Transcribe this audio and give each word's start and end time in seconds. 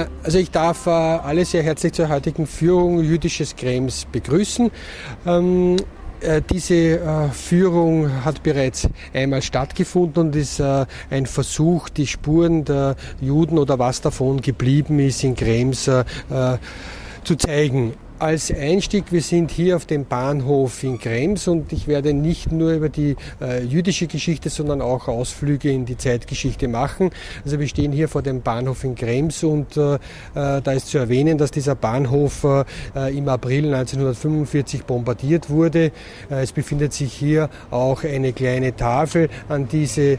Äh, 0.00 0.06
also 0.22 0.38
ich 0.38 0.50
darf 0.50 0.86
äh, 0.86 0.90
alle 0.90 1.44
sehr 1.44 1.62
herzlich 1.62 1.92
zur 1.92 2.08
heutigen 2.08 2.46
Führung 2.46 3.02
jüdisches 3.02 3.56
Krems 3.56 4.06
begrüßen. 4.10 4.70
Ähm, 5.26 5.76
äh, 6.20 6.42
diese 6.50 7.30
Führung 7.32 8.24
hat 8.24 8.42
bereits 8.42 8.88
einmal 9.14 9.40
stattgefunden 9.40 10.26
und 10.26 10.36
ist 10.36 10.60
ein 10.60 11.24
Versuch, 11.24 11.88
die 11.88 12.06
Spuren 12.06 12.66
der 12.66 12.96
Juden 13.22 13.58
oder 13.58 13.78
was 13.78 14.02
davon 14.02 14.42
geblieben 14.42 14.98
ist 14.98 15.24
in 15.24 15.34
Krems 15.34 15.84
zu 17.24 17.36
zeigen 17.36 17.94
als 18.20 18.52
Einstieg, 18.52 19.12
wir 19.12 19.22
sind 19.22 19.50
hier 19.50 19.76
auf 19.76 19.86
dem 19.86 20.04
Bahnhof 20.04 20.82
in 20.82 20.98
Krems 20.98 21.48
und 21.48 21.72
ich 21.72 21.88
werde 21.88 22.12
nicht 22.12 22.52
nur 22.52 22.72
über 22.72 22.90
die 22.90 23.16
äh, 23.40 23.64
jüdische 23.64 24.06
Geschichte, 24.06 24.50
sondern 24.50 24.82
auch 24.82 25.08
Ausflüge 25.08 25.70
in 25.70 25.86
die 25.86 25.96
Zeitgeschichte 25.96 26.68
machen. 26.68 27.10
Also 27.44 27.58
wir 27.58 27.66
stehen 27.66 27.92
hier 27.92 28.08
vor 28.08 28.22
dem 28.22 28.42
Bahnhof 28.42 28.84
in 28.84 28.94
Krems 28.94 29.42
und 29.42 29.76
äh, 29.76 29.94
äh 29.94 29.98
da 30.34 30.72
ist 30.72 30.88
zu 30.88 30.98
erwähnen, 30.98 31.38
dass 31.38 31.50
dieser 31.50 31.74
Bahnhof 31.74 32.44
äh, 32.44 33.16
im 33.16 33.28
April 33.28 33.74
1945 33.74 34.84
bombardiert 34.84 35.48
wurde. 35.48 35.86
Äh, 36.30 36.42
es 36.42 36.52
befindet 36.52 36.92
sich 36.92 37.12
hier 37.14 37.48
auch 37.70 38.04
eine 38.04 38.34
kleine 38.34 38.76
Tafel 38.76 39.30
an, 39.48 39.66
diese, 39.66 40.02
äh, 40.02 40.18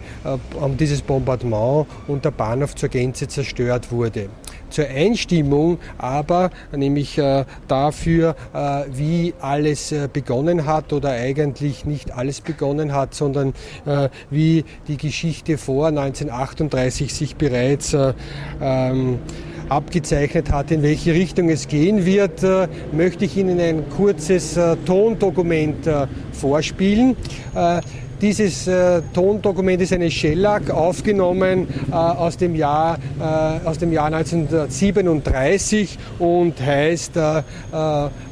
an 0.59 0.75
dieses 0.77 1.03
Bombardement 1.03 1.85
und 2.07 2.25
der 2.25 2.31
Bahnhof 2.31 2.75
zur 2.75 2.89
Gänze 2.89 3.27
zerstört 3.27 3.91
wurde 3.91 4.29
zur 4.71 4.87
Einstimmung, 4.87 5.77
aber 5.97 6.49
nämlich 6.75 7.17
äh, 7.17 7.45
dafür, 7.67 8.35
äh, 8.53 8.83
wie 8.91 9.33
alles 9.39 9.91
äh, 9.91 10.09
begonnen 10.11 10.65
hat 10.65 10.93
oder 10.93 11.11
eigentlich 11.11 11.85
nicht 11.85 12.11
alles 12.11 12.41
begonnen 12.41 12.93
hat, 12.93 13.13
sondern 13.13 13.53
wie 14.29 14.63
die 14.87 14.97
Geschichte 14.97 15.57
vor 15.57 15.87
1938 15.87 17.13
sich 17.13 17.35
bereits 17.35 17.93
äh, 17.93 18.13
ähm, 18.61 19.19
abgezeichnet 19.69 20.51
hat, 20.51 20.71
in 20.71 20.81
welche 20.83 21.13
Richtung 21.13 21.49
es 21.49 21.67
gehen 21.67 22.05
wird, 22.05 22.41
möchte 22.91 23.25
ich 23.25 23.37
Ihnen 23.37 23.59
ein 23.59 23.89
kurzes 23.89 24.59
Tondokument 24.85 25.89
vorspielen. 26.33 27.15
Dieses 28.21 28.67
äh, 28.67 29.01
Tondokument 29.15 29.81
ist 29.81 29.93
eine 29.93 30.11
Shellac, 30.11 30.69
aufgenommen 30.69 31.67
äh, 31.89 31.95
aus, 31.95 32.37
dem 32.37 32.53
Jahr, 32.53 32.99
äh, 33.19 33.67
aus 33.67 33.79
dem 33.79 33.91
Jahr 33.91 34.13
1937 34.13 35.97
und 36.19 36.61
heißt 36.61 37.17
äh, 37.17 37.39
äh, 37.39 37.43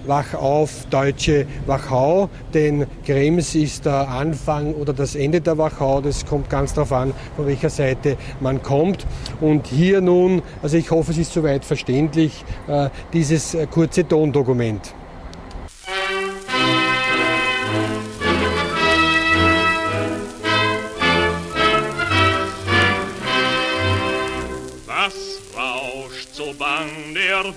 Wach 0.06 0.34
auf, 0.36 0.86
Deutsche 0.92 1.48
Wachau, 1.66 2.30
denn 2.54 2.86
Krems 3.04 3.56
ist 3.56 3.86
der 3.86 4.10
Anfang 4.10 4.76
oder 4.76 4.94
das 4.94 5.16
Ende 5.16 5.42
der 5.42 5.58
Wachau, 5.58 6.02
das 6.02 6.24
kommt 6.24 6.52
ganz 6.52 6.76
darauf 6.76 6.94
an, 6.94 7.12
von 7.36 7.48
welcher 7.48 7.72
Seite 7.72 8.16
man 8.40 8.62
kommt. 8.62 9.08
Und 9.42 9.66
hier 9.66 10.02
nun, 10.02 10.44
also 10.62 10.78
ich 10.78 10.92
hoffe, 10.92 11.14
es 11.14 11.18
ist 11.18 11.34
soweit 11.34 11.66
verständlich, 11.66 12.46
äh, 12.68 12.90
dieses 13.12 13.58
kurze 13.72 14.08
Tondokument. 14.08 14.94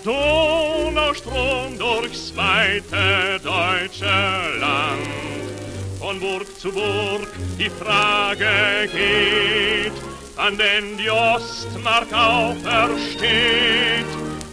Donaustrom 0.04 1.78
durchs 1.78 2.34
weite 2.36 3.40
deutsche 3.42 4.04
Land. 4.60 5.06
Von 5.98 6.18
Burg 6.20 6.46
zu 6.58 6.70
Burg 6.72 7.28
die 7.58 7.70
Frage 7.70 8.88
geht, 8.92 9.92
an 10.36 10.56
den 10.58 10.96
die 10.96 11.10
Ostmark 11.10 12.12
aufersteht, 12.12 13.32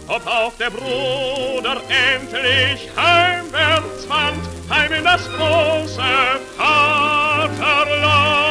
ob 0.08 0.26
auch 0.26 0.52
der 0.58 0.70
Bruder 0.70 1.80
endlich 1.88 2.88
heimwärts 2.96 4.04
fand, 4.06 4.40
heim 4.68 4.92
in 4.92 5.04
das 5.04 5.22
große 5.36 6.02
Vaterland. 6.56 8.49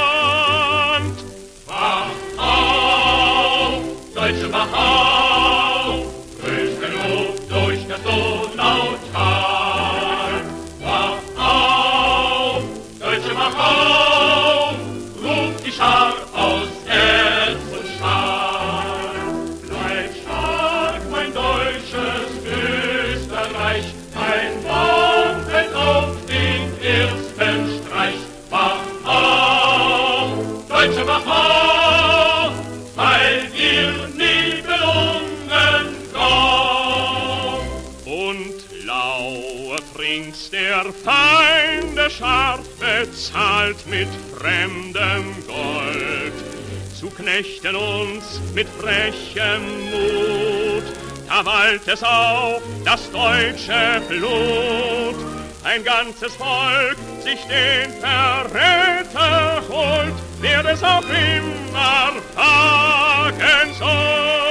Zu 47.40 47.46
knechten 47.46 47.76
uns 47.78 48.42
mit 48.54 48.68
frechem 48.68 49.62
Mut, 49.92 50.84
da 51.30 51.46
wallt 51.46 51.88
es 51.88 52.04
auf 52.04 52.62
das 52.84 53.10
deutsche 53.12 54.02
Blut. 54.10 55.16
Ein 55.64 55.82
ganzes 55.86 56.36
Volk 56.36 56.98
sich 57.24 57.40
den 57.46 57.94
Verräter 58.02 59.64
holt, 59.70 60.16
wer 60.42 60.66
es 60.66 60.84
auch 60.84 61.02
immer 61.02 62.12
wagen 62.36 63.74
sollt. 63.80 64.49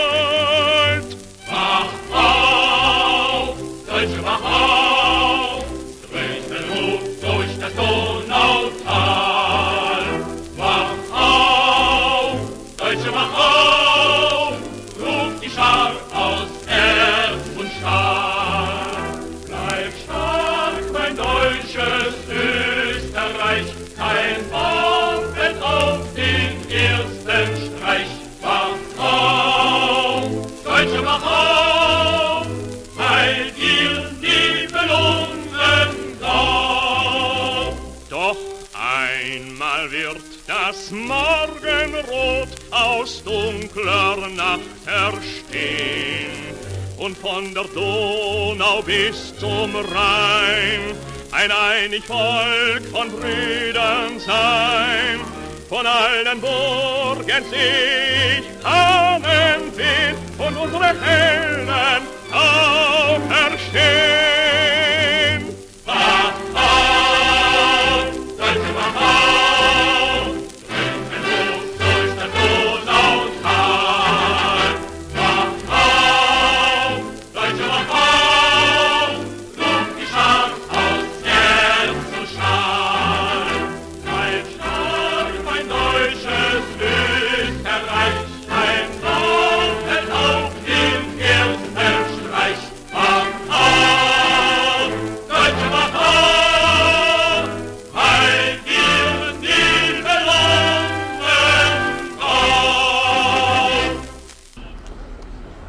Von 47.21 47.53
der 47.55 47.65
Donau 47.75 48.83
bis 48.83 49.37
zum 49.39 49.75
Rhein 49.75 50.95
ein 51.33 51.51
einig 51.51 52.05
Volk 52.05 52.85
von 52.93 53.11
Brüdern 53.11 54.19
sein. 54.19 55.21
Von 55.69 55.87
allen 55.87 56.41
Burgen 56.41 57.45
sich 57.51 58.45
Fahnen 58.63 59.77
weht 59.77 60.17
und 60.39 60.57
unsere 60.57 60.87
Helden 60.87 62.03
auferstehen. 62.33 63.29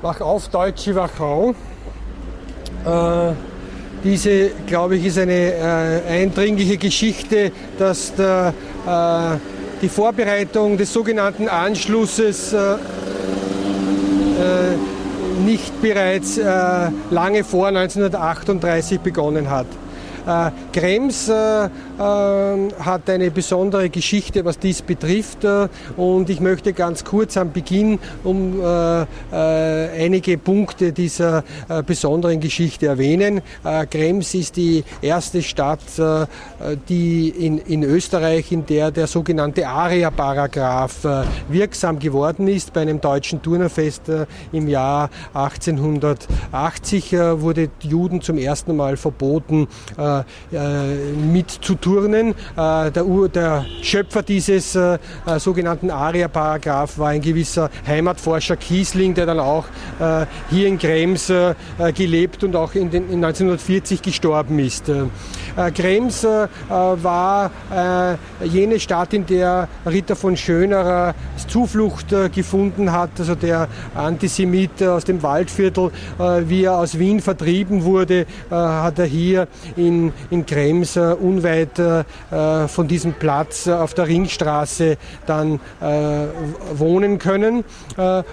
Wach 0.01 0.21
auf 0.21 0.47
Deutsche 0.47 0.95
Wachau. 0.95 1.53
Äh, 2.85 3.33
diese, 4.01 4.51
glaube 4.65 4.95
ich, 4.95 5.05
ist 5.07 5.17
eine 5.17 5.33
äh, 5.33 6.01
eindringliche 6.07 6.77
Geschichte, 6.77 7.51
dass 7.77 8.15
der, 8.15 8.53
äh, 8.87 9.37
die 9.81 9.89
Vorbereitung 9.89 10.77
des 10.77 10.93
sogenannten 10.93 11.49
Anschlusses 11.49 12.53
äh, 12.53 12.77
nicht 15.43 15.81
bereits 15.81 16.39
lange 17.09 17.43
vor 17.43 17.67
1938 17.67 18.99
begonnen 18.99 19.49
hat. 19.49 19.67
Äh, 20.25 20.51
Krems 20.73 21.29
äh, 21.29 21.65
äh, 21.65 21.69
hat 21.97 23.09
eine 23.09 23.31
besondere 23.31 23.89
Geschichte, 23.89 24.45
was 24.45 24.59
dies 24.59 24.81
betrifft. 24.81 25.45
und 25.97 26.29
ich 26.29 26.39
möchte 26.39 26.73
ganz 26.73 27.03
kurz 27.03 27.37
am 27.37 27.51
Beginn 27.51 27.99
um 28.23 28.61
einige 29.31 30.37
Punkte 30.37 30.91
dieser 30.91 31.43
besonderen 31.85 32.39
Geschichte 32.39 32.87
erwähnen. 32.87 33.41
Krems 33.89 34.33
ist 34.33 34.57
die 34.57 34.83
erste 35.01 35.41
Stadt, 35.41 35.79
die 36.87 37.29
in, 37.29 37.57
in 37.59 37.83
Österreich, 37.83 38.51
in 38.51 38.65
der 38.65 38.91
der 38.91 39.07
sogenannte 39.07 39.67
ARIA-Paragraph 39.67 41.07
wirksam 41.47 41.99
geworden 41.99 42.47
ist. 42.47 42.73
Bei 42.73 42.81
einem 42.81 43.01
deutschen 43.01 43.41
Turnerfest 43.41 44.03
im 44.51 44.67
Jahr 44.67 45.09
1880 45.33 47.13
wurde 47.13 47.69
Juden 47.81 48.21
zum 48.21 48.37
ersten 48.37 48.75
Mal 48.75 48.97
verboten, 48.97 49.67
äh, 50.51 51.13
mit 51.13 51.49
zu 51.49 51.75
turnen. 51.75 52.35
Äh, 52.55 52.91
der, 52.91 53.03
der, 53.33 53.65
Schöpfer 53.81 54.23
dieses 54.23 54.75
äh, 54.75 54.97
sogenannten 55.37 55.89
ARIA-Paragraph 55.91 56.97
war 56.97 57.09
ein 57.09 57.21
gewisser 57.21 57.69
Heimatforscher 57.87 58.57
Kiesling, 58.57 59.13
der 59.13 59.25
dann 59.25 59.39
auch 59.39 59.65
hier 60.49 60.67
in 60.67 60.77
Krems 60.77 61.31
gelebt 61.95 62.43
und 62.43 62.55
auch 62.55 62.73
in, 62.75 62.89
den, 62.89 63.09
in 63.09 63.23
1940 63.23 64.01
gestorben 64.01 64.59
ist. 64.59 64.91
Krems 65.75 66.25
war 66.69 67.51
jene 68.43 68.79
Stadt, 68.79 69.13
in 69.13 69.25
der 69.25 69.67
Ritter 69.85 70.15
von 70.15 70.37
Schönerer 70.37 71.15
Zuflucht 71.47 72.07
gefunden 72.33 72.91
hat, 72.91 73.11
also 73.19 73.35
der 73.35 73.67
Antisemit 73.95 74.81
aus 74.83 75.05
dem 75.05 75.21
Waldviertel, 75.23 75.91
wie 76.45 76.63
er 76.63 76.77
aus 76.77 76.97
Wien 76.99 77.19
vertrieben 77.21 77.83
wurde, 77.83 78.25
hat 78.49 78.99
er 78.99 79.05
hier 79.05 79.47
in 79.75 80.11
Krems 80.45 80.95
äh, 80.95 81.15
unweit 81.19 81.79
äh, 81.79 82.03
von 82.67 82.87
diesem 82.87 83.13
Platz 83.13 83.67
äh, 83.67 83.73
auf 83.73 83.93
der 83.93 84.07
Ringstraße 84.07 84.97
dann 85.25 85.59
wohnen 86.73 87.19
können. 87.19 87.63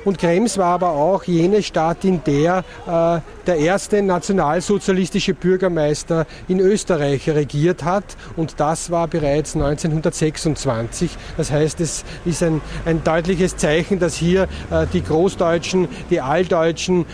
Und 0.05 0.19
Krems 0.19 0.59
war 0.59 0.75
aber 0.75 0.91
auch 0.91 1.25
jene 1.25 1.63
Stadt, 1.63 2.05
in 2.05 2.23
der 2.25 2.65
der 3.47 3.57
erste 3.59 4.03
nationalsozialistische 4.03 5.35
Bürgermeister 5.35 6.27
in 6.49 6.61
Österreich 6.61 7.16
regiert 7.27 7.85
hat. 7.85 8.17
Und 8.37 8.61
das 8.61 8.91
war 8.91 9.09
bereits 9.09 9.55
1926. 9.55 11.17
Das 11.37 11.51
heißt, 11.51 11.81
es 11.81 12.05
ist 12.25 12.43
ein, 12.43 12.61
ein 12.85 13.03
deutliches 13.05 13.57
Zeichen, 13.57 13.99
dass 13.99 14.15
hier 14.15 14.49
die 14.93 15.03
Großdeutschen, 15.03 15.89
die 16.11 16.21
Alldeutschen 16.21 17.07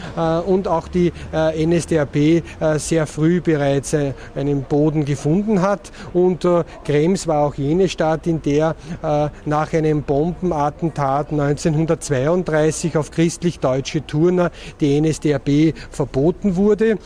und 0.47 0.69
auch 0.69 0.89
die 0.89 1.13
NSDAP 1.33 2.43
sehr 2.77 3.07
früh 3.07 3.41
bereits 3.41 3.95
einen 4.35 4.63
Boden 4.63 5.05
gefunden 5.05 5.63
hat. 5.63 5.93
Und 6.13 6.45
äh, 6.45 6.65
Krems 6.85 7.27
war 7.27 7.47
auch 7.47 7.55
jene 7.55 7.89
Stadt, 7.89 8.27
in 8.27 8.43
der 8.43 8.75
äh, 9.03 9.29
nach 9.45 9.73
einem 9.73 10.03
Bombenattentat 10.03 11.31
1932 11.33 12.97
auf 12.97 13.11
christlich-deutsche 13.11 14.07
Turner 14.07 14.51
die 14.81 15.01
NSDAP 15.01 15.75
verboten 15.91 16.57
wurde. 16.57 16.99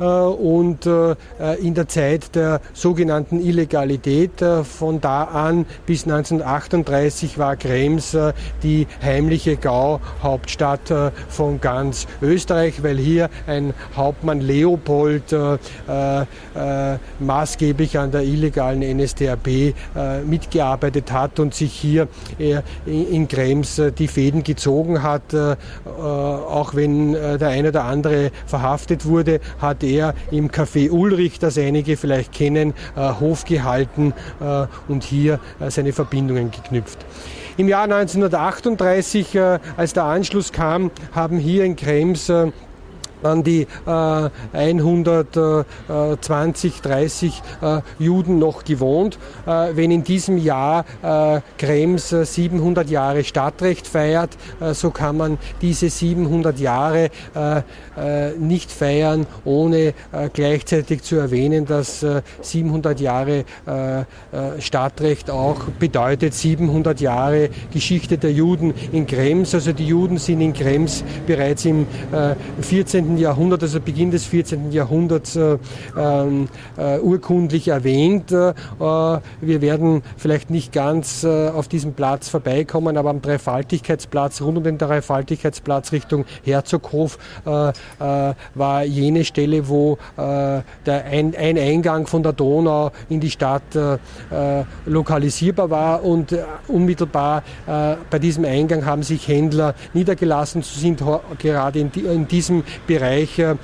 Äh, 0.00 0.04
und 0.04 0.86
äh, 0.86 1.14
in 1.60 1.74
der 1.74 1.88
Zeit 1.88 2.33
der 2.34 2.60
sogenannten 2.72 3.40
Illegalität 3.40 4.42
äh, 4.42 4.64
von 4.64 5.00
da 5.00 5.24
an 5.24 5.66
bis 5.86 6.04
1938 6.04 7.38
war 7.38 7.56
Krems 7.56 8.14
äh, 8.14 8.32
die 8.62 8.86
heimliche 9.02 9.56
Gau-Hauptstadt 9.56 10.92
von 11.28 11.60
ganz 11.60 12.06
Österreich, 12.22 12.82
weil 12.82 12.98
hier 12.98 13.30
ein 13.46 13.74
Hauptmann 13.96 14.40
Leopold 14.40 15.34
maßgeblich 17.18 17.98
an 17.98 18.10
der 18.10 18.22
illegalen 18.22 18.80
NSDAP 18.96 19.46
äh, 19.48 20.20
mitgearbeitet 20.26 21.12
hat 21.12 21.38
und 21.40 21.54
sich 21.54 21.72
hier 21.72 22.08
äh, 22.38 22.60
in 22.86 23.28
Krems 23.28 23.78
äh, 23.78 23.92
die 23.92 24.08
Fäden 24.08 24.42
gezogen 24.42 25.02
hat. 25.02 25.32
Äh, 25.32 25.52
äh, 25.52 25.56
auch 25.86 26.74
wenn 26.74 27.14
äh, 27.14 27.38
der 27.38 27.48
eine 27.48 27.68
oder 27.68 27.84
andere 27.84 28.30
verhaftet 28.46 29.06
wurde, 29.06 29.40
hat 29.58 29.82
er 29.84 30.14
im 30.30 30.50
Café 30.50 30.90
Ulrich, 30.90 31.38
das 31.38 31.58
einige 31.58 31.96
vielleicht 31.96 32.23
kennen, 32.32 32.74
Hof 32.96 33.44
gehalten 33.44 34.14
und 34.88 35.04
hier 35.04 35.40
seine 35.68 35.92
Verbindungen 35.92 36.50
geknüpft. 36.50 36.98
Im 37.56 37.68
Jahr 37.68 37.84
1938, 37.84 39.38
als 39.76 39.92
der 39.92 40.04
Anschluss 40.04 40.52
kam, 40.52 40.90
haben 41.14 41.38
hier 41.38 41.64
in 41.64 41.76
Krems 41.76 42.32
an 43.24 43.42
die 43.42 43.66
äh, 43.86 44.28
120, 44.52 46.82
30 46.82 47.42
äh, 47.62 47.80
Juden 47.98 48.38
noch 48.38 48.64
gewohnt. 48.64 49.18
Äh, 49.46 49.70
wenn 49.74 49.90
in 49.90 50.04
diesem 50.04 50.36
Jahr 50.38 50.84
äh, 51.02 51.40
Krems 51.58 52.10
700 52.10 52.88
Jahre 52.90 53.24
Stadtrecht 53.24 53.86
feiert, 53.86 54.36
äh, 54.60 54.74
so 54.74 54.90
kann 54.90 55.16
man 55.16 55.38
diese 55.62 55.88
700 55.88 56.58
Jahre 56.58 57.08
äh, 57.34 57.62
nicht 58.38 58.70
feiern, 58.70 59.26
ohne 59.44 59.94
gleichzeitig 60.32 61.02
zu 61.02 61.16
erwähnen, 61.16 61.66
dass 61.66 62.04
700 62.40 63.00
Jahre 63.00 63.44
Stadtrecht 64.58 65.30
auch 65.30 65.64
bedeutet 65.78 66.34
700 66.34 67.00
Jahre 67.00 67.50
Geschichte 67.72 68.18
der 68.18 68.32
Juden 68.32 68.74
in 68.92 69.06
Krems. 69.06 69.54
Also 69.54 69.72
die 69.72 69.86
Juden 69.86 70.18
sind 70.18 70.40
in 70.40 70.52
Krems 70.52 71.04
bereits 71.26 71.64
im 71.64 71.86
14. 72.60 73.13
Jahrhundert, 73.18 73.62
also 73.62 73.80
Beginn 73.80 74.10
des 74.10 74.24
14. 74.24 74.72
Jahrhunderts, 74.72 75.36
äh, 75.36 75.58
ähm, 75.96 76.48
äh, 76.76 76.98
urkundlich 76.98 77.68
erwähnt. 77.68 78.32
Äh, 78.32 78.54
wir 78.78 79.60
werden 79.60 80.02
vielleicht 80.16 80.50
nicht 80.50 80.72
ganz 80.72 81.24
äh, 81.24 81.48
auf 81.48 81.68
diesem 81.68 81.94
Platz 81.94 82.28
vorbeikommen, 82.28 82.96
aber 82.96 83.10
am 83.10 83.22
Dreifaltigkeitsplatz, 83.22 84.40
rund 84.40 84.58
um 84.58 84.64
den 84.64 84.78
Dreifaltigkeitsplatz 84.78 85.92
Richtung 85.92 86.24
Herzoghof, 86.44 87.18
äh, 87.46 87.68
äh, 87.68 88.34
war 88.54 88.84
jene 88.84 89.24
Stelle, 89.24 89.68
wo 89.68 89.98
der 90.16 90.64
ein, 90.86 91.34
ein, 91.36 91.58
Eingang 91.58 92.06
von 92.06 92.22
der 92.22 92.32
Donau 92.32 92.90
in 93.08 93.20
die 93.20 93.30
Stadt 93.30 93.62
lokalisierbar 94.86 95.70
war 95.70 96.04
und 96.04 96.36
unmittelbar 96.68 97.42
bei 97.66 98.18
diesem 98.18 98.44
Eingang 98.44 98.84
haben 98.84 99.02
sich 99.02 99.26
Händler 99.28 99.74
niedergelassen, 99.92 100.62
sind 100.62 101.02
gerade 101.38 101.78
in, 101.78 101.90
in 101.90 102.28
diesem 102.28 102.64
Bereich 102.86 102.93
Bereich 102.94 103.38
äh, 103.40 103.56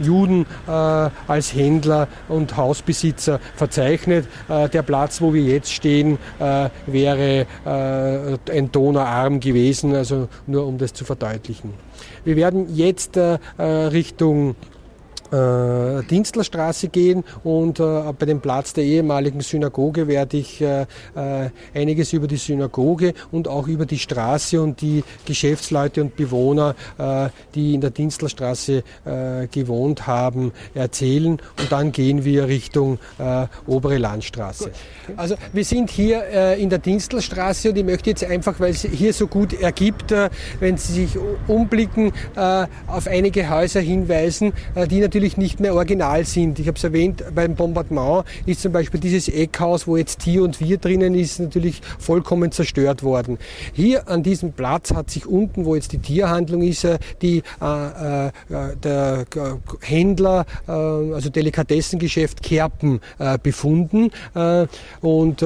Juden 0.00 0.44
äh, 0.66 0.70
als 0.70 1.54
Händler 1.54 2.08
und 2.28 2.56
Hausbesitzer 2.56 3.38
verzeichnet. 3.54 4.26
Äh, 4.48 4.68
der 4.68 4.82
Platz, 4.82 5.20
wo 5.20 5.32
wir 5.32 5.42
jetzt 5.42 5.72
stehen, 5.72 6.18
wäre 6.86 7.46
ein 7.64 8.72
Donauarm 8.72 9.40
gewesen, 9.40 9.94
also 9.94 10.28
nur 10.46 10.66
um 10.66 10.78
das 10.78 10.92
zu 10.92 11.04
verdeutlichen. 11.04 11.72
Wir 12.24 12.36
werden 12.36 12.74
jetzt 12.74 13.18
Richtung 13.58 14.56
äh, 15.32 16.02
Dienstlerstraße 16.04 16.88
gehen 16.88 17.24
und 17.44 17.80
äh, 17.80 18.12
bei 18.18 18.26
dem 18.26 18.40
Platz 18.40 18.72
der 18.72 18.84
ehemaligen 18.84 19.40
Synagoge 19.40 20.08
werde 20.08 20.36
ich 20.36 20.60
äh, 20.60 20.82
äh, 20.82 21.50
einiges 21.74 22.12
über 22.12 22.26
die 22.26 22.36
Synagoge 22.36 23.14
und 23.32 23.48
auch 23.48 23.68
über 23.68 23.86
die 23.86 23.98
Straße 23.98 24.60
und 24.60 24.80
die 24.80 25.02
Geschäftsleute 25.24 26.00
und 26.02 26.16
Bewohner, 26.16 26.74
äh, 26.98 27.28
die 27.54 27.74
in 27.74 27.80
der 27.80 27.90
Dienstlerstraße 27.90 28.82
äh, 29.04 29.46
gewohnt 29.48 30.06
haben, 30.06 30.52
erzählen 30.74 31.32
und 31.32 31.70
dann 31.70 31.92
gehen 31.92 32.24
wir 32.24 32.46
Richtung 32.46 32.98
obere 33.66 33.98
Landstraße. 33.98 34.70
Also 35.16 35.36
wir 35.52 35.64
sind 35.64 35.90
hier 35.90 36.56
in 36.56 36.70
der 36.70 36.78
Dienstlerstraße 36.78 37.70
und 37.70 37.76
ich 37.76 37.84
möchte 37.84 38.10
jetzt 38.10 38.24
einfach, 38.24 38.60
weil 38.60 38.70
es 38.70 38.82
hier 38.82 39.12
so 39.12 39.26
gut 39.26 39.52
ergibt, 39.52 40.14
wenn 40.60 40.76
Sie 40.76 41.06
sich 41.06 41.18
umblicken, 41.46 42.12
auf 42.86 43.06
einige 43.06 43.48
Häuser 43.48 43.80
hinweisen, 43.80 44.52
die 44.90 45.00
natürlich 45.00 45.15
natürlich 45.16 45.38
nicht 45.38 45.60
mehr 45.60 45.74
original 45.74 46.26
sind. 46.26 46.58
Ich 46.58 46.66
habe 46.68 46.76
es 46.76 46.84
erwähnt, 46.84 47.24
beim 47.34 47.54
Bombardement 47.54 48.26
ist 48.44 48.60
zum 48.60 48.72
Beispiel 48.72 49.00
dieses 49.00 49.28
Eckhaus, 49.28 49.86
wo 49.86 49.96
jetzt 49.96 50.18
Tier 50.18 50.42
und 50.42 50.60
Wir 50.60 50.76
drinnen 50.76 51.14
ist, 51.14 51.40
natürlich 51.40 51.80
vollkommen 51.98 52.52
zerstört 52.52 53.02
worden. 53.02 53.38
Hier 53.72 54.10
an 54.10 54.22
diesem 54.22 54.52
Platz 54.52 54.92
hat 54.92 55.08
sich 55.10 55.26
unten, 55.26 55.64
wo 55.64 55.74
jetzt 55.74 55.92
die 55.92 55.98
Tierhandlung 55.98 56.60
ist, 56.60 56.84
äh, 56.84 56.98
die, 57.22 57.42
äh, 57.62 58.26
äh, 58.26 58.30
der 58.82 59.24
Händler, 59.80 60.44
äh, 60.68 60.72
also 60.72 61.30
Delikatessengeschäft 61.30 62.42
Kerpen 62.42 63.00
äh, 63.18 63.38
befunden. 63.42 64.10
Äh, 64.34 64.66
und 65.00 65.42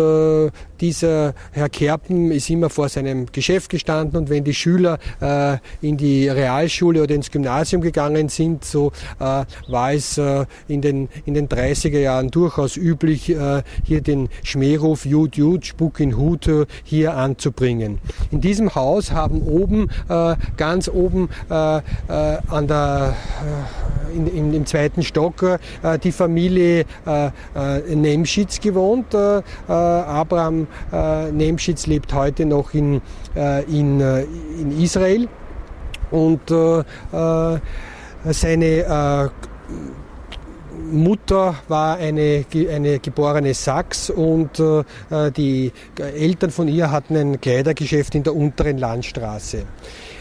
dieser 0.81 1.35
Herr 1.53 1.69
Kerpen 1.69 2.31
ist 2.31 2.49
immer 2.51 2.71
vor 2.71 2.89
seinem 2.89 3.27
Geschäft 3.27 3.71
gestanden 3.71 4.19
und 4.19 4.31
wenn 4.31 4.45
die 4.45 4.55
Schüler 4.55 4.99
äh, 5.21 5.59
in 5.81 5.97
die 5.97 6.29
Realschule 6.29 7.03
oder 7.03 7.15
ins 7.15 7.31
Gymnasium 7.31 7.83
gegangen 7.83 8.29
sind, 8.29 8.65
so 8.65 8.93
äh, 9.19 9.45
war 9.69 9.93
es 9.93 10.19
äh, 10.19 10.47
in, 10.69 10.81
den, 10.81 11.09
in 11.27 11.35
den 11.35 11.49
30er 11.49 11.99
Jahren 11.99 12.31
durchaus 12.31 12.77
üblich, 12.77 13.31
äh, 13.31 13.63
hier 13.85 14.01
den 14.01 14.29
Schmähruf 14.43 15.05
Jud 15.05 15.37
Jud, 15.37 15.67
Spuk 15.67 16.01
in 16.01 16.17
Hut 16.17 16.47
äh, 16.47 16.67
hier 16.85 17.17
anzubringen. 17.17 17.99
In 18.31 18.41
diesem 18.41 18.75
Haus 18.75 19.13
haben 19.13 19.43
oben, 19.43 19.89
äh, 20.09 20.37
ganz 20.57 20.89
oben 20.89 21.29
an 21.49 22.67
der, 22.67 23.17
in, 24.15 24.27
in, 24.27 24.55
im 24.55 24.67
zweiten 24.67 25.03
Stock 25.03 25.59
die 26.03 26.13
Familie 26.13 26.85
Nemschitz 27.89 28.61
gewohnt. 28.61 29.15
Abraham 29.67 30.67
äh, 30.93 31.31
Nemschitz 31.33 31.87
lebt 31.87 32.13
heute 32.13 32.47
noch 32.47 32.75
in, 32.75 33.01
äh, 33.37 33.65
in, 33.65 34.01
äh, 34.01 34.23
in 34.61 34.81
Israel 34.81 35.29
und 36.11 36.51
äh, 36.51 36.81
äh 36.81 37.59
seine 38.33 39.31
Mutter 40.93 41.55
war 41.69 41.97
eine, 41.97 42.45
eine 42.71 42.99
geborene 42.99 43.55
Sachs 43.55 44.11
und 44.11 44.61
äh, 44.61 45.31
die 45.31 45.73
Eltern 45.97 46.51
von 46.51 46.69
ihr 46.69 46.91
hatten 46.91 47.17
ein 47.17 47.41
Kleidergeschäft 47.41 48.15
in 48.15 48.25
der 48.25 48.37
unteren 48.37 48.77
Landstraße. 48.77 49.65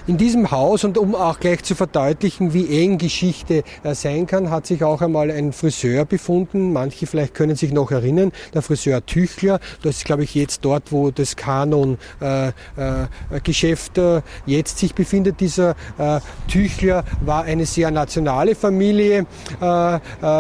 In 0.10 0.18
diesem 0.18 0.50
Haus 0.50 0.84
und 0.86 0.98
um 0.98 1.14
auch 1.14 1.40
gleich 1.40 1.62
zu 1.62 1.76
verdeutlichen, 1.76 2.52
wie 2.52 2.82
eng 2.82 2.98
Geschichte 2.98 3.64
äh, 3.84 3.94
sein 3.94 4.26
kann, 4.26 4.50
hat 4.50 4.66
sich 4.66 4.84
auch 4.84 5.04
einmal 5.04 5.30
ein 5.30 5.54
Friseur 5.54 6.04
befunden. 6.04 6.74
Manche 6.74 7.06
vielleicht 7.06 7.36
können 7.36 7.56
sich 7.56 7.72
noch 7.72 7.92
erinnern, 7.92 8.32
der 8.56 8.64
Friseur 8.64 9.06
Tüchler. 9.06 9.60
Das 9.84 9.98
ist, 9.98 10.06
glaube 10.06 10.24
ich, 10.24 10.34
jetzt 10.34 10.66
dort, 10.66 10.92
wo 10.92 11.12
das 11.12 11.36
Kanon-Geschäft 11.36 14.00
äh, 14.00 14.18
äh, 14.18 14.22
jetzt 14.48 14.80
sich 14.80 14.96
befindet. 14.96 15.40
Dieser 15.42 15.76
äh, 16.00 16.22
Tüchler 16.48 17.04
war 17.22 17.44
eine 17.44 17.68
sehr 17.68 17.92
nationale 17.92 18.56
Familie. 18.56 19.28
Äh, 19.62 19.96
äh, 19.96 20.00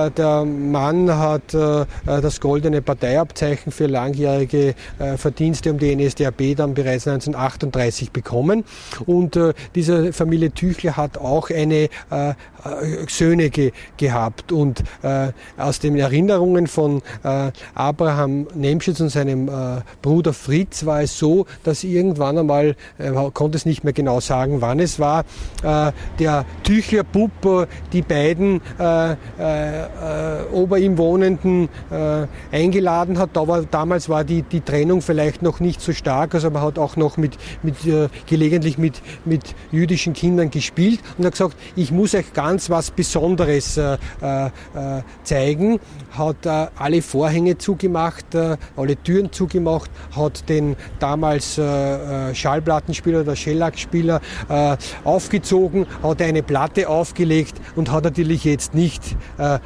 der 0.09 0.45
Mann 0.45 1.15
hat 1.15 1.53
das 1.53 2.41
goldene 2.41 2.81
Parteiabzeichen 2.81 3.71
für 3.71 3.85
langjährige 3.85 4.73
Verdienste 5.17 5.69
um 5.69 5.77
die 5.77 5.95
NSDAP 5.95 6.55
dann 6.55 6.73
bereits 6.73 7.07
1938 7.07 8.11
bekommen. 8.11 8.63
Und 9.05 9.37
diese 9.75 10.13
Familie 10.13 10.51
Tüchler 10.51 10.97
hat 10.97 11.17
auch 11.17 11.49
eine 11.49 11.89
äh, 12.11 12.33
äh, 12.63 13.05
Söhne 13.07 13.49
ge 13.49 13.71
gehabt. 13.97 14.51
Und 14.51 14.83
äh, 15.01 15.31
aus 15.57 15.79
den 15.79 15.95
Erinnerungen 15.97 16.67
von 16.67 17.01
äh, 17.23 17.51
Abraham 17.73 18.47
Nemschitz 18.53 18.99
und 18.99 19.09
seinem 19.09 19.47
äh, 19.47 19.81
Bruder 20.01 20.33
Fritz 20.33 20.85
war 20.85 21.01
es 21.01 21.17
so, 21.17 21.45
dass 21.63 21.83
irgendwann 21.83 22.37
einmal, 22.37 22.75
er 22.97 23.31
konnte 23.33 23.57
es 23.57 23.65
nicht 23.65 23.83
mehr 23.83 23.93
genau 23.93 24.19
sagen, 24.19 24.61
wann 24.61 24.79
es 24.79 24.99
war, 24.99 25.25
äh, 25.63 25.91
der 26.19 26.45
Tüchler 26.63 27.03
Bub 27.03 27.31
die 27.93 28.01
beiden 28.01 28.61
ober 30.51 30.77
ihm 30.77 30.97
wohnenden 30.97 31.69
eingeladen 32.51 33.17
hat. 33.17 33.31
Da 33.33 33.47
war, 33.47 33.63
damals 33.63 34.09
war 34.09 34.23
die, 34.23 34.41
die 34.41 34.61
Trennung 34.61 35.01
vielleicht 35.01 35.41
noch 35.41 35.59
nicht 35.59 35.81
so 35.81 35.93
stark, 35.93 36.33
also 36.33 36.49
man 36.49 36.61
hat 36.61 36.79
auch 36.79 36.95
noch 36.95 37.17
mit, 37.17 37.37
mit 37.63 37.75
gelegentlich 38.27 38.77
mit, 38.77 39.01
mit 39.25 39.38
jüdischen 39.71 40.13
Kindern 40.13 40.49
gespielt 40.49 40.99
und 41.17 41.25
hat 41.25 41.33
gesagt, 41.33 41.55
ich 41.75 41.91
muss 41.91 42.15
euch 42.15 42.33
ganz 42.33 42.69
was 42.69 42.91
Besonderes 42.91 43.77
äh, 43.77 43.93
äh, 44.21 44.49
zeigen, 45.23 45.79
hat 46.11 46.45
äh, 46.45 46.67
alle 46.77 47.01
Vorhänge 47.01 47.57
zugemacht, 47.57 48.35
äh, 48.35 48.57
alle 48.75 48.95
Türen 48.95 49.31
zugemacht, 49.31 49.89
hat 50.15 50.47
den 50.49 50.75
damals 50.99 51.57
äh, 51.57 51.63
äh, 51.63 52.35
Schallplattenspieler 52.35 53.21
oder 53.21 53.35
Shellac-Spieler 53.35 54.21
aufgezogen, 55.03 55.85
hat 56.03 56.21
eine 56.21 56.43
Platte 56.43 56.89
aufgelegt 56.89 57.55
und 57.75 57.91
hat 57.91 58.03
natürlich 58.03 58.43
jetzt 58.43 58.73
nicht 58.73 59.15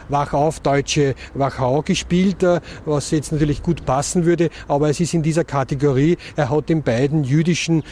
Wach 0.09 0.33
auf 0.33 0.59
deutsche 0.59 1.15
Wachau 1.33 1.81
gespielt, 1.81 2.45
was 2.85 3.11
jetzt 3.11 3.31
natürlich 3.31 3.63
gut 3.63 3.85
passen 3.85 4.25
würde, 4.25 4.49
aber 4.67 4.89
es 4.89 4.99
ist 4.99 5.13
in 5.13 5.23
dieser 5.23 5.43
Kategorie, 5.43 6.17
er 6.35 6.49
hat 6.49 6.69
den 6.69 6.83
beiden 6.83 7.23
jüdischen 7.23 7.83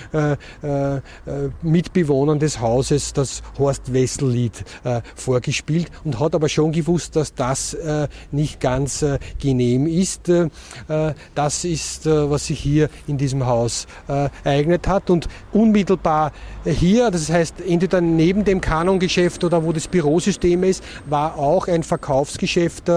Mitbewohnern 1.71 2.39
des 2.39 2.59
Hauses 2.59 3.13
das 3.13 3.41
Horst 3.57 3.93
Wessel-Lied 3.93 4.63
äh, 4.83 5.01
vorgespielt 5.15 5.89
und 6.03 6.19
hat 6.19 6.35
aber 6.35 6.49
schon 6.49 6.71
gewusst, 6.71 7.15
dass 7.15 7.33
das 7.33 7.73
äh, 7.73 8.07
nicht 8.31 8.59
ganz 8.59 9.01
äh, 9.01 9.19
genehm 9.39 9.87
ist. 9.87 10.29
Äh, 10.29 10.49
das 11.35 11.63
ist, 11.65 12.05
äh, 12.05 12.29
was 12.29 12.47
sich 12.47 12.59
hier 12.59 12.89
in 13.07 13.17
diesem 13.17 13.45
Haus 13.45 13.87
äh, 14.07 14.29
ereignet 14.43 14.87
hat 14.87 15.09
und 15.09 15.27
unmittelbar 15.51 16.31
hier, 16.65 17.09
das 17.09 17.29
heißt 17.29 17.55
entweder 17.67 18.01
neben 18.01 18.45
dem 18.45 18.61
Kanongeschäft 18.61 19.43
oder 19.43 19.63
wo 19.63 19.71
das 19.71 19.87
Bürosystem 19.87 20.63
ist, 20.63 20.83
war 21.07 21.37
auch 21.37 21.67
ein 21.67 21.83
Verkaufsgeschäft 21.83 22.87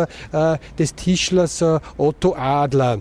des 0.79 0.95
Tischlers 0.95 1.65
Otto 1.97 2.35
Adler. 2.35 2.99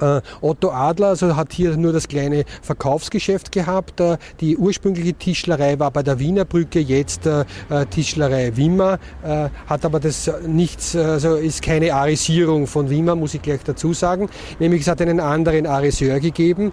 Äh, 0.00 0.20
Otto 0.40 0.70
Adler 0.70 1.08
also 1.08 1.36
hat 1.36 1.52
hier 1.52 1.76
nur 1.76 1.92
das 1.92 2.08
kleine 2.08 2.44
Verkaufsgeschäft 2.62 3.52
gehabt. 3.52 4.00
Äh, 4.00 4.18
die 4.40 4.56
ursprüngliche 4.56 5.14
Tischlerei 5.14 5.78
war 5.78 5.90
bei 5.90 6.02
der 6.02 6.18
Wiener 6.18 6.44
Brücke, 6.44 6.80
jetzt 6.80 7.26
äh, 7.26 7.44
Tischlerei 7.90 8.56
Wimmer, 8.56 8.98
hat 9.66 9.84
aber 9.84 10.00
das 10.00 10.30
nichts, 10.46 10.94
also 10.96 11.36
ist 11.36 11.62
keine 11.62 11.92
Arisierung 11.94 12.66
von 12.66 12.88
Wimmer, 12.90 13.14
muss 13.14 13.34
ich 13.34 13.42
gleich 13.42 13.62
dazu 13.64 13.92
sagen. 13.92 14.28
Nämlich 14.58 14.82
es 14.82 14.88
hat 14.88 15.00
einen 15.00 15.20
anderen 15.20 15.66
Ariseur 15.66 16.20
gegeben, 16.20 16.72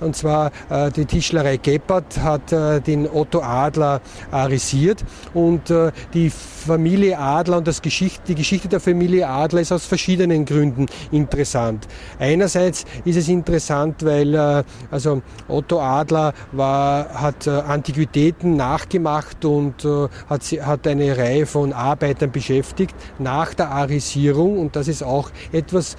und 0.00 0.16
zwar 0.16 0.50
die 0.96 1.04
Tischlerei 1.04 1.56
Geppert 1.56 2.18
hat 2.18 2.52
den 2.86 3.08
Otto 3.08 3.40
Adler 3.40 4.00
arisiert 4.30 5.04
und 5.34 5.72
die 6.14 6.30
Familie 6.30 7.18
Adler 7.18 7.58
und 7.58 7.66
das 7.66 7.82
Geschichte, 7.82 8.22
die 8.28 8.34
Geschichte 8.34 8.68
der 8.68 8.80
Familie 8.80 9.28
Adler 9.28 9.60
ist 9.60 9.72
aus 9.72 9.86
verschiedenen 9.86 10.44
Gründen 10.44 10.86
interessant. 11.10 11.86
Ein 12.18 12.35
Einerseits 12.36 12.84
ist 13.06 13.16
es 13.16 13.28
interessant, 13.28 14.04
weil 14.04 14.34
äh, 14.34 14.62
also 14.90 15.22
Otto 15.48 15.80
Adler 15.80 16.34
war, 16.52 17.08
hat 17.08 17.46
äh, 17.46 17.50
Antiquitäten 17.50 18.56
nachgemacht 18.56 19.42
und 19.46 19.82
äh, 19.86 20.08
hat, 20.28 20.42
hat 20.42 20.86
eine 20.86 21.16
Reihe 21.16 21.46
von 21.46 21.72
Arbeitern 21.72 22.30
beschäftigt 22.30 22.94
nach 23.18 23.54
der 23.54 23.70
Arisierung. 23.70 24.58
Und 24.58 24.76
das 24.76 24.86
ist 24.86 25.02
auch 25.02 25.30
etwas, 25.50 25.96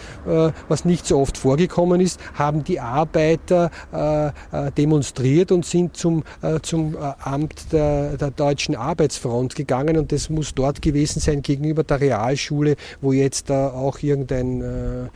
was 0.67 0.85
nicht 0.85 1.07
so 1.07 1.19
oft 1.19 1.37
vorgekommen 1.37 2.01
ist, 2.01 2.19
haben 2.35 2.63
die 2.63 2.79
Arbeiter 2.79 3.71
demonstriert 4.77 5.51
und 5.51 5.65
sind 5.65 5.95
zum, 5.95 6.23
zum 6.61 6.97
Amt 7.23 7.71
der, 7.71 8.17
der 8.17 8.31
Deutschen 8.31 8.75
Arbeitsfront 8.75 9.55
gegangen. 9.55 9.97
Und 9.97 10.11
das 10.11 10.29
muss 10.29 10.53
dort 10.53 10.81
gewesen 10.81 11.19
sein 11.19 11.41
gegenüber 11.41 11.83
der 11.83 12.01
Realschule, 12.01 12.75
wo 13.01 13.13
jetzt 13.13 13.51
auch 13.51 13.99
irgendein 14.01 15.09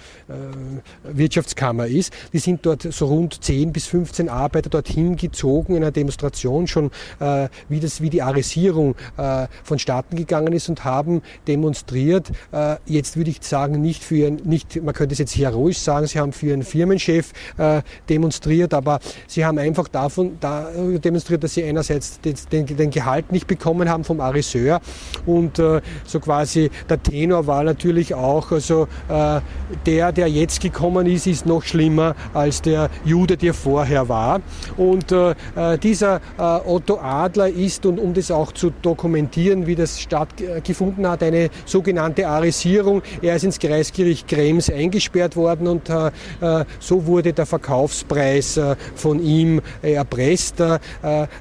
Wirtschaftskammer 1.14 1.88
ist. 1.88 2.14
Die 2.34 2.40
sind 2.40 2.66
dort 2.66 2.84
so 2.84 3.06
rund 3.06 3.44
10 3.44 3.72
bis 3.72 3.88
15 3.88 4.30
Arbeiter 4.30 4.70
dorthin 4.70 5.16
gezogen 5.16 5.76
in 5.76 5.84
einer 5.84 5.92
Demonstration 5.92 6.68
schon, 6.68 6.92
äh, 7.20 7.50
wie, 7.70 7.80
das, 7.80 8.02
wie 8.02 8.10
die 8.10 8.22
Arisierung 8.22 8.96
äh, 9.18 9.48
vonstatten 9.64 10.16
gegangen 10.16 10.54
ist 10.54 10.70
und 10.70 10.84
haben 10.84 11.22
demonstriert. 11.48 12.32
Äh, 12.52 12.76
jetzt 12.86 13.18
würde 13.18 13.30
ich 13.30 13.42
sagen, 13.42 13.82
nicht 13.82 14.04
für 14.04 14.16
ihren, 14.16 14.36
nicht, 14.44 14.82
man 14.84 14.94
könnte 14.94 15.14
es 15.14 15.20
jetzt 15.20 15.36
heroisch 15.36 15.80
sagen, 15.80 16.08
sie 16.08 16.20
haben 16.20 16.34
für 16.34 16.48
ihren 16.48 16.64
Firmenchef 16.64 17.32
äh, 17.58 17.82
demonstriert, 18.10 18.74
aber 18.74 19.00
sie 19.28 19.46
haben 19.46 19.58
einfach 19.58 19.88
davon 19.88 20.38
da 20.40 20.70
demonstriert, 21.04 21.44
dass 21.44 21.54
sie 21.54 21.64
einerseits 21.64 22.22
den, 22.22 22.36
den, 22.52 22.66
den 22.66 22.90
Gehalt 22.90 23.32
nicht 23.32 23.48
bekommen 23.48 23.90
haben 23.90 24.04
vom 24.04 24.20
Ariseur 24.20 24.82
und 25.26 25.60
äh, 25.60 25.82
so 26.06 26.20
quasi 26.20 26.70
der 26.90 27.02
Tenor 27.02 27.48
war 27.48 27.64
natürlich 27.64 28.14
auch 28.14 28.52
also 28.52 28.88
äh, 29.10 29.42
der, 29.86 30.12
der 30.12 30.28
jetzt 30.28 30.62
gekommen 30.62 31.01
gekommen 31.02 31.16
ist, 31.16 31.28
ist 31.28 31.46
noch 31.46 31.64
schlimmer 31.64 32.16
als 32.34 32.62
der 32.62 32.90
Jude, 33.06 33.38
der 33.38 33.54
vorher 33.54 34.10
war. 34.10 34.42
Und 34.78 35.12
äh, 35.12 35.32
äh 35.56 35.78
dieser 35.78 36.18
äh, 36.38 36.42
Otto 36.42 37.00
Adler 37.00 37.48
ist, 37.48 37.86
und 37.86 38.00
um 38.00 38.14
das 38.14 38.32
auch 38.32 38.52
zu 38.52 38.72
dokumentieren, 38.82 39.68
wie 39.68 39.76
das 39.76 40.00
stattgefunden 40.00 41.08
hat, 41.08 41.24
eine 41.24 41.50
sogenannte 41.66 42.28
Arisierung. 42.28 43.02
Er 43.22 43.36
ist 43.36 43.44
ins 43.44 43.60
Kreisgericht 43.60 44.28
Krems 44.28 44.70
eingesperrt 44.70 45.36
worden 45.36 45.68
und 45.68 45.90
äh, 45.90 46.12
äh 46.42 46.66
so 46.80 47.06
wurde 47.06 47.34
der 47.34 47.46
Verkaufspreis 47.46 48.58
äh, 48.58 48.76
von 48.96 49.24
ihm 49.24 49.62
erpresst, 49.82 50.56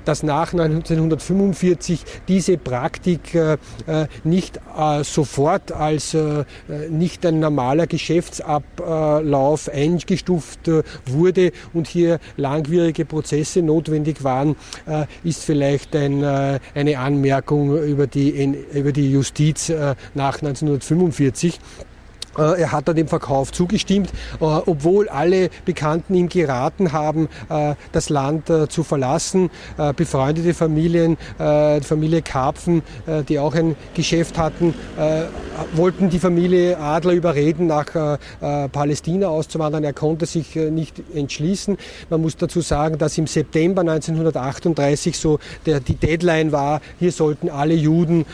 dass 0.04 0.22
nach 0.22 0.52
1945 0.52 2.04
diese 2.28 2.56
Praktik 2.58 3.36
nicht 4.24 4.60
sofort 5.02 5.72
als 5.72 6.16
nicht 6.90 7.26
ein 7.26 7.40
normaler 7.40 7.86
Geschäftsablauf 7.86 9.49
eingestuft 9.68 10.70
wurde 11.06 11.52
und 11.72 11.88
hier 11.88 12.18
langwierige 12.36 13.04
Prozesse 13.04 13.62
notwendig 13.62 14.22
waren, 14.24 14.56
ist 15.24 15.44
vielleicht 15.44 15.94
ein, 15.96 16.24
eine 16.24 16.98
Anmerkung 16.98 17.76
über 17.82 18.06
die, 18.06 18.54
über 18.72 18.92
die 18.92 19.10
Justiz 19.10 19.72
nach 20.14 20.34
1945. 20.36 21.58
Äh, 22.38 22.60
er 22.60 22.72
hat 22.72 22.88
dann 22.88 22.96
dem 22.96 23.08
Verkauf 23.08 23.52
zugestimmt, 23.52 24.10
äh, 24.40 24.44
obwohl 24.44 25.08
alle 25.08 25.50
Bekannten 25.64 26.14
ihm 26.14 26.28
geraten 26.28 26.92
haben, 26.92 27.28
äh, 27.48 27.74
das 27.92 28.08
Land 28.08 28.50
zu 28.68 28.82
verlassen. 28.82 29.50
Befreundete 29.96 30.54
Familien, 30.54 31.16
die 31.38 31.80
Familie 31.82 32.22
Karpfen, 32.22 32.82
die 33.28 33.38
auch 33.38 33.54
ein 33.54 33.76
Geschäft 33.94 34.38
hatten, 34.38 34.74
wollten 35.74 36.10
die 36.10 36.18
Familie 36.18 36.78
Adler 36.78 37.12
überreden, 37.12 37.66
nach 37.66 38.18
Palästina 38.72 39.28
auszuwandern. 39.28 39.84
Er 39.84 39.92
konnte 39.92 40.26
sich 40.26 40.54
nicht 40.56 41.02
entschließen. 41.14 41.76
Man 42.08 42.22
muss 42.22 42.36
dazu 42.36 42.60
sagen, 42.60 42.98
dass 42.98 43.18
im 43.18 43.26
September 43.26 43.82
1938 43.82 45.16
so 45.16 45.38
die 45.66 45.94
Deadline 45.94 46.52
war, 46.52 46.80
hier 46.98 47.12
sollten 47.12 47.48
alle 47.48 47.74
Juden 47.74 48.24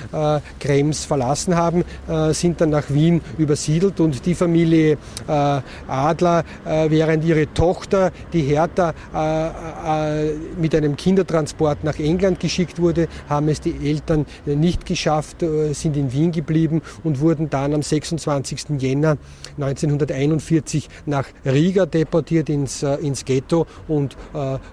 Krems 0.60 1.04
verlassen 1.04 1.56
haben, 1.56 1.84
sind 2.32 2.60
dann 2.60 2.70
nach 2.70 2.90
Wien 2.90 3.20
übersiedelt 3.38 3.85
behandelt 3.86 4.00
und 4.00 4.26
die 4.26 4.34
Familie 4.34 4.98
äh, 5.26 5.60
Adler, 5.88 6.44
äh, 6.64 6.90
während 6.90 7.24
ihre 7.24 7.52
Tochter, 7.52 8.12
die 8.32 8.42
Hertha, 8.42 8.94
äh, 9.14 10.32
mit 10.60 10.74
einem 10.74 10.96
Kindertransport 10.96 11.84
nach 11.84 11.98
England 11.98 12.40
geschickt 12.40 12.80
wurde, 12.80 13.08
haben 13.28 13.48
es 13.48 13.60
die 13.60 13.74
Eltern 13.88 14.26
nicht 14.44 14.86
geschafft, 14.86 15.44
sind 15.72 15.96
in 15.96 16.12
Wien 16.12 16.32
geblieben 16.32 16.82
und 17.04 17.20
wurden 17.20 17.50
dann 17.50 17.74
am 17.74 17.82
26. 17.82 18.78
Jänner 18.78 19.16
1941 19.58 20.88
nach 21.06 21.26
Riga 21.44 21.86
deportiert 21.86 22.48
ins, 22.48 22.82
ins 22.82 23.24
Ghetto 23.24 23.66
und 23.88 24.16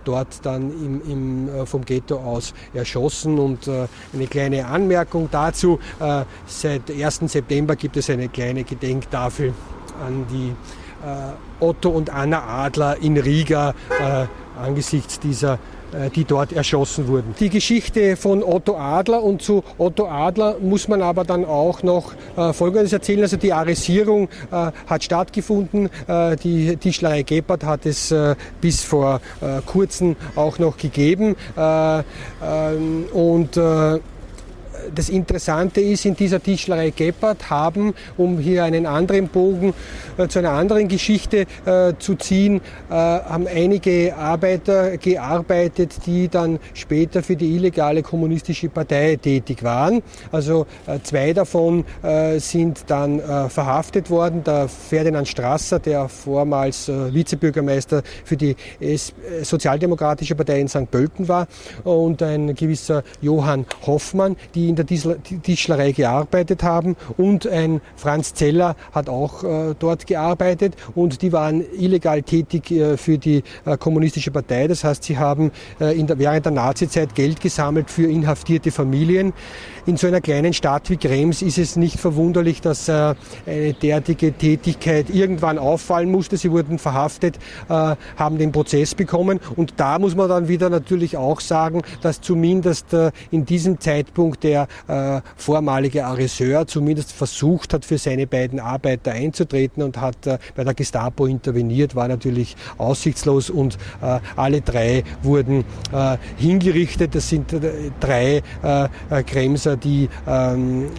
dort 0.04 0.46
dann 0.46 0.72
im, 0.72 1.02
im, 1.10 1.68
vom 1.68 1.86
Ghetto 1.86 2.18
aus 2.18 2.54
erschossen. 2.74 3.40
Und 3.40 3.70
eine 3.70 4.28
kleine 4.28 4.66
Anmerkung 4.66 5.30
dazu, 5.32 5.80
seit 6.48 6.92
1. 6.92 7.22
September 7.26 7.76
gibt 7.76 7.98
es 7.98 8.10
eine 8.10 8.30
kleine 8.30 8.64
Gedenk 8.64 9.03
Gedenktafel 9.04 9.54
an 10.06 10.26
die 10.32 10.50
äh, 11.06 11.64
Otto 11.64 11.90
und 11.90 12.10
Anna 12.10 12.44
Adler 12.44 12.98
in 13.02 13.18
Riga 13.18 13.74
äh, 13.90 14.26
angesichts 14.60 15.20
dieser 15.20 15.60
äh, 15.94 16.10
die 16.10 16.24
dort 16.24 16.54
erschossen 16.54 17.08
wurden. 17.08 17.36
Die 17.40 17.50
Geschichte 17.50 18.16
von 18.16 18.44
Otto 18.44 18.78
Adler 18.78 19.22
und 19.22 19.42
zu 19.42 19.64
Otto 19.78 20.08
Adler 20.08 20.58
muss 20.60 20.88
man 20.88 21.02
aber 21.02 21.24
dann 21.24 21.46
auch 21.46 21.84
noch 21.84 22.14
äh, 22.36 22.54
Folgendes 22.54 22.94
erzählen. 22.94 23.22
Also 23.22 23.38
die 23.38 23.54
Arisierung 23.54 24.30
äh, 24.52 24.72
hat 24.88 25.04
stattgefunden. 25.04 25.90
Äh, 26.08 26.36
die 26.38 26.78
Tischlerei 26.78 27.24
Gebhardt 27.24 27.64
hat 27.64 27.86
es 27.86 28.14
bis 28.62 28.84
vor 28.84 29.22
kurzem 29.66 30.16
auch 30.36 30.60
noch 30.60 30.78
gegeben. 30.78 31.36
Ähm, 31.58 33.06
und 33.14 33.58
das 34.94 35.10
Interessante 35.10 35.82
ist, 35.82 36.06
in 36.06 36.16
dieser 36.16 36.42
Tischlerei 36.42 36.92
Gebhardt 36.92 37.50
haben, 37.50 37.94
um 38.18 38.40
hier 38.40 38.64
einen 38.64 38.86
anderen 38.86 39.28
Bogen 39.28 39.74
äh, 40.18 40.28
zu 40.28 40.40
einer 40.40 40.52
anderen 40.52 40.88
Geschichte 40.88 41.46
äh, 41.66 41.94
zu 42.00 42.16
ziehen, 42.16 42.62
äh, 42.90 42.94
haben 42.94 43.48
einige 43.48 44.16
Arbeiter 44.16 44.98
gearbeitet, 44.98 46.06
die 46.06 46.28
dann 46.28 46.60
später 46.74 47.24
für 47.24 47.36
die 47.36 47.56
illegale 47.56 48.04
kommunistische 48.04 48.70
Partei 48.70 49.18
tätig 49.22 49.64
waren. 49.64 50.02
Also 50.32 50.66
äh, 50.88 51.00
zwei 51.04 51.34
davon 51.34 51.86
äh, 52.02 52.40
sind 52.40 52.86
dann 52.88 53.20
äh, 53.20 53.50
verhaftet 53.50 54.10
worden. 54.10 54.44
Der 54.44 54.68
Ferdinand 54.68 55.28
Strasser, 55.28 55.80
der 55.80 56.10
vormals 56.10 56.88
Vizebürgermeister 56.88 58.04
für 58.24 58.38
die 58.38 58.56
Sozialdemokratische 59.42 60.36
Partei 60.36 60.60
in 60.60 60.68
St. 60.68 60.90
Pölten 60.90 61.28
war, 61.28 61.48
und 61.84 62.22
ein 62.22 62.56
gewisser 62.56 63.04
Johann 63.22 63.66
Hoffmann, 63.86 64.36
die 64.56 64.70
in 64.74 64.76
der 64.76 65.42
Tischlerei 65.44 65.92
gearbeitet 65.92 66.64
haben 66.64 66.96
und 67.18 67.48
ein 67.48 67.82
Franz 67.96 68.34
Zeller 68.34 68.76
hat 68.92 69.10
auch 69.10 69.44
äh, 69.44 69.76
dort 69.78 70.08
gearbeitet 70.08 70.76
und 70.96 71.22
die 71.22 71.32
waren 71.32 71.64
illegal 71.78 72.24
tätig 72.24 72.72
äh, 72.72 72.98
für 72.98 73.18
die 73.18 73.44
äh, 73.66 73.78
kommunistische 73.78 74.32
Partei. 74.32 74.68
Das 74.68 74.84
heißt, 74.84 75.04
sie 75.04 75.18
haben 75.18 75.52
der, 75.80 76.18
während 76.18 76.46
der 76.46 76.52
Nazizeit 76.52 77.16
Geld 77.16 77.42
gesammelt 77.42 77.90
für 77.90 78.10
inhaftierte 78.10 78.72
Familien. 78.72 79.34
In 79.86 79.98
so 79.98 80.08
einer 80.08 80.22
kleinen 80.22 80.54
Stadt 80.54 80.90
wie 80.90 80.98
Krems 80.98 81.42
ist 81.42 81.58
es 81.58 81.76
nicht 81.76 82.00
verwunderlich, 82.00 82.62
dass 82.62 82.90
eine 82.90 83.16
derartige 83.82 84.32
Tätigkeit 84.34 85.10
irgendwann 85.10 85.58
auffallen 85.58 86.10
musste. 86.10 86.38
Sie 86.38 86.52
wurden 86.52 86.80
verhaftet, 86.80 87.38
haben 87.68 88.38
den 88.38 88.52
Prozess 88.52 88.96
bekommen 88.96 89.40
und 89.56 89.74
da 89.78 90.00
muss 90.00 90.16
man 90.16 90.30
dann 90.30 90.48
wieder 90.48 90.70
natürlich 90.70 91.18
auch 91.18 91.42
sagen, 91.42 91.82
dass 92.02 92.22
zumindest 92.22 92.88
in 93.32 93.46
diesem 93.46 93.80
Zeitpunkt 93.80 94.44
der 94.44 94.63
äh, 94.88 95.22
vormalige 95.36 96.06
Ariseur 96.06 96.68
zumindest 96.68 97.12
versucht 97.12 97.74
hat, 97.74 97.86
für 97.86 97.98
seine 97.98 98.28
beiden 98.28 98.60
Arbeiter 98.60 99.12
einzutreten 99.12 99.84
und 99.84 100.00
hat 100.00 100.28
äh, 100.28 100.38
bei 100.56 100.64
der 100.64 100.74
Gestapo 100.74 101.26
interveniert, 101.26 101.96
war 101.96 102.08
natürlich 102.08 102.56
aussichtslos 102.78 103.50
und 103.50 103.78
äh, 104.02 104.20
alle 104.36 104.62
drei 104.62 105.04
wurden 105.22 105.66
äh, 105.92 106.18
hingerichtet. 106.38 107.16
Das 107.16 107.30
sind 107.30 107.54
äh, 107.54 107.92
drei 108.00 108.42
äh, 108.62 109.24
Kremser, 109.24 109.78
die 109.78 110.10
ähm, 110.28 110.90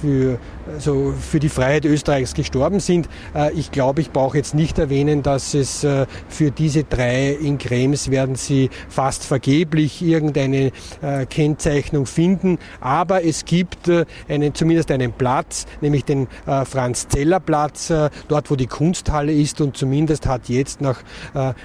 für 0.00 0.38
also 0.72 1.14
für 1.18 1.40
die 1.40 1.48
Freiheit 1.48 1.84
Österreichs 1.84 2.34
gestorben 2.34 2.80
sind. 2.80 3.08
Äh, 3.34 3.52
ich 3.52 3.70
glaube, 3.70 4.00
ich 4.00 4.10
brauche 4.10 4.36
jetzt 4.36 4.54
nicht 4.54 4.78
erwähnen, 4.78 5.22
dass 5.22 5.54
es 5.54 5.84
äh, 5.84 6.06
für 6.28 6.50
diese 6.50 6.84
drei 6.84 7.32
in 7.32 7.58
Krems 7.58 8.10
werden 8.10 8.34
sie 8.34 8.70
fast 8.88 9.24
vergeblich 9.24 10.02
irgendeine 10.02 10.72
äh, 11.02 11.26
Kennzeichnung 11.26 12.06
finden. 12.06 12.58
Aber 12.80 13.24
es 13.24 13.44
gibt 13.44 13.90
einen, 14.28 14.54
zumindest 14.54 14.90
einen 14.90 15.12
Platz, 15.12 15.66
nämlich 15.80 16.04
den 16.04 16.28
Franz-Zeller-Platz, 16.46 17.92
dort 18.28 18.50
wo 18.50 18.56
die 18.56 18.66
Kunsthalle 18.66 19.32
ist 19.32 19.60
und 19.60 19.76
zumindest 19.76 20.26
hat 20.26 20.48
jetzt 20.48 20.80
nach 20.80 21.02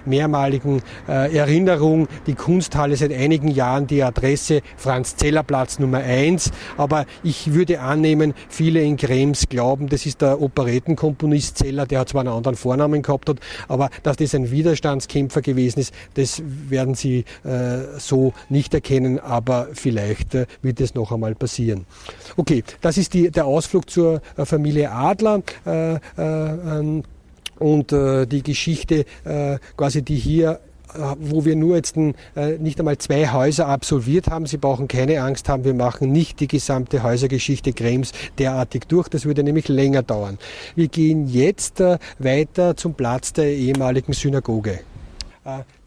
mehrmaligen 0.06 0.82
Erinnerung 1.08 2.08
die 2.28 2.36
Kunsthalle 2.36 2.96
seit 2.96 3.14
einigen 3.14 3.50
Jahren 3.50 3.88
die 3.88 4.04
Adresse 4.04 4.62
Franz-Zeller-Platz 4.78 5.80
Nummer 5.80 6.00
1. 6.00 6.52
Aber 6.78 7.06
ich 7.24 7.54
würde 7.54 7.82
annehmen, 7.82 8.34
viele 8.50 8.82
in 8.90 8.98
Krems 8.98 9.48
glauben, 9.48 9.88
das 9.88 10.06
ist 10.06 10.22
der 10.22 10.42
Operettenkomponist 10.42 11.58
Zeller, 11.58 11.86
der 11.86 12.06
zwar 12.06 12.22
einen 12.22 12.34
anderen 12.34 12.56
Vornamen 12.58 13.02
gehabt 13.02 13.30
hat, 13.30 13.38
aber 13.68 13.90
dass 14.04 14.18
das 14.18 14.36
ein 14.36 14.52
Widerstandskämpfer 14.52 15.42
gewesen 15.42 15.80
ist, 15.80 15.94
das 16.16 16.42
werden 16.46 16.96
Sie 16.96 17.26
äh, 17.44 18.00
so 18.00 18.34
nicht 18.50 18.74
erkennen, 18.74 19.20
aber 19.20 19.70
vielleicht 19.74 20.36
äh, 20.36 20.46
wird 20.62 20.82
es 20.82 20.96
noch 20.96 21.12
einmal 21.12 21.36
passieren. 21.36 21.86
Okay, 22.36 22.64
das 22.82 22.98
ist 22.98 23.14
die, 23.14 23.32
der 23.32 23.46
Ausflug 23.46 23.90
zur 23.90 24.22
äh, 24.38 24.46
Familie 24.46 24.92
Adler. 24.92 25.42
Äh, 25.66 25.96
äh, 25.96 26.00
ähm, 26.18 27.04
und 27.60 27.92
äh, 27.92 28.26
die 28.26 28.42
Geschichte, 28.42 29.04
quasi 29.76 30.02
die 30.02 30.16
hier 30.16 30.52
äh, 30.52 30.69
wo 31.20 31.46
wir 31.46 31.56
nur 31.56 31.76
jetzt 31.76 31.98
äh, 31.98 32.58
nicht 32.60 32.80
einmal 32.80 32.98
zwei 32.98 33.28
Häuser 33.32 33.68
absolviert 33.68 34.28
haben. 34.28 34.46
Sie 34.46 34.58
brauchen 34.58 34.88
keine 34.88 35.22
Angst 35.22 35.50
haben, 35.50 35.64
wir 35.64 35.74
machen 35.74 36.12
nicht 36.12 36.40
die 36.40 36.48
gesamte 36.48 37.04
Häusergeschichte 37.04 37.74
Krems 37.74 38.12
derartig 38.38 38.88
durch. 38.88 39.08
Das 39.08 39.26
würde 39.26 39.44
nämlich 39.44 39.68
länger 39.68 40.04
dauern. 40.04 40.38
Wir 40.76 40.88
gehen 40.88 41.28
jetzt 41.28 41.80
äh, 41.80 41.98
weiter 42.18 42.76
zum 42.76 42.94
Platz 42.94 43.34
der 43.34 43.52
ehemaligen 43.52 44.14
Synagoge. 44.14 44.80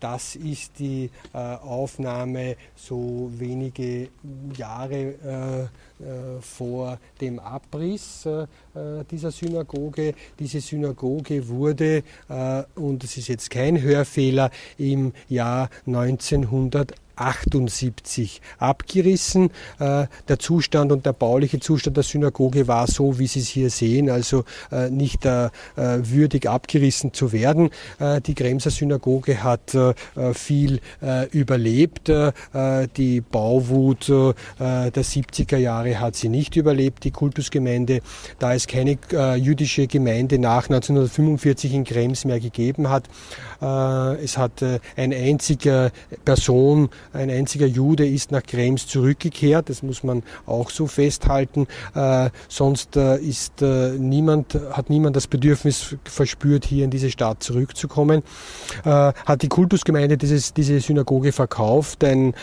Das 0.02 0.34
ist 0.36 0.78
die 0.80 1.10
Aufnahme 1.32 2.56
so 2.74 3.30
wenige 3.38 4.08
Jahre 4.56 5.70
äh, 6.02 6.40
vor 6.40 6.98
dem 7.20 7.38
Abriss 7.38 8.26
äh, 8.26 8.46
dieser 9.08 9.30
Synagoge. 9.30 10.14
Diese 10.36 10.60
Synagoge 10.60 11.46
wurde, 11.46 12.02
äh, 12.28 12.62
und 12.74 13.04
es 13.04 13.16
ist 13.18 13.28
jetzt 13.28 13.50
kein 13.50 13.80
Hörfehler, 13.80 14.50
im 14.78 15.12
Jahr 15.28 15.70
1900 15.86 16.94
78 17.16 18.40
abgerissen. 18.58 19.50
Äh, 19.78 20.06
der 20.28 20.38
Zustand 20.38 20.92
und 20.92 21.06
der 21.06 21.12
bauliche 21.12 21.60
Zustand 21.60 21.96
der 21.96 22.04
Synagoge 22.04 22.68
war 22.68 22.86
so, 22.86 23.18
wie 23.18 23.26
Sie 23.26 23.40
es 23.40 23.48
hier 23.48 23.70
sehen, 23.70 24.10
also 24.10 24.44
äh, 24.70 24.90
nicht 24.90 25.24
äh, 25.26 25.50
würdig 25.76 26.48
abgerissen 26.48 27.12
zu 27.12 27.32
werden. 27.32 27.70
Die 28.26 28.34
Kremser 28.34 28.70
Synagoge 28.70 29.42
hat 29.42 29.76
viel 30.34 30.80
überlebt. 31.30 32.10
Die 32.96 33.20
Bauwut 33.20 34.08
der 34.08 34.92
70er 34.92 35.56
Jahre 35.56 36.00
hat 36.00 36.16
sie 36.16 36.28
nicht 36.28 36.56
überlebt, 36.56 37.04
die 37.04 37.10
Kultusgemeinde, 37.10 38.00
da 38.38 38.54
es 38.54 38.66
keine 38.66 38.98
jüdische 39.36 39.86
Gemeinde 39.86 40.38
nach 40.38 40.64
1945 40.64 41.74
in 41.74 41.84
Krems 41.84 42.24
mehr 42.24 42.40
gegeben 42.40 42.88
hat. 42.88 43.04
Es 43.60 44.38
hat 44.38 44.64
eine 44.96 45.16
einzige 45.16 45.92
Person 46.24 46.88
ein 47.12 47.30
einziger 47.30 47.66
Jude 47.66 48.06
ist 48.06 48.32
nach 48.32 48.42
Krems 48.42 48.86
zurückgekehrt, 48.86 49.68
das 49.68 49.82
muss 49.82 50.02
man 50.02 50.22
auch 50.46 50.70
so 50.70 50.86
festhalten. 50.86 51.66
Äh, 51.94 52.30
sonst 52.48 52.96
äh, 52.96 53.18
ist 53.18 53.62
äh, 53.62 53.92
niemand, 53.98 54.58
hat 54.72 54.90
niemand 54.90 55.16
das 55.16 55.26
Bedürfnis 55.26 55.96
verspürt, 56.04 56.64
hier 56.64 56.84
in 56.84 56.90
diese 56.90 57.10
Stadt 57.10 57.42
zurückzukommen. 57.42 58.22
Hat 58.84 59.42
die 59.42 59.48
Kultusgemeinde 59.48 60.16
dieses, 60.16 60.54
diese 60.54 60.80
Synagoge 60.80 61.32
verkauft. 61.32 62.04
Ein 62.04 62.34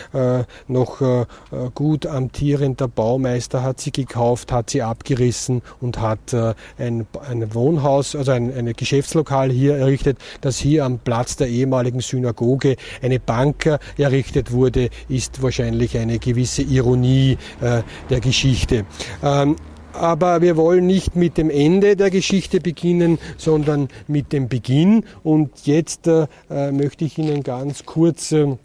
noch 0.68 1.26
gut 1.74 2.06
amtierender 2.06 2.88
Baumeister 2.88 3.62
hat 3.62 3.80
sie 3.80 3.92
gekauft, 3.92 4.52
hat 4.52 4.70
sie 4.70 4.82
abgerissen 4.82 5.62
und 5.80 6.00
hat 6.00 6.34
ein, 6.34 7.06
ein 7.28 7.54
Wohnhaus, 7.54 8.14
also 8.14 8.32
ein, 8.32 8.52
ein 8.54 8.72
Geschäftslokal 8.72 9.50
hier 9.50 9.76
errichtet, 9.76 10.18
das 10.40 10.58
hier 10.58 10.84
am 10.84 10.98
Platz 10.98 11.36
der 11.36 11.48
ehemaligen 11.48 12.00
Synagoge 12.00 12.76
eine 13.02 13.20
Bank 13.20 13.78
errichtet 13.96 14.52
wurde, 14.52 14.59
ist 15.08 15.42
wahrscheinlich 15.42 15.96
eine 15.98 16.18
gewisse 16.18 16.62
Ironie 16.62 17.38
äh, 17.60 17.82
der 18.08 18.20
Geschichte. 18.20 18.84
Ähm, 19.22 19.56
aber 19.92 20.40
wir 20.40 20.56
wollen 20.56 20.86
nicht 20.86 21.16
mit 21.16 21.36
dem 21.36 21.50
Ende 21.50 21.96
der 21.96 22.10
Geschichte 22.10 22.60
beginnen, 22.60 23.18
sondern 23.36 23.88
mit 24.06 24.32
dem 24.32 24.48
Beginn. 24.48 25.04
Und 25.22 25.50
jetzt 25.64 26.06
äh, 26.06 26.26
äh 26.48 26.70
möchte 26.72 27.04
ich 27.04 27.18
Ihnen 27.18 27.42
ganz 27.42 27.84
kurz 27.84 28.32
äh, 28.32 28.56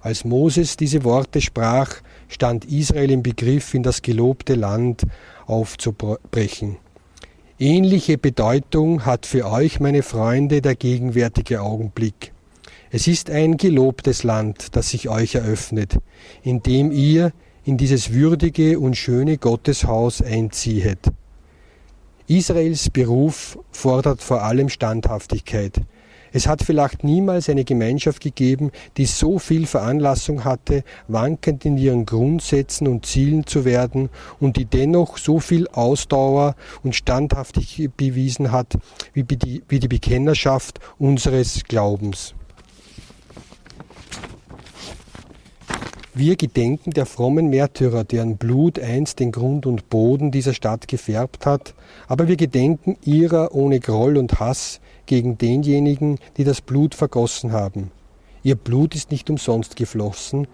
Als 0.00 0.24
Moses 0.24 0.76
diese 0.76 1.04
Worte 1.04 1.40
sprach, 1.40 1.96
stand 2.28 2.64
Israel 2.64 3.10
im 3.10 3.22
Begriff, 3.22 3.74
in 3.74 3.82
das 3.82 4.02
gelobte 4.02 4.54
Land 4.54 5.02
aufzubrechen. 5.46 6.76
Ähnliche 7.64 8.18
Bedeutung 8.18 9.06
hat 9.06 9.24
für 9.24 9.48
euch, 9.48 9.78
meine 9.78 10.02
Freunde, 10.02 10.62
der 10.62 10.74
gegenwärtige 10.74 11.62
Augenblick. 11.62 12.32
Es 12.90 13.06
ist 13.06 13.30
ein 13.30 13.56
gelobtes 13.56 14.24
Land, 14.24 14.74
das 14.74 14.90
sich 14.90 15.08
euch 15.08 15.36
eröffnet, 15.36 15.98
in 16.42 16.64
dem 16.64 16.90
ihr 16.90 17.30
in 17.64 17.76
dieses 17.76 18.12
würdige 18.12 18.80
und 18.80 18.96
schöne 18.96 19.38
Gotteshaus 19.38 20.20
einziehet. 20.20 20.98
Israels 22.26 22.90
Beruf 22.90 23.56
fordert 23.70 24.22
vor 24.22 24.42
allem 24.42 24.68
Standhaftigkeit. 24.68 25.82
Es 26.32 26.46
hat 26.46 26.62
vielleicht 26.62 27.04
niemals 27.04 27.48
eine 27.48 27.64
Gemeinschaft 27.64 28.22
gegeben, 28.22 28.70
die 28.96 29.04
so 29.04 29.38
viel 29.38 29.66
Veranlassung 29.66 30.44
hatte, 30.44 30.82
wankend 31.08 31.64
in 31.64 31.76
ihren 31.76 32.06
Grundsätzen 32.06 32.88
und 32.88 33.04
Zielen 33.04 33.46
zu 33.46 33.64
werden 33.64 34.08
und 34.40 34.56
die 34.56 34.64
dennoch 34.64 35.18
so 35.18 35.40
viel 35.40 35.68
Ausdauer 35.68 36.56
und 36.82 36.96
Standhaftigkeit 36.96 37.96
bewiesen 37.96 38.50
hat, 38.50 38.78
wie 39.12 39.24
die, 39.24 39.62
wie 39.68 39.78
die 39.78 39.88
Bekennerschaft 39.88 40.80
unseres 40.98 41.64
Glaubens. 41.64 42.34
Wir 46.14 46.36
gedenken 46.36 46.90
der 46.90 47.06
frommen 47.06 47.48
Märtyrer, 47.48 48.04
deren 48.04 48.36
Blut 48.36 48.78
einst 48.78 49.18
den 49.18 49.32
Grund 49.32 49.64
und 49.64 49.88
Boden 49.88 50.30
dieser 50.30 50.52
Stadt 50.52 50.86
gefärbt 50.86 51.46
hat, 51.46 51.72
aber 52.06 52.28
wir 52.28 52.36
gedenken 52.36 52.98
ihrer 53.02 53.54
ohne 53.54 53.80
Groll 53.80 54.18
und 54.18 54.38
Hass, 54.38 54.81
gegen 55.06 55.38
denjenigen, 55.38 56.18
die 56.36 56.44
das 56.44 56.60
Blut 56.60 56.94
vergossen 56.94 57.52
haben. 57.52 57.90
Ihr 58.42 58.56
Blut 58.56 58.94
ist 58.94 59.10
nicht 59.10 59.30
umsonst 59.30 59.76
geflossen. 59.76 60.48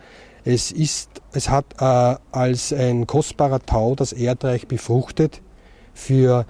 Es, 0.44 0.72
ist, 0.72 1.10
es 1.32 1.48
hat 1.48 1.66
äh, 1.80 2.16
als 2.32 2.72
ein 2.72 3.06
kostbarer 3.06 3.60
Tau 3.60 3.94
das 3.94 4.12
Erdreich 4.12 4.66
befruchtet 4.68 5.42
für 5.94 6.46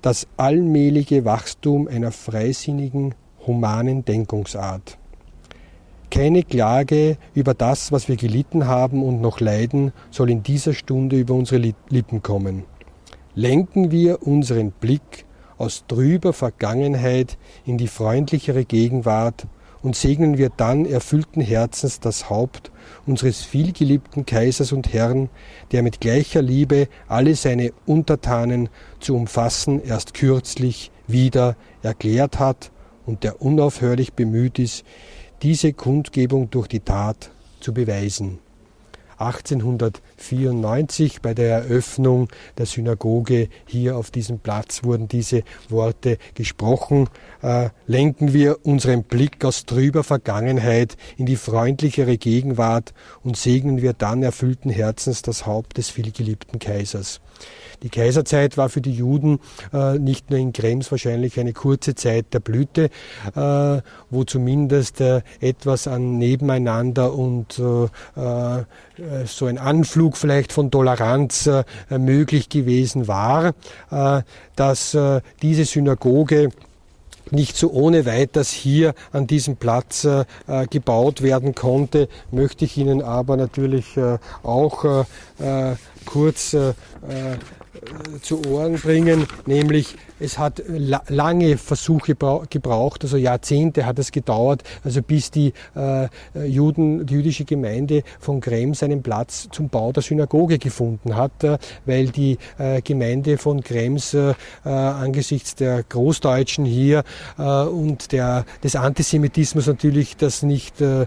das 0.00 0.26
allmähliche 0.36 1.24
Wachstum 1.24 1.88
einer 1.88 2.12
freisinnigen, 2.12 3.14
humanen 3.46 4.04
Denkungsart. 4.04 4.98
Keine 6.10 6.42
Klage 6.42 7.16
über 7.34 7.54
das, 7.54 7.90
was 7.90 8.08
wir 8.08 8.16
gelitten 8.16 8.66
haben 8.66 9.02
und 9.02 9.20
noch 9.22 9.40
leiden, 9.40 9.92
soll 10.10 10.30
in 10.30 10.42
dieser 10.42 10.74
Stunde 10.74 11.18
über 11.18 11.34
unsere 11.34 11.74
Lippen 11.88 12.22
kommen. 12.22 12.64
Lenken 13.34 13.90
wir 13.90 14.26
unseren 14.26 14.72
Blick 14.72 15.24
aus 15.62 15.84
trüber 15.86 16.32
Vergangenheit 16.32 17.38
in 17.64 17.78
die 17.78 17.86
freundlichere 17.86 18.64
Gegenwart 18.64 19.46
und 19.80 19.94
segnen 19.94 20.36
wir 20.36 20.50
dann 20.50 20.86
erfüllten 20.86 21.40
Herzens 21.40 22.00
das 22.00 22.28
Haupt 22.28 22.72
unseres 23.06 23.42
vielgeliebten 23.42 24.26
Kaisers 24.26 24.72
und 24.72 24.92
Herrn, 24.92 25.30
der 25.70 25.84
mit 25.84 26.00
gleicher 26.00 26.42
Liebe 26.42 26.88
alle 27.06 27.36
seine 27.36 27.72
Untertanen 27.86 28.70
zu 28.98 29.14
umfassen 29.14 29.80
erst 29.80 30.14
kürzlich 30.14 30.90
wieder 31.06 31.56
erklärt 31.82 32.40
hat 32.40 32.72
und 33.06 33.22
der 33.22 33.40
unaufhörlich 33.40 34.14
bemüht 34.14 34.58
ist, 34.58 34.84
diese 35.42 35.72
Kundgebung 35.72 36.50
durch 36.50 36.66
die 36.66 36.80
Tat 36.80 37.30
zu 37.60 37.72
beweisen. 37.72 38.40
1894 39.26 41.22
bei 41.22 41.34
der 41.34 41.50
Eröffnung 41.50 42.28
der 42.58 42.66
Synagoge 42.66 43.48
hier 43.66 43.96
auf 43.96 44.10
diesem 44.10 44.38
Platz 44.38 44.84
wurden 44.84 45.08
diese 45.08 45.42
Worte 45.68 46.18
gesprochen. 46.34 47.08
Äh, 47.42 47.70
lenken 47.86 48.32
wir 48.32 48.64
unseren 48.64 49.04
Blick 49.04 49.44
aus 49.44 49.66
trüber 49.66 50.04
Vergangenheit 50.04 50.96
in 51.16 51.26
die 51.26 51.36
freundlichere 51.36 52.18
Gegenwart 52.18 52.94
und 53.22 53.36
segnen 53.36 53.82
wir 53.82 53.92
dann 53.92 54.22
erfüllten 54.22 54.70
Herzens 54.70 55.22
das 55.22 55.46
Haupt 55.46 55.78
des 55.78 55.90
vielgeliebten 55.90 56.58
Kaisers. 56.58 57.20
Die 57.82 57.88
Kaiserzeit 57.88 58.56
war 58.56 58.68
für 58.68 58.80
die 58.80 58.92
Juden 58.92 59.40
äh, 59.72 59.98
nicht 59.98 60.30
nur 60.30 60.38
in 60.38 60.52
Krems 60.52 60.90
wahrscheinlich 60.90 61.38
eine 61.40 61.52
kurze 61.52 61.94
Zeit 61.94 62.26
der 62.32 62.40
Blüte, 62.40 62.90
äh, 63.34 63.82
wo 64.10 64.24
zumindest 64.24 65.00
äh, 65.00 65.22
etwas 65.40 65.88
an 65.88 66.18
Nebeneinander 66.18 67.12
und 67.12 67.58
äh, 67.58 67.84
äh, 68.20 68.64
so 69.26 69.46
ein 69.46 69.58
Anflug 69.58 70.16
vielleicht 70.16 70.52
von 70.52 70.70
Toleranz 70.70 71.46
äh, 71.46 71.64
möglich 71.90 72.48
gewesen 72.48 73.08
war, 73.08 73.54
dass 74.56 74.96
diese 75.42 75.64
Synagoge 75.64 76.50
nicht 77.30 77.56
so 77.56 77.70
ohne 77.70 78.06
weiteres 78.06 78.50
hier 78.50 78.94
an 79.12 79.26
diesem 79.26 79.56
Platz 79.56 80.04
äh, 80.04 80.24
gebaut 80.68 81.22
werden 81.22 81.54
konnte, 81.54 82.08
möchte 82.30 82.64
ich 82.64 82.76
Ihnen 82.76 83.02
aber 83.02 83.36
natürlich 83.36 83.96
äh, 83.96 84.18
auch 84.42 84.84
äh, 84.84 85.04
kurz 86.04 86.56
zu 88.22 88.44
Ohren 88.46 88.74
bringen, 88.74 89.26
nämlich 89.46 89.96
es 90.22 90.38
hat 90.38 90.62
lange 91.08 91.58
Versuche 91.58 92.14
gebraucht, 92.48 93.02
also 93.02 93.16
Jahrzehnte 93.16 93.84
hat 93.86 93.98
es 93.98 94.12
gedauert, 94.12 94.62
also 94.84 95.02
bis 95.02 95.30
die 95.30 95.52
äh, 95.74 96.08
Juden, 96.46 97.06
die 97.06 97.14
jüdische 97.14 97.44
Gemeinde 97.44 98.02
von 98.20 98.40
Krems 98.40 98.82
einen 98.82 99.02
Platz 99.02 99.48
zum 99.50 99.68
Bau 99.68 99.92
der 99.92 100.02
Synagoge 100.02 100.58
gefunden 100.58 101.16
hat, 101.16 101.44
äh, 101.44 101.58
weil 101.86 102.08
die 102.08 102.38
äh, 102.58 102.80
Gemeinde 102.82 103.36
von 103.38 103.62
Krems 103.62 104.14
äh, 104.14 104.34
angesichts 104.64 105.54
der 105.56 105.82
Großdeutschen 105.82 106.64
hier 106.64 107.02
äh, 107.38 107.42
und 107.42 108.12
der, 108.12 108.44
des 108.62 108.76
Antisemitismus 108.76 109.66
natürlich 109.66 110.16
das 110.16 110.42
nicht 110.42 110.80
äh, 110.80 111.06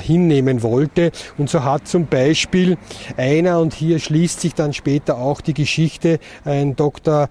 hinnehmen 0.00 0.62
wollte. 0.62 1.10
Und 1.36 1.50
so 1.50 1.64
hat 1.64 1.88
zum 1.88 2.06
Beispiel 2.06 2.78
einer, 3.16 3.60
und 3.60 3.74
hier 3.74 3.98
schließt 3.98 4.40
sich 4.40 4.54
dann 4.54 4.72
später 4.72 5.18
auch 5.18 5.40
die 5.40 5.54
Geschichte, 5.54 6.18
ein 6.44 6.76
Dr. 6.76 7.28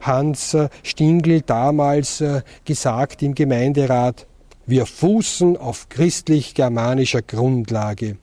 Hans 0.00 0.56
Stingl 0.82 1.40
damals 1.42 2.20
äh, 2.20 2.42
gesagt 2.64 3.22
im 3.22 3.34
Gemeinderat, 3.34 4.26
wir 4.66 4.86
fußen 4.86 5.56
auf 5.56 5.88
christlich-germanischer 5.88 7.22
Grundlage. 7.22 8.16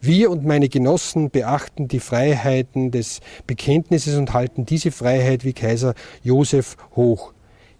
Wir 0.00 0.30
und 0.30 0.44
meine 0.44 0.68
Genossen 0.68 1.30
beachten 1.30 1.86
die 1.86 2.00
Freiheiten 2.00 2.90
des 2.90 3.20
Bekenntnisses 3.46 4.16
und 4.16 4.32
halten 4.32 4.66
diese 4.66 4.90
Freiheit 4.90 5.44
wie 5.44 5.52
Kaiser 5.52 5.94
Josef 6.24 6.76
hoch. 6.96 7.32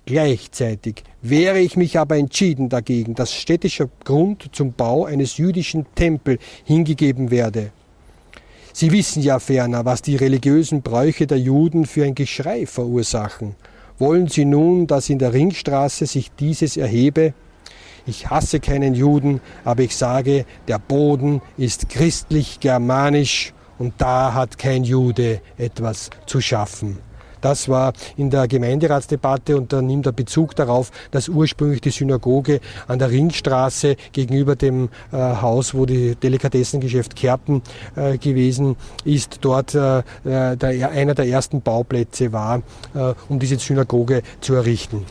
Gleichzeitig 0.05 1.05
wehre 1.21 1.59
ich 1.59 1.77
mich 1.77 1.99
aber 1.99 2.17
entschieden 2.17 2.69
dagegen, 2.69 3.15
dass 3.15 3.35
städtischer 3.35 3.89
Grund 4.05 4.51
zum 4.53 4.73
Bau 4.73 5.05
eines 5.05 5.37
jüdischen 5.37 5.87
Tempels 5.95 6.41
hingegeben 6.65 7.31
werde. 7.31 7.73
Sie 8.73 8.91
wissen 8.91 9.23
ja 9.23 9.39
ferner, 9.39 9.85
was 9.85 10.03
die 10.03 10.17
religiösen 10.17 10.83
Bräuche 10.83 11.27
der 11.27 11.39
Juden 11.39 11.87
für 11.87 12.05
ein 12.05 12.15
Geschrei 12.15 12.67
verursachen. 12.67 13.55
Wollen 13.99 14.29
Sie 14.29 14.45
nun, 14.45 14.87
dass 14.87 15.09
in 15.09 15.19
der 15.19 15.33
Ringstraße 15.33 16.07
sich 16.07 16.31
dieses 16.33 16.77
erhebe? 16.77 17.35
Ich 18.07 18.31
hasse 18.31 18.59
keinen 18.59 18.95
Juden, 18.95 19.41
aber 19.65 19.83
ich 19.83 19.97
sage, 19.97 20.45
der 20.67 20.79
Boden 20.79 21.41
ist 21.57 21.89
christlich-germanisch 21.89 23.53
und 23.79 23.95
da 23.99 24.35
hat 24.35 24.59
kein 24.59 24.83
Jude 24.83 25.41
etwas 25.57 26.11
zu 26.27 26.41
schaffen. 26.41 26.99
Das 27.43 27.69
war 27.69 27.93
in 28.17 28.31
der 28.31 28.49
Gemeinderatsdebatte 28.49 29.57
und 29.57 29.73
da 29.73 29.83
nimmt 29.83 30.07
er 30.07 30.13
Bezug 30.13 30.57
darauf, 30.57 30.91
dass 31.11 31.29
ursprünglich 31.29 31.83
die 31.83 31.91
Synagoge 31.91 32.61
an 32.89 32.99
der 32.99 33.11
Ringstraße 33.11 33.97
gegenüber 34.13 34.57
dem 34.57 34.89
äh, 35.13 35.17
Haus, 35.17 35.75
wo 35.75 35.85
die 35.85 36.15
Delikatessengeschäft 36.15 37.15
Kerpen 37.17 37.61
äh, 37.97 38.17
gewesen 38.17 38.77
ist, 39.05 39.39
dort 39.43 39.75
äh, 39.75 39.99
äh 39.99 40.57
der, 40.57 40.91
einer 40.91 41.15
der 41.15 41.27
ersten 41.27 41.61
Bauplätze 41.61 42.33
war, 42.33 42.63
äh, 42.95 43.13
um 43.29 43.39
diese 43.39 43.59
Synagoge 43.59 44.23
zu 44.41 44.55
errichten. 44.55 45.05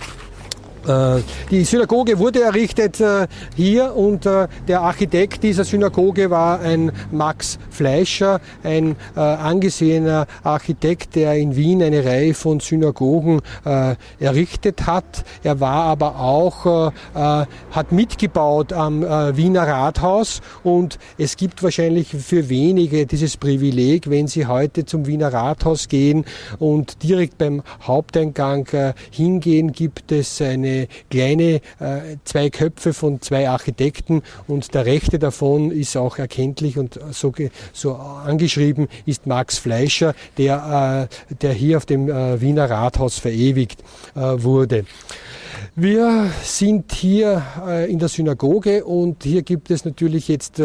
Äh, 0.87 1.21
die 1.51 1.63
Synagoge 1.63 2.17
wurde 2.17 2.41
errichtet 2.41 2.99
äh, 2.99 3.27
hier 3.55 3.95
und 3.95 4.25
äh, 4.25 4.47
der 4.67 4.81
Architekt 4.81 5.43
dieser 5.43 5.63
Synagoge 5.63 6.29
war 6.31 6.59
ein 6.59 6.91
Max 7.11 7.59
Fleischer, 7.69 8.41
ein 8.63 8.95
angesehener 9.15 10.27
Architekt, 10.43 11.15
der 11.15 11.35
in 11.35 11.55
Wien 11.55 11.81
eine 11.81 12.03
Reihe 12.05 12.33
von 12.33 12.59
Synagogen 12.59 13.41
errichtet 14.19 14.85
hat. 14.85 15.23
Er 15.43 15.59
war 15.59 15.85
aber 15.85 16.19
auch, 16.19 16.91
hat 17.13 17.91
mitgebaut 17.91 18.73
am 18.73 19.01
Wiener 19.01 19.67
Rathaus 19.67 20.41
und 20.63 20.99
es 21.17 21.37
gibt 21.37 21.63
wahrscheinlich 21.63 22.09
für 22.09 22.49
wenige 22.49 23.05
dieses 23.05 23.37
Privileg, 23.37 24.09
wenn 24.09 24.27
sie 24.27 24.45
heute 24.45 24.85
zum 24.85 25.07
Wiener 25.07 25.33
Rathaus 25.33 25.87
gehen 25.87 26.25
und 26.59 27.03
direkt 27.03 27.37
beim 27.37 27.63
Haupteingang 27.81 28.67
hingehen, 29.11 29.71
gibt 29.71 30.11
es 30.11 30.41
eine 30.41 30.70
eine 30.71 30.87
kleine 31.09 31.61
äh, 31.79 32.17
zwei 32.23 32.49
Köpfe 32.49 32.93
von 32.93 33.21
zwei 33.21 33.49
Architekten 33.49 34.21
und 34.47 34.73
der 34.73 34.85
rechte 34.85 35.19
davon 35.19 35.71
ist 35.71 35.97
auch 35.97 36.17
erkenntlich 36.17 36.77
und 36.77 36.99
so, 37.11 37.33
so 37.73 37.95
angeschrieben 37.95 38.87
ist 39.05 39.27
Max 39.27 39.57
Fleischer, 39.57 40.13
der, 40.37 41.07
äh, 41.31 41.35
der 41.35 41.53
hier 41.53 41.77
auf 41.77 41.85
dem 41.85 42.09
äh, 42.09 42.39
Wiener 42.41 42.69
Rathaus 42.69 43.19
verewigt 43.19 43.83
wurde. 44.13 44.85
Wir 45.75 46.29
sind 46.43 46.91
hier 46.91 47.43
in 47.87 47.99
der 47.99 48.07
Synagoge 48.07 48.83
und 48.83 49.23
hier 49.23 49.41
gibt 49.41 49.71
es 49.71 49.85
natürlich 49.85 50.27
jetzt 50.27 50.61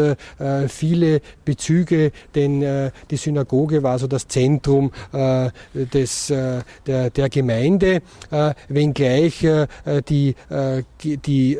viele 0.67 1.21
Bezüge, 1.45 2.11
denn 2.35 2.91
die 3.09 3.17
Synagoge 3.17 3.83
war 3.83 3.99
so 3.99 4.07
das 4.07 4.27
Zentrum 4.27 4.91
des, 5.13 6.27
der, 6.27 6.63
der 7.09 7.29
Gemeinde, 7.29 8.01
wenngleich 8.69 9.45
die, 10.01 10.35
die 11.03 11.57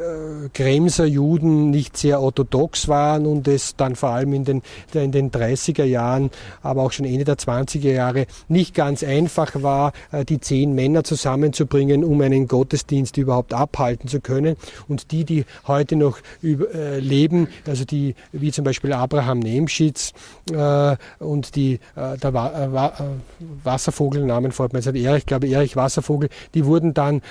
Kremser 0.54 1.06
Juden 1.06 1.70
nicht 1.70 1.98
sehr 1.98 2.22
orthodox 2.22 2.88
waren 2.88 3.26
und 3.26 3.48
es 3.48 3.76
dann 3.76 3.96
vor 3.96 4.10
allem 4.10 4.34
in 4.34 4.46
den, 4.46 4.62
in 4.94 5.12
den 5.12 5.32
30er 5.32 5.84
Jahren, 5.84 6.30
aber 6.62 6.84
auch 6.84 6.92
schon 6.92 7.06
Ende 7.06 7.26
der 7.26 7.38
20er 7.38 7.92
Jahre 7.92 8.28
nicht 8.48 8.74
ganz 8.74 9.04
einfach 9.04 9.62
war, 9.62 9.94
die 10.30 10.40
zehn 10.40 10.74
Männer 10.74 11.04
zusammenzubringen, 11.04 12.04
um 12.04 12.22
einen 12.22 12.48
Gottesdienst 12.48 13.18
überhaupt 13.18 13.54
abhalten 13.54 14.08
zu 14.08 14.20
können. 14.20 14.56
Und 14.88 15.12
die, 15.12 15.26
die 15.26 15.46
heute 15.68 15.96
noch 15.96 16.20
äh, 16.44 17.00
leben, 17.00 17.48
also 17.66 17.86
die, 17.86 18.16
wie 18.32 18.52
zum 18.52 18.64
Beispiel 18.64 18.94
Abraham 18.94 19.40
Nemschitz 19.40 20.14
äh, 20.52 20.96
und 21.20 21.56
die, 21.56 21.80
äh, 21.96 22.18
der 22.18 22.34
Wa 22.34 22.66
äh, 22.66 22.74
Wa 22.74 22.88
äh, 22.88 23.04
Wasservogelnamen 23.64 24.52
fällt 24.52 24.74
mir 24.74 24.80
jetzt 24.80 24.96
Erich, 24.96 25.26
glaube 25.26 25.48
Erich 25.48 25.76
Wasservogel, 25.76 26.30
die 26.54 26.66
wurden 26.66 26.94
dann 26.94 27.22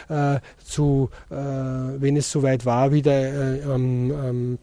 äh, 0.67 0.71
zu, 0.71 1.11
wenn 1.29 2.17
es 2.17 2.31
soweit 2.31 2.67
war, 2.67 2.93
wieder 2.93 3.65
am 3.73 4.59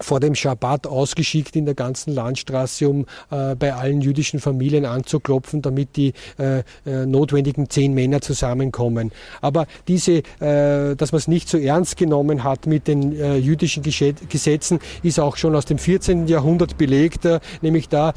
vor 0.00 0.20
dem 0.20 0.34
Schabbat 0.34 0.86
ausgeschickt 0.86 1.56
in 1.56 1.64
der 1.64 1.74
ganzen 1.74 2.14
Landstraße, 2.14 2.88
um 2.88 3.06
äh, 3.30 3.54
bei 3.54 3.74
allen 3.74 4.00
jüdischen 4.00 4.40
Familien 4.40 4.84
anzuklopfen, 4.84 5.62
damit 5.62 5.96
die 5.96 6.12
äh, 6.38 6.60
äh, 6.86 7.06
notwendigen 7.06 7.68
zehn 7.68 7.94
Männer 7.94 8.20
zusammenkommen. 8.20 9.12
Aber 9.40 9.66
diese, 9.86 10.22
äh, 10.40 10.96
dass 10.96 11.12
man 11.12 11.18
es 11.18 11.28
nicht 11.28 11.48
so 11.48 11.58
ernst 11.58 11.96
genommen 11.96 12.44
hat 12.44 12.66
mit 12.66 12.88
den 12.88 13.18
äh, 13.18 13.36
jüdischen 13.36 13.82
Gesetzen, 13.82 14.78
ist 15.02 15.18
auch 15.20 15.36
schon 15.36 15.54
aus 15.54 15.64
dem 15.64 15.78
14. 15.78 16.26
Jahrhundert 16.28 16.78
belegt. 16.78 17.24
Äh, 17.24 17.40
nämlich 17.62 17.88
da 17.88 18.12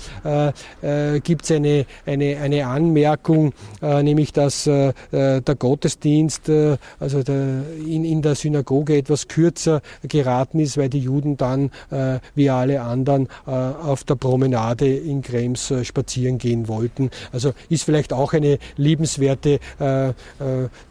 gibt 1.24 1.44
es 1.44 1.52
eine, 1.52 1.86
eine, 2.06 2.38
eine 2.38 2.68
Anmerkung, 2.68 3.54
nämlich 3.82 4.34
dass 4.34 4.64
der 4.64 4.94
Gottesdienst 5.58 6.50
also 7.00 7.24
der, 7.24 7.64
in, 7.86 8.04
in 8.04 8.22
der 8.22 8.36
Synagoge 8.36 8.98
etwas 8.98 9.28
kürzer 9.28 9.82
geraten 10.08 10.60
ist, 10.60 10.78
weil 10.78 10.90
die 10.90 11.00
Juden 11.00 11.38
dann 11.38 11.71
äh, 11.90 12.20
wie 12.36 12.50
alle 12.50 12.82
anderen 12.82 13.28
äh, 13.48 13.52
auf 13.52 14.04
der 14.04 14.16
Promenade 14.16 14.88
in 14.88 15.22
Krems 15.22 15.72
äh, 15.72 15.84
spazieren 15.84 16.38
gehen 16.38 16.68
wollten. 16.68 17.10
Also 17.32 17.54
ist 17.70 17.84
vielleicht 17.84 18.14
auch 18.14 18.34
eine 18.34 18.60
liebenswerte 18.78 19.60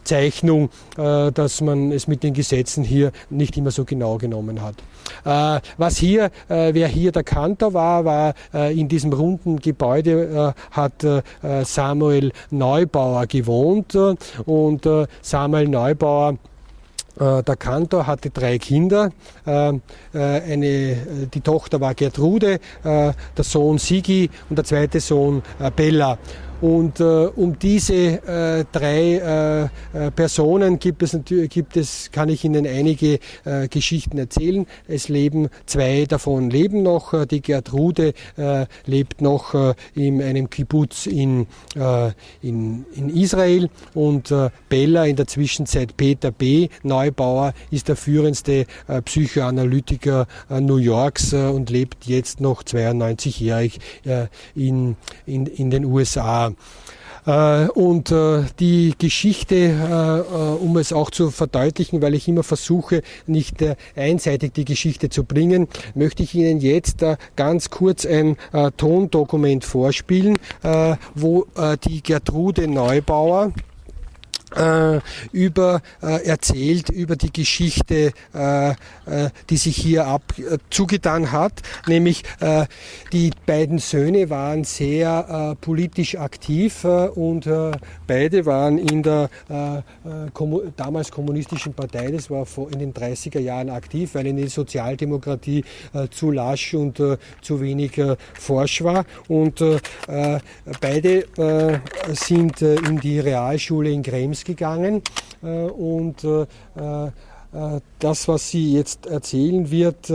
Zeichnung, 0.03 0.69
dass 0.95 1.61
man 1.61 1.91
es 1.91 2.07
mit 2.07 2.23
den 2.23 2.33
Gesetzen 2.33 2.83
hier 2.83 3.11
nicht 3.29 3.57
immer 3.57 3.71
so 3.71 3.85
genau 3.85 4.17
genommen 4.17 4.61
hat. 4.61 4.75
was 5.77 5.97
hier, 5.97 6.31
wer 6.47 6.87
hier 6.87 7.11
der 7.11 7.23
Kantor 7.23 7.73
war, 7.73 8.05
war 8.05 8.33
in 8.69 8.87
diesem 8.87 9.13
runden 9.13 9.57
Gebäude 9.57 10.53
hat 10.71 11.05
Samuel 11.63 12.31
Neubauer 12.49 13.27
gewohnt 13.27 13.95
und 14.45 14.87
Samuel 15.21 15.67
Neubauer 15.67 16.33
äh, 16.33 16.50
der 17.21 17.55
Kantor 17.55 18.07
hatte 18.07 18.31
drei 18.31 18.57
Kinder. 18.57 19.11
Äh, 19.45 19.69
äh, 19.69 19.79
eine, 20.13 21.27
die 21.31 21.41
Tochter 21.41 21.79
war 21.79 21.93
Gertrude, 21.93 22.59
der 22.83 23.13
Sohn 23.37 23.77
Sigi 23.77 24.29
und 24.49 24.55
der 24.55 24.65
zweite 24.65 24.99
Sohn 24.99 25.43
Bella. 25.75 26.17
Und 26.61 26.99
äh, 26.99 27.03
um 27.03 27.57
diese 27.57 27.93
äh, 27.93 28.65
drei 28.71 29.69
äh, 29.93 30.05
äh, 30.05 30.11
Personen 30.11 30.77
gibt 30.77 31.01
es, 31.01 31.13
natürlich, 31.13 31.49
gibt 31.49 31.75
es, 31.75 32.11
kann 32.11 32.29
ich 32.29 32.45
Ihnen 32.45 32.67
einige 32.67 33.19
äh, 33.45 33.67
Geschichten 33.67 34.19
erzählen. 34.19 34.67
Es 34.87 35.09
leben 35.09 35.49
zwei 35.65 36.05
davon 36.07 36.51
leben 36.51 36.83
noch. 36.83 37.13
Äh, 37.13 37.25
die 37.25 37.41
Gertrude 37.41 38.13
äh, 38.37 38.67
lebt 38.85 39.21
noch 39.21 39.55
äh, 39.55 39.73
in 39.95 40.21
einem 40.21 40.51
Kibbutz 40.51 41.07
in, 41.07 41.47
äh, 41.75 42.11
in, 42.43 42.85
in 42.93 43.09
Israel 43.09 43.69
und 43.95 44.29
äh, 44.29 44.51
Bella 44.69 45.05
in 45.05 45.15
der 45.15 45.25
Zwischenzeit 45.25 45.97
Peter 45.97 46.29
B. 46.29 46.69
Neubauer 46.83 47.53
ist 47.71 47.87
der 47.87 47.95
führendste 47.95 48.65
äh, 48.87 49.01
Psychoanalytiker 49.01 50.27
äh, 50.49 50.61
New 50.61 50.77
Yorks 50.77 51.33
äh, 51.33 51.37
und 51.37 51.71
lebt 51.71 52.05
jetzt 52.05 52.39
noch 52.39 52.63
92-jährig 52.63 53.79
äh, 54.05 54.27
in, 54.53 54.95
in, 55.25 55.47
in 55.47 55.71
den 55.71 55.85
USA. 55.85 56.50
Äh, 57.25 57.67
und 57.69 58.11
äh, 58.11 58.43
die 58.59 58.95
Geschichte, 58.97 59.55
äh, 59.55 60.63
um 60.63 60.77
es 60.77 60.93
auch 60.93 61.11
zu 61.11 61.29
verdeutlichen, 61.29 62.01
weil 62.01 62.15
ich 62.15 62.27
immer 62.27 62.43
versuche, 62.43 63.03
nicht 63.27 63.63
einseitig 63.95 64.53
die 64.53 64.65
Geschichte 64.65 65.09
zu 65.09 65.23
bringen, 65.23 65.67
möchte 65.93 66.23
ich 66.23 66.33
Ihnen 66.35 66.59
jetzt 66.59 67.05
ganz 67.35 67.69
kurz 67.69 68.05
ein 68.05 68.37
Tondokument 68.77 69.63
vorspielen, 69.63 70.37
wo 71.15 71.45
die 71.85 72.01
Gertrude 72.01 72.67
Neubauer, 72.67 73.51
über 75.31 75.81
äh, 76.01 76.25
erzählt 76.25 76.89
über 76.89 77.15
die 77.15 77.31
Geschichte, 77.31 78.13
äh, 78.33 78.71
äh 78.71 78.75
die 79.49 79.57
sich 79.57 79.75
hier 79.75 80.07
ab 80.07 80.23
äh, 80.37 80.57
zugetan 80.69 81.31
hat. 81.31 81.61
Nämlich 81.87 82.23
äh, 82.39 82.65
die 83.13 83.31
beiden 83.45 83.79
Söhne 83.79 84.29
waren 84.29 84.63
sehr 84.63 85.55
politisch 85.61 86.15
aktiv 86.15 86.83
und 86.83 87.47
beide 88.11 88.45
waren 88.45 88.77
in 88.77 89.03
der 89.03 89.29
kommu 90.33 90.61
damals 90.75 91.11
kommunistischen 91.11 91.73
Partei, 91.73 92.11
das 92.11 92.29
war 92.29 92.45
in 92.71 92.79
den 92.79 92.93
30er 92.93 93.39
Jahren 93.39 93.69
aktiv, 93.69 94.15
weil 94.15 94.27
in 94.27 94.37
die 94.37 94.47
Sozialdemokratie 94.47 95.63
zu 96.11 96.31
lasch 96.31 96.73
und 96.73 97.01
zu 97.41 97.61
wenig 97.61 98.01
forsch 98.33 98.83
war. 98.83 99.05
Und 99.27 99.63
beide 100.81 101.25
sind 102.13 102.61
in 102.61 102.99
die 102.99 103.19
Realschule 103.19 103.91
in 103.91 104.03
Krems 104.03 104.43
gegangen 104.43 105.01
äh, 105.43 105.47
und 105.47 106.23
äh, 106.23 106.41
äh, 107.05 107.11
das, 107.99 108.27
was 108.27 108.49
sie 108.49 108.73
jetzt 108.73 109.07
erzählen 109.07 109.69
wird, 109.69 110.11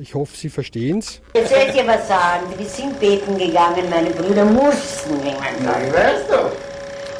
ich 0.00 0.14
hoffe, 0.14 0.34
Sie 0.34 0.48
verstehen 0.48 0.98
es. 0.98 1.20
Jetzt 1.34 1.50
soll 1.50 1.58
ich 1.68 1.74
dir 1.74 1.86
was 1.86 2.08
sagen. 2.08 2.46
Wir 2.56 2.66
sind 2.66 2.98
beten 2.98 3.36
gegangen, 3.36 3.90
meine 3.90 4.10
Brüder 4.10 4.44
mussten. 4.46 5.20
Ja, 5.24 5.92
weißt 5.92 6.30
du. 6.30 6.71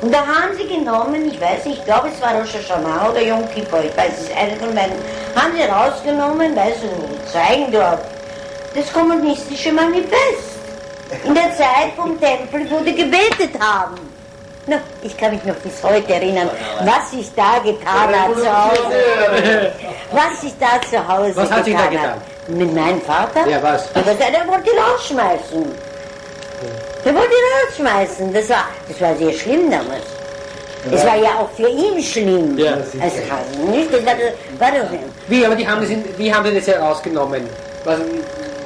Und 0.02 0.12
da 0.12 0.18
haben 0.18 0.56
sie 0.56 0.66
genommen, 0.66 1.30
ich 1.32 1.40
weiß 1.40 1.64
nicht, 1.64 1.78
ich 1.78 1.84
glaube 1.84 2.08
es 2.08 2.20
war 2.20 2.34
Rosh 2.34 2.54
Hashanah 2.54 3.10
oder 3.10 3.22
Yom 3.22 3.48
Kippur, 3.54 3.84
ich 3.84 3.96
weiß 3.96 4.12
es, 4.22 4.36
eine 4.36 4.56
von 4.56 4.74
beiden, 4.74 4.96
haben 5.36 5.52
sie 5.56 5.62
rausgenommen, 5.62 6.56
weißt 6.56 6.78
du, 6.82 7.30
zeigen 7.32 7.70
dort, 7.70 8.00
das 8.74 8.92
kommunistische 8.92 9.70
Manifest. 9.70 10.58
In 11.24 11.34
der 11.34 11.54
Zeit 11.56 11.92
vom 11.94 12.18
Tempel, 12.20 12.68
wo 12.68 12.82
die 12.82 12.96
gebetet 12.96 13.54
haben. 13.60 13.94
No, 14.66 14.76
ich 15.02 15.16
kann 15.16 15.32
mich 15.34 15.44
noch 15.44 15.54
bis 15.56 15.82
heute 15.84 16.14
erinnern, 16.14 16.50
was 16.80 17.12
ich 17.12 17.32
da 17.36 17.58
getan 17.62 18.12
habe 18.12 18.34
zu 18.34 18.64
Hause. 18.64 19.72
Was 20.10 20.42
ich 20.42 20.52
da 20.58 20.80
zu 20.88 21.06
Hause 21.06 21.36
Was 21.36 21.50
hat 21.50 21.64
sich 21.64 21.74
da 21.74 21.86
getan 21.86 21.92
getan? 21.92 22.10
habe. 22.10 22.20
Mit 22.48 22.74
meinem 22.74 23.00
Vater? 23.02 23.46
Ja, 23.48 23.62
was? 23.62 23.88
Aber 23.94 24.14
der, 24.14 24.30
der 24.30 24.48
wollte 24.48 24.70
ihn 24.70 24.78
rausschmeißen. 24.78 25.91
Der 27.04 27.14
wollte 27.14 27.28
ihn 27.32 27.86
rausschmeißen. 27.86 28.32
Das 28.32 28.48
war, 28.48 28.68
das 28.88 29.00
war 29.00 29.16
sehr 29.16 29.32
schlimm 29.32 29.70
damals. 29.70 30.04
Es 30.90 31.04
war 31.06 31.16
ja 31.16 31.30
auch 31.38 31.50
für 31.56 31.68
ihn 31.68 32.02
schlimm. 32.02 32.58
Ja. 32.58 32.72
Also, 32.72 32.98
also 33.00 33.62
nicht, 33.70 33.92
das 33.92 34.04
war, 34.04 34.14
war 34.58 34.70
doch, 34.72 34.88
Wie, 35.28 35.46
aber 35.46 35.54
die 35.54 35.66
haben 35.66 35.80
das, 35.80 35.90
in, 35.90 36.04
wie 36.18 36.32
haben 36.34 36.44
die 36.48 36.54
das 36.56 36.66
herausgenommen? 36.66 37.48
Was, 37.84 37.98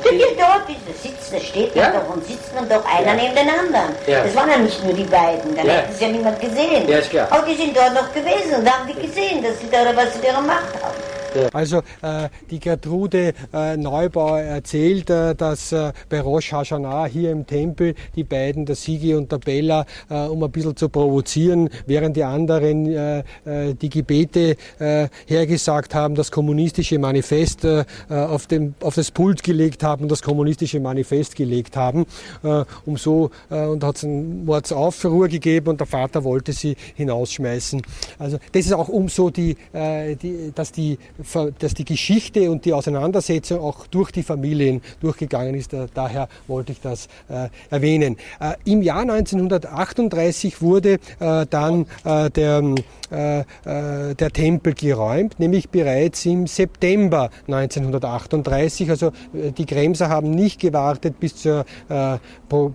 Der 0.04 0.12
geht 0.12 0.38
dort, 0.38 0.62
da 0.68 0.92
sitzt, 1.02 1.32
da 1.32 1.38
steht 1.40 1.74
man 1.76 1.84
Ja? 1.84 1.90
doch 2.00 2.14
und 2.14 2.26
sitzt 2.26 2.54
man 2.54 2.66
doch 2.68 2.82
einer 2.86 3.14
neben 3.14 3.34
den 3.34 3.48
anderen. 3.48 3.94
Ja. 4.06 4.22
Das 4.24 4.34
waren 4.34 4.50
ja 4.50 4.58
nicht 4.58 4.82
nur 4.84 4.94
die 4.94 5.04
beiden, 5.04 5.54
dann 5.56 5.66
Ja. 5.66 5.72
hätte 5.74 5.92
es 5.92 6.00
ja 6.00 6.08
niemand 6.08 6.40
gesehen. 6.40 6.88
Ja, 6.88 6.98
ist 6.98 7.10
klar. 7.10 7.28
Aber 7.30 7.46
die 7.46 7.54
sind 7.54 7.76
dort 7.76 7.92
noch 7.92 8.12
gewesen 8.12 8.54
und 8.60 8.70
haben 8.72 8.86
die 8.88 9.06
gesehen, 9.06 9.42
dass 9.42 9.58
sie 9.60 9.68
da 9.70 9.78
was 9.94 10.14
sie 10.14 10.20
da 10.26 10.38
gemacht 10.40 10.72
haben. 10.82 10.94
Also 11.52 11.78
äh, 12.02 12.28
die 12.50 12.58
Gertrude 12.58 13.34
äh, 13.52 13.76
Neubauer 13.76 14.40
erzählt, 14.40 15.10
äh, 15.10 15.34
dass 15.34 15.72
äh, 15.72 15.92
bei 16.08 16.20
Rosh 16.20 16.52
Hashanah 16.52 17.06
hier 17.06 17.30
im 17.30 17.46
Tempel 17.46 17.94
die 18.14 18.24
beiden, 18.24 18.66
der 18.66 18.76
Sigi 18.76 19.14
und 19.14 19.30
der 19.30 19.38
Bella, 19.38 19.86
äh, 20.08 20.26
um 20.26 20.42
ein 20.42 20.50
bisschen 20.50 20.76
zu 20.76 20.88
provozieren, 20.88 21.70
während 21.86 22.16
die 22.16 22.24
anderen 22.24 22.86
äh, 22.86 23.18
äh, 23.44 23.74
die 23.74 23.88
Gebete 23.88 24.56
äh, 24.78 25.08
hergesagt 25.26 25.94
haben, 25.94 26.14
das 26.14 26.30
kommunistische 26.30 26.98
Manifest 26.98 27.64
äh, 27.64 27.84
auf, 28.08 28.46
dem, 28.46 28.74
auf 28.80 28.94
das 28.94 29.10
Pult 29.10 29.42
gelegt 29.42 29.82
haben 29.82 30.08
das 30.08 30.22
kommunistische 30.22 30.80
Manifest 30.80 31.36
gelegt 31.36 31.76
haben. 31.76 32.06
Äh, 32.42 32.64
um 32.84 32.96
so, 32.96 33.30
äh, 33.50 33.66
und 33.66 33.84
hat 33.84 33.96
es 33.96 34.04
einen 34.04 34.44
Mordsaufruhr 34.44 35.28
gegeben 35.28 35.68
und 35.68 35.80
der 35.80 35.86
Vater 35.86 36.24
wollte 36.24 36.52
sie 36.52 36.76
hinausschmeißen. 36.94 37.82
Also 38.18 38.38
das 38.52 38.66
ist 38.66 38.72
auch 38.72 38.88
umso 38.88 39.30
die, 39.30 39.56
äh, 39.72 40.16
die 40.16 40.52
dass 40.54 40.72
die 40.72 40.98
dass 41.58 41.74
die 41.74 41.84
Geschichte 41.84 42.50
und 42.50 42.64
die 42.64 42.72
Auseinandersetzung 42.72 43.60
auch 43.60 43.86
durch 43.86 44.10
die 44.10 44.22
Familien 44.22 44.80
durchgegangen 45.00 45.54
ist. 45.54 45.72
Da- 45.72 45.86
Daher 45.94 46.28
wollte 46.46 46.72
ich 46.72 46.80
das 46.80 47.08
äh, 47.28 47.48
erwähnen. 47.70 48.16
Äh, 48.40 48.54
Im 48.64 48.82
Jahr 48.82 49.00
1938 49.02 50.60
wurde 50.62 50.98
äh, 51.20 51.46
dann 51.48 51.86
äh, 52.04 52.30
der, 52.30 52.62
äh, 53.10 53.40
äh, 53.40 54.14
der 54.14 54.30
Tempel 54.30 54.74
geräumt, 54.74 55.38
nämlich 55.40 55.68
bereits 55.70 56.24
im 56.26 56.46
September 56.46 57.30
1938. 57.48 58.90
Also 58.90 59.12
die 59.32 59.64
Kremser 59.66 60.08
haben 60.08 60.30
nicht 60.30 60.60
gewartet 60.60 61.18
bis, 61.20 61.36
zur, 61.36 61.64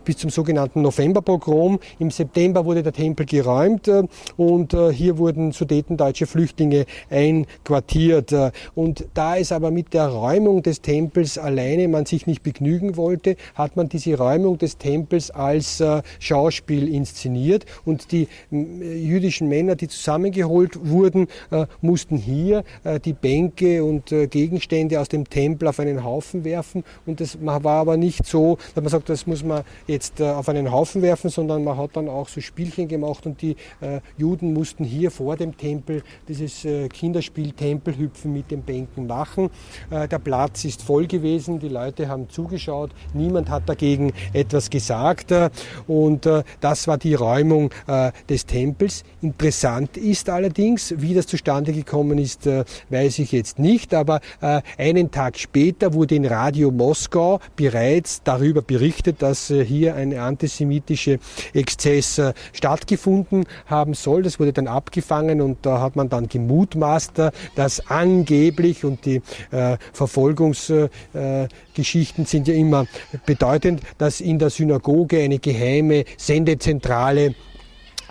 bis 0.05 0.17
zum 0.17 0.29
sogenannten 0.29 0.81
Novemberpogrom. 0.81 1.79
Im 1.99 2.11
September 2.11 2.65
wurde 2.65 2.83
der 2.83 2.93
Tempel 2.93 3.25
geräumt 3.25 3.89
und 4.37 4.75
hier 4.91 5.17
wurden 5.17 5.51
sudetendeutsche 5.51 6.25
Flüchtlinge 6.27 6.85
einquartiert. 7.09 8.31
Und 8.75 9.05
da 9.13 9.37
es 9.37 9.51
aber 9.51 9.71
mit 9.71 9.93
der 9.93 10.07
Räumung 10.07 10.63
des 10.63 10.81
Tempels 10.81 11.37
alleine 11.37 11.87
man 11.87 12.05
sich 12.05 12.27
nicht 12.27 12.43
begnügen 12.43 12.97
wollte, 12.97 13.35
hat 13.55 13.75
man 13.75 13.89
diese 13.89 14.17
Räumung 14.17 14.57
des 14.57 14.77
Tempels 14.77 15.31
als 15.31 15.79
äh, 15.79 16.01
Schauspiel 16.19 16.87
inszeniert. 16.87 17.65
Und 17.85 18.11
die 18.11 18.27
jüdischen 18.51 19.47
Männer, 19.47 19.75
die 19.75 19.87
zusammengeholt 19.87 20.79
wurden, 20.87 21.27
äh, 21.51 21.65
mussten 21.81 22.17
hier 22.17 22.63
äh, 22.83 22.99
die 22.99 23.13
Bänke 23.13 23.83
und 23.83 24.13
Gegenstände 24.29 24.99
aus 24.99 25.09
dem 25.09 25.29
Tempel 25.29 25.67
auf 25.67 25.79
einen 25.79 26.03
Haufen 26.03 26.43
werfen. 26.43 26.83
Und 27.05 27.19
das 27.19 27.37
war 27.41 27.65
aber 27.65 27.97
nicht 27.97 28.25
so, 28.25 28.57
dass 28.75 28.83
man 28.83 28.91
sagt, 28.91 29.09
das 29.09 29.27
muss 29.27 29.43
man 29.43 29.63
jetzt 29.87 30.21
auf 30.21 30.49
einen 30.49 30.71
Haufen 30.71 31.01
werfen, 31.01 31.29
sondern 31.29 31.63
man 31.63 31.77
hat 31.77 31.91
dann 31.95 32.09
auch 32.09 32.27
so 32.27 32.41
Spielchen 32.41 32.87
gemacht 32.87 33.25
und 33.25 33.41
die 33.41 33.55
Juden 34.17 34.53
mussten 34.53 34.83
hier 34.83 35.11
vor 35.11 35.37
dem 35.37 35.57
Tempel 35.57 36.03
dieses 36.27 36.65
Kinderspiel 36.93 37.51
Tempelhüpfen 37.51 38.20
mit 38.25 38.51
den 38.51 38.61
Bänken 38.63 39.07
machen. 39.07 39.49
Äh, 39.89 40.07
der 40.07 40.19
Platz 40.19 40.65
ist 40.65 40.81
voll 40.81 41.07
gewesen, 41.07 41.59
die 41.59 41.69
Leute 41.69 42.07
haben 42.07 42.29
zugeschaut, 42.29 42.91
niemand 43.13 43.49
hat 43.49 43.67
dagegen 43.67 44.13
etwas 44.33 44.69
gesagt 44.69 45.31
äh, 45.31 45.49
und 45.87 46.25
äh, 46.25 46.43
das 46.59 46.87
war 46.87 46.97
die 46.97 47.13
Räumung 47.13 47.71
des 48.29 48.45
Tempels. 48.45 49.03
Interessant 49.21 49.97
ist 49.97 50.29
allerdings, 50.29 50.93
wie 50.97 51.13
das 51.13 51.27
zustande 51.27 51.73
gekommen 51.73 52.17
ist, 52.17 52.47
weiß 52.89 53.19
ich 53.19 53.31
jetzt 53.31 53.59
nicht, 53.59 53.93
aber 53.93 54.21
einen 54.77 55.11
Tag 55.11 55.37
später 55.37 55.93
wurde 55.93 56.15
in 56.15 56.25
Radio 56.25 56.71
Moskau 56.71 57.39
bereits 57.55 58.23
darüber 58.23 58.61
berichtet, 58.61 59.21
dass 59.21 59.47
hier 59.47 59.95
ein 59.95 60.17
antisemitischer 60.17 61.17
Exzess 61.53 62.21
stattgefunden 62.53 63.45
haben 63.65 63.93
soll. 63.93 64.23
Das 64.23 64.39
wurde 64.39 64.53
dann 64.53 64.67
abgefangen 64.67 65.41
und 65.41 65.65
da 65.65 65.81
hat 65.81 65.95
man 65.95 66.09
dann 66.09 66.27
gemutmaßt, 66.27 67.21
dass 67.55 67.89
angeblich 68.11 68.85
und 68.85 69.05
die 69.05 69.21
äh, 69.51 69.77
Verfolgungsgeschichten 69.93 72.25
sind 72.25 72.47
ja 72.47 72.53
immer 72.53 72.85
bedeutend, 73.25 73.81
dass 73.97 74.21
in 74.21 74.39
der 74.39 74.49
Synagoge 74.49 75.21
eine 75.21 75.39
geheime 75.39 76.05
Sendezentrale 76.17 77.35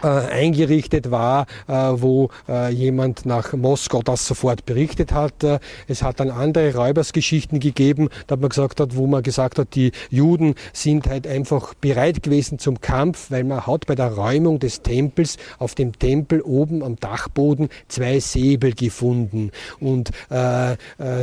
äh, 0.03 0.07
eingerichtet 0.07 1.11
war, 1.11 1.47
äh, 1.69 1.73
wo 1.73 2.31
äh, 2.49 2.73
jemand 2.73 3.27
nach 3.27 3.53
Moskau 3.53 4.03
das 4.03 4.27
sofort 4.27 4.67
berichtet 4.67 5.13
hat. 5.13 5.43
Äh, 5.45 5.59
es 5.89 6.03
hat 6.03 6.21
dann 6.21 6.31
andere 6.31 6.75
Räubersgeschichten 6.75 7.61
gegeben, 7.61 8.09
da 8.27 8.37
man 8.37 8.49
gesagt 8.49 8.81
hat, 8.81 8.97
wo 8.97 9.07
man 9.07 9.23
gesagt 9.23 9.59
hat, 9.59 9.75
die 9.75 9.93
Juden 10.11 10.55
sind 10.73 11.07
halt 11.07 11.27
einfach 11.27 11.75
bereit 11.75 12.23
gewesen 12.23 12.59
zum 12.59 12.81
Kampf, 12.81 13.31
weil 13.31 13.45
man 13.45 13.67
hat 13.67 13.87
bei 13.87 13.95
der 13.95 14.13
Räumung 14.13 14.59
des 14.59 14.83
Tempels 14.83 15.37
auf 15.59 15.75
dem 15.75 15.99
Tempel 15.99 16.41
oben 16.43 16.83
am 16.83 16.97
Dachboden 16.97 17.69
zwei 17.89 18.21
Säbel 18.21 18.73
gefunden. 18.73 19.51
Und 19.81 20.11
äh, 20.31 20.73
äh, 20.73 20.77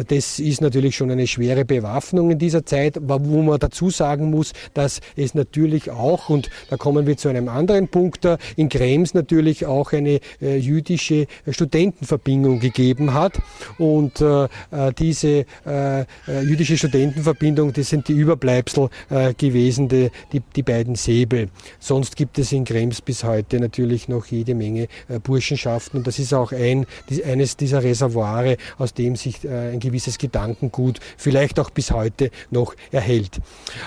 das 0.08 0.40
ist 0.40 0.62
natürlich 0.62 0.96
schon 0.96 1.12
eine 1.12 1.28
schwere 1.28 1.66
Bewaffnung 1.66 2.32
in 2.32 2.40
dieser 2.40 2.66
Zeit, 2.66 2.98
wo 3.02 3.42
man 3.42 3.60
dazu 3.60 3.90
sagen 3.90 4.32
muss, 4.32 4.54
dass 4.74 5.02
es 5.16 5.34
natürlich 5.34 5.92
auch, 5.92 6.30
und 6.30 6.50
da 6.70 6.78
kommen 6.78 7.08
wir 7.08 7.18
zu 7.18 7.30
einem 7.30 7.50
anderen 7.50 7.88
Punkt, 7.88 8.26
äh, 8.26 8.38
in 8.68 8.70
Krems 8.70 9.14
natürlich 9.14 9.66
auch 9.66 9.94
eine 9.94 10.20
äh, 10.42 10.58
jüdische 10.58 11.28
Studentenverbindung 11.50 12.60
gegeben 12.60 13.14
hat. 13.14 13.40
Und 13.78 14.22
äh, 14.22 14.46
äh, 14.46 14.94
diese 14.98 15.46
äh, 15.66 16.02
äh, 16.02 16.06
jüdische 16.44 16.78
Studentenverbindung, 16.78 17.74
das 17.74 17.90
sind 17.90 18.08
die 18.08 18.14
Überbleibsel 18.14 18.90
äh, 19.10 19.34
gewesen, 19.34 19.88
die, 19.88 20.10
die, 20.56 20.64
beiden 20.64 20.96
Säbel. 20.96 21.50
Sonst 21.80 22.16
gibt 22.16 22.40
es 22.40 22.52
in 22.52 22.66
Krems 22.66 23.02
bis 23.02 23.24
heute 23.24 23.60
natürlich 23.60 24.08
noch 24.08 24.26
jede 24.26 24.54
Menge 24.54 24.88
äh, 25.08 25.20
Burschenschaften. 25.20 26.00
Und 26.00 26.08
das 26.08 26.20
ist 26.20 26.34
auch 26.34 26.52
ein, 26.52 26.86
eines 27.26 27.56
dieser 27.56 27.84
Reservoire, 27.84 28.58
aus 28.78 28.94
dem 28.94 29.16
sich 29.16 29.46
äh, 29.46 29.72
ein 29.72 29.80
gewisses 29.80 30.18
Gedankengut 30.18 31.00
vielleicht 31.18 31.60
auch 31.60 31.70
bis 31.70 31.92
heute 31.92 32.32
noch 32.52 32.76
erhält. 32.92 33.38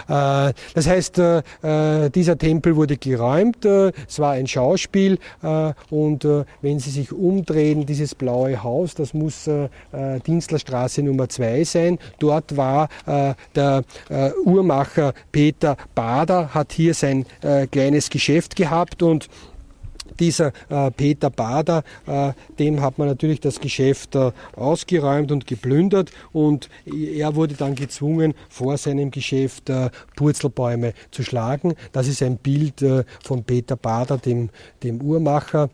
Äh, 0.08 0.52
das 0.74 0.86
heißt, 0.86 1.18
äh, 1.18 1.42
äh, 1.62 2.10
dieser 2.10 2.38
Tempel 2.38 2.76
wurde 2.76 2.96
geräumt. 2.96 3.64
Äh, 3.64 3.92
es 4.08 4.18
war 4.18 4.32
ein 4.32 4.46
Schauspiel. 4.70 5.18
Äh, 5.42 5.72
und 5.90 6.24
äh, 6.24 6.44
wenn 6.62 6.78
Sie 6.78 6.90
sich 6.90 7.12
umdrehen, 7.12 7.86
dieses 7.86 8.14
blaue 8.14 8.62
Haus, 8.62 8.94
das 8.94 9.14
muss 9.14 9.46
äh, 9.46 9.68
Dienstlerstraße 10.26 11.02
Nummer 11.02 11.28
2 11.28 11.64
sein. 11.64 11.98
Dort 12.18 12.56
war 12.56 12.88
der 13.54 13.84
Uhrmacher 14.44 15.12
Peter 15.32 15.76
Bader, 15.94 16.54
hat 16.54 16.72
hier 16.72 16.94
sein 16.94 17.26
kleines 17.70 18.10
Geschäft 18.10 18.56
gehabt 18.56 19.02
und 19.02 19.28
dieser 20.20 20.52
äh, 20.68 20.90
Peter 20.90 21.30
Bader, 21.30 21.82
äh, 22.06 22.32
dem 22.58 22.80
hat 22.80 22.98
man 22.98 23.08
natürlich 23.08 23.40
das 23.40 23.60
Geschäft 23.60 24.14
äh, 24.14 24.32
ausgeräumt 24.54 25.32
und 25.32 25.46
geplündert 25.46 26.10
und 26.32 26.68
er 26.84 27.34
wurde 27.34 27.54
dann 27.54 27.74
gezwungen, 27.74 28.34
vor 28.48 28.76
seinem 28.76 29.10
Geschäft 29.10 29.70
Purzelbäume 30.16 30.92
zu 31.10 31.22
schlagen. 31.22 31.74
Das 31.92 32.06
ist 32.06 32.22
ein 32.22 32.36
Bild 32.36 32.84
von 33.24 33.44
Peter 33.44 33.76
Bader, 33.76 34.18
dem, 34.18 34.50
dem 34.82 35.00
Uhrmacher. 35.00 35.70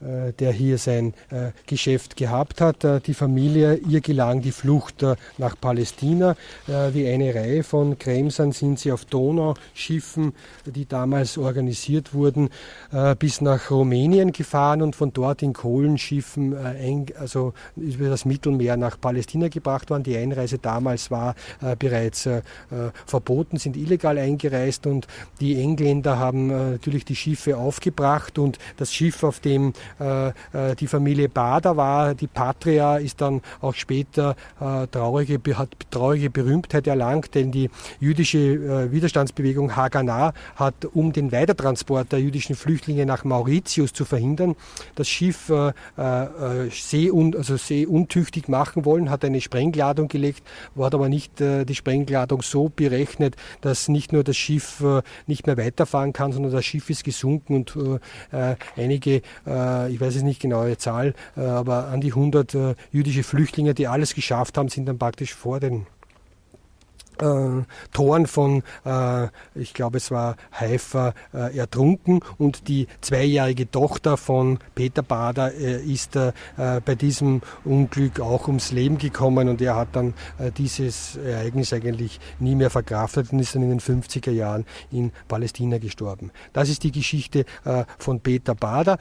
Äh, 0.00 0.32
der 0.32 0.50
hier 0.52 0.78
sein 0.78 1.12
äh, 1.28 1.50
Geschäft 1.66 2.16
gehabt 2.16 2.62
hat. 2.62 2.84
Äh, 2.84 3.00
die 3.00 3.12
Familie, 3.12 3.74
ihr 3.74 4.00
gelang 4.00 4.40
die 4.40 4.50
Flucht 4.50 5.04
nach 5.36 5.60
Palästina. 5.60 6.36
Wie 6.66 7.06
eine 7.08 7.34
Reihe 7.34 7.62
von 7.62 7.98
Kremsern 7.98 8.52
sind 8.52 8.78
sie 8.78 8.92
auf 8.92 9.04
Donauschiffen, 9.04 10.32
die 10.64 10.86
damals 10.86 11.36
organisiert 11.38 12.14
wurden, 12.14 12.50
bis 13.18 13.40
nach 13.40 13.70
Rumänien 13.70 14.32
gefahren 14.32 14.82
und 14.82 14.96
von 14.96 15.12
dort 15.12 15.42
in 15.42 15.52
Kohlenschiffen 15.52 16.54
also 17.18 17.52
über 17.76 18.08
das 18.08 18.24
Mittelmeer 18.24 18.76
nach 18.76 19.00
Palästina 19.00 19.48
gebracht 19.48 19.90
worden. 19.90 20.02
Die 20.02 20.16
Einreise 20.16 20.58
damals 20.58 21.10
war 21.10 21.34
bereits 21.78 22.28
verboten, 23.06 23.58
sind 23.58 23.76
illegal 23.76 24.18
eingereist 24.18 24.86
und 24.86 25.06
die 25.40 25.60
Engländer 25.60 26.18
haben 26.18 26.48
natürlich 26.48 27.04
die 27.04 27.16
Schiffe 27.16 27.56
aufgebracht 27.56 28.38
und 28.38 28.58
das 28.76 28.92
Schiff, 28.92 29.22
auf 29.24 29.40
dem 29.40 29.72
die 29.98 30.86
Familie 30.86 31.28
Bader 31.28 31.76
war. 31.76 32.14
Die 32.14 32.26
Patria 32.26 32.96
ist 32.96 33.20
dann 33.20 33.40
auch 33.60 33.74
später 33.74 34.36
äh, 34.60 34.86
traurige, 34.86 35.40
hat 35.56 35.70
traurige 35.90 36.30
Berühmtheit 36.30 36.86
erlangt, 36.86 37.34
denn 37.34 37.50
die 37.50 37.70
jüdische 37.98 38.92
Widerstandsbewegung 38.92 39.76
Haganah 39.76 40.32
hat, 40.56 40.84
um 40.92 41.12
den 41.12 41.32
Weitertransport 41.32 42.12
der 42.12 42.20
jüdischen 42.20 42.56
Flüchtlinge 42.56 43.06
nach 43.06 43.24
Mauritius 43.24 43.92
zu 43.92 44.04
verhindern, 44.04 44.56
das 44.94 45.08
Schiff 45.08 45.52
seeun, 46.70 47.34
also 47.36 47.56
seeuntüchtig 47.56 48.48
machen 48.48 48.84
wollen, 48.84 49.10
hat 49.10 49.24
eine 49.24 49.40
Sprengladung 49.40 50.08
gelegt, 50.08 50.42
hat 50.78 50.94
aber 50.94 51.08
nicht 51.08 51.40
die 51.40 51.74
Sprengladung 51.74 52.42
so 52.42 52.68
berechnet, 52.68 53.36
dass 53.60 53.88
nicht 53.88 54.12
nur 54.12 54.24
das 54.24 54.36
Schiff 54.36 54.84
nicht 55.26 55.46
mehr 55.46 55.56
weiterfahren 55.56 56.12
kann, 56.12 56.32
sondern 56.32 56.52
das 56.52 56.64
Schiff 56.64 56.90
ist 56.90 57.04
gesunken 57.04 57.56
und 57.56 58.00
einige 58.76 59.22
äh, 59.46 59.79
ich 59.88 60.00
weiß 60.00 60.16
es 60.16 60.22
nicht 60.22 60.40
genaue 60.40 60.76
Zahl, 60.76 61.14
äh, 61.36 61.40
aber 61.40 61.88
an 61.88 62.00
die 62.00 62.10
100 62.10 62.54
äh, 62.54 62.74
jüdische 62.92 63.22
Flüchtlinge, 63.22 63.74
die 63.74 63.86
alles 63.86 64.14
geschafft 64.14 64.58
haben, 64.58 64.68
sind 64.68 64.86
dann 64.86 64.98
praktisch 64.98 65.34
vor 65.34 65.60
den 65.60 65.86
äh, 67.20 67.64
Toren 67.92 68.26
von, 68.26 68.62
äh, 68.84 69.28
ich 69.54 69.74
glaube 69.74 69.98
es 69.98 70.10
war 70.10 70.36
Haifa, 70.52 71.14
äh, 71.34 71.56
ertrunken 71.56 72.20
und 72.38 72.68
die 72.68 72.86
zweijährige 73.00 73.70
Tochter 73.70 74.16
von 74.16 74.58
Peter 74.74 75.02
Bader 75.02 75.52
äh, 75.54 75.82
ist 75.82 76.16
äh, 76.16 76.32
bei 76.56 76.94
diesem 76.94 77.42
Unglück 77.64 78.20
auch 78.20 78.46
ums 78.46 78.72
Leben 78.72 78.98
gekommen 78.98 79.48
und 79.48 79.60
er 79.60 79.76
hat 79.76 79.88
dann 79.92 80.14
äh, 80.38 80.50
dieses 80.50 81.16
Ereignis 81.16 81.72
eigentlich 81.72 82.20
nie 82.38 82.54
mehr 82.54 82.70
verkraftet 82.70 83.32
und 83.32 83.38
ist 83.38 83.54
dann 83.54 83.62
in 83.62 83.70
den 83.70 83.80
50er 83.80 84.30
Jahren 84.30 84.64
in 84.90 85.12
Palästina 85.28 85.78
gestorben. 85.78 86.30
Das 86.52 86.68
ist 86.68 86.82
die 86.84 86.92
Geschichte 86.92 87.44
von 87.98 88.20
Peter 88.20 88.54
Bader. 88.54 88.98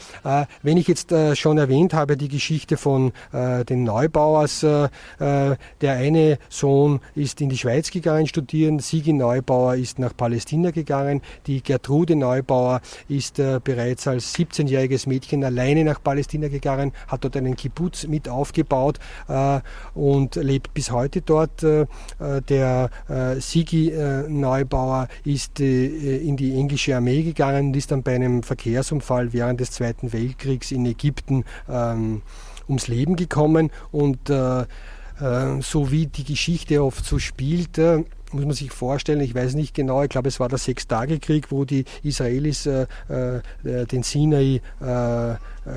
wenn 0.63 0.77
ich 0.77 0.87
jetzt 0.87 1.13
schon 1.33 1.57
erwähnt 1.57 1.93
habe, 1.93 2.17
die 2.17 2.27
Geschichte 2.27 2.77
von 2.77 3.11
den 3.31 3.83
Neubauers, 3.83 4.61
der 4.61 5.57
eine 5.81 6.37
Sohn 6.49 6.99
ist 7.15 7.41
in 7.41 7.49
die 7.49 7.57
Schweiz 7.57 7.91
gegangen, 7.91 8.08
gegangen 8.09 8.27
studieren. 8.27 8.79
Sigi 8.79 9.13
Neubauer 9.13 9.75
ist 9.75 9.99
nach 9.99 10.17
Palästina 10.17 10.71
gegangen. 10.71 11.21
Die 11.45 11.61
Gertrude 11.61 12.15
Neubauer 12.15 12.81
ist 13.07 13.37
äh, 13.37 13.59
bereits 13.63 14.07
als 14.07 14.33
17-jähriges 14.35 15.07
Mädchen 15.07 15.43
alleine 15.43 15.83
nach 15.83 16.01
Palästina 16.01 16.47
gegangen, 16.47 16.91
hat 17.07 17.23
dort 17.23 17.37
einen 17.37 17.55
Kibbutz 17.55 18.07
mit 18.07 18.27
aufgebaut 18.27 18.97
äh, 19.27 19.59
und 19.93 20.35
lebt 20.37 20.73
bis 20.73 20.89
heute 20.89 21.21
dort. 21.21 21.61
Äh, 21.61 21.81
äh 21.81 22.41
der 22.49 22.89
äh, 23.09 23.39
Sigi 23.39 23.91
äh, 23.91 24.27
Neubauer 24.27 25.07
ist 25.23 25.59
in 25.59 26.35
die 26.35 26.55
englische 26.55 26.95
Armee 26.95 27.21
gegangen 27.21 27.67
und 27.67 27.75
ist 27.75 27.91
dann 27.91 28.01
bei 28.01 28.15
einem 28.15 28.41
Verkehrsunfall 28.41 29.33
während 29.33 29.59
des 29.59 29.69
Zweiten 29.69 30.13
Weltkriegs 30.13 30.71
in 30.71 30.85
Ägypten 30.85 31.43
ähm, 31.69 32.23
ums 32.67 32.87
Leben 32.87 33.15
gekommen 33.15 33.69
und 33.91 34.31
so 35.61 35.91
wie 35.91 36.07
die 36.07 36.23
Geschichte 36.23 36.83
oft 36.83 37.03
so 37.05 37.19
spielt, 37.19 37.77
äh, 37.77 38.03
muss 38.31 38.45
man 38.45 38.53
sich 38.53 38.71
vorstellen, 38.71 39.21
ich 39.21 39.33
weiß 39.33 39.55
nicht 39.55 39.73
genau, 39.73 40.03
ich 40.03 40.09
glaube 40.09 40.27
es 40.27 40.39
war 40.39 40.49
der 40.49 40.57
Sechstagekrieg, 40.57 41.51
wo 41.51 41.65
die 41.65 41.85
Israelis 42.03 42.65
äh, 42.65 42.85
äh, 43.07 43.85
den 43.85 44.03
Sinai 44.03 44.61
äh, 44.79 45.35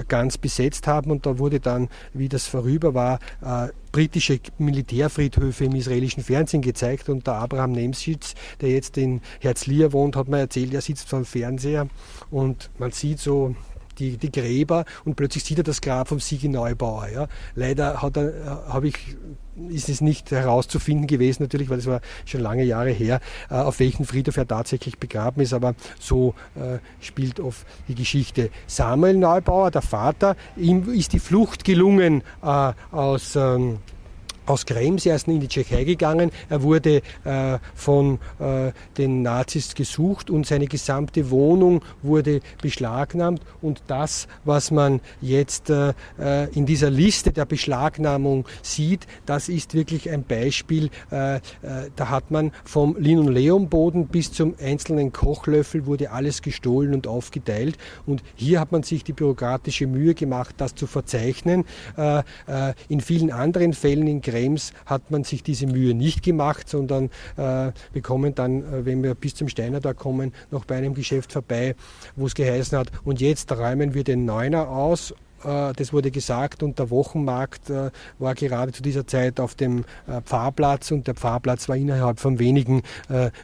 ganz 0.08 0.38
besetzt 0.38 0.86
haben 0.86 1.10
und 1.10 1.26
da 1.26 1.38
wurde 1.38 1.60
dann, 1.60 1.88
wie 2.12 2.28
das 2.28 2.46
vorüber 2.46 2.94
war, 2.94 3.18
äh, 3.42 3.68
britische 3.90 4.40
Militärfriedhöfe 4.58 5.64
im 5.64 5.74
israelischen 5.74 6.22
Fernsehen 6.22 6.62
gezeigt 6.62 7.08
und 7.08 7.26
der 7.26 7.34
Abraham 7.34 7.72
Nemschitz, 7.72 8.34
der 8.60 8.70
jetzt 8.70 8.96
in 8.96 9.20
Herzliya 9.40 9.92
wohnt, 9.92 10.16
hat 10.16 10.28
mir 10.28 10.38
erzählt, 10.38 10.72
er 10.74 10.80
sitzt 10.80 11.08
vor 11.08 11.20
dem 11.20 11.26
Fernseher 11.26 11.88
und 12.30 12.70
man 12.78 12.90
sieht 12.90 13.18
so 13.18 13.54
die, 13.98 14.16
die 14.16 14.32
Gräber 14.32 14.84
und 15.04 15.16
plötzlich 15.16 15.44
sieht 15.44 15.58
er 15.58 15.64
das 15.64 15.80
Grab 15.80 16.08
vom 16.08 16.20
Sigi 16.20 16.48
Neubauer. 16.48 17.08
Ja. 17.08 17.28
Leider 17.54 18.02
habe 18.02 18.88
ich 18.88 19.16
ist 19.68 19.88
es 19.88 20.00
nicht 20.00 20.30
herauszufinden 20.30 21.06
gewesen, 21.06 21.42
natürlich, 21.42 21.68
weil 21.68 21.78
es 21.78 21.86
war 21.86 22.00
schon 22.24 22.40
lange 22.40 22.64
Jahre 22.64 22.90
her, 22.90 23.20
äh, 23.50 23.54
auf 23.54 23.80
welchem 23.80 24.04
Friedhof 24.06 24.36
er 24.36 24.48
tatsächlich 24.48 24.98
begraben 24.98 25.42
ist, 25.42 25.52
aber 25.52 25.74
so 26.00 26.34
äh, 26.54 26.78
spielt 27.00 27.40
oft 27.40 27.66
die 27.88 27.94
Geschichte. 27.94 28.50
Samuel 28.66 29.16
Neubauer, 29.16 29.70
der 29.70 29.82
Vater, 29.82 30.36
ihm 30.56 30.90
ist 30.92 31.12
die 31.12 31.18
Flucht 31.18 31.64
gelungen 31.64 32.22
äh, 32.42 32.72
aus 32.90 33.36
ähm, 33.36 33.78
aus 34.46 34.66
Krems 34.66 35.06
erst 35.06 35.28
in 35.28 35.40
die 35.40 35.48
Tschechei 35.48 35.84
gegangen. 35.84 36.30
Er 36.48 36.62
wurde 36.62 37.02
äh, 37.24 37.58
von 37.74 38.18
äh, 38.38 38.72
den 38.98 39.22
Nazis 39.22 39.74
gesucht 39.74 40.30
und 40.30 40.46
seine 40.46 40.66
gesamte 40.66 41.30
Wohnung 41.30 41.82
wurde 42.02 42.40
beschlagnahmt. 42.60 43.42
Und 43.60 43.82
das, 43.86 44.26
was 44.44 44.70
man 44.70 45.00
jetzt 45.20 45.70
äh, 45.70 45.92
äh 46.18 46.42
in 46.52 46.66
dieser 46.66 46.90
Liste 46.90 47.32
der 47.32 47.44
Beschlagnahmung 47.44 48.46
sieht, 48.62 49.06
das 49.26 49.48
ist 49.48 49.74
wirklich 49.74 50.10
ein 50.10 50.24
Beispiel. 50.24 50.90
Äh, 51.10 51.36
äh, 51.36 51.40
da 51.96 52.10
hat 52.10 52.30
man 52.30 52.52
vom 52.64 52.96
Linoleumboden 52.98 54.08
bis 54.08 54.32
zum 54.32 54.54
einzelnen 54.60 55.12
Kochlöffel 55.12 55.86
wurde 55.86 56.10
alles 56.10 56.42
gestohlen 56.42 56.94
und 56.94 57.06
aufgeteilt. 57.06 57.78
Und 58.06 58.22
hier 58.34 58.60
hat 58.60 58.72
man 58.72 58.82
sich 58.82 59.04
die 59.04 59.12
bürokratische 59.12 59.86
Mühe 59.86 60.14
gemacht, 60.14 60.54
das 60.58 60.74
zu 60.74 60.86
verzeichnen. 60.86 61.64
in 62.88 63.00
vielen 63.00 63.30
anderen 63.30 63.72
Fällen 63.72 64.06
in 64.06 64.20
Krems 64.20 64.31
hat 64.86 65.10
man 65.10 65.24
sich 65.24 65.42
diese 65.42 65.66
Mühe 65.66 65.94
nicht 65.94 66.22
gemacht, 66.22 66.68
sondern 66.68 67.06
äh, 67.36 67.72
wir 67.92 68.02
kommen 68.02 68.34
dann, 68.34 68.62
äh, 68.62 68.84
wenn 68.84 69.02
wir 69.02 69.14
bis 69.14 69.34
zum 69.34 69.48
Steiner 69.48 69.80
da 69.80 69.92
kommen, 69.92 70.32
noch 70.50 70.64
bei 70.64 70.76
einem 70.76 70.94
Geschäft 70.94 71.32
vorbei, 71.32 71.74
wo 72.16 72.26
es 72.26 72.34
geheißen 72.34 72.76
hat, 72.78 72.88
und 73.04 73.20
jetzt 73.20 73.50
räumen 73.52 73.94
wir 73.94 74.04
den 74.04 74.24
Neuner 74.24 74.68
aus 74.68 75.14
das 75.42 75.92
wurde 75.92 76.10
gesagt 76.10 76.62
und 76.62 76.78
der 76.78 76.90
Wochenmarkt 76.90 77.70
äh, 77.70 77.90
war 78.18 78.34
gerade 78.34 78.72
zu 78.72 78.82
dieser 78.82 79.06
Zeit 79.06 79.40
auf 79.40 79.54
dem 79.54 79.84
Pfarrplatz 80.24 80.90
und 80.90 81.06
der 81.06 81.14
Pfarrplatz 81.14 81.68
war 81.68 81.76
innerhalb 81.76 82.20
von 82.20 82.38
wenigen 82.38 82.82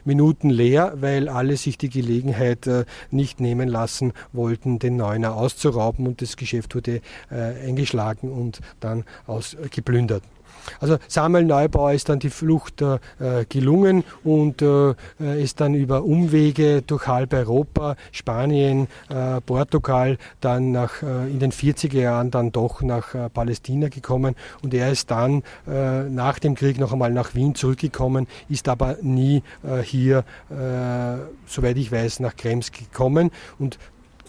Minuten 0.05 0.49
leer, 0.49 0.93
weil 0.95 1.29
alle 1.29 1.57
sich 1.57 1.77
die 1.77 1.89
Gelegenheit 1.89 2.69
nicht 3.11 3.39
nehmen 3.39 3.67
lassen 3.67 4.13
wollten, 4.33 4.79
den 4.79 4.97
Neuner 4.97 5.35
auszurauben 5.35 6.07
und 6.07 6.21
das 6.21 6.37
Geschäft 6.37 6.75
wurde 6.75 7.01
eingeschlagen 7.29 8.31
und 8.31 8.61
dann 8.79 9.03
ausgeplündert. 9.27 10.23
Also 10.79 10.97
Samuel 11.07 11.45
Neubauer 11.45 11.93
ist 11.93 12.09
dann 12.09 12.19
die 12.19 12.29
Flucht 12.29 12.81
äh, 12.81 12.99
gelungen 13.47 14.03
und 14.23 14.61
äh, 14.61 14.93
ist 15.41 15.61
dann 15.61 15.73
über 15.73 16.03
Umwege 16.03 16.81
durch 16.81 17.07
halb 17.07 17.33
Europa, 17.33 17.95
Spanien, 18.11 18.87
äh, 19.09 19.41
Portugal, 19.41 20.17
dann 20.41 20.71
nach, 20.71 21.01
äh, 21.01 21.29
in 21.29 21.39
den 21.39 21.51
40er 21.51 21.88
Jahren 21.93 22.31
dann 22.31 22.51
doch 22.51 22.81
nach 22.81 23.15
äh, 23.15 23.29
Palästina 23.29 23.89
gekommen. 23.89 24.35
Und 24.61 24.73
er 24.73 24.91
ist 24.91 25.11
dann 25.11 25.43
äh, 25.67 26.03
nach 26.03 26.39
dem 26.39 26.55
Krieg 26.55 26.79
noch 26.79 26.93
einmal 26.93 27.11
nach 27.11 27.35
Wien 27.35 27.55
zurückgekommen, 27.55 28.27
ist 28.47 28.67
aber 28.67 28.97
nie 29.01 29.43
hier, 29.83 30.23
soweit 31.45 31.77
ich 31.77 31.91
weiß, 31.91 32.19
nach 32.19 32.35
Krems 32.35 32.71
gekommen. 32.71 33.31
Und 33.57 33.77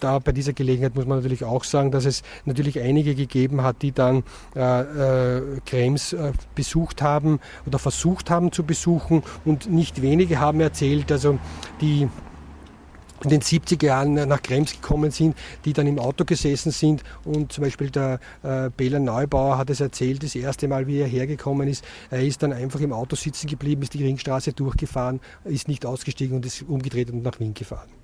da 0.01 0.19
bei 0.19 0.31
dieser 0.31 0.53
Gelegenheit 0.53 0.95
muss 0.95 1.05
man 1.05 1.19
natürlich 1.19 1.43
auch 1.45 1.63
sagen, 1.63 1.91
dass 1.91 2.05
es 2.05 2.23
natürlich 2.45 2.79
einige 2.79 3.15
gegeben 3.15 3.63
hat, 3.63 3.81
die 3.81 3.91
dann 3.91 4.23
äh, 4.55 5.37
äh, 5.37 5.59
Krems 5.65 6.13
äh, 6.13 6.33
besucht 6.55 7.01
haben 7.01 7.39
oder 7.65 7.79
versucht 7.79 8.29
haben 8.29 8.51
zu 8.51 8.63
besuchen. 8.63 9.23
Und 9.45 9.71
nicht 9.71 10.01
wenige 10.01 10.39
haben 10.39 10.59
erzählt, 10.59 11.11
also 11.11 11.39
die 11.79 12.09
in 13.23 13.29
den 13.29 13.41
70er 13.41 13.85
Jahren 13.85 14.13
nach 14.13 14.41
Krems 14.41 14.73
gekommen 14.73 15.11
sind, 15.11 15.37
die 15.65 15.73
dann 15.73 15.87
im 15.87 15.99
Auto 15.99 16.25
gesessen 16.25 16.71
sind 16.71 17.03
und 17.23 17.51
zum 17.51 17.63
Beispiel 17.63 17.89
der 17.89 18.19
äh, 18.43 18.69
Bela 18.75 18.99
Neubauer 18.99 19.57
hat 19.57 19.69
es 19.69 19.79
erzählt, 19.79 20.23
das 20.23 20.35
erste 20.35 20.67
Mal, 20.67 20.87
wie 20.87 20.99
er 20.99 21.07
hergekommen 21.07 21.67
ist, 21.67 21.83
er 22.09 22.23
ist 22.23 22.41
dann 22.43 22.53
einfach 22.53 22.79
im 22.79 22.93
Auto 22.93 23.15
sitzen 23.15 23.47
geblieben, 23.47 23.81
ist 23.83 23.93
die 23.93 24.03
Ringstraße 24.03 24.53
durchgefahren, 24.53 25.19
ist 25.43 25.67
nicht 25.67 25.85
ausgestiegen 25.85 26.35
und 26.35 26.45
ist 26.45 26.63
umgedreht 26.63 27.11
und 27.11 27.23
nach 27.23 27.39
Wien 27.39 27.53
gefahren. 27.53 28.00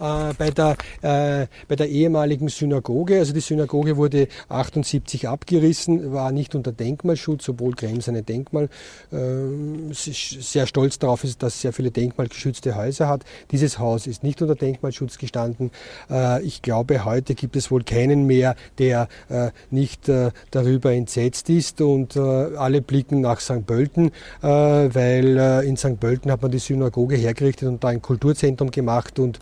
Äh, 0.00 0.34
bei, 0.36 0.50
der, 0.50 0.76
äh, 1.02 1.46
bei 1.68 1.76
der 1.76 1.88
ehemaligen 1.88 2.48
Synagoge. 2.48 3.18
Also 3.18 3.32
die 3.32 3.40
Synagoge 3.40 3.96
wurde 3.96 4.28
78 4.48 5.28
abgerissen, 5.28 6.12
war 6.12 6.32
nicht 6.32 6.54
unter 6.54 6.72
Denkmalschutz, 6.72 7.48
obwohl 7.48 7.74
Krems 7.74 8.08
ein 8.08 8.24
Denkmal 8.24 8.68
äh, 9.12 9.92
sehr 9.92 10.66
stolz 10.66 10.98
darauf 10.98 11.24
ist, 11.24 11.42
dass 11.42 11.60
sehr 11.60 11.72
viele 11.72 11.90
denkmalgeschützte 11.90 12.76
Häuser 12.76 13.08
hat. 13.08 13.24
Dieses 13.50 13.78
Haus 13.78 14.06
ist 14.06 14.22
nicht 14.22 14.42
unter 14.42 14.54
Denkmalschutz 14.54 15.18
gestanden. 15.18 15.70
Äh, 16.10 16.42
ich 16.42 16.62
glaube, 16.62 17.04
heute 17.04 17.34
gibt 17.34 17.56
es 17.56 17.70
wohl 17.70 17.84
keinen 17.84 18.26
mehr, 18.26 18.56
der 18.78 19.08
äh, 19.28 19.50
nicht 19.70 20.10
darüber 20.50 20.92
entsetzt 20.92 21.48
ist 21.48 21.80
und 21.80 22.16
alle 22.16 22.82
blicken 22.82 23.20
nach 23.20 23.40
St. 23.40 23.66
Pölten, 23.66 24.10
weil 24.40 25.62
in 25.64 25.76
St. 25.76 25.98
Pölten 25.98 26.30
hat 26.30 26.42
man 26.42 26.50
die 26.50 26.58
Synagoge 26.58 27.16
hergerichtet 27.16 27.68
und 27.68 27.82
da 27.82 27.88
ein 27.88 28.02
Kulturzentrum 28.02 28.70
gemacht 28.70 29.18
und 29.18 29.38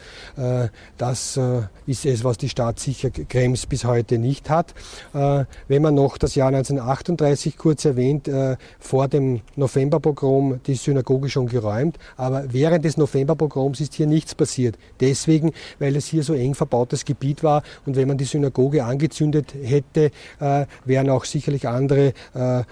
das 0.99 1.37
äh, 1.37 1.63
ist 1.87 2.07
es, 2.07 2.25
was 2.25 2.39
die 2.39 2.49
Stadt 2.49 2.81
sicher 2.81 3.11
Krems 3.11 3.67
bis 3.67 3.85
heute 3.85 4.19
nicht 4.19 4.51
hat. 4.51 4.75
Äh, 5.15 5.45
wenn 5.69 5.83
man 5.83 5.95
noch 5.95 6.19
das 6.19 6.35
Jahr 6.35 6.49
1938 6.49 7.57
kurz 7.57 7.85
erwähnt, 7.85 8.31
vor 8.79 9.09
dem 9.09 9.41
Novemberpogrom 9.57 10.61
die 10.67 10.75
Synagoge 10.75 11.29
schon 11.29 11.47
geräumt, 11.47 11.99
aber 12.17 12.45
während 12.53 12.85
des 12.85 12.97
Novemberpogroms 12.97 13.81
ist 13.81 13.95
hier 13.95 14.07
nichts 14.07 14.35
passiert. 14.35 14.79
Deswegen, 15.01 15.53
weil 15.79 15.97
es 15.97 16.07
hier 16.07 16.23
so 16.23 16.35
eng 16.35 16.55
verbautes 16.55 17.05
Gebiet 17.05 17.43
war 17.43 17.63
und 17.87 17.97
wenn 17.97 18.09
man 18.09 18.19
die 18.19 18.25
Synagoge 18.25 18.85
angezündet 18.85 19.55
hätte, 19.63 20.11
wären 20.85 21.11
auch 21.11 21.25
sicherlich 21.25 21.69
andere 21.69 22.13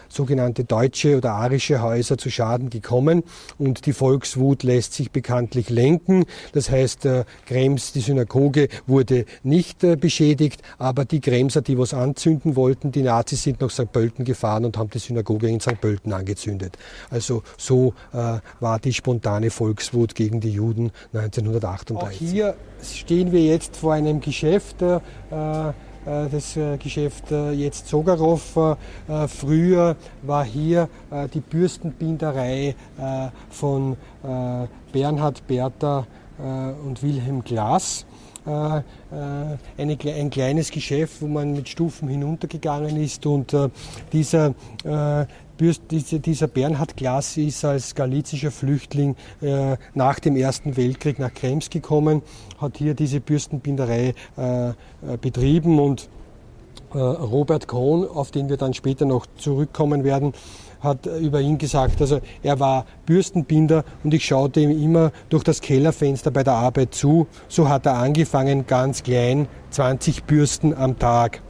sogenannte 0.08 0.64
deutsche 0.64 1.16
oder 1.16 1.32
arische 1.32 1.82
Häuser 1.82 2.16
zu 2.16 2.30
Schaden 2.30 2.70
gekommen 2.70 3.22
und 3.58 3.86
die 3.86 3.92
Volkswut 3.92 4.62
lässt 4.62 4.94
sich 4.94 5.10
bekanntlich 5.10 5.70
lenken. 5.70 6.24
Das 6.52 6.70
heißt, 6.70 7.08
Krems, 7.50 7.90
die 7.90 8.00
Synagoge 8.00 8.68
wurde 8.86 9.24
nicht 9.42 9.82
äh, 9.82 9.96
beschädigt, 9.96 10.62
aber 10.78 11.04
die 11.04 11.20
Kremser, 11.20 11.62
die 11.62 11.76
was 11.76 11.92
anzünden 11.92 12.54
wollten, 12.54 12.92
die 12.92 13.02
Nazis 13.02 13.42
sind 13.42 13.60
nach 13.60 13.70
St. 13.70 13.90
Pölten 13.90 14.24
gefahren 14.24 14.64
und 14.64 14.78
haben 14.78 14.88
die 14.90 15.00
Synagoge 15.00 15.48
in 15.48 15.58
St. 15.58 15.80
Pölten 15.80 16.12
angezündet. 16.12 16.78
Also 17.10 17.42
so 17.58 17.92
äh, 18.12 18.38
war 18.60 18.78
die 18.78 18.92
spontane 18.92 19.50
Volkswut 19.50 20.14
gegen 20.14 20.38
die 20.38 20.52
Juden 20.52 20.92
1938. 21.12 21.96
Auch 21.96 22.10
hier 22.12 22.54
stehen 22.84 23.32
wir 23.32 23.42
jetzt 23.42 23.76
vor 23.76 23.94
einem 23.94 24.20
Geschäft. 24.20 24.80
Äh, 24.82 25.00
äh 25.32 25.72
das 26.06 26.58
Geschäft 26.82 27.30
jetzt 27.30 27.88
Sogarov. 27.88 28.76
Früher 29.28 29.96
war 30.22 30.44
hier 30.46 30.88
die 31.34 31.40
Bürstenbinderei 31.40 32.74
von 33.50 33.98
Bernhard 34.92 35.46
Bertha 35.46 36.00
äh, 36.00 36.19
und 36.84 37.02
Wilhelm 37.02 37.44
Glas. 37.44 38.06
Äh, 38.46 38.78
äh, 38.78 38.82
eine, 39.76 39.98
ein 40.06 40.30
kleines 40.30 40.70
Geschäft, 40.70 41.20
wo 41.20 41.26
man 41.26 41.52
mit 41.52 41.68
Stufen 41.68 42.08
hinuntergegangen 42.08 42.96
ist 42.96 43.26
und 43.26 43.54
dieser 44.12 44.54
dieser 45.60 46.48
Bernhard 46.48 46.96
Glas 46.96 47.36
ist 47.36 47.66
als 47.66 47.94
galizischer 47.94 48.50
Flüchtling 48.50 49.14
nach 49.92 50.18
dem 50.18 50.36
Ersten 50.36 50.78
Weltkrieg 50.78 51.18
nach 51.18 51.34
Krems 51.34 51.68
gekommen, 51.68 52.22
hat 52.58 52.78
hier 52.78 52.94
diese 52.94 53.20
Bürstenbinderei 53.20 54.14
betrieben 55.20 55.78
und 55.78 56.08
Robert 56.94 57.68
Kohn, 57.68 58.06
auf 58.06 58.30
den 58.30 58.48
wir 58.48 58.56
dann 58.56 58.74
später 58.74 59.04
noch 59.04 59.26
zurückkommen 59.36 60.04
werden, 60.04 60.32
hat 60.80 61.06
über 61.06 61.40
ihn 61.40 61.58
gesagt, 61.58 62.00
also 62.00 62.20
er 62.42 62.58
war 62.58 62.86
Bürstenbinder 63.06 63.84
und 64.02 64.14
ich 64.14 64.24
schaute 64.24 64.60
ihm 64.60 64.70
immer 64.70 65.12
durch 65.28 65.44
das 65.44 65.60
Kellerfenster 65.60 66.30
bei 66.30 66.42
der 66.42 66.54
Arbeit 66.54 66.94
zu. 66.94 67.26
So 67.48 67.68
hat 67.68 67.86
er 67.86 67.94
angefangen, 67.94 68.66
ganz 68.66 69.02
klein, 69.02 69.46
20 69.70 70.24
Bürsten 70.24 70.74
am 70.74 70.98
Tag. 70.98 71.42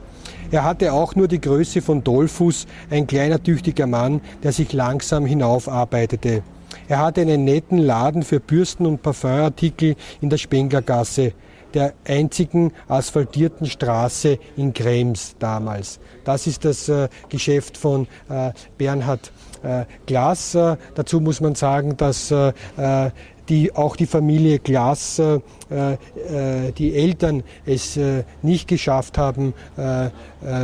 Er 0.51 0.65
hatte 0.65 0.93
auch 0.93 1.15
nur 1.15 1.29
die 1.29 1.41
Größe 1.41 1.81
von 1.81 2.03
Dollfuß, 2.03 2.67
ein 2.91 3.07
kleiner 3.07 3.41
tüchtiger 3.41 3.87
Mann, 3.87 4.21
der 4.43 4.53
sich 4.53 4.73
langsam 4.73 5.25
hinaufarbeitete. 5.25 6.43
Er 6.89 6.99
hatte 6.99 7.21
einen 7.21 7.45
netten 7.45 7.79
Laden 7.79 8.23
für 8.25 8.41
Bürsten 8.41 8.85
und 8.85 9.03
Parfümartikel 9.03 9.95
in 10.21 10.29
der 10.29 10.39
Spenglergasse 10.39 11.33
der 11.75 11.95
einzigen 12.07 12.73
asphaltierten 12.89 13.67
Straße 13.67 14.39
in 14.57 14.73
Krems 14.73 15.37
damals. 15.39 16.01
Das 16.25 16.47
ist 16.47 16.65
das 16.65 16.89
äh, 16.89 17.09
Geschäft 17.29 17.77
von 17.77 18.07
äh, 18.29 18.53
Bernhard 18.79 19.33
äh, 19.63 19.85
Glas. 20.07 20.55
Äh, 20.55 20.77
dazu 20.95 21.21
muss 21.21 21.41
man 21.41 21.55
sagen, 21.55 21.97
dass 21.97 22.31
äh, 22.31 22.53
äh, 22.77 23.11
die, 23.51 23.75
auch 23.75 23.97
die 23.97 24.07
Familie 24.07 24.61
Glas, 24.61 25.19
äh, 25.19 25.35
äh, 25.75 26.73
die 26.79 26.95
Eltern 26.95 27.43
es 27.67 27.97
äh, 27.97 28.23
nicht 28.43 28.69
geschafft 28.69 29.19
haben, 29.19 29.53
äh, 29.77 30.07
äh, 30.07 30.11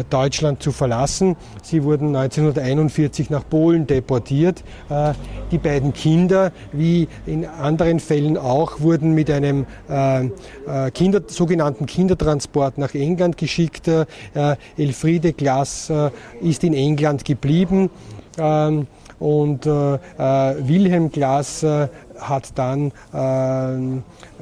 Deutschland 0.09 0.63
zu 0.63 0.73
verlassen. 0.73 1.37
Sie 1.63 1.83
wurden 1.83 2.15
1941 2.15 3.29
nach 3.29 3.47
Polen 3.49 3.87
deportiert. 3.87 4.63
Äh, 4.89 5.13
die 5.51 5.59
beiden 5.59 5.93
Kinder, 5.93 6.53
wie 6.73 7.09
in 7.27 7.45
anderen 7.45 8.01
Fällen 8.01 8.39
auch, 8.39 8.81
wurden 8.81 9.13
mit 9.13 9.31
einem 9.31 9.67
Kinder, 10.95 11.23
sogenannten 11.27 11.87
Kindertransport 11.87 12.79
nach 12.79 12.95
England 12.95 13.37
geschickt. 13.37 13.89
Elfriede 14.77 15.33
Glas 15.33 15.93
ist 16.41 16.65
in 16.65 16.75
England 16.75 17.25
geblieben. 17.25 17.91
Ähm, 18.39 18.87
und 19.19 19.65
äh, 19.65 19.69
Wilhelm 19.69 21.11
Glas 21.11 21.63
äh, 21.63 21.89
hat 22.21 22.53
dann, 22.57 22.93
äh, 23.13 23.77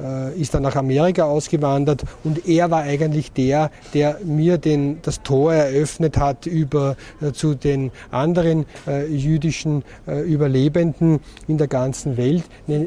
äh, 0.01 0.39
ist 0.39 0.53
dann 0.53 0.63
nach 0.63 0.75
Amerika 0.75 1.23
ausgewandert 1.23 2.03
und 2.23 2.47
er 2.47 2.71
war 2.71 2.81
eigentlich 2.81 3.31
der, 3.31 3.71
der 3.93 4.19
mir 4.23 4.57
den, 4.57 4.99
das 5.01 5.21
Tor 5.23 5.53
eröffnet 5.53 6.17
hat 6.17 6.45
über, 6.45 6.95
äh, 7.21 7.31
zu 7.31 7.55
den 7.55 7.91
anderen 8.11 8.65
äh, 8.87 9.05
jüdischen 9.07 9.83
äh, 10.07 10.21
Überlebenden 10.21 11.19
in 11.47 11.57
der 11.57 11.67
ganzen 11.67 12.17
Welt. 12.17 12.43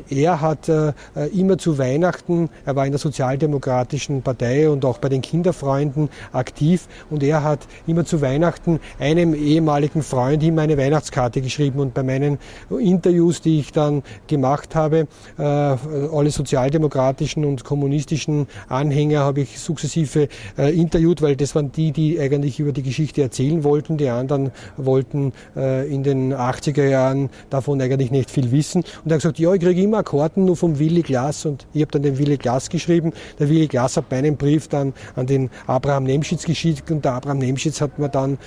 Er 0.08 0.40
hat 0.40 0.68
äh, 0.68 0.92
immer 1.32 1.58
zu 1.58 1.78
Weihnachten, 1.78 2.50
er 2.64 2.76
war 2.76 2.86
in 2.86 2.92
der 2.92 2.98
Sozialdemokratischen 2.98 4.22
Partei 4.22 4.68
und 4.68 4.84
auch 4.84 4.98
bei 4.98 5.08
den 5.08 5.22
Kinderfreunden 5.22 6.08
aktiv 6.32 6.88
und 7.10 7.22
er 7.22 7.42
hat 7.42 7.60
immer 7.86 8.04
zu 8.04 8.20
Weihnachten 8.20 8.80
einem 8.98 9.34
ehemaligen 9.34 10.02
Freund 10.02 10.42
ihm 10.42 10.58
eine 10.58 10.76
Weihnachtskarte 10.78 11.40
geschrieben 11.40 11.80
und 11.80 11.94
bei 11.94 12.02
meinen 12.02 12.38
Interviews, 12.70 13.40
die 13.40 13.60
ich 13.60 13.72
dann 13.72 14.02
gemacht 14.26 14.74
habe, 14.74 14.77
habe. 14.78 15.06
Äh, 15.38 15.42
alle 15.42 16.30
sozialdemokratischen 16.30 17.44
und 17.44 17.64
kommunistischen 17.64 18.46
Anhänger 18.68 19.20
habe 19.20 19.42
ich 19.42 19.58
sukzessive 19.58 20.28
äh, 20.56 20.74
interviewt, 20.74 21.20
weil 21.20 21.36
das 21.36 21.54
waren 21.54 21.70
die, 21.72 21.92
die 21.92 22.18
eigentlich 22.18 22.58
über 22.60 22.72
die 22.72 22.82
Geschichte 22.82 23.20
erzählen 23.20 23.62
wollten. 23.64 23.98
Die 23.98 24.08
anderen 24.08 24.50
wollten 24.78 25.34
äh, 25.54 25.86
in 25.92 26.02
den 26.02 26.32
80er 26.32 26.88
Jahren 26.88 27.28
davon 27.50 27.82
eigentlich 27.82 28.10
nicht 28.10 28.30
viel 28.30 28.50
wissen. 28.50 28.84
Und 29.04 29.10
er 29.10 29.16
hat 29.16 29.22
gesagt, 29.22 29.38
ja, 29.38 29.52
ich 29.52 29.60
kriege 29.60 29.82
immer 29.82 30.02
Karten 30.02 30.46
nur 30.46 30.56
vom 30.56 30.78
Willi 30.78 31.02
Glas 31.02 31.44
und 31.44 31.66
ich 31.74 31.82
habe 31.82 31.92
dann 31.92 32.02
den 32.02 32.16
Willi 32.16 32.38
Glas 32.38 32.70
geschrieben. 32.70 33.12
Der 33.38 33.50
Willi 33.50 33.66
Glas 33.66 33.98
hat 33.98 34.10
meinen 34.10 34.38
Brief 34.38 34.68
dann 34.68 34.94
an 35.16 35.26
den 35.26 35.50
Abraham 35.66 36.04
Nemschitz 36.04 36.44
geschickt 36.44 36.90
und 36.90 37.04
der 37.04 37.12
Abraham 37.12 37.38
Nemschitz 37.38 37.80
hat 37.80 37.98
mir 37.98 38.08
dann 38.08 38.38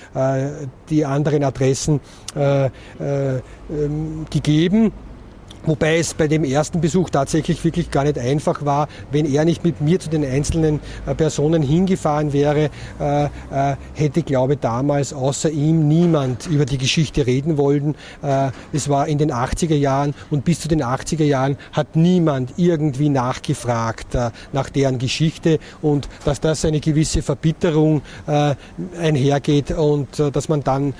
die 0.90 1.04
anderen 1.04 1.44
Adressen 1.44 2.00
äh, 2.34 2.66
äh, 2.66 3.40
ähm, 3.70 4.26
gegeben. 4.30 4.92
Wobei 5.64 5.98
es 5.98 6.14
bei 6.14 6.26
dem 6.26 6.42
ersten 6.42 6.80
Besuch 6.80 7.10
tatsächlich 7.10 7.64
wirklich 7.64 7.90
gar 7.90 8.02
nicht 8.02 8.18
einfach 8.18 8.64
war, 8.64 8.88
wenn 9.12 9.32
er 9.32 9.44
nicht 9.44 9.62
mit 9.62 9.80
mir 9.80 10.00
zu 10.00 10.10
den 10.10 10.24
einzelnen 10.24 10.80
äh, 11.06 11.14
Personen 11.14 11.62
hingefahren 11.62 12.32
wäre, 12.32 12.70
äh, 12.98 13.24
äh, 13.24 13.76
hätte, 13.94 14.22
glaube 14.22 14.54
ich, 14.54 14.58
damals 14.58 15.12
außer 15.12 15.50
ihm 15.50 15.86
niemand 15.86 16.48
über 16.48 16.64
die 16.64 16.78
Geschichte 16.78 17.26
reden 17.26 17.56
wollen. 17.58 17.94
Es 18.72 18.88
war 18.88 19.08
in 19.08 19.18
den 19.18 19.32
80er 19.32 19.74
Jahren 19.74 20.14
und 20.30 20.44
bis 20.44 20.60
zu 20.60 20.68
den 20.68 20.82
80er 20.82 21.24
Jahren 21.24 21.56
hat 21.72 21.96
niemand 21.96 22.54
irgendwie 22.56 23.08
nachgefragt 23.08 24.16
nach 24.52 24.70
deren 24.70 24.98
Geschichte 24.98 25.58
und 25.80 26.08
dass 26.24 26.40
das 26.40 26.64
eine 26.64 26.80
gewisse 26.80 27.22
Verbitterung 27.22 28.02
einhergeht 29.00 29.70
und 29.72 30.08
dass 30.18 30.48
man 30.48 30.62
dann 30.62 30.94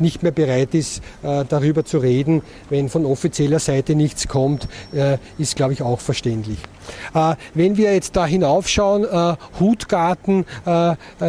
nicht 0.00 0.22
mehr 0.22 0.32
bereit 0.32 0.74
ist, 0.74 1.02
äh, 1.22 1.44
darüber 1.48 1.84
zu 1.84 1.98
reden, 1.98 2.42
wenn 2.68 2.88
von 2.88 3.06
offizieller 3.06 3.58
Seite 3.58 3.94
nichts 3.94 4.28
kommt, 4.28 4.68
äh, 4.92 5.18
ist, 5.38 5.56
glaube 5.56 5.72
ich, 5.72 5.82
auch 5.82 6.00
verständlich. 6.00 6.58
Äh, 7.14 7.34
wenn 7.54 7.76
wir 7.76 7.92
jetzt 7.92 8.16
da 8.16 8.26
hinaufschauen, 8.26 9.06
Hutgarten, 9.58 10.44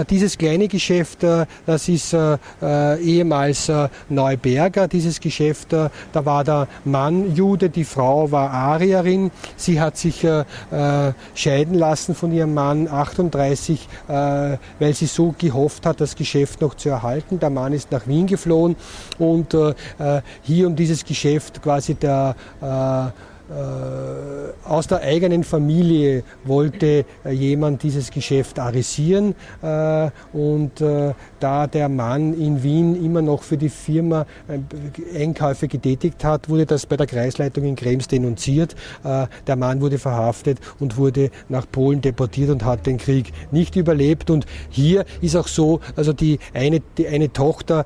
dieses 0.10 0.38
kleine 0.38 0.68
Geschäft, 0.68 1.20
das 1.66 1.88
ist 1.88 2.16
ehemals 2.62 3.72
Neuberger, 4.10 4.88
dieses 4.88 5.20
Geschäft, 5.20 5.74
da 5.74 5.92
war 6.14 6.44
der 6.44 6.68
Mann 6.86 7.36
Jude, 7.36 7.70
die 7.70 7.84
Frau 7.84 8.32
war 8.32 8.52
Arierin. 8.52 9.32
Sie 9.56 9.80
hat 9.80 9.98
sich 9.98 10.26
scheiden 11.36 11.76
lassen 11.76 12.16
von 12.16 12.32
ihrem 12.32 12.54
Mann 12.54 12.88
38, 12.88 13.88
weil 14.08 14.60
sie 14.94 15.06
so 15.08 15.34
gehofft 15.38 15.86
hat, 15.86 16.02
das 16.02 16.16
Geschäft 16.16 16.62
noch 16.62 16.76
zu 16.76 16.90
erhalten. 16.90 17.40
Der 17.40 17.50
Mann 17.50 17.74
ist 17.74 17.92
nach 17.92 18.08
Wien 18.08 18.28
geflohen 18.62 18.76
und 19.20 19.56
hier 20.44 20.68
um 20.68 20.76
dieses 20.76 21.04
Geschäft 21.06 21.62
quasi 21.62 21.96
der 21.96 22.36
äh, 22.62 23.31
aus 24.64 24.88
der 24.88 25.02
eigenen 25.02 25.44
Familie 25.44 26.24
wollte 26.46 27.06
äh, 27.26 27.32
jemand 27.32 27.84
dieses 27.84 28.10
Geschäft 28.12 28.58
arisieren 28.60 29.36
äh, 29.62 30.10
und 30.34 30.80
äh, 30.80 31.14
da 31.40 31.68
der 31.68 31.90
Mann 31.90 32.34
in 32.34 32.64
Wien 32.64 33.04
immer 33.04 33.22
noch 33.22 33.44
für 33.44 33.58
die 33.58 33.70
Firma 33.70 34.26
Einkäufe 35.16 35.68
getätigt 35.68 36.24
hat, 36.24 36.48
wurde 36.48 36.66
das 36.66 36.86
bei 36.86 36.96
der 36.96 37.08
Kreisleitung 37.08 37.66
in 37.66 37.76
Krems 37.76 38.08
denunziert. 38.08 38.76
Der 39.04 39.56
Mann 39.56 39.82
wurde 39.82 39.98
verhaftet 39.98 40.60
und 40.80 40.98
wurde 40.98 41.32
nach 41.50 41.66
Polen 41.72 42.02
deportiert 42.02 42.50
und 42.50 42.64
hat 42.64 42.86
den 42.86 42.98
Krieg 42.98 43.32
nicht 43.52 43.76
überlebt. 43.76 44.30
Und 44.30 44.46
hier 44.70 45.06
ist 45.22 45.36
auch 45.36 45.48
so, 45.48 45.80
also 45.96 46.14
die 46.14 46.40
eine, 46.54 46.82
die 46.98 47.08
eine 47.08 47.34
Tochter, 47.34 47.86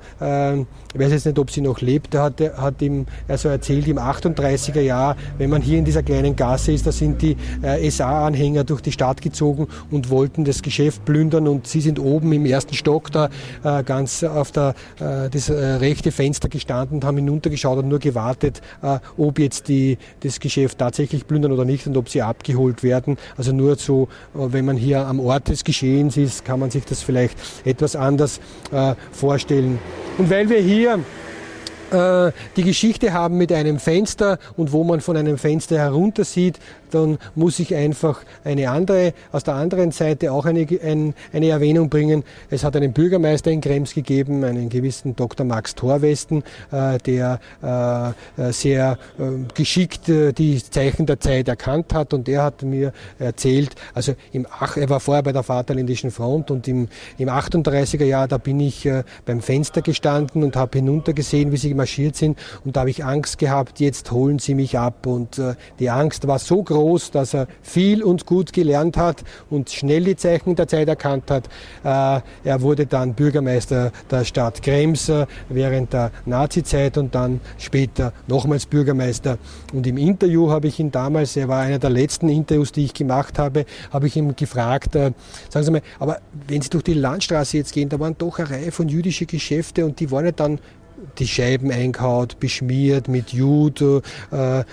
ich 0.95 1.01
weiß 1.01 1.11
jetzt 1.11 1.25
nicht, 1.25 1.37
ob 1.39 1.51
sie 1.51 1.59
noch 1.59 1.81
lebt, 1.81 2.15
hat, 2.15 2.39
hat 2.39 2.81
ihm 2.81 3.05
also 3.27 3.49
erzählt, 3.49 3.85
im 3.89 3.97
38er 3.97 4.79
Jahr, 4.79 5.17
wenn 5.37 5.49
man 5.49 5.61
hier 5.61 5.77
in 5.77 5.83
dieser 5.83 6.03
kleinen 6.03 6.37
Gasse 6.37 6.71
ist, 6.71 6.87
da 6.87 6.93
sind 6.93 7.21
die 7.21 7.35
äh, 7.61 7.89
SA-Anhänger 7.89 8.63
durch 8.63 8.79
die 8.79 8.93
Stadt 8.93 9.21
gezogen 9.21 9.67
und 9.91 10.09
wollten 10.09 10.45
das 10.45 10.61
Geschäft 10.61 11.03
plündern 11.03 11.49
und 11.49 11.67
sie 11.67 11.81
sind 11.81 11.99
oben 11.99 12.31
im 12.31 12.45
ersten 12.45 12.75
Stock 12.75 13.11
da 13.11 13.29
äh, 13.65 13.83
ganz 13.83 14.23
auf 14.23 14.53
der, 14.53 14.73
äh, 14.99 15.29
das 15.29 15.49
äh, 15.49 15.53
rechte 15.53 16.13
Fenster 16.13 16.47
gestanden 16.47 16.95
und 16.95 17.03
haben 17.03 17.17
hinuntergeschaut 17.17 17.79
und 17.79 17.89
nur 17.89 17.99
gewartet, 17.99 18.61
äh, 18.81 18.99
ob 19.17 19.37
jetzt 19.37 19.67
die, 19.67 19.97
das 20.21 20.39
Geschäft 20.39 20.77
tatsächlich 20.77 21.27
plündern 21.27 21.51
oder 21.51 21.65
nicht 21.65 21.87
und 21.87 21.97
ob 21.97 22.07
sie 22.07 22.21
abgeholt 22.21 22.83
werden. 22.83 23.17
Also 23.35 23.51
nur 23.51 23.75
so, 23.75 24.07
äh, 24.33 24.37
wenn 24.53 24.63
man 24.63 24.77
hier 24.77 25.05
am 25.05 25.19
Ort 25.19 25.49
des 25.49 25.65
Geschehens 25.65 26.15
ist, 26.15 26.45
kann 26.45 26.61
man 26.61 26.71
sich 26.71 26.85
das 26.85 27.01
vielleicht 27.01 27.37
etwas 27.65 27.95
anders 27.95 28.39
vorstellen. 29.11 29.79
Und 30.17 30.29
weil 30.29 30.49
wir 30.49 30.59
hier 30.59 30.84
äh, 30.93 32.31
die 32.55 32.63
Geschichte 32.63 33.13
haben 33.13 33.37
mit 33.37 33.51
einem 33.51 33.79
Fenster 33.79 34.39
und 34.57 34.71
wo 34.71 34.83
man 34.83 35.01
von 35.01 35.17
einem 35.17 35.37
Fenster 35.37 35.77
herunter 35.77 36.23
sieht, 36.23 36.57
dann 36.95 37.17
muss 37.35 37.59
ich 37.59 37.75
einfach 37.75 38.21
eine 38.43 38.69
andere, 38.69 39.13
aus 39.31 39.43
der 39.43 39.55
anderen 39.55 39.91
Seite 39.91 40.31
auch 40.31 40.45
eine, 40.45 40.65
ein, 40.83 41.13
eine 41.33 41.49
Erwähnung 41.49 41.89
bringen. 41.89 42.23
Es 42.49 42.63
hat 42.63 42.75
einen 42.75 42.93
Bürgermeister 42.93 43.51
in 43.51 43.61
Krems 43.61 43.93
gegeben, 43.93 44.43
einen 44.43 44.69
gewissen 44.69 45.15
Dr. 45.15 45.45
Max 45.45 45.75
Thorwesten, 45.75 46.43
äh, 46.71 46.97
der 46.99 47.39
äh, 47.61 48.51
sehr 48.51 48.97
äh, 49.19 49.53
geschickt 49.53 50.07
äh, 50.09 50.31
die 50.31 50.61
Zeichen 50.63 51.05
der 51.05 51.19
Zeit 51.19 51.47
erkannt 51.47 51.93
hat 51.93 52.13
und 52.13 52.27
der 52.27 52.43
hat 52.43 52.63
mir 52.63 52.93
erzählt, 53.19 53.75
also 53.93 54.15
im, 54.31 54.47
er 54.75 54.89
war 54.89 54.99
vorher 54.99 55.23
bei 55.23 55.33
der 55.33 55.43
Vaterländischen 55.43 56.11
Front 56.11 56.49
und 56.51 56.67
im, 56.67 56.87
im 57.17 57.29
38er 57.29 58.05
Jahr, 58.05 58.27
da 58.27 58.37
bin 58.37 58.59
ich 58.59 58.85
äh, 58.85 59.03
beim 59.25 59.41
Fenster 59.41 59.81
gestanden 59.81 60.43
und 60.43 60.55
habe 60.55 60.77
hinuntergesehen, 60.77 61.51
wie 61.51 61.57
sie 61.57 61.73
marschiert 61.73 62.15
sind 62.15 62.39
und 62.63 62.75
da 62.75 62.81
habe 62.81 62.89
ich 62.89 63.03
Angst 63.03 63.37
gehabt, 63.37 63.79
jetzt 63.81 64.11
holen 64.11 64.39
sie 64.39 64.55
mich 64.55 64.77
ab 64.77 65.05
und 65.05 65.41
die 65.79 65.89
Angst 65.89 66.27
war 66.27 66.39
so 66.39 66.63
groß, 66.63 66.84
groß, 66.85 67.11
dass 67.11 67.33
er 67.33 67.47
viel 67.63 68.03
und 68.03 68.25
gut 68.25 68.53
gelernt 68.53 68.95
hat 68.95 69.23
und 69.49 69.71
schnell 69.71 70.03
die 70.03 70.15
Zeichen 70.15 70.55
der 70.55 70.67
Zeit 70.67 70.87
erkannt 70.87 71.31
hat. 71.31 71.47
Äh, 71.83 72.21
er 72.43 72.61
wurde 72.61 72.85
dann 72.85 73.15
Bürgermeister 73.15 73.91
der 74.11 74.23
Stadt 74.23 74.61
Krems 74.61 75.09
äh, 75.09 75.25
während 75.49 75.93
der 75.93 76.11
Nazizeit 76.25 76.97
und 76.97 77.15
dann 77.15 77.41
später 77.57 78.13
nochmals 78.27 78.67
Bürgermeister. 78.67 79.39
Und 79.73 79.87
im 79.87 79.97
Interview 79.97 80.51
habe 80.51 80.67
ich 80.67 80.79
ihn 80.79 80.91
damals, 80.91 81.35
er 81.35 81.47
war 81.47 81.61
einer 81.61 81.79
der 81.79 81.89
letzten 81.89 82.29
Interviews, 82.29 82.71
die 82.71 82.85
ich 82.85 82.93
gemacht 82.93 83.39
habe, 83.39 83.65
habe 83.91 84.05
ich 84.05 84.15
ihn 84.15 84.35
gefragt, 84.35 84.95
äh, 84.95 85.11
sagen 85.49 85.65
Sie 85.65 85.71
mal, 85.71 85.81
aber 85.99 86.19
wenn 86.47 86.61
Sie 86.61 86.69
durch 86.69 86.83
die 86.83 86.93
Landstraße 86.93 87.57
jetzt 87.57 87.73
gehen, 87.73 87.89
da 87.89 87.99
waren 87.99 88.15
doch 88.17 88.37
eine 88.37 88.49
Reihe 88.51 88.71
von 88.71 88.87
jüdischen 88.87 89.25
Geschäfte 89.25 89.85
und 89.85 89.99
die 89.99 90.11
waren 90.11 90.25
ja 90.25 90.31
dann 90.31 90.59
die 91.17 91.27
Scheiben 91.27 91.71
eingehaut, 91.71 92.39
beschmiert 92.39 93.07
mit 93.07 93.33
Jud, 93.33 93.81
äh, 93.81 93.97
äh, 94.59 94.63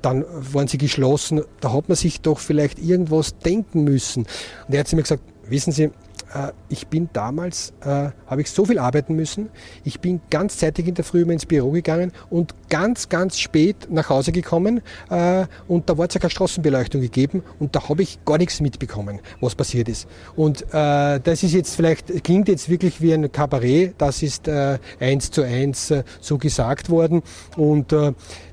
dann 0.00 0.24
waren 0.30 0.68
sie 0.68 0.78
geschlossen. 0.78 1.42
Da 1.60 1.72
hat 1.72 1.88
man 1.88 1.96
sich 1.96 2.20
doch 2.20 2.38
vielleicht 2.38 2.78
irgendwas 2.78 3.38
denken 3.38 3.84
müssen. 3.84 4.26
Und 4.66 4.74
er 4.74 4.80
hat 4.80 4.88
zu 4.88 4.96
mir 4.96 5.02
gesagt, 5.02 5.22
wissen 5.48 5.72
Sie, 5.72 5.90
äh, 6.34 6.52
ich 6.68 6.88
bin 6.88 7.08
damals, 7.12 7.72
äh, 7.82 8.10
habe 8.26 8.40
ich 8.40 8.50
so 8.50 8.64
viel 8.64 8.78
arbeiten 8.78 9.14
müssen. 9.14 9.50
Ich 9.84 10.00
bin 10.00 10.20
ganz 10.30 10.58
zeitig 10.58 10.88
in 10.88 10.94
der 10.94 11.04
Früh 11.04 11.22
immer 11.22 11.32
ins 11.32 11.46
Büro 11.46 11.70
gegangen 11.70 12.12
und 12.30 12.54
ganz, 12.68 13.08
ganz 13.08 13.38
spät 13.38 13.88
nach 13.90 14.08
Hause 14.08 14.32
gekommen 14.32 14.80
äh, 15.10 15.46
und 15.68 15.88
da 15.88 15.96
war 15.96 16.06
es 16.08 16.14
ja 16.14 16.20
keine 16.20 16.30
Straßenbeleuchtung 16.30 17.00
gegeben 17.00 17.42
und 17.60 17.76
da 17.76 17.88
habe 17.88 18.02
ich 18.02 18.24
gar 18.24 18.38
nichts 18.38 18.60
mitbekommen, 18.60 19.20
was 19.40 19.54
passiert 19.54 19.88
ist. 19.88 20.08
Und 20.34 20.62
äh, 20.72 21.20
das 21.20 21.42
ist 21.42 21.52
jetzt 21.52 21.76
vielleicht, 21.76 22.24
klingt 22.24 22.48
jetzt 22.48 22.68
wirklich 22.68 23.00
wie 23.00 23.14
ein 23.14 23.30
Kabarett, 23.30 23.94
das 23.98 24.22
ist 24.22 24.48
äh, 24.48 24.78
eins 24.98 25.30
zu 25.30 25.42
eins 25.42 25.92
so 26.20 26.38
gesagt 26.38 26.90
worden 26.90 27.22
und 27.56 27.94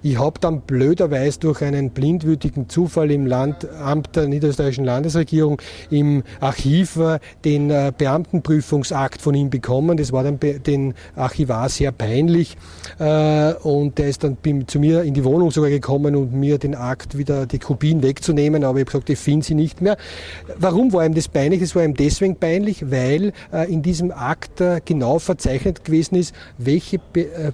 ich 0.04 0.20
habe 0.20 0.40
dann 0.40 0.62
blöderweise 0.62 1.40
durch 1.40 1.62
einen 1.62 1.92
blindwütigen 1.92 2.70
Zufall 2.70 3.12
im 3.12 3.26
Landamt 3.26 4.16
der 4.16 4.28
niederösterreichischen 4.28 4.86
Landesregierung 4.86 5.62
im 5.90 6.24
Archiv 6.40 7.00
den 7.44 7.71
äh, 7.72 7.92
Beamtenprüfungsakt 7.98 9.22
von 9.22 9.34
ihm 9.34 9.50
bekommen. 9.50 9.98
Das 9.98 10.12
war 10.12 10.24
dann 10.24 10.40
den 10.40 10.94
Archivar 11.16 11.70
sehr 11.70 11.92
peinlich 11.92 12.58
äh, 13.00 13.54
und 13.54 13.98
der 13.98 14.10
ist 14.10 14.24
dann 14.24 14.38
zu 14.68 14.80
mir 14.80 15.04
in 15.04 15.14
die 15.14 15.24
Wohnung 15.24 15.52
sogar 15.52 15.70
gekommen 15.70 16.16
und 16.16 16.34
mir 16.34 16.58
den 16.58 16.76
Akt 16.76 17.18
wieder 17.18 17.46
die 17.46 17.60
Kopien 17.60 18.04
wegzunehmen, 18.04 18.64
aber 18.64 18.80
ich 18.80 18.86
habe 18.86 18.92
gesagt, 18.92 19.10
ich 19.10 19.20
finde 19.20 19.46
sie 19.46 19.56
nicht 19.56 19.82
mehr. 19.82 19.98
Warum 20.58 20.94
war 20.94 21.06
ihm 21.06 21.14
das 21.14 21.28
peinlich? 21.28 21.62
Das 21.62 21.76
war 21.76 21.84
ihm 21.84 21.96
deswegen 21.96 22.36
peinlich, 22.36 22.92
weil 22.92 23.34
in 23.68 23.82
diesem 23.82 24.12
Akt 24.12 24.62
genau 24.86 25.20
verzeichnet 25.20 25.86
gewesen 25.86 26.16
ist, 26.16 26.36
welche 26.58 27.00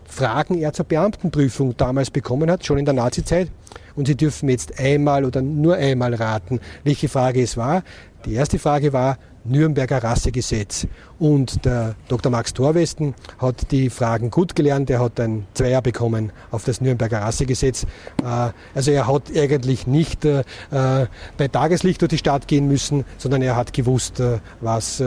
Fragen 0.05 0.57
er 0.57 0.73
zur 0.73 0.85
Beamtenprüfung 0.85 1.75
damals 1.77 2.11
bekommen 2.11 2.49
hat, 2.49 2.65
schon 2.65 2.77
in 2.77 2.85
der 2.85 2.93
Nazizeit. 2.93 3.49
Und 3.95 4.07
Sie 4.07 4.15
dürfen 4.15 4.49
jetzt 4.49 4.79
einmal 4.79 5.25
oder 5.25 5.41
nur 5.41 5.75
einmal 5.75 6.13
raten, 6.13 6.59
welche 6.83 7.09
Frage 7.09 7.41
es 7.41 7.57
war. 7.57 7.83
Die 8.25 8.33
erste 8.33 8.59
Frage 8.59 8.93
war 8.93 9.17
Nürnberger 9.49 10.03
Rassegesetz. 10.03 10.87
Und 11.19 11.65
der 11.65 11.95
Dr. 12.07 12.31
Max 12.31 12.53
Thorwesten 12.53 13.15
hat 13.39 13.71
die 13.71 13.89
Fragen 13.89 14.29
gut 14.29 14.55
gelernt. 14.55 14.89
Er 14.89 14.99
hat 14.99 15.19
ein 15.19 15.47
Zweier 15.53 15.81
bekommen 15.81 16.31
auf 16.51 16.63
das 16.63 16.81
Nürnberger 16.81 17.21
Rassegesetz. 17.21 17.83
Äh, 18.23 18.51
also 18.75 18.91
er 18.91 19.07
hat 19.07 19.23
eigentlich 19.35 19.87
nicht 19.87 20.25
äh, 20.25 20.43
bei 20.69 21.47
Tageslicht 21.47 22.01
durch 22.01 22.09
die 22.09 22.17
Stadt 22.17 22.47
gehen 22.47 22.67
müssen, 22.67 23.05
sondern 23.17 23.41
er 23.41 23.55
hat 23.55 23.73
gewusst, 23.73 24.19
äh, 24.19 24.39
was 24.61 25.03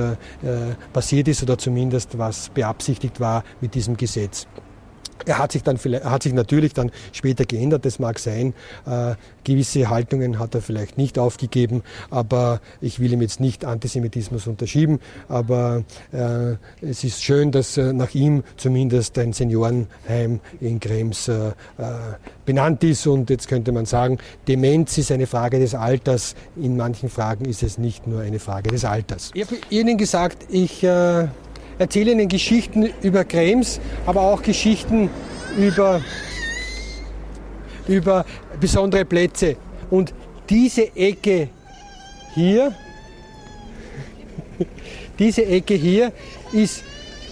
passiert 0.93 1.29
ist 1.29 1.43
oder 1.43 1.59
zumindest 1.59 2.19
was 2.19 2.49
beabsichtigt 2.51 3.21
war 3.21 3.45
mit 3.61 3.75
diesem 3.75 3.97
Gesetz. 3.97 4.47
Er 5.27 5.39
hat 5.39 5.53
sich 5.53 5.63
dann 5.63 5.77
vielleicht, 5.79 6.05
hat 6.05 6.23
sich 6.23 6.33
natürlich 6.33 6.73
dann 6.75 6.91
später 7.13 7.45
geändert, 7.45 7.85
das 7.85 7.99
mag 7.99 8.19
sein. 8.19 8.55
Äh, 8.87 9.15
gewisse 9.45 9.91
Haltungen 9.91 10.39
hat 10.39 10.55
er 10.55 10.63
vielleicht 10.63 10.99
nicht 10.99 11.19
aufgegeben, 11.19 11.83
aber 12.11 12.61
ich 12.81 13.01
will 13.01 13.13
ihm 13.13 13.23
jetzt 13.23 13.41
nicht 13.41 13.65
Antisemitismus 13.65 14.47
unterschieben. 14.47 15.01
Aber 15.29 15.85
äh, 16.13 16.57
es 16.85 17.05
ist 17.05 17.23
schön, 17.23 17.51
dass 17.53 17.77
äh, 17.77 17.93
nach 17.93 18.15
ihm 18.15 18.43
zumindest 18.57 19.19
ein 19.19 19.33
Seniorenheim 19.33 20.41
in 20.61 20.81
Krems 20.81 21.29
äh, 21.29 21.49
äh, 21.49 21.53
benannt 22.45 22.85
ist. 22.85 23.07
Und 23.07 23.31
jetzt 23.31 23.49
könnte 23.49 23.73
man 23.73 23.87
sagen, 23.87 24.19
Demenz 24.49 24.99
ist 24.99 25.13
eine 25.13 25.27
Frage 25.27 25.59
des 25.59 25.75
Alters. 25.75 26.35
In 26.57 26.77
manchen 26.77 27.09
Fragen 27.09 27.45
ist 27.45 27.63
es 27.63 27.79
nicht 27.79 28.07
nur 28.07 28.21
eine 28.21 28.39
Frage 28.39 28.71
des 28.71 28.85
Alters. 28.85 29.31
Ich 29.35 29.47
habe 29.47 29.57
Ihnen 29.71 29.97
gesagt, 29.97 30.47
ich 30.49 30.83
äh, 30.83 31.29
erzähle 31.81 32.13
Ihnen 32.13 32.29
Geschichten 32.29 32.91
über 33.03 33.25
Krems, 33.25 33.81
aber 34.05 34.21
auch 34.21 34.43
Geschichten 34.43 35.09
über, 35.57 36.03
über 37.89 38.27
besondere 38.61 39.07
Plätze. 39.07 39.57
Und 39.91 40.13
diese 40.51 40.95
Ecke 40.95 41.49
hier, 42.35 42.75
diese 45.19 45.47
Ecke 45.47 45.75
hier 45.75 46.13
ist 46.53 46.85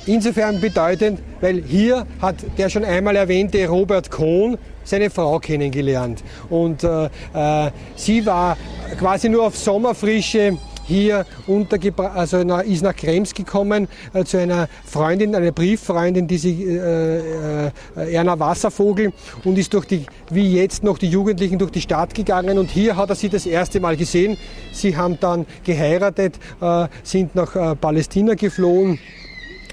insofern 0.06 0.58
bedeutend, 0.62 1.20
weil 1.42 1.62
hier 1.62 2.06
hat 2.22 2.36
der 2.56 2.70
schon 2.70 2.86
einmal 2.86 3.16
erwähnte 3.16 3.68
Robert 3.68 4.10
Kohn 4.10 4.56
seine 4.82 5.10
Frau 5.10 5.38
kennengelernt. 5.40 6.24
Und 6.48 6.84
äh, 6.84 7.10
äh, 7.34 7.70
sie 7.96 8.24
war 8.24 8.56
quasi 8.98 9.28
nur 9.28 9.44
auf 9.44 9.58
Sommerfrische 9.58 10.56
hier 10.88 11.26
untergebracht, 11.46 12.16
also 12.16 12.38
ist 12.38 12.82
nach 12.82 12.96
Krems 12.96 13.34
gekommen 13.34 13.88
äh, 14.14 14.24
zu 14.24 14.38
einer 14.38 14.68
Freundin, 14.84 15.34
einer 15.34 15.52
Brieffreundin, 15.52 16.26
die 16.26 16.38
sie, 16.38 16.64
äh, 16.64 17.68
äh, 17.96 18.14
Erna 18.14 18.38
Wasservogel 18.38 19.12
und 19.44 19.58
ist 19.58 19.74
durch 19.74 19.84
die, 19.84 20.06
wie 20.30 20.56
jetzt 20.56 20.82
noch 20.82 20.98
die 20.98 21.08
Jugendlichen 21.08 21.58
durch 21.58 21.70
die 21.70 21.82
Stadt 21.82 22.14
gegangen 22.14 22.58
und 22.58 22.70
hier 22.70 22.96
hat 22.96 23.10
er 23.10 23.14
sie 23.14 23.28
das 23.28 23.46
erste 23.46 23.80
Mal 23.80 23.96
gesehen. 23.96 24.38
Sie 24.72 24.96
haben 24.96 25.18
dann 25.20 25.46
geheiratet, 25.62 26.36
äh, 26.60 26.88
sind 27.02 27.34
nach 27.34 27.54
äh, 27.54 27.76
Palästina 27.76 28.34
geflohen 28.34 28.98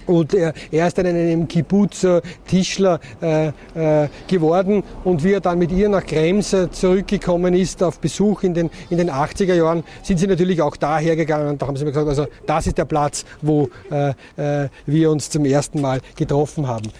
Und 0.05 0.33
er, 0.33 0.53
er 0.71 0.87
ist 0.87 0.97
dann 0.97 1.05
in 1.05 1.15
einem 1.15 1.47
Kibbutz 1.47 2.03
äh, 2.03 2.21
Tischler 2.47 2.99
äh, 3.21 3.47
äh, 3.47 4.07
geworden. 4.27 4.83
Und 5.03 5.23
wie 5.23 5.33
er 5.33 5.41
dann 5.41 5.59
mit 5.59 5.71
ihr 5.71 5.89
nach 5.89 6.05
Krems 6.05 6.53
äh, 6.53 6.69
zurückgekommen 6.71 7.53
ist 7.53 7.81
auf 7.83 7.99
Besuch 7.99 8.43
in 8.43 8.53
den, 8.53 8.69
in 8.89 8.97
den 8.97 9.09
80er 9.09 9.53
Jahren, 9.53 9.83
sind 10.03 10.19
sie 10.19 10.27
natürlich 10.27 10.61
auch 10.61 10.75
daher 10.75 11.15
gegangen. 11.15 11.47
Und 11.47 11.61
da 11.61 11.67
haben 11.67 11.77
sie 11.77 11.85
mir 11.85 11.91
gesagt, 11.91 12.07
also 12.07 12.27
das 12.45 12.67
ist 12.67 12.77
der 12.77 12.85
Platz, 12.85 13.25
wo 13.41 13.69
äh, 13.91 14.13
äh, 14.37 14.69
wir 14.85 15.11
uns 15.11 15.29
zum 15.29 15.45
ersten 15.45 15.81
Mal 15.81 16.01
getroffen 16.15 16.67
haben. 16.67 16.91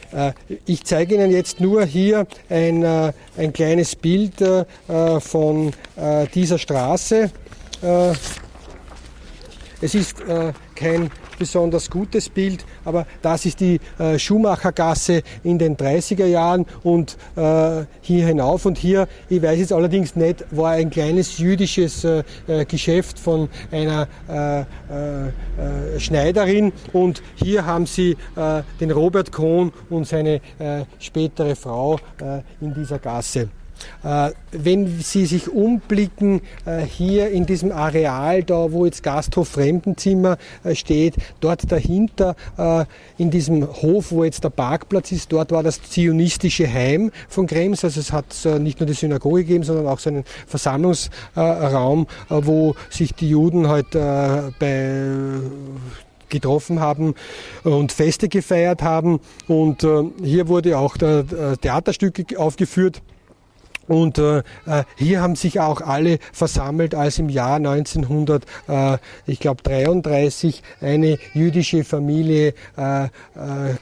ich 0.65 0.83
zeige 0.83 1.15
Ihnen 1.15 1.31
jetzt 1.31 1.59
nur 1.59 1.85
hier 1.85 2.27
ein, 2.49 2.83
ein 2.83 3.53
kleines 3.53 3.95
Bild 3.95 4.33
von 5.19 5.71
dieser 6.33 6.57
Straße. 6.57 7.29
es 9.81 9.95
ist 9.95 10.17
kein 10.75 11.11
besonders 11.37 11.89
gutes 11.89 12.29
Bild, 12.29 12.65
aber 12.83 13.05
das 13.21 13.45
ist 13.45 13.59
die 13.59 13.79
äh, 13.99 14.17
Schuhmachergasse 14.19 15.23
in 15.43 15.57
den 15.57 15.77
30er 15.77 16.25
Jahren 16.25 16.65
und 16.83 17.17
äh, 17.35 17.85
hier 18.01 18.27
hinauf. 18.27 18.65
Und 18.65 18.77
hier, 18.77 19.07
ich 19.29 19.41
weiß 19.41 19.59
jetzt 19.59 19.73
allerdings 19.73 20.15
nicht, 20.15 20.45
war 20.51 20.71
ein 20.71 20.89
kleines 20.89 21.37
jüdisches 21.37 22.03
äh, 22.03 22.23
äh 22.47 22.65
Geschäft 22.65 23.19
von 23.19 23.49
einer 23.71 24.07
äh, 24.27 24.61
äh, 24.61 25.99
Schneiderin 25.99 26.73
und 26.93 27.21
hier 27.35 27.65
haben 27.65 27.85
sie 27.85 28.17
den 28.79 28.91
Robert 28.91 29.31
Kohn 29.31 29.71
und 29.89 30.07
seine 30.07 30.41
spätere 30.99 31.55
Frau 31.55 31.99
in 32.61 32.73
dieser 32.73 32.99
Gasse. 32.99 33.49
Äh, 34.03 34.31
wenn 34.51 34.99
Sie 34.99 35.25
sich 35.25 35.49
umblicken, 35.49 36.41
äh, 36.65 36.81
hier 36.81 37.29
in 37.29 37.45
diesem 37.45 37.71
Areal, 37.71 38.43
da 38.43 38.71
wo 38.71 38.85
jetzt 38.85 39.03
Gasthof 39.03 39.49
Fremdenzimmer 39.49 40.37
äh, 40.63 40.75
steht, 40.75 41.15
dort 41.39 41.71
dahinter 41.71 42.35
in 43.17 43.31
diesem 43.31 43.67
Hof, 43.81 44.11
wo 44.11 44.23
jetzt 44.23 44.43
der 44.43 44.49
Parkplatz 44.49 45.11
ist, 45.11 45.31
dort 45.31 45.51
war 45.51 45.63
das 45.63 45.81
zionistische 45.81 46.71
Heim 46.71 47.11
von 47.27 47.47
Krems. 47.47 47.83
Also 47.83 47.99
es 47.99 48.11
hat 48.11 48.25
nicht 48.59 48.79
nur 48.79 48.87
die 48.87 48.93
Synagoge 48.93 49.41
gegeben, 49.43 49.63
sondern 49.63 49.87
auch 49.87 49.99
so 49.99 50.09
einen 50.09 50.23
Versammlungsraum, 50.47 52.07
wo 52.29 52.75
sich 52.89 53.13
die 53.13 53.29
Juden 53.29 53.67
halt 53.67 53.91
bei 53.91 55.39
getroffen 56.29 56.79
haben 56.79 57.15
und 57.63 57.91
Feste 57.91 58.29
gefeiert 58.29 58.81
haben. 58.81 59.19
Und 59.47 59.87
hier 60.23 60.47
wurde 60.47 60.77
auch 60.77 60.97
der 60.97 61.25
Theaterstücke 61.59 62.39
aufgeführt. 62.39 63.01
Und 63.87 64.17
äh, 64.17 64.39
äh, 64.65 64.83
hier 64.97 65.21
haben 65.21 65.35
sich 65.35 65.59
auch 65.59 65.81
alle 65.81 66.19
versammelt, 66.33 66.95
als 66.95 67.19
im 67.19 67.29
Jahr 67.29 67.55
1900, 67.57 68.43
äh, 68.67 68.97
ich 69.25 69.39
glaube 69.39 69.61
33, 69.63 70.63
eine 70.81 71.17
jüdische 71.33 71.83
Familie 71.83 72.53
äh, 72.77 73.05
äh, 73.05 73.09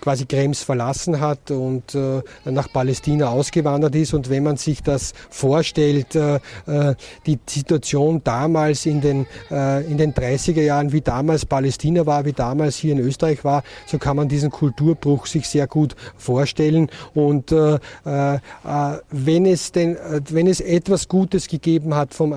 quasi 0.02 0.26
Krems 0.26 0.64
verlassen 0.64 1.20
hat 1.20 1.52
und 1.52 1.96
äh, 1.96 2.22
nach 2.46 2.72
Palästina 2.72 3.30
ausgewandert 3.30 3.96
ist. 3.96 4.14
Und 4.14 4.30
wenn 4.30 4.44
man 4.44 4.58
sich 4.58 4.84
das 4.84 5.14
vorstellt, 5.30 6.16
äh, 6.16 6.36
äh, 6.68 6.96
die 7.26 7.40
Situation 7.48 8.22
damals 8.24 8.86
in 8.86 9.02
den, 9.02 9.26
äh, 9.52 9.86
in 9.86 9.98
den 9.98 10.14
30er 10.14 10.62
Jahren, 10.62 10.92
wie 10.92 11.02
damals 11.02 11.46
Palästina 11.46 12.06
war, 12.06 12.26
wie 12.26 12.34
damals 12.34 12.76
hier 12.76 12.94
in 12.94 13.00
Österreich 13.00 13.44
war, 13.44 13.64
so 13.86 13.98
kann 13.98 14.18
man 14.18 14.28
diesen 14.28 14.50
Kulturbruch 14.50 15.28
sich 15.28 15.48
sehr 15.48 15.68
gut 15.68 15.96
vorstellen. 16.18 16.90
Und 17.14 17.52
äh, 17.52 17.76
äh, 17.76 18.40
wenn 19.12 19.46
es 19.46 19.72
denn 19.72 19.93
äh, 19.96 20.22
wenn 20.30 20.48
es 20.48 20.60
etwas 20.60 21.08
Gutes 21.08 21.48
gegeben 21.48 21.96
hat, 21.96 22.14
vom 22.14 22.34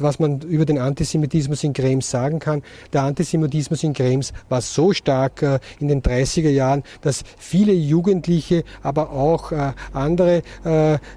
was 0.00 0.18
man 0.18 0.40
über 0.40 0.64
den 0.64 0.78
Antisemitismus 0.78 1.64
in 1.64 1.72
Krems 1.72 2.10
sagen 2.10 2.38
kann, 2.38 2.62
der 2.92 3.02
Antisemitismus 3.02 3.82
in 3.82 3.92
Krems 3.92 4.32
war 4.48 4.60
so 4.60 4.92
stark 4.92 5.42
äh, 5.42 5.58
in 5.78 5.88
den 5.88 6.02
30er 6.02 6.50
Jahren, 6.50 6.82
dass 7.02 7.22
viele 7.38 7.72
Jugendliche, 7.72 8.64
aber 8.82 9.10
auch 9.10 9.52
äh, 9.52 9.72
andere 9.92 10.42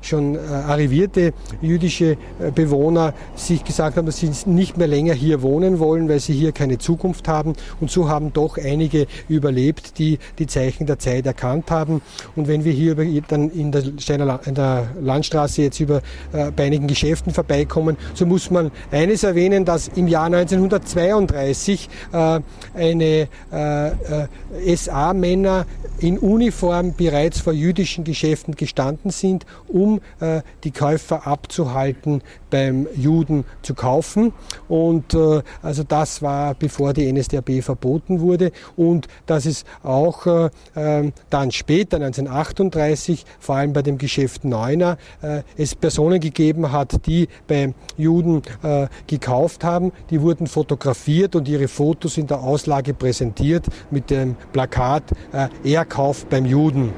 schon 0.02 0.38
arrivierte 0.38 1.34
jüdische 1.62 2.18
Bewohner 2.56 3.14
sich 3.36 3.64
gesagt 3.64 3.98
haben, 3.98 4.06
dass 4.06 4.18
sie 4.18 4.32
nicht 4.46 4.78
mehr 4.78 4.88
länger 4.88 5.14
hier 5.14 5.42
wohnen 5.42 5.80
wollen, 5.80 6.10
weil 6.10 6.20
sie 6.20 6.34
hier 6.34 6.52
keine 6.52 6.78
Zukunft 6.78 7.28
haben. 7.28 7.54
Und 7.80 7.92
so 7.92 8.10
haben 8.10 8.34
doch 8.34 8.58
einige 8.58 9.08
überlebt, 9.28 9.98
die 9.98 10.20
die 10.38 10.48
Zeichen 10.48 10.86
der 10.86 11.00
Zeit 11.00 11.26
erkannt 11.26 11.72
haben. 11.72 12.02
Und 12.36 12.48
wenn 12.48 12.64
wir 12.64 12.74
hier 12.74 12.96
dann 13.28 13.50
in 13.50 13.72
der, 13.72 13.84
Steiner, 13.98 14.40
in 14.46 14.56
der 14.56 14.88
Landstraße 15.02 15.62
jetzt 15.70 15.80
über, 15.80 16.02
äh, 16.34 16.52
bei 16.52 16.66
einigen 16.66 16.88
Geschäften 16.88 17.34
vorbeikommen, 17.34 17.98
so 18.14 18.26
muss 18.26 18.52
man 18.52 18.72
eines 18.92 19.24
erwähnen, 19.24 19.66
dass 19.66 19.88
im 19.90 20.08
Jahr 20.08 20.26
1932 20.26 21.90
äh, 22.12 22.40
eine 22.74 23.28
äh, 23.52 23.88
äh 23.88 24.28
SA-Männer 24.76 25.66
in 26.00 26.18
Uniform 26.18 26.94
bereits 26.96 27.40
vor 27.40 27.54
jüdischen 27.54 28.04
Geschäften 28.04 28.56
gestanden 28.56 29.12
sind, 29.12 29.46
um 29.68 30.02
äh, 30.20 30.42
die 30.64 30.72
Käufer 30.72 31.28
abzuhalten, 31.28 32.22
beim 32.50 32.88
Juden 32.96 33.46
zu 33.62 33.74
kaufen. 33.74 34.34
Und 34.68 35.14
äh, 35.14 35.42
also 35.62 35.84
das 35.84 36.22
war 36.22 36.56
bevor 36.56 36.94
die 36.94 37.12
NSDAP 37.12 37.64
verboten 37.64 38.22
wurde 38.22 38.52
und 38.76 39.08
dass 39.26 39.46
es 39.46 39.66
auch 39.84 40.26
äh, 40.26 40.50
ähm, 40.76 41.14
dann 41.30 41.52
später 41.52 41.98
1938 41.98 43.26
vor 43.40 43.56
allem 43.56 43.74
bei 43.74 43.82
dem 43.82 43.98
Geschäft 43.98 44.46
Neuner 44.46 44.98
äh, 45.22 45.42
es 45.60 45.76
Personen 45.76 46.20
gegeben 46.20 46.72
hat, 46.72 47.06
die 47.06 47.28
beim 47.48 47.74
Juden 47.98 48.42
äh, 48.64 48.88
gekauft 49.08 49.64
haben. 49.64 49.92
Die 50.10 50.22
wurden 50.22 50.48
fotografiert 50.48 51.36
und 51.36 51.48
ihre 51.48 51.68
Fotos 51.68 52.18
in 52.18 52.28
der 52.28 52.42
Auslage 52.42 52.94
präsentiert 52.94 53.66
mit 53.92 54.10
dem 54.10 54.36
Plakat 54.54 55.04
äh, 55.34 55.50
Er 55.64 55.86
kauft 55.86 56.30
beim 56.30 56.46
Juden. 56.46 56.94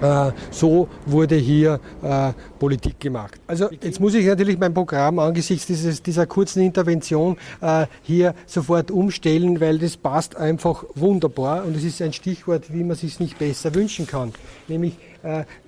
Äh, 0.00 0.32
so 0.50 0.88
wurde 1.06 1.36
hier 1.36 1.78
äh, 2.02 2.32
Politik 2.58 2.98
gemacht. 2.98 3.40
Also 3.46 3.68
jetzt 3.70 4.00
muss 4.00 4.14
ich 4.14 4.26
natürlich 4.26 4.58
mein 4.58 4.74
Programm 4.74 5.20
angesichts 5.20 5.66
dieses, 5.66 6.02
dieser 6.02 6.26
kurzen 6.26 6.62
Intervention 6.62 7.36
äh, 7.60 7.86
hier 8.02 8.34
sofort 8.46 8.90
umstellen, 8.90 9.60
weil 9.60 9.78
das 9.78 9.96
passt 9.96 10.36
einfach 10.36 10.84
wunderbar 10.94 11.64
und 11.64 11.76
es 11.76 11.84
ist 11.84 12.02
ein 12.02 12.12
Stichwort, 12.12 12.72
wie 12.72 12.82
man 12.82 12.96
sich 12.96 13.20
nicht 13.20 13.38
besser 13.38 13.74
wünschen 13.74 14.06
kann. 14.08 14.32
Nämlich 14.66 14.94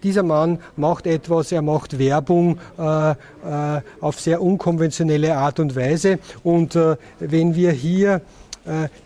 dieser 0.03 0.23
Mann 0.23 0.59
macht 0.77 1.07
etwas, 1.07 1.53
er 1.53 1.63
macht 1.63 1.99
Werbung 1.99 2.59
äh, 2.79 3.11
äh, 3.11 3.15
auf 4.01 4.21
sehr 4.21 4.43
unkonventionelle 4.43 5.37
Art 5.37 5.61
und 5.61 5.77
Weise. 5.77 6.19
Und 6.43 6.79
wenn 7.21 7.55
wir 7.55 7.71
hier 7.71 8.21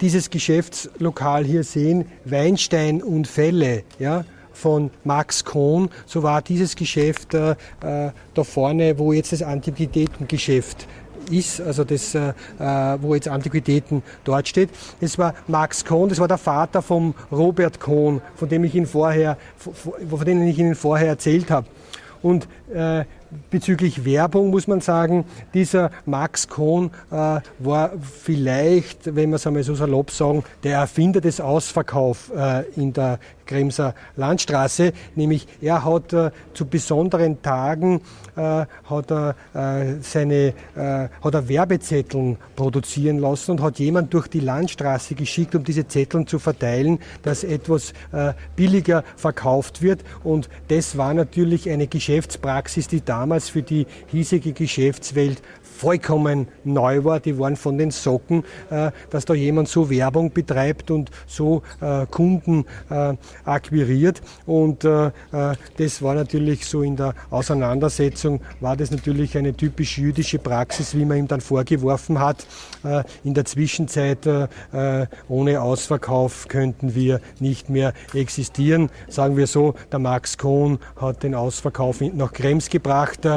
dieses 0.01 0.30
Geschäftslokal 0.30 1.44
hier 1.44 1.64
sehen, 1.64 2.05
Weinstein 2.24 3.03
und 3.03 3.26
Felle, 3.26 3.82
ja, 3.99 4.24
von 4.59 4.90
Max 5.05 5.44
Kohn, 5.44 5.88
so 6.05 6.22
war 6.22 6.42
dieses 6.42 6.74
Geschäft 6.74 7.32
äh, 7.34 7.53
äh, 7.53 8.11
da 8.34 8.44
vorne, 8.44 8.99
wo 8.99 9.12
jetzt 9.12 9.32
das 9.32 9.42
Antiquitätengeschäft 9.42 10.86
ist, 11.31 11.61
also 11.61 11.85
das, 11.85 12.14
äh, 12.14 12.33
äh, 12.59 12.99
wo 13.01 13.14
jetzt 13.14 13.29
Antiquitäten 13.29 14.03
dort 14.24 14.49
steht. 14.49 14.70
Das 15.01 15.18
war 15.18 15.35
Max 15.47 15.85
Kohn, 15.85 16.09
das 16.09 16.18
war 16.18 16.29
der 16.29 16.39
Vater 16.39 16.83
vom 16.83 17.14
Robert 17.31 17.81
Kohn, 17.81 18.20
von 18.37 18.49
dem 18.49 18.64
ich 18.64 18.74
Ihnen 18.74 18.87
vorher, 18.87 19.37
von 19.59 20.24
dem 20.24 20.43
ich 20.43 20.59
Ihnen 20.59 20.74
vorher 20.74 21.09
erzählt 21.09 21.51
habe. 21.51 21.66
Und 22.22 22.49
äh, 22.72 23.05
bezüglich 23.51 24.05
Werbung 24.05 24.51
muss 24.51 24.66
man 24.66 24.81
sagen, 24.81 25.24
dieser 25.55 25.91
Max 26.07 26.49
Kohn 26.49 26.91
äh, 27.11 27.41
war 27.59 27.93
vielleicht, 28.01 29.14
wenn 29.14 29.31
wir 29.31 29.37
es 29.37 29.47
einmal 29.47 29.62
so 29.62 29.74
salopp 29.74 30.11
sagen, 30.11 30.43
der 30.64 30.79
Erfinder 30.79 31.20
des 31.20 31.41
Ausverkaufs 31.41 32.31
äh, 32.31 32.64
in 32.76 32.93
der 32.93 33.18
Kremser 33.49 33.94
Landstraße, 34.16 34.92
nämlich 35.16 35.49
er 35.61 35.84
hat 35.84 36.12
äh, 36.12 36.30
zu 36.55 36.66
besonderen 36.66 37.42
Tagen 37.42 38.01
äh, 38.36 38.66
hat 38.84 39.11
er 39.11 39.34
äh, 39.55 39.96
seine 40.01 40.55
äh, 40.76 41.09
hat 41.22 41.34
er 41.34 41.49
Werbezetteln 41.49 42.36
produzieren 42.55 43.18
lassen 43.18 43.53
und 43.53 43.62
hat 43.62 43.80
jemand 43.80 44.14
durch 44.14 44.28
die 44.28 44.40
Landstraße 44.40 45.16
geschickt, 45.16 45.55
um 45.57 45.64
diese 45.64 45.88
Zetteln 45.88 46.26
zu 46.26 46.38
verteilen, 46.38 47.01
dass 47.22 47.42
etwas 47.42 47.92
äh, 48.12 48.34
billiger 48.55 49.03
verkauft 49.16 49.82
wird. 49.82 50.05
Und 50.22 50.49
das 50.68 50.96
war 50.96 51.14
natürlich 51.14 51.68
eine 51.70 51.86
Geschäftspraxis, 51.86 52.86
die 52.86 53.05
damals 53.05 53.49
für 53.49 53.62
die 53.62 53.86
hiesige 54.07 54.53
Geschäftswelt 54.53 55.42
vollkommen 55.79 56.49
neu 56.64 57.05
war. 57.05 57.20
Die 57.20 57.39
waren 57.39 57.57
von 57.57 57.79
den 57.79 57.91
Socken, 57.91 58.45
äh, 58.70 58.91
dass 59.11 59.24
da 59.24 59.35
jemand 59.35 59.68
so 59.68 59.89
Werbung 59.91 60.33
betreibt 60.33 60.91
und 60.91 61.11
so 61.26 61.62
äh, 61.81 62.05
Kunden 62.07 62.64
äh, 62.91 63.14
akquiriert. 63.45 64.20
Und 64.47 64.85
das 64.85 66.03
war 66.03 66.14
natürlich 66.14 66.66
so 66.66 66.83
in 66.83 66.97
der 66.97 67.14
Auseinandersetzung, 67.31 68.41
war 68.61 68.76
das 68.76 68.91
natürlich 68.91 69.37
eine 69.37 69.55
typisch 69.55 69.99
jüdische 69.99 70.39
Praxis, 70.39 70.95
wie 70.95 71.05
man 71.05 71.18
ihm 71.18 71.29
dann 71.29 71.41
vorgeworfen 71.41 72.18
hat. 72.18 72.47
In 73.24 73.35
der 73.35 73.45
Zwischenzeit 73.45 74.29
ohne 75.29 75.61
Ausverkauf 75.61 76.49
könnten 76.49 76.95
wir 76.95 77.20
nicht 77.41 77.68
mehr 77.68 77.93
existieren. 78.14 78.91
Sagen 79.09 79.37
wir 79.37 79.47
so, 79.47 79.74
der 79.93 79.99
Max 79.99 80.39
Kohn 80.39 80.79
hat 80.97 81.22
den 81.22 81.35
Ausverkauf 81.35 82.01
nach 82.01 82.33
Krems 82.33 82.68
gebracht. 82.68 83.29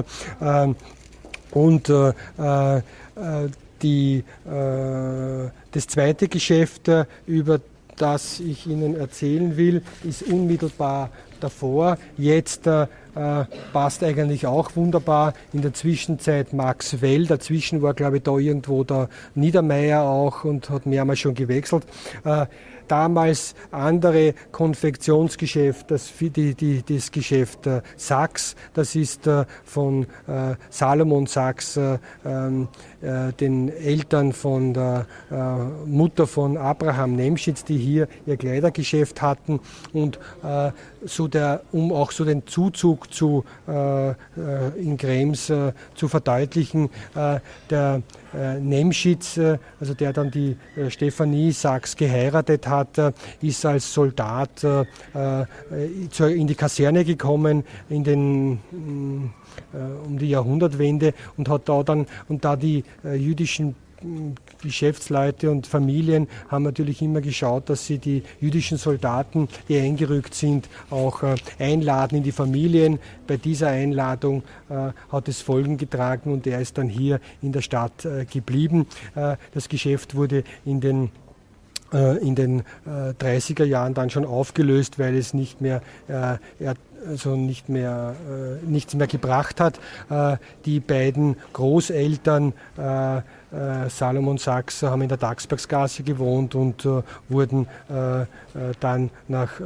Und 1.52 1.90
äh, 1.90 2.10
äh, 2.78 2.82
die, 3.82 4.24
äh, 4.46 5.50
das 5.72 5.88
zweite 5.88 6.28
Geschäft 6.28 6.88
äh, 6.88 7.06
über 7.26 7.60
das 7.98 8.40
ich 8.40 8.66
Ihnen 8.66 8.96
erzählen 8.96 9.58
will, 9.58 9.84
ist 10.04 10.24
unmittelbar 10.24 11.10
davor. 11.40 11.98
Jetzt 12.18 12.66
äh, 12.66 12.88
passt 13.74 14.04
eigentlich 14.04 14.48
auch 14.48 14.76
wunderbar. 14.76 15.34
In 15.54 15.62
der 15.62 15.74
Zwischenzeit 15.74 16.54
Max 16.54 17.02
Well. 17.02 17.28
Dazwischen 17.28 17.82
war, 17.82 17.94
glaube 17.94 18.18
ich, 18.18 18.24
da 18.24 18.38
irgendwo 18.38 18.84
der 18.84 19.10
Niedermeyer 19.36 20.04
auch 20.04 20.46
und 20.46 20.70
hat 20.70 20.86
mehrmals 20.86 21.20
schon 21.20 21.36
gewechselt. 21.36 21.84
Äh, 22.24 22.46
damals 22.92 23.56
andere 23.72 24.34
Konfektionsgeschäft, 24.52 25.90
das, 25.92 26.12
die, 26.20 26.54
die, 26.54 26.84
das 26.84 27.12
Geschäft 27.12 27.66
äh, 27.66 27.82
Sachs, 27.96 28.56
das 28.74 28.96
ist 28.96 29.28
äh, 29.28 29.46
von 29.64 30.04
äh, 30.28 30.56
Salomon 30.70 31.26
Sachs, 31.26 31.78
äh, 31.78 31.98
ähm, 32.26 32.68
äh, 32.74 32.91
den 33.02 33.70
Eltern 33.70 34.32
von 34.34 34.74
der 34.74 35.06
äh, 35.32 35.36
Mutter 35.88 36.28
von 36.28 36.58
Abraham 36.58 37.16
Nemschitz, 37.16 37.64
die 37.64 37.78
hier 37.78 38.08
ihr 38.26 38.38
Kleidergeschäft 38.38 39.22
hatten 39.22 39.60
und 39.94 40.20
so 41.04 41.28
der, 41.28 41.62
um 41.72 41.92
auch 41.92 42.12
so 42.12 42.26
den 42.26 42.46
Zuzug 42.46 43.12
zu, 43.14 43.44
in 43.68 44.98
Krems 44.98 45.52
zu 45.96 46.08
verdeutlichen, 46.08 46.90
der 47.70 48.02
Nemschitz, 48.60 49.40
also 49.80 49.94
der 49.94 50.14
dann 50.14 50.32
die 50.32 50.58
Stefanie 50.90 51.52
Sachs 51.52 51.96
geheiratet 51.96 52.68
hat, 52.68 53.14
ist 53.42 53.66
als 53.66 53.94
Soldat 53.94 54.64
in 54.64 56.48
die 56.48 56.56
Kaserne 56.56 57.06
gekommen 57.06 57.64
in 57.90 58.04
den 58.04 59.32
äh, 59.74 60.06
um 60.06 60.18
die 60.18 60.30
Jahrhundertwende 60.30 61.14
und 61.38 61.50
hat 61.50 61.70
da 61.70 61.84
dann, 61.84 62.06
und 62.28 62.44
da 62.44 62.56
die 62.56 62.80
äh, 62.80 62.84
jüdischen 63.04 63.76
mm, 64.02 64.32
Geschäftsleute 64.62 65.50
und 65.50 65.68
Familien 65.68 66.28
haben 66.50 66.64
natürlich 66.64 67.02
immer 67.02 67.22
geschaut, 67.22 67.70
dass 67.70 67.86
sie 67.86 67.98
die 67.98 68.24
jüdischen 68.40 68.78
Soldaten, 68.78 69.48
die 69.68 69.80
eingerückt 69.80 70.34
sind, 70.34 70.70
auch 70.90 71.24
äh, 71.24 71.36
einladen 71.60 72.18
in 72.18 72.24
die 72.24 72.32
Familien. 72.32 73.00
Bei 73.28 73.38
dieser 73.38 73.70
Einladung 73.70 74.44
äh, 74.70 74.92
hat 75.12 75.28
es 75.28 75.42
Folgen 75.42 75.78
getragen 75.78 76.32
und 76.32 76.48
er 76.48 76.62
ist 76.62 76.78
dann 76.78 76.90
hier 76.90 77.20
in 77.42 77.52
der 77.52 77.62
Stadt 77.62 78.06
äh, 78.06 78.26
geblieben. 78.26 78.88
Äh, 79.16 79.38
das 79.54 79.70
Geschäft 79.70 80.16
wurde 80.16 80.44
in 80.66 80.80
den 80.80 81.12
in 82.22 82.36
den 82.36 82.64
30er 82.88 83.66
Jahren 83.66 83.94
dann 83.94 84.10
schon 84.10 84.24
aufgelöst, 84.24 84.98
weil 84.98 85.14
es 85.14 85.34
nicht 85.34 85.60
mehr 85.60 85.82
also 87.08 87.36
nicht 87.36 87.70
mehr, 87.70 88.16
äh, 88.30 88.66
nichts 88.66 88.94
mehr 88.94 89.08
gebracht 89.08 89.60
hat. 89.60 89.80
Äh, 90.10 90.38
die 90.66 90.80
beiden 90.80 91.36
Großeltern 91.54 92.54
äh, 92.78 93.18
äh 93.18 93.22
Salomon 93.90 94.38
Sachs 94.38 94.82
haben 94.84 95.02
in 95.02 95.10
der 95.10 95.18
Daxbergsgasse 95.18 96.04
gewohnt 96.04 96.56
und 96.56 96.86
äh, 96.86 97.02
wurden 97.30 97.68
äh, 97.90 98.26
dann 98.80 99.10
nach 99.28 99.60
äh, 99.60 99.64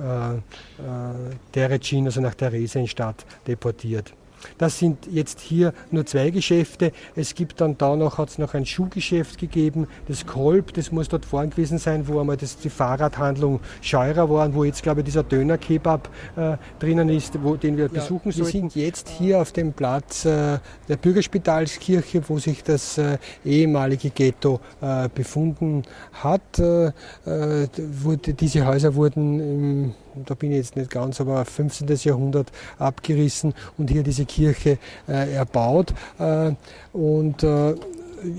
Terecin, 1.51 2.05
also 2.05 2.21
nach 2.21 2.33
Theresienstadt, 2.33 3.25
deportiert. 3.47 4.13
Das 4.57 4.79
sind 4.79 5.07
jetzt 5.11 5.39
hier 5.39 5.73
nur 5.91 6.05
zwei 6.05 6.29
Geschäfte. 6.29 6.91
Es 7.15 7.35
gibt 7.35 7.61
dann 7.61 7.77
da 7.77 7.95
noch, 7.95 8.17
hat 8.17 8.29
es 8.29 8.37
noch 8.37 8.53
ein 8.53 8.65
Schuhgeschäft 8.65 9.37
gegeben, 9.37 9.87
das 10.07 10.25
Kolb, 10.25 10.73
das 10.73 10.91
muss 10.91 11.09
dort 11.09 11.25
vorn 11.25 11.49
gewesen 11.49 11.77
sein, 11.77 12.07
wo 12.07 12.19
einmal 12.19 12.37
das, 12.37 12.57
die 12.57 12.69
Fahrradhandlung 12.69 13.59
Scheurer 13.81 14.29
war, 14.29 14.53
wo 14.53 14.63
jetzt 14.63 14.83
glaube 14.83 15.01
ich 15.01 15.05
dieser 15.05 15.23
Döner-Kebab 15.23 16.09
äh, 16.35 16.57
drinnen 16.79 17.09
ist, 17.09 17.41
wo, 17.43 17.55
den 17.55 17.77
wir 17.77 17.85
ja, 17.85 17.91
besuchen 17.91 18.31
sollten. 18.31 18.53
Wir 18.53 18.61
sind 18.61 18.75
jetzt 18.75 19.09
hier 19.09 19.41
auf 19.41 19.51
dem 19.51 19.73
Platz 19.73 20.25
äh, 20.25 20.59
der 20.87 20.97
Bürgerspitalskirche, 20.97 22.27
wo 22.27 22.39
sich 22.39 22.63
das 22.63 22.97
äh, 22.97 23.17
ehemalige 23.43 24.09
Ghetto 24.09 24.59
äh, 24.81 25.09
befunden 25.13 25.83
hat. 26.13 26.59
Äh, 26.59 26.87
äh, 27.25 27.67
wurde, 28.03 28.33
diese 28.33 28.65
Häuser 28.65 28.95
wurden 28.95 29.39
im 29.39 29.93
da 30.25 30.33
bin 30.33 30.51
ich 30.51 30.57
jetzt 30.57 30.75
nicht 30.75 30.89
ganz, 30.89 31.19
aber 31.19 31.43
15. 31.43 31.87
Jahrhundert 32.03 32.51
abgerissen 32.77 33.53
und 33.77 33.89
hier 33.89 34.03
diese 34.03 34.25
Kirche 34.35 34.77
äh, 35.07 35.33
erbaut. 35.33 35.93
Äh, 36.19 36.51
und 36.91 37.43
äh, 37.43 37.75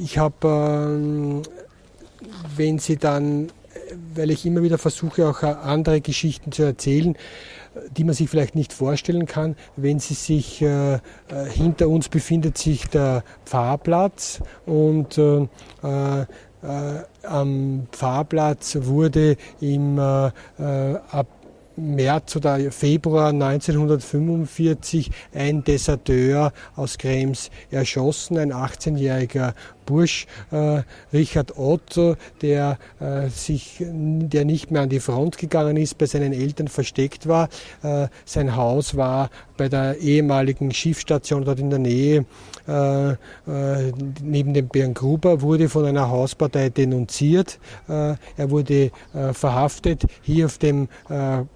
ich 0.03 0.19
habe, 0.19 1.43
äh, 1.43 2.29
wenn 2.57 2.79
Sie 2.79 2.97
dann, 2.97 3.49
weil 4.15 4.31
ich 4.31 4.45
immer 4.45 4.63
wieder 4.63 4.79
versuche, 4.79 5.29
auch 5.29 5.43
äh, 5.43 5.47
andere 5.47 6.01
Geschichten 6.01 6.53
zu 6.53 6.65
erzählen, 6.65 7.17
die 7.97 8.05
man 8.05 8.15
sich 8.15 8.29
vielleicht 8.29 8.55
nicht 8.55 8.73
vorstellen 8.73 9.27
kann, 9.27 9.57
wenn 9.77 9.99
Sie 9.99 10.15
sich 10.15 10.63
äh, 10.63 10.99
hinter 11.51 11.89
uns 11.89 12.09
befindet 12.09 12.59
sich 12.59 12.87
der 12.89 13.23
Pfarrplatz 13.45 14.41
und 14.65 15.19
äh, 15.19 15.47
am 17.23 17.87
Pfarrplatz 17.93 18.79
wurde 18.81 19.37
im 19.61 19.99
äh, 19.99 20.31
ab 20.59 21.27
März 21.77 22.37
oder 22.37 22.59
Februar 22.71 23.29
1945 23.29 25.11
ein 25.35 25.63
Deserteur 25.65 26.53
aus 26.75 26.99
Krems 26.99 27.51
erschossen, 27.71 28.39
ein 28.39 28.53
18-jähriger 28.53 29.55
Bursch 29.87 30.27
äh, 30.51 30.83
Richard 31.13 31.57
Otto, 31.57 32.17
der 32.43 32.79
äh, 33.01 33.29
sich, 33.29 33.77
der 33.81 34.45
nicht 34.45 34.71
mehr 34.71 34.83
an 34.83 34.89
die 34.89 35.01
Front 35.01 35.39
gegangen 35.39 35.77
ist, 35.77 35.97
bei 35.99 36.07
seinen 36.07 36.33
Eltern 36.33 36.69
versteckt 36.69 37.27
war. 37.27 37.49
Äh, 37.83 38.09
sein 38.25 38.57
Haus 38.57 38.97
war 38.97 39.31
bei 39.57 39.69
der 39.69 39.99
ehemaligen 39.99 40.73
Schiffsstation 40.73 41.45
dort 41.45 41.61
in 41.61 41.71
der 41.71 41.79
Nähe 41.79 42.27
äh, 42.69 43.11
äh, 43.11 43.93
neben 44.21 44.53
dem 44.53 44.69
Bären 44.69 44.93
Gruber, 44.93 45.41
wurde 45.41 45.69
von 45.69 45.85
einer 45.85 46.09
Hauspartei 46.09 46.69
denunziert. 46.69 47.61
Äh, 47.89 48.15
er 48.37 48.51
wurde 48.51 48.91
verhaftet. 49.33 50.05
Hier 50.23 50.47
auf 50.47 50.59
dem 50.59 50.89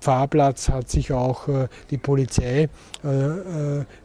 Pfarrplatz 0.00 0.68
hat 0.68 0.88
sich 0.88 1.12
auch 1.12 1.48
die 1.90 1.98
Polizei 1.98 2.68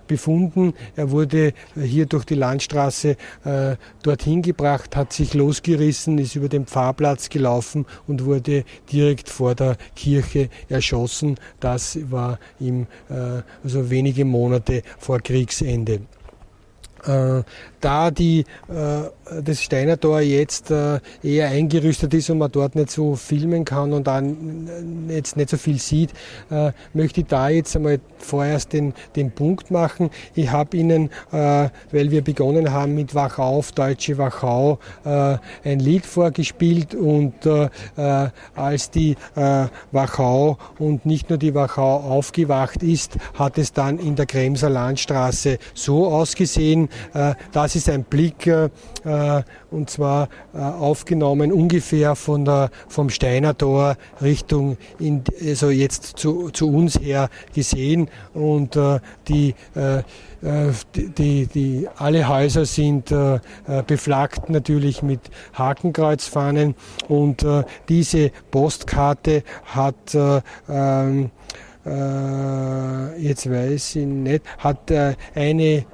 befunden. 0.07 0.73
Er 0.95 1.11
wurde 1.11 1.53
hier 1.75 2.05
durch 2.05 2.25
die 2.25 2.35
Landstraße 2.35 3.15
äh, 3.43 3.75
dorthin 4.03 4.41
gebracht, 4.41 4.95
hat 4.95 5.13
sich 5.13 5.33
losgerissen, 5.33 6.17
ist 6.17 6.35
über 6.35 6.49
den 6.49 6.65
Pfarrplatz 6.65 7.29
gelaufen 7.29 7.85
und 8.07 8.25
wurde 8.25 8.63
direkt 8.91 9.29
vor 9.29 9.55
der 9.55 9.77
Kirche 9.95 10.49
erschossen. 10.69 11.35
Das 11.59 11.97
war 12.09 12.39
ihm 12.59 12.87
äh, 13.09 13.41
also 13.63 13.89
wenige 13.89 14.25
Monate 14.25 14.83
vor 14.99 15.19
Kriegsende. 15.19 16.01
Äh, 17.07 17.43
da 17.81 18.09
die, 18.09 18.45
äh, 18.67 19.41
das 19.43 19.61
Steiner 19.61 19.99
Tor 19.99 20.21
jetzt 20.21 20.71
äh, 20.71 20.99
eher 21.21 21.49
eingerüstet 21.49 22.13
ist 22.15 22.31
und 22.31 22.39
man 22.39 22.51
dort 22.51 22.73
nicht 22.73 22.89
so 22.89 23.15
filmen 23.15 23.63
kann 23.63 23.93
und 23.93 24.07
dann 24.07 25.07
jetzt 25.09 25.37
nicht 25.37 25.49
so 25.49 25.57
viel 25.57 25.77
sieht, 25.77 26.11
möchte 26.93 27.21
ich 27.21 27.27
da 27.27 27.49
jetzt 27.49 27.75
einmal 27.75 27.99
vorerst 28.17 28.73
den, 28.73 28.93
den 29.15 29.31
Punkt 29.31 29.71
machen. 29.71 30.09
Ich 30.33 30.51
habe 30.51 30.77
Ihnen, 30.77 31.09
weil 31.31 31.71
wir 31.91 32.23
begonnen 32.23 32.71
haben 32.71 32.95
mit 32.95 33.13
Wach 33.13 33.37
auf, 33.37 33.71
Deutsche 33.71 34.17
Wachau, 34.17 34.79
ein 35.03 35.79
Lied 35.79 36.05
vorgespielt 36.05 36.95
und 36.95 37.33
als 38.55 38.89
die 38.91 39.15
Wachau 39.91 40.57
und 40.79 41.05
nicht 41.05 41.29
nur 41.29 41.37
die 41.37 41.53
Wachau 41.53 41.97
aufgewacht 41.97 42.83
ist, 42.83 43.17
hat 43.35 43.57
es 43.57 43.73
dann 43.73 43.99
in 43.99 44.15
der 44.15 44.25
Kremser 44.25 44.69
Landstraße 44.69 45.57
so 45.73 46.07
ausgesehen, 46.07 46.89
dass 47.51 47.75
ist 47.75 47.89
ein 47.89 48.03
Blick 48.03 48.47
äh, 48.47 48.69
und 49.71 49.89
zwar 49.89 50.29
äh, 50.53 50.57
aufgenommen 50.57 51.51
ungefähr 51.51 52.15
von 52.15 52.45
der, 52.45 52.69
vom 52.87 53.09
Steiner 53.09 53.57
Tor 53.57 53.97
Richtung, 54.21 54.77
in, 54.99 55.23
also 55.45 55.69
jetzt 55.69 56.17
zu, 56.17 56.49
zu 56.51 56.71
uns 56.71 56.99
her 56.99 57.29
gesehen. 57.53 58.09
Und 58.33 58.75
äh, 58.75 58.99
die 59.27 59.55
äh, 59.75 60.03
die, 60.95 61.09
die, 61.09 61.47
die, 61.47 61.87
alle 61.97 62.27
Häuser 62.27 62.65
sind 62.65 63.11
äh, 63.11 63.39
beflaggt 63.87 64.49
natürlich 64.49 65.01
mit 65.01 65.21
Hakenkreuzfahnen. 65.53 66.75
Und 67.07 67.41
äh, 67.43 67.63
diese 67.89 68.31
Postkarte 68.51 69.43
hat 69.65 70.13
äh, 70.13 70.41
ähm, 70.69 71.31
jetzt 73.17 73.47
weiß 73.47 73.97
ich 73.97 74.05
nicht, 74.07 74.43
hat 74.57 74.91
eine 75.35 75.85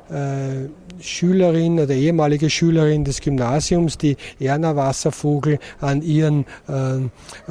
Schülerin 1.02 1.80
oder 1.80 1.94
ehemalige 1.94 2.50
Schülerin 2.50 3.04
des 3.04 3.22
Gymnasiums, 3.22 3.98
die 3.98 4.18
Erna 4.40 4.76
Wasservogel, 4.76 5.60
an 5.80 6.02
ihren 6.02 6.46
äh, 6.68 6.98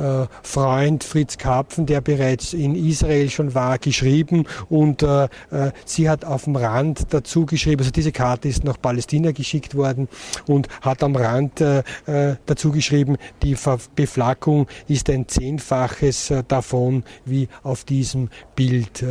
äh, 0.00 0.26
Freund 0.42 1.04
Fritz 1.04 1.38
Karpfen, 1.38 1.86
der 1.86 2.00
bereits 2.00 2.52
in 2.52 2.74
Israel 2.74 3.30
schon 3.30 3.54
war, 3.54 3.78
geschrieben 3.78 4.46
und 4.68 5.02
äh, 5.02 5.24
äh, 5.24 5.72
sie 5.84 6.08
hat 6.08 6.24
auf 6.24 6.44
dem 6.44 6.56
Rand 6.56 7.06
dazu 7.10 7.46
geschrieben, 7.46 7.80
also 7.80 7.90
diese 7.90 8.12
Karte 8.12 8.48
ist 8.48 8.64
nach 8.64 8.80
Palästina 8.80 9.32
geschickt 9.32 9.74
worden 9.74 10.08
und 10.46 10.68
hat 10.80 11.02
am 11.02 11.16
Rand 11.16 11.60
äh, 11.60 11.82
äh, 12.06 12.36
dazu 12.46 12.70
geschrieben, 12.70 13.16
die 13.42 13.56
Beflaggung 13.94 14.66
ist 14.88 15.10
ein 15.10 15.28
Zehnfaches 15.28 16.32
davon 16.48 17.04
wie 17.24 17.48
auf 17.62 17.84
diesem 17.84 18.28
Bild. 18.54 19.04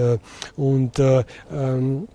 und 0.56 1.00
ähm, 1.00 2.08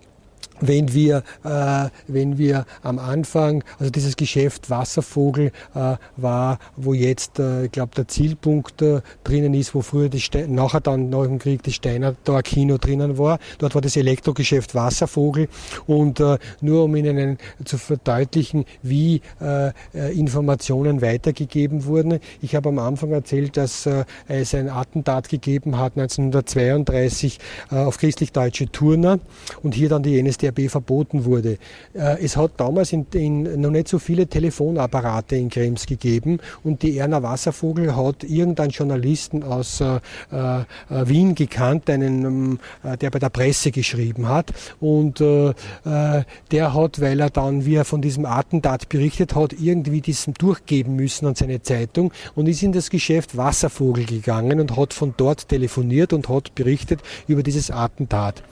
wenn 0.66 0.92
wir, 0.92 1.22
äh, 1.44 1.88
wenn 2.08 2.38
wir 2.38 2.66
am 2.82 2.98
Anfang, 2.98 3.62
also 3.78 3.90
dieses 3.90 4.16
Geschäft 4.16 4.70
Wasservogel 4.70 5.52
äh, 5.74 5.96
war, 6.16 6.58
wo 6.76 6.94
jetzt, 6.94 7.38
äh, 7.38 7.66
ich 7.66 7.72
glaube, 7.72 7.94
der 7.96 8.08
Zielpunkt 8.08 8.82
äh, 8.82 9.00
drinnen 9.24 9.54
ist, 9.54 9.74
wo 9.74 9.82
früher 9.82 10.08
die 10.08 10.20
Ste 10.20 10.48
nachher 10.48 10.80
dann 10.80 11.10
nach 11.10 11.24
dem 11.24 11.38
Krieg 11.38 11.62
das 11.62 11.74
Steinerdorfer 11.74 12.42
Kino 12.42 12.78
drinnen 12.78 13.18
war. 13.18 13.38
Dort 13.58 13.74
war 13.74 13.82
das 13.82 13.96
Elektrogeschäft 13.96 14.74
Wasservogel 14.74 15.48
und 15.86 16.20
äh, 16.20 16.38
nur 16.60 16.84
um 16.84 16.96
Ihnen 16.96 17.38
zu 17.64 17.78
verdeutlichen, 17.78 18.64
wie 18.82 19.20
äh, 19.40 19.72
Informationen 20.12 21.02
weitergegeben 21.02 21.84
wurden. 21.84 22.20
Ich 22.42 22.54
habe 22.54 22.68
am 22.68 22.78
Anfang 22.78 23.12
erzählt, 23.12 23.56
dass 23.56 23.88
es 24.28 24.54
ein 24.54 24.68
Attentat 24.68 25.28
gegeben 25.28 25.78
hat 25.78 25.96
1932 25.96 27.38
auf 27.70 27.98
christlich-deutsche 27.98 28.70
Turner 28.70 29.18
und 29.62 29.74
hier 29.74 29.88
dann 29.88 30.02
die 30.02 30.20
NSDAP 30.22 30.53
DRB 30.55 30.70
verboten 30.70 31.24
wurde. 31.24 31.59
Äh, 31.94 32.22
es 32.22 32.36
hat 32.36 32.52
damals 32.57 32.92
in, 32.92 33.07
in 33.12 33.61
noch 33.61 33.70
nicht 33.70 33.88
so 33.88 33.98
viele 33.98 34.26
Telefonapparate 34.26 35.36
in 35.36 35.50
Krems 35.50 35.86
gegeben 35.86 36.38
und 36.62 36.82
die 36.82 36.98
Erna 36.98 37.22
Wasservogel 37.22 37.96
hat 37.96 38.24
irgendeinen 38.24 38.70
Journalisten 38.70 39.42
aus 39.42 39.80
äh, 39.80 39.96
äh, 40.30 40.64
Wien 40.88 41.34
gekannt, 41.34 41.90
einen, 41.90 42.24
ähm, 42.24 42.59
äh, 42.82 42.96
der 42.96 43.11
bei 43.11 43.18
der 43.18 43.30
Presse 43.30 43.70
geschrieben 43.70 44.28
hat 44.28 44.52
und 44.80 45.20
äh, 45.20 45.52
der 45.84 46.74
hat, 46.74 47.00
weil 47.00 47.20
er 47.20 47.30
dann, 47.30 47.64
wie 47.64 47.74
er 47.74 47.84
von 47.84 48.02
diesem 48.02 48.26
Attentat 48.26 48.88
berichtet 48.88 49.34
hat, 49.34 49.52
irgendwie 49.52 50.00
diesen 50.00 50.34
durchgeben 50.34 50.96
müssen 50.96 51.26
an 51.26 51.34
seine 51.34 51.62
Zeitung 51.62 52.12
und 52.34 52.48
ist 52.48 52.62
in 52.62 52.72
das 52.72 52.90
Geschäft 52.90 53.36
Wasservogel 53.36 54.05
gegangen 54.05 54.61
und 54.61 54.76
hat 54.76 54.94
von 54.94 55.14
dort 55.16 55.48
telefoniert 55.48 56.12
und 56.12 56.28
hat 56.28 56.55
berichtet 56.55 57.00
über 57.26 57.42
dieses 57.42 57.70
Attentat. 57.70 58.42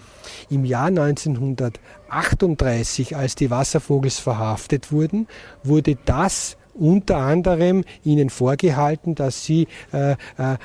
Im 0.52 0.64
Jahr 0.66 0.88
1938, 0.88 3.16
als 3.16 3.36
die 3.36 3.50
Wasservogels 3.50 4.18
verhaftet 4.18 4.92
wurden, 4.92 5.26
wurde 5.64 5.96
das 6.04 6.58
unter 6.74 7.18
anderem 7.18 7.84
ihnen 8.04 8.30
vorgehalten, 8.30 9.14
dass 9.14 9.44
sie 9.44 9.66
äh, 9.92 10.12
äh, 10.12 10.16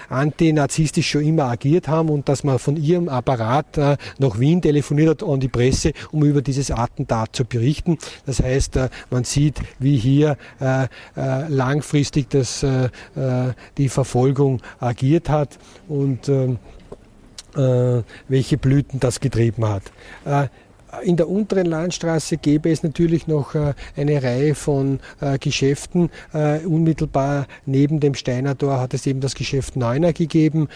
antinazistisch 0.10 1.10
schon 1.10 1.24
immer 1.24 1.46
agiert 1.46 1.88
haben 1.88 2.10
und 2.10 2.30
dass 2.30 2.44
man 2.44 2.60
von 2.60 2.78
ihrem 2.78 3.10
Apparat 3.10 3.78
äh, 3.78 3.98
nach 4.20 4.40
Wien 4.40 4.62
telefoniert 4.62 5.22
hat 5.22 5.24
an 5.24 5.40
die 5.40 5.48
Presse, 5.48 5.94
um 6.12 6.24
über 6.24 6.42
dieses 6.42 6.72
Attentat 6.72 7.36
zu 7.36 7.46
berichten. 7.46 7.98
Das 8.26 8.42
heißt, 8.42 8.76
äh, 8.76 8.90
man 9.10 9.24
sieht, 9.24 9.62
wie 9.80 9.98
hier 9.98 10.38
äh, 10.60 10.88
äh, 11.16 11.48
langfristig 11.48 12.30
das, 12.30 12.66
die 13.78 13.90
Verfolgung 13.90 14.62
agiert 14.80 15.30
hat 15.30 15.58
und 15.88 16.28
äh, 16.30 16.56
welche 17.58 18.58
Blüten 18.58 19.00
das 19.00 19.20
getrieben 19.20 19.68
hat. 19.68 19.84
In 21.04 21.16
der 21.16 21.30
unteren 21.30 21.66
Landstraße 21.66 22.38
gäbe 22.38 22.72
es 22.72 22.84
natürlich 22.84 23.28
noch 23.28 23.56
äh, 23.56 23.74
eine 23.96 24.22
Reihe 24.24 24.56
von 24.56 25.00
äh, 25.22 25.38
Geschäften. 25.38 26.10
Äh, 26.34 26.60
unmittelbar 26.66 27.48
neben 27.66 28.00
dem 28.00 28.14
Steiner 28.16 28.58
Tor 28.58 28.80
hat 28.80 28.94
es 28.94 29.06
eben 29.06 29.20
das 29.22 29.36
Geschäft 29.36 29.76
Neuner 29.76 30.14
gegeben. 30.14 30.68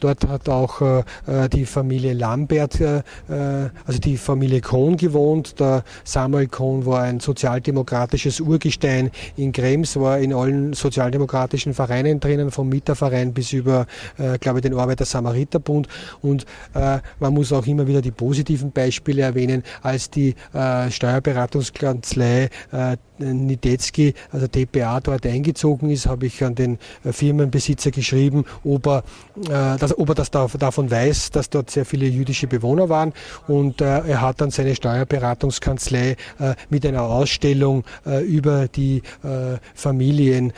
Dort 0.00 0.26
hat 0.26 0.48
auch 0.48 1.04
die 1.52 1.66
Familie 1.66 2.14
Lambert, 2.14 2.80
also 3.28 3.98
die 3.98 4.16
Familie 4.16 4.60
Kohn 4.60 4.96
gewohnt. 4.96 5.60
Der 5.60 5.84
Samuel 6.04 6.48
Kohn 6.48 6.86
war 6.86 7.02
ein 7.02 7.20
sozialdemokratisches 7.20 8.40
Urgestein 8.40 9.10
in 9.36 9.52
Krems, 9.52 9.96
war 9.96 10.18
in 10.18 10.32
allen 10.32 10.72
sozialdemokratischen 10.72 11.74
Vereinen 11.74 12.20
drinnen, 12.20 12.50
vom 12.50 12.68
Mieterverein 12.68 13.32
bis 13.32 13.52
über, 13.52 13.86
glaube 14.40 14.58
ich, 14.58 14.62
den 14.62 14.74
Arbeiter-Samariter-Bund. 14.74 15.88
Und 16.22 16.46
man 16.74 17.34
muss 17.34 17.52
auch 17.52 17.66
immer 17.66 17.86
wieder 17.86 18.02
die 18.02 18.12
positiven 18.12 18.72
Beispiele 18.72 19.22
erwähnen 19.22 19.43
erwähnen, 19.44 19.62
als 19.82 20.10
die 20.10 20.34
äh, 20.52 20.90
Steuerberatungskanzlei 20.90 22.48
äh, 22.72 22.96
Nidetzky, 23.18 24.14
also 24.32 24.48
DPA, 24.48 25.00
dort 25.00 25.26
eingezogen 25.26 25.90
ist, 25.90 26.06
habe 26.06 26.26
ich 26.26 26.42
an 26.42 26.54
den 26.54 26.78
äh, 27.04 27.12
Firmenbesitzer 27.12 27.90
geschrieben, 27.90 28.44
ob 28.64 28.86
er, 28.86 28.98
äh, 29.48 29.78
das, 29.78 29.96
ob 29.96 30.08
er 30.08 30.14
das 30.16 30.30
da, 30.30 30.48
davon 30.58 30.90
weiß, 30.90 31.30
dass 31.30 31.48
dort 31.48 31.70
sehr 31.70 31.84
viele 31.84 32.06
jüdische 32.06 32.46
Bewohner 32.46 32.88
waren. 32.88 33.12
Und 33.46 33.80
äh, 33.80 33.84
er 33.84 34.20
hat 34.20 34.40
dann 34.40 34.50
seine 34.50 34.74
Steuerberatungskanzlei 34.74 36.16
äh, 36.40 36.54
mit 36.70 36.84
einer 36.84 37.02
Ausstellung 37.02 37.84
äh, 38.04 38.24
über 38.24 38.68
die 38.68 39.02
äh, 39.22 39.58
Familien 39.74 40.52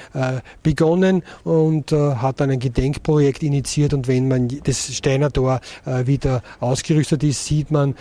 begonnen 0.62 1.22
und 1.44 1.92
hat 1.92 2.40
dann 2.40 2.50
ein 2.50 2.58
Gedenkprojekt 2.58 3.42
initiiert. 3.42 3.92
Und 3.92 4.08
wenn 4.08 4.28
man 4.28 4.48
das 4.64 4.94
Steiner 4.94 5.30
Tor 5.30 5.60
wieder 5.84 6.42
ausgerüstet 6.60 7.22
ist, 7.22 7.44
sieht 7.44 7.70
man 7.70 7.94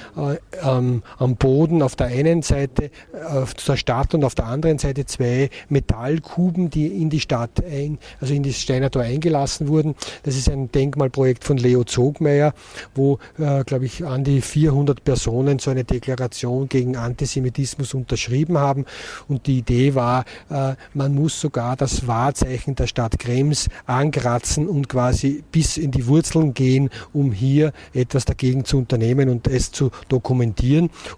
am 0.76 1.36
Boden 1.36 1.82
auf 1.82 1.96
der 1.96 2.08
einen 2.08 2.42
Seite 2.42 2.92
auf 3.30 3.54
der 3.54 3.78
Stadt 3.78 4.14
und 4.14 4.24
auf 4.24 4.36
der 4.36 4.46
anderen 4.46 4.78
Seite 4.78 5.06
zwei 5.06 5.50
Metallkuben, 5.70 6.70
die 6.70 6.88
in 6.88 7.10
die 7.10 7.20
Stadt 7.20 7.64
ein, 7.64 7.98
also 8.20 8.34
in 8.34 8.44
das 8.44 8.60
Steiner 8.60 8.92
Tor 8.92 9.04
eingelassen 9.04 9.68
wurden. 9.68 9.96
Das 10.24 10.36
ist 10.36 10.50
ein 10.50 10.72
Denkmalprojekt 10.72 11.44
von 11.44 11.58
Leo 11.58 11.84
Zogmeier, 11.84 12.54
wo, 12.94 13.20
äh, 13.38 13.64
glaube 13.64 13.86
ich, 13.86 14.06
an 14.06 14.24
die 14.24 14.42
400 14.42 15.04
Personen 15.04 15.60
so 15.60 15.72
eine 15.72 15.84
Deklaration 15.84 16.70
gegen 16.70 16.96
Antisemitismus 16.96 17.94
unterschrieben 17.94 18.58
haben. 18.58 18.86
Und 19.28 19.48
die 19.48 19.60
Idee 19.60 19.96
war, 19.96 20.26
äh, 20.50 20.76
man 20.94 21.16
muss 21.16 21.40
sogar 21.40 21.76
das 21.76 22.08
Wahrzeichen 22.08 22.76
der 22.76 22.88
Stadt 22.88 23.20
Krems 23.20 23.70
ankratzen 23.86 24.68
und 24.68 24.90
quasi 24.90 25.44
bis 25.52 25.78
in 25.78 25.92
die 25.92 26.08
Wurzeln 26.08 26.54
gehen, 26.54 26.90
um 27.14 27.32
hier 27.32 27.72
etwas 27.94 28.26
dagegen 28.26 28.66
zu 28.66 28.78
unternehmen 28.78 29.30
und 29.30 29.48
es 29.48 29.72
zu 29.72 29.92
dokumentieren. 30.10 30.55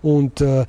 Und 0.01 0.41
äh, 0.41 0.61
äh 0.61 0.65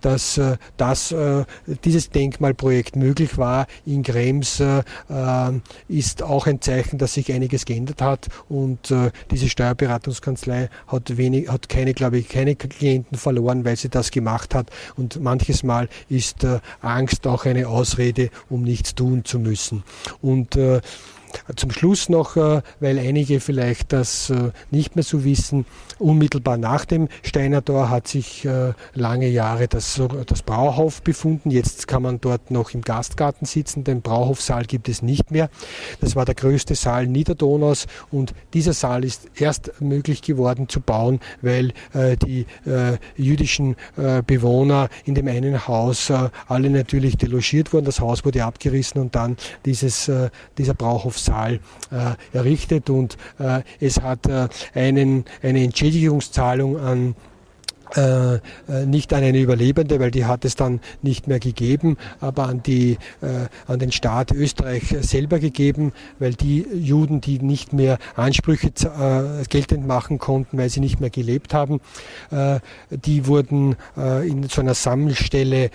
dass 0.00 0.38
äh, 0.38 0.56
das 0.76 1.12
äh, 1.12 1.44
dieses 1.84 2.10
Denkmalprojekt 2.10 2.96
möglich 2.96 3.38
war 3.38 3.66
in 3.86 4.02
Krems, 4.02 4.60
äh, 4.60 4.82
ist 5.88 6.22
auch 6.22 6.46
ein 6.46 6.60
Zeichen, 6.60 6.98
dass 6.98 7.14
sich 7.14 7.32
einiges 7.32 7.64
geändert 7.64 8.02
hat 8.02 8.28
und 8.48 8.90
äh, 8.90 9.10
diese 9.30 9.48
Steuerberatungskanzlei 9.48 10.68
hat, 10.86 11.16
wenig, 11.16 11.48
hat 11.48 11.68
keine, 11.68 11.94
glaube 11.94 12.18
ich, 12.18 12.28
keine 12.28 12.56
Klienten 12.56 13.18
verloren, 13.18 13.64
weil 13.64 13.76
sie 13.76 13.88
das 13.88 14.10
gemacht 14.10 14.54
hat 14.54 14.70
und 14.96 15.20
manches 15.20 15.62
Mal 15.62 15.88
ist 16.08 16.44
äh, 16.44 16.60
Angst 16.80 17.26
auch 17.26 17.44
eine 17.44 17.68
Ausrede, 17.68 18.30
um 18.48 18.62
nichts 18.62 18.94
tun 18.94 19.24
zu 19.24 19.38
müssen. 19.38 19.84
Und 20.20 20.56
äh, 20.56 20.80
zum 21.56 21.70
Schluss 21.70 22.08
noch, 22.08 22.36
äh, 22.36 22.62
weil 22.80 22.98
einige 22.98 23.40
vielleicht 23.40 23.92
das 23.92 24.30
äh, 24.30 24.50
nicht 24.70 24.96
mehr 24.96 25.02
so 25.02 25.24
wissen, 25.24 25.66
unmittelbar 25.98 26.56
nach 26.56 26.84
dem 26.84 27.08
Steiner 27.22 27.64
Tor 27.64 27.90
hat 27.90 28.08
sich 28.08 28.44
äh, 28.44 28.72
lange 28.94 29.28
Jahre 29.28 29.68
das, 29.68 30.00
das 30.26 30.42
Brauhof 30.42 31.02
befunden. 31.02 31.50
Jetzt 31.50 31.88
kann 31.88 32.02
man 32.02 32.20
dort 32.20 32.50
noch 32.50 32.72
im 32.74 32.82
Gastgarten 32.82 33.46
sitzen. 33.46 33.84
Den 33.84 34.02
Brauhofsaal 34.02 34.64
gibt 34.64 34.88
es 34.88 35.02
nicht 35.02 35.30
mehr. 35.30 35.48
Das 36.00 36.16
war 36.16 36.24
der 36.24 36.34
größte 36.34 36.74
Saal 36.74 37.06
Niederdonaus 37.06 37.86
und 38.10 38.34
dieser 38.54 38.72
Saal 38.72 39.04
ist 39.04 39.28
erst 39.36 39.80
möglich 39.80 40.22
geworden 40.22 40.68
zu 40.68 40.80
bauen, 40.80 41.20
weil 41.40 41.72
die 42.22 42.46
jüdischen 43.16 43.76
Bewohner 44.26 44.88
in 45.04 45.14
dem 45.14 45.28
einen 45.28 45.66
Haus 45.68 46.12
alle 46.48 46.70
natürlich 46.70 47.16
delogiert 47.16 47.72
wurden. 47.72 47.84
Das 47.84 48.00
Haus 48.00 48.24
wurde 48.24 48.44
abgerissen 48.44 49.00
und 49.00 49.14
dann 49.14 49.36
dieses, 49.64 50.10
dieser 50.58 50.74
Brauhof 50.74 51.18
Saal 51.24 51.60
äh, 51.90 52.36
errichtet 52.36 52.90
und 52.90 53.16
äh, 53.38 53.62
es 53.80 54.00
hat 54.00 54.26
äh, 54.26 54.48
einen, 54.74 55.24
eine 55.42 55.64
Entschädigungszahlung 55.64 56.78
an 56.78 57.14
äh, 57.96 58.36
äh, 58.36 58.40
nicht 58.86 59.12
an 59.12 59.22
eine 59.22 59.38
Überlebende, 59.38 60.00
weil 60.00 60.10
die 60.10 60.24
hat 60.24 60.46
es 60.46 60.56
dann 60.56 60.80
nicht 61.02 61.28
mehr 61.28 61.40
gegeben, 61.40 61.98
aber 62.20 62.48
an, 62.48 62.62
die, 62.62 62.92
äh, 63.20 63.48
an 63.66 63.78
den 63.80 63.92
Staat 63.92 64.32
Österreich 64.32 64.96
selber 65.00 65.38
gegeben, 65.38 65.92
weil 66.18 66.32
die 66.32 66.66
Juden, 66.72 67.20
die 67.20 67.38
nicht 67.38 67.74
mehr 67.74 67.98
Ansprüche 68.16 68.68
äh, 68.68 69.44
geltend 69.46 69.86
machen 69.86 70.18
konnten, 70.18 70.56
weil 70.56 70.70
sie 70.70 70.80
nicht 70.80 71.00
mehr 71.00 71.10
gelebt 71.10 71.52
haben, 71.52 71.80
äh, 72.30 72.60
die 72.90 73.26
wurden 73.26 73.76
in 73.96 74.44
so 74.48 74.60
einer 74.60 74.74
Sammelstelle 74.74 75.70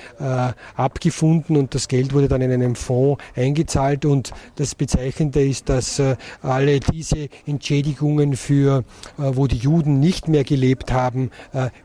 abgefunden 0.76 1.58
und 1.58 1.76
das 1.76 1.88
Geld 1.88 2.14
wurde 2.14 2.28
dann 2.28 2.42
in 2.42 2.52
einem 2.52 2.76
Fonds 2.76 3.22
eingezahlt 3.36 4.06
und 4.06 4.32
das 4.56 4.76
Bezeichnende 4.76 5.46
ist, 5.46 5.70
dass 5.70 6.02
alle 6.42 6.80
diese 6.80 7.30
Entschädigungen 7.46 8.36
für, 8.36 8.84
wo 9.18 9.48
die 9.48 9.58
Juden 9.58 10.00
nicht 10.00 10.28
mehr 10.28 10.44
gelebt 10.44 10.92
haben, 10.92 11.32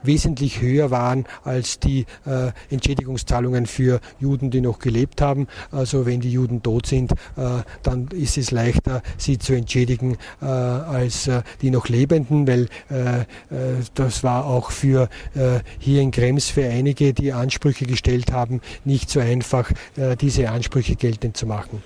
wesentlich 0.02 0.21
wesentlich 0.22 0.60
höher 0.60 0.92
waren 0.92 1.24
als 1.42 1.80
die 1.80 2.06
äh, 2.26 2.52
Entschädigungszahlungen 2.70 3.66
für 3.66 4.00
Juden, 4.20 4.52
die 4.52 4.60
noch 4.60 4.78
gelebt 4.78 5.20
haben. 5.20 5.48
Also 5.72 6.06
wenn 6.06 6.20
die 6.20 6.30
Juden 6.30 6.62
tot 6.62 6.86
sind, 6.86 7.10
äh, 7.10 7.62
dann 7.82 8.06
ist 8.08 8.38
es 8.38 8.52
leichter, 8.52 9.02
sie 9.16 9.38
zu 9.38 9.52
entschädigen 9.52 10.16
äh, 10.40 10.44
als 10.44 11.26
äh, 11.26 11.42
die 11.60 11.70
noch 11.70 11.88
Lebenden, 11.88 12.46
weil 12.46 12.68
äh, 12.88 13.22
äh, 13.22 13.24
das 13.94 14.22
war 14.22 14.46
auch 14.46 14.70
für 14.70 15.08
hier 15.78 16.00
in 16.00 16.10
Krems 16.10 16.48
für 16.48 16.64
einige, 16.68 17.12
die 17.12 17.32
Ansprüche 17.32 17.86
gestellt 17.86 18.32
haben, 18.32 18.60
nicht 18.84 19.10
so 19.10 19.20
einfach, 19.20 19.70
diese 20.20 20.50
Ansprüche 20.50 20.96
geltend 20.96 21.36
zu 21.36 21.46
machen. 21.46 21.82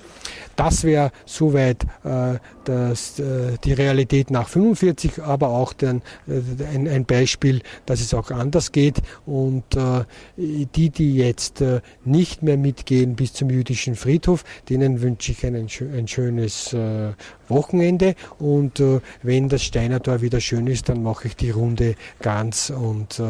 Das 0.57 0.84
wäre 0.84 1.11
soweit 1.24 1.84
äh, 2.05 2.39
das, 2.64 3.18
äh, 3.18 3.57
die 3.64 3.72
Realität 3.72 4.30
nach 4.30 4.49
45, 4.49 5.22
aber 5.22 5.49
auch 5.49 5.72
dann, 5.72 6.03
äh, 6.26 6.41
ein, 6.74 6.89
ein, 6.89 7.05
Beispiel, 7.05 7.62
dass 7.87 8.01
es 8.01 8.14
auch 8.14 8.30
anders 8.30 8.72
geht. 8.72 8.97
Und 9.24 9.64
äh, 9.76 10.05
die, 10.37 10.91
die 10.91 11.16
jetzt 11.16 11.61
äh, 11.61 11.80
nicht 12.05 12.43
mehr 12.43 12.57
mitgehen 12.57 13.16
bis 13.16 13.32
zum 13.32 13.51
jüdischen 13.51 13.95
Friedhof, 13.95 14.45
denen 14.68 15.01
wünsche 15.01 15.32
ich 15.32 15.45
ein, 15.47 15.55
ein 15.55 16.09
schönes 16.09 16.72
äh, 16.72 17.12
Wochenende. 17.49 18.14
Und 18.39 18.82
wenn 19.22 19.49
das 19.49 19.62
Steinertor 19.62 20.20
wieder 20.20 20.41
schön 20.41 20.66
ist, 20.66 20.89
dann 20.89 21.03
mache 21.03 21.28
ich 21.28 21.37
die 21.37 21.51
Runde 21.51 21.95
ganz 22.20 22.70
und 22.70 23.22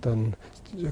dann 0.00 0.34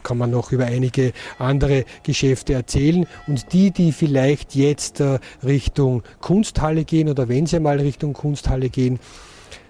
kann 0.02 0.18
man 0.18 0.30
noch 0.30 0.52
über 0.52 0.66
einige 0.66 1.12
andere 1.38 1.84
Geschäfte 2.02 2.54
erzählen. 2.54 3.06
Und 3.26 3.52
die, 3.52 3.70
die 3.70 3.92
vielleicht 3.92 4.54
jetzt 4.54 5.00
äh, 5.00 5.18
Richtung 5.44 6.02
Kunsthalle 6.20 6.84
gehen 6.84 7.08
oder 7.08 7.28
wenn 7.28 7.46
sie 7.46 7.60
mal 7.60 7.80
Richtung 7.80 8.12
Kunsthalle 8.12 8.70
gehen, 8.70 8.98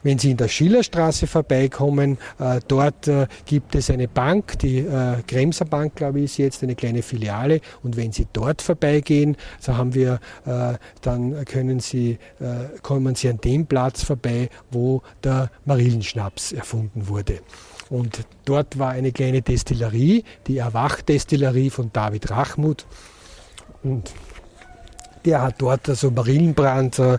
wenn 0.02 0.18
Sie 0.20 0.30
in 0.30 0.36
der 0.36 0.46
Schillerstraße 0.46 1.26
vorbeikommen, 1.26 2.18
äh, 2.38 2.60
dort 2.68 3.08
äh, 3.08 3.26
gibt 3.44 3.74
es 3.74 3.90
eine 3.90 4.06
Bank, 4.06 4.56
die 4.60 4.86
Kremser 5.26 5.64
Bank, 5.64 5.96
glaube 5.96 6.20
ich, 6.20 6.26
ist 6.26 6.36
jetzt 6.36 6.62
eine 6.62 6.76
kleine 6.76 7.02
Filiale. 7.02 7.60
Und 7.82 7.96
wenn 7.96 8.12
Sie 8.12 8.28
dort 8.32 8.62
vorbeigehen, 8.62 9.36
so 9.58 9.76
haben 9.76 9.94
wir, 9.94 10.20
dann 11.02 11.44
können 11.44 11.80
Sie, 11.80 12.18
kommen 12.82 13.16
Sie 13.16 13.28
an 13.28 13.38
dem 13.38 13.66
Platz 13.66 14.04
vorbei, 14.04 14.48
wo 14.70 15.02
der 15.24 15.50
Marillenschnaps 15.64 16.52
erfunden 16.52 17.08
wurde. 17.08 17.40
Und 17.88 18.26
dort 18.44 18.78
war 18.78 18.90
eine 18.90 19.12
kleine 19.12 19.42
Destillerie, 19.42 20.24
die 20.46 20.58
Erwach-Destillerie 20.58 21.70
von 21.70 21.92
David 21.92 22.30
Rachmuth. 22.30 22.86
Und 23.82 24.12
der 25.26 25.42
hat 25.42 25.56
dort 25.58 25.88
also 25.88 26.10
Marillenbrand 26.12 27.00
äh, 27.00 27.18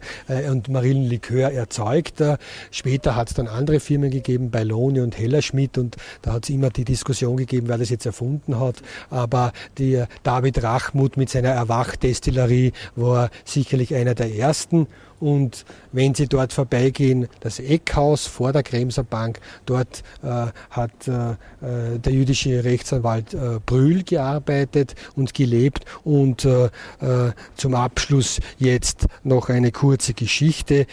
und 0.49 0.69
Marillenlikör 0.69 1.51
erzeugt. 1.51 2.23
Später 2.71 3.15
hat 3.17 3.29
es 3.29 3.35
dann 3.35 3.47
andere 3.47 3.81
Firmen 3.81 4.09
gegeben, 4.09 4.49
Bailone 4.49 5.03
und 5.03 5.17
Hellerschmidt 5.17 5.77
und 5.77 5.97
da 6.21 6.33
hat 6.33 6.45
es 6.45 6.49
immer 6.49 6.69
die 6.69 6.85
Diskussion 6.85 7.35
gegeben, 7.35 7.67
wer 7.67 7.77
das 7.77 7.89
jetzt 7.89 8.05
erfunden 8.05 8.59
hat. 8.59 8.77
Aber 9.09 9.51
der 9.77 10.07
David 10.23 10.63
Rachmuth 10.63 11.17
mit 11.17 11.29
seiner 11.29 11.49
Erwach-Destillerie 11.49 12.71
war 12.95 13.29
sicherlich 13.43 13.93
einer 13.93 14.15
der 14.15 14.33
ersten. 14.33 14.87
Und 15.19 15.65
wenn 15.91 16.13
Sie 16.13 16.27
dort 16.27 16.53
vorbeigehen, 16.53 17.27
das 17.39 17.59
Eckhaus 17.59 18.27
vor 18.27 18.53
der 18.53 18.63
Kremser 18.63 19.03
Bank, 19.03 19.39
dort 19.65 20.03
äh, 20.23 20.47
hat 20.69 21.07
äh, 21.07 21.31
äh, 21.31 21.99
der 21.99 22.13
jüdische 22.13 22.63
Rechtsanwalt 22.63 23.33
äh, 23.33 23.59
Brühl 23.65 24.03
gearbeitet 24.03 24.95
und 25.15 25.33
gelebt. 25.33 25.85
Und 26.03 26.45
äh, 26.45 26.65
äh, 26.65 27.31
zum 27.55 27.73
Abschluss 27.73 28.39
jetzt 28.57 29.07
noch 29.23 29.49
eine 29.49 29.71
kurze 29.71 30.13
Geschichte, 30.13 30.85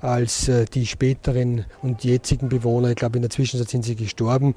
als 0.00 0.50
die 0.74 0.86
späteren 0.86 1.64
und 1.82 2.04
jetzigen 2.04 2.48
Bewohner, 2.48 2.90
ich 2.90 2.96
glaube 2.96 3.16
in 3.16 3.22
der 3.22 3.30
Zwischenzeit 3.30 3.68
sind 3.68 3.84
sie 3.84 3.96
gestorben, 3.96 4.54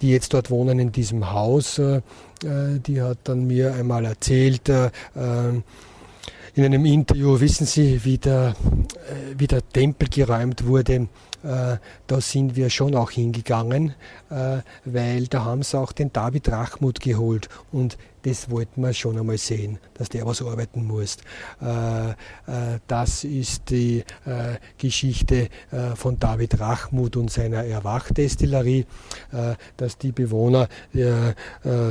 die 0.00 0.10
jetzt 0.10 0.34
dort 0.34 0.50
wohnen 0.50 0.78
in 0.78 0.92
diesem 0.92 1.32
Haus, 1.32 1.80
die 2.42 3.02
hat 3.02 3.18
dann 3.24 3.46
mir 3.46 3.74
einmal 3.74 4.04
erzählt, 4.04 4.70
in 6.58 6.64
einem 6.64 6.84
Interview, 6.84 7.38
wissen 7.38 7.66
Sie, 7.66 8.04
wie 8.04 8.18
der, 8.18 8.54
äh, 9.08 9.34
wie 9.38 9.46
der 9.46 9.66
Tempel 9.68 10.08
geräumt 10.08 10.66
wurde, 10.66 11.08
da 11.42 12.20
sind 12.20 12.56
wir 12.56 12.70
schon 12.70 12.94
auch 12.94 13.10
hingegangen, 13.10 13.94
äh, 14.30 14.58
weil 14.84 15.26
da 15.26 15.44
haben 15.44 15.62
sie 15.62 15.78
auch 15.78 15.92
den 15.92 16.12
David 16.12 16.50
Rachmut 16.50 17.00
geholt 17.00 17.48
und 17.72 17.96
das 18.22 18.50
wollten 18.50 18.82
wir 18.82 18.92
schon 18.92 19.18
einmal 19.18 19.38
sehen, 19.38 19.78
dass 19.94 20.08
der 20.08 20.26
was 20.26 20.42
arbeiten 20.42 20.84
muss. 20.84 21.18
Das 22.88 23.24
ist 23.24 23.70
die 23.70 24.04
Geschichte 24.76 25.48
von 25.94 26.18
David 26.18 26.58
Rachmut 26.58 27.16
und 27.16 27.30
seiner 27.30 27.64
Erwachdestillerie, 27.64 28.86
dass 29.76 29.98
die 29.98 30.10
Bewohner 30.10 30.68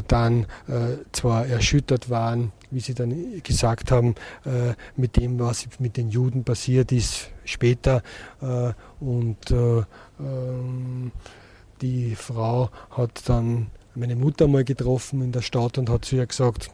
dann 0.09 0.45
zwar 1.13 1.47
erschüttert 1.47 2.09
waren, 2.09 2.51
wie 2.71 2.79
Sie 2.79 2.93
dann 2.93 3.41
gesagt 3.43 3.91
haben, 3.91 4.15
äh, 4.45 4.73
mit 4.95 5.15
dem, 5.17 5.39
was 5.39 5.67
mit 5.79 5.97
den 5.97 6.09
Juden 6.09 6.43
passiert 6.43 6.91
ist 6.91 7.29
später. 7.47 8.01
Äh, 8.41 8.73
und 8.99 9.51
äh, 9.51 9.83
ähm, 10.19 11.11
die 11.81 12.15
Frau 12.15 12.69
hat 12.91 13.27
dann 13.27 13.67
meine 13.95 14.15
Mutter 14.15 14.47
mal 14.47 14.63
getroffen 14.63 15.21
in 15.21 15.31
der 15.31 15.41
Stadt 15.41 15.77
und 15.77 15.89
hat 15.89 16.05
zu 16.05 16.15
ihr 16.15 16.25
gesagt, 16.25 16.69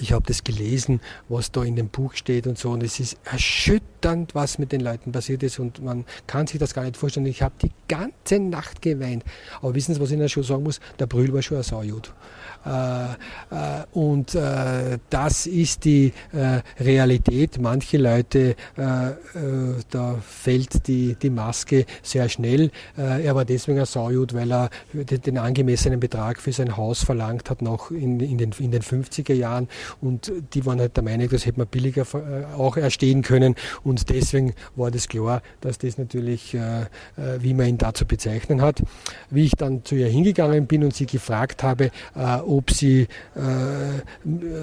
ich 0.00 0.12
habe 0.12 0.24
das 0.26 0.44
gelesen, 0.44 1.00
was 1.28 1.52
da 1.52 1.62
in 1.62 1.76
dem 1.76 1.88
Buch 1.88 2.14
steht 2.14 2.46
und 2.46 2.58
so. 2.58 2.70
Und 2.70 2.82
es 2.82 3.00
ist 3.00 3.16
erschütternd, 3.24 4.34
was 4.34 4.58
mit 4.58 4.72
den 4.72 4.80
Leuten 4.80 5.12
passiert 5.12 5.42
ist. 5.42 5.58
Und 5.58 5.82
man 5.82 6.04
kann 6.26 6.46
sich 6.46 6.58
das 6.58 6.74
gar 6.74 6.84
nicht 6.84 6.96
vorstellen. 6.96 7.26
Ich 7.26 7.42
habe 7.42 7.54
die 7.62 7.72
ganze 7.88 8.38
Nacht 8.38 8.82
geweint. 8.82 9.24
Aber 9.60 9.74
wissen 9.74 9.94
Sie, 9.94 10.00
was 10.00 10.10
ich 10.10 10.16
Ihnen 10.16 10.28
schon 10.28 10.42
sagen 10.42 10.62
muss? 10.62 10.80
Der 10.98 11.06
Brühl 11.06 11.32
war 11.32 11.42
schon 11.42 11.58
ein 11.58 11.62
Saujud. 11.62 12.12
Äh, 12.64 13.12
äh, 13.12 13.84
und 13.92 14.34
äh, 14.34 14.98
das 15.10 15.46
ist 15.46 15.84
die 15.84 16.12
Realität. 16.78 17.60
Manche 17.60 17.98
Leute, 17.98 18.56
da 18.76 20.14
fällt 20.20 20.86
die, 20.86 21.14
die 21.14 21.30
Maske 21.30 21.86
sehr 22.02 22.28
schnell. 22.28 22.70
Er 22.96 23.34
war 23.34 23.44
deswegen 23.44 23.78
ein 23.78 23.86
Saujud, 23.86 24.34
weil 24.34 24.52
er 24.52 24.70
den 24.92 25.38
angemessenen 25.38 26.00
Betrag 26.00 26.40
für 26.40 26.52
sein 26.52 26.76
Haus 26.76 27.04
verlangt 27.04 27.50
hat, 27.50 27.62
noch 27.62 27.90
in, 27.90 28.20
in, 28.20 28.38
den, 28.38 28.52
in 28.58 28.70
den 28.70 28.82
50er 28.82 29.34
Jahren. 29.34 29.68
Und 30.00 30.32
die 30.54 30.64
waren 30.66 30.80
halt 30.80 30.96
der 30.96 31.04
Meinung, 31.04 31.28
das 31.28 31.46
hätte 31.46 31.58
man 31.58 31.68
billiger 31.68 32.06
auch 32.56 32.76
erstehen 32.76 33.22
können. 33.22 33.54
Und 33.84 34.08
deswegen 34.10 34.54
war 34.76 34.90
das 34.90 35.08
klar, 35.08 35.42
dass 35.60 35.78
das 35.78 35.98
natürlich, 35.98 36.56
wie 37.40 37.54
man 37.54 37.66
ihn 37.66 37.78
dazu 37.78 38.06
bezeichnen 38.06 38.62
hat. 38.62 38.82
Wie 39.30 39.44
ich 39.44 39.52
dann 39.52 39.84
zu 39.84 39.94
ihr 39.94 40.08
hingegangen 40.08 40.66
bin 40.66 40.84
und 40.84 40.94
sie 40.94 41.06
gefragt 41.06 41.62
habe, 41.62 41.90
ob 42.46 42.70
sie, 42.70 43.08
äh, 43.34 43.40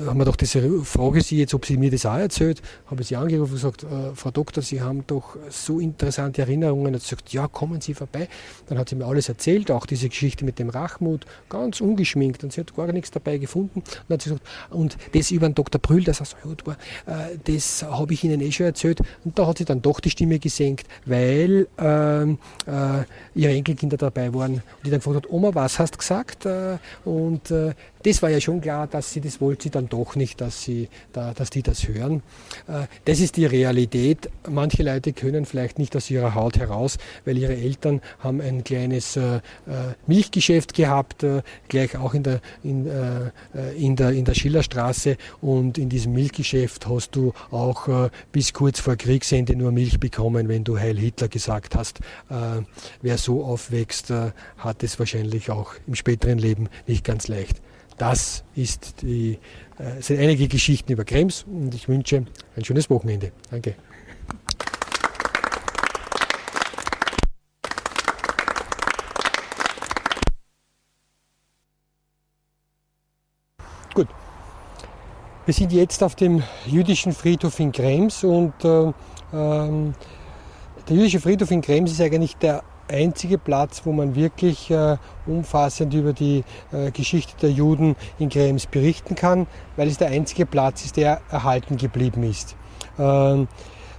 haben 0.08 0.18
wir 0.18 0.26
doch 0.26 0.36
diese 0.36 0.84
Frage 0.84 1.22
sie 1.22 1.38
jetzt, 1.40 1.54
ob 1.54 1.66
sie 1.66 1.78
mir 1.78 1.92
das 1.92 2.06
auch 2.06 2.18
erzählt, 2.18 2.62
habe 2.88 3.02
ich 3.02 3.08
sie 3.08 3.16
angerufen 3.16 3.52
und 3.52 3.56
gesagt, 3.56 3.84
äh, 3.84 4.16
Frau 4.16 4.32
Doktor, 4.32 4.62
Sie 4.62 4.82
haben 4.82 5.06
doch 5.08 5.38
so 5.50 5.80
interessante 5.80 6.42
Erinnerungen. 6.42 6.94
Und 6.94 7.02
sie 7.02 7.10
sagt, 7.10 7.32
ja, 7.34 7.48
kommen 7.48 7.82
Sie 7.82 7.94
vorbei. 7.94 8.28
Dann 8.68 8.78
hat 8.78 8.90
sie 8.90 8.96
mir 8.96 9.06
alles 9.06 9.30
erzählt, 9.30 9.72
auch 9.72 9.86
diese 9.86 10.10
Geschichte 10.10 10.46
mit 10.46 10.60
dem 10.60 10.70
Rachmut, 10.70 11.26
ganz 11.50 11.82
ungeschminkt 11.82 12.44
und 12.44 12.54
sie 12.54 12.62
hat 12.62 12.76
gar 12.76 12.92
nichts 12.92 13.12
dabei 13.12 13.38
gefunden. 13.38 13.80
Und 13.80 14.06
dann 14.08 14.16
hat 14.16 14.22
sie 14.22 14.30
gesagt, 14.30 14.48
und 14.70 14.98
das 15.16 15.32
über 15.32 15.48
den 15.48 15.56
Dr. 15.56 15.80
Brühl, 15.80 16.04
das 16.04 16.18
so 16.18 16.36
gut 16.44 16.66
war, 16.68 16.78
äh, 17.06 17.38
das 17.44 17.84
habe 17.84 18.14
ich 18.14 18.24
Ihnen 18.24 18.42
eh 18.42 18.52
schon 18.52 18.66
erzählt. 18.66 19.00
Und 19.24 19.38
da 19.40 19.48
hat 19.48 19.58
sie 19.58 19.66
dann 19.66 19.82
doch 19.82 20.00
die 20.00 20.10
Stimme 20.10 20.40
gesenkt, 20.40 20.88
weil 21.06 21.68
ähm, 21.78 22.38
äh, 22.68 23.04
ihre 23.34 23.54
Enkelkinder 23.54 23.98
dabei 23.98 24.34
waren 24.34 24.56
und 24.56 24.62
die 24.86 24.90
dann 24.90 25.00
gefragt 25.00 25.18
hat, 25.18 25.32
Oma, 25.32 25.54
was 25.54 25.80
hast 25.80 25.96
du 25.96 25.98
gesagt? 26.00 26.46
Äh, 26.46 26.78
und 27.06 27.52
äh, 27.52 27.74
das 28.06 28.22
war 28.22 28.30
ja 28.30 28.40
schon 28.40 28.62
klar, 28.62 28.86
dass 28.86 29.12
sie 29.12 29.20
das 29.20 29.42
wollte 29.42 29.64
sie 29.64 29.70
dann 29.72 29.90
doch 29.90 30.16
nicht, 30.16 30.40
dass, 30.40 30.62
sie 30.64 30.90
da, 31.12 31.34
dass 31.34 31.50
die 31.50 31.64
das 31.64 31.88
hören. 31.88 32.22
Äh, 32.68 32.86
das 33.06 33.20
ist 33.20 33.36
die 33.36 33.48
Realität. 33.48 34.30
Manche 34.48 34.84
Leute 34.84 35.12
können 35.12 35.46
vielleicht 35.46 35.80
nicht 35.80 35.96
aus 35.96 36.12
ihrer 36.12 36.36
Haut 36.36 36.60
heraus, 36.60 37.00
weil 37.26 37.36
ihre 37.38 37.56
Eltern 37.56 38.02
haben 38.20 38.42
ein 38.42 38.64
kleines 38.64 39.16
äh, 39.18 39.38
äh, 39.38 39.42
Milchgeschäft 40.06 40.76
gehabt, 40.76 41.26
gleich 41.68 41.98
auch 41.98 42.14
in 42.14 42.24
der, 42.24 42.42
in, 42.64 42.88
in, 43.78 43.96
der, 43.96 44.12
in 44.12 44.26
der 44.26 44.34
Schillerstraße. 44.34 45.18
Und 45.42 45.78
in 45.78 45.90
diesem 45.90 46.14
Milchgeschäft 46.14 46.88
hast 46.88 47.16
du 47.16 47.34
auch 47.52 48.10
bis 48.32 48.54
kurz 48.54 48.80
vor 48.80 48.96
Kriegsende 48.96 49.56
nur 49.56 49.72
Milch 49.72 50.00
bekommen, 50.00 50.48
wenn 50.48 50.64
du 50.64 50.78
Heil 50.78 50.98
Hitler 50.98 51.28
gesagt 51.28 51.76
hast. 51.76 52.00
Wer 53.02 53.18
so 53.18 53.44
aufwächst, 53.44 54.12
hat 54.58 54.84
es 54.84 55.00
wahrscheinlich 55.00 55.50
auch 55.50 55.74
im 55.88 55.96
späteren 55.96 56.38
Leben 56.38 56.70
nicht 56.88 57.04
ganz 57.04 57.28
leicht. 57.28 57.62
Das 57.98 58.44
ist 58.56 59.02
die, 59.02 59.40
äh, 59.78 60.02
sind 60.02 60.20
einige 60.20 60.48
Geschichten 60.48 60.92
über 60.92 61.06
Krems 61.06 61.46
und 61.48 61.74
ich 61.74 61.88
wünsche 61.88 62.26
ein 62.56 62.66
schönes 62.66 62.90
Wochenende. 62.90 63.32
Danke. 63.50 63.76
Gut. 73.94 74.10
Wir 75.46 75.54
sind 75.54 75.72
jetzt 75.72 76.04
auf 76.04 76.16
dem 76.16 76.44
jüdischen 76.66 77.14
Friedhof 77.14 77.60
in 77.62 77.72
Krems 77.72 78.26
und 78.26 78.54
äh, 78.66 78.92
ähm, 79.32 79.94
der 80.90 80.98
jüdische 80.98 81.22
Friedhof 81.22 81.50
in 81.52 81.62
Krems 81.62 81.92
ist 81.94 82.02
eigentlich 82.02 82.36
der 82.36 82.62
einzige 82.88 83.38
Platz, 83.38 83.82
wo 83.86 83.92
man 83.92 84.16
wirklich 84.16 84.70
äh, 84.72 84.98
umfassend 85.26 85.94
über 85.94 86.14
die 86.14 86.44
äh, 86.72 86.92
Geschichte 86.92 87.34
der 87.42 87.52
Juden 87.52 87.96
in 88.20 88.30
Krems 88.30 88.66
berichten 88.66 89.16
kann, 89.16 89.48
weil 89.76 89.88
es 89.88 89.98
der 89.98 90.10
einzige 90.10 90.46
Platz 90.46 90.86
ist, 90.86 90.98
der 90.98 91.22
erhalten 91.30 91.78
geblieben 91.78 92.24
ist. 92.24 92.56
Ähm, 92.98 93.48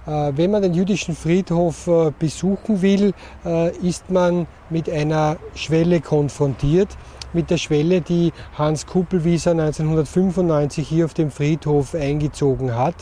äh, 0.07 0.31
wenn 0.35 0.51
man 0.51 0.61
den 0.61 0.73
jüdischen 0.73 1.15
Friedhof 1.15 1.87
äh, 1.87 2.11
besuchen 2.17 2.81
will, 2.81 3.13
äh, 3.45 3.75
ist 3.77 4.09
man 4.09 4.47
mit 4.69 4.89
einer 4.89 5.37
Schwelle 5.53 5.99
konfrontiert, 5.99 6.89
mit 7.33 7.49
der 7.49 7.57
Schwelle, 7.57 8.01
die 8.01 8.31
Hans 8.57 8.85
Kuppelwieser 8.85 9.51
1995 9.51 10.87
hier 10.87 11.05
auf 11.05 11.13
dem 11.13 11.29
Friedhof 11.29 11.93
eingezogen 11.93 12.73
hat. 12.73 12.95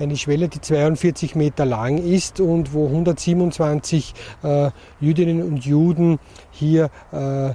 Eine 0.00 0.16
Schwelle, 0.16 0.48
die 0.48 0.62
42 0.62 1.34
Meter 1.36 1.66
lang 1.66 1.98
ist 1.98 2.40
und 2.40 2.72
wo 2.72 2.86
127 2.86 4.14
äh, 4.42 4.70
Jüdinnen 4.98 5.42
und 5.42 5.66
Juden 5.66 6.18
hier 6.50 6.88
äh, 7.12 7.50
äh 7.50 7.54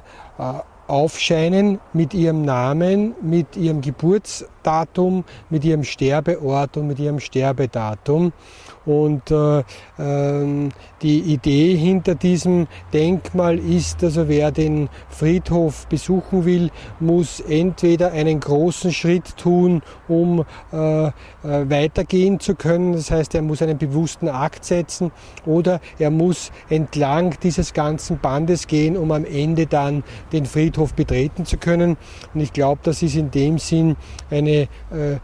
aufscheinen 0.87 1.79
mit 1.93 2.13
ihrem 2.13 2.43
Namen, 2.43 3.15
mit 3.23 3.57
ihrem 3.57 3.81
Geburtsdatum, 3.81 5.23
mit 5.49 5.65
ihrem 5.65 5.83
Sterbeort 5.83 6.77
und 6.77 6.85
mit 6.85 6.99
ihrem 6.99 7.19
Sterbedatum. 7.19 8.33
Und 8.85 9.31
äh, 9.31 9.59
äh, 9.59 10.69
die 11.01 11.19
Idee 11.19 11.75
hinter 11.75 12.15
diesem 12.15 12.67
Denkmal 12.93 13.57
ist, 13.57 14.03
also 14.03 14.27
wer 14.27 14.51
den 14.51 14.89
Friedhof 15.09 15.87
besuchen 15.87 16.45
will, 16.45 16.71
muss 16.99 17.39
entweder 17.39 18.11
einen 18.11 18.39
großen 18.39 18.91
Schritt 18.91 19.37
tun, 19.37 19.81
um 20.07 20.45
äh, 20.71 21.07
äh, 21.07 21.11
weitergehen 21.43 22.39
zu 22.39 22.55
können. 22.55 22.93
Das 22.93 23.11
heißt, 23.11 23.35
er 23.35 23.41
muss 23.41 23.61
einen 23.61 23.77
bewussten 23.77 24.29
Akt 24.29 24.65
setzen 24.65 25.11
oder 25.45 25.79
er 25.99 26.11
muss 26.11 26.51
entlang 26.69 27.35
dieses 27.41 27.73
ganzen 27.73 28.19
Bandes 28.19 28.67
gehen, 28.67 28.97
um 28.97 29.11
am 29.11 29.25
Ende 29.25 29.65
dann 29.67 30.03
den 30.31 30.45
Friedhof 30.45 30.93
betreten 30.93 31.45
zu 31.45 31.57
können. 31.57 31.97
Und 32.33 32.41
ich 32.41 32.53
glaube, 32.53 32.81
das 32.83 33.01
ist 33.01 33.15
in 33.15 33.31
dem 33.31 33.57
Sinn 33.57 33.95
eine 34.29 34.67
äh 34.91 35.17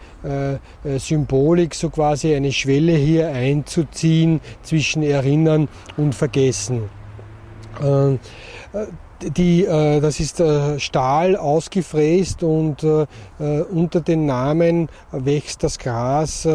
Symbolik, 0.98 1.74
so 1.74 1.90
quasi 1.90 2.36
eine 2.36 2.52
Schwelle 2.52 2.94
hier 2.94 3.30
ein 3.30 3.62
einzuziehen 3.62 4.42
zwischen 4.64 5.04
Erinnern 5.04 5.68
und 5.98 6.16
Vergessen. 6.16 6.90
Ähm, 7.82 8.20
äh, 8.74 8.86
die, 9.38 9.66
äh, 9.66 10.00
das 10.02 10.20
ist 10.20 10.40
äh, 10.40 10.80
Stahl 10.80 11.36
ausgefräst 11.36 12.42
und 12.42 12.84
unter 12.84 14.02
den 14.02 14.26
Namen 14.26 14.90
wächst 15.12 15.64
das 15.64 15.78
Gras 15.78 16.48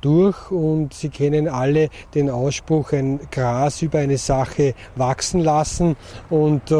durch 0.00 0.50
und 0.50 0.94
Sie 0.94 1.08
kennen 1.08 1.48
alle 1.48 1.88
den 2.14 2.30
Ausspruch, 2.30 2.92
ein 2.92 3.20
Gras 3.30 3.82
über 3.82 3.98
eine 3.98 4.18
Sache 4.18 4.74
wachsen 4.96 5.40
lassen 5.40 5.96
und 6.30 6.72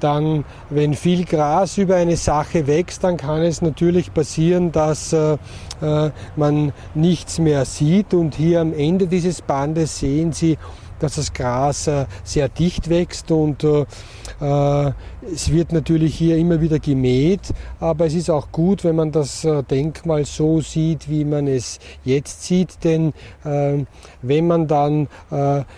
dann, 0.00 0.44
wenn 0.70 0.94
viel 0.94 1.24
Gras 1.24 1.78
über 1.78 1.96
eine 1.96 2.16
Sache 2.16 2.66
wächst, 2.66 3.04
dann 3.04 3.16
kann 3.16 3.42
es 3.42 3.62
natürlich 3.62 4.12
passieren, 4.12 4.72
dass 4.72 5.12
äh, 5.12 5.36
äh, 5.80 6.10
man 6.36 6.72
nichts 6.94 7.38
mehr 7.38 7.64
sieht. 7.64 8.14
Und 8.14 8.34
hier 8.34 8.60
am 8.60 8.72
Ende 8.72 9.06
dieses 9.06 9.42
Bandes 9.42 9.98
sehen 9.98 10.32
Sie 10.32 10.58
dass 11.04 11.16
das 11.16 11.34
Gras 11.34 11.86
äh, 11.86 12.06
sehr 12.22 12.48
dicht 12.48 12.88
wächst 12.88 13.30
und 13.30 13.62
äh, 13.62 13.84
äh, 14.40 14.92
es 15.30 15.52
wird 15.52 15.72
natürlich 15.72 16.14
hier 16.14 16.38
immer 16.38 16.62
wieder 16.62 16.78
gemäht, 16.78 17.52
aber 17.78 18.06
es 18.06 18.14
ist 18.14 18.30
auch 18.30 18.50
gut, 18.52 18.84
wenn 18.84 18.96
man 18.96 19.12
das 19.12 19.46
Denkmal 19.70 20.26
so 20.26 20.60
sieht, 20.60 21.08
wie 21.08 21.24
man 21.24 21.46
es 21.46 21.78
jetzt 22.04 22.44
sieht, 22.44 22.84
denn 22.84 23.14
wenn 23.42 24.46
man 24.46 24.66
dann 24.66 25.08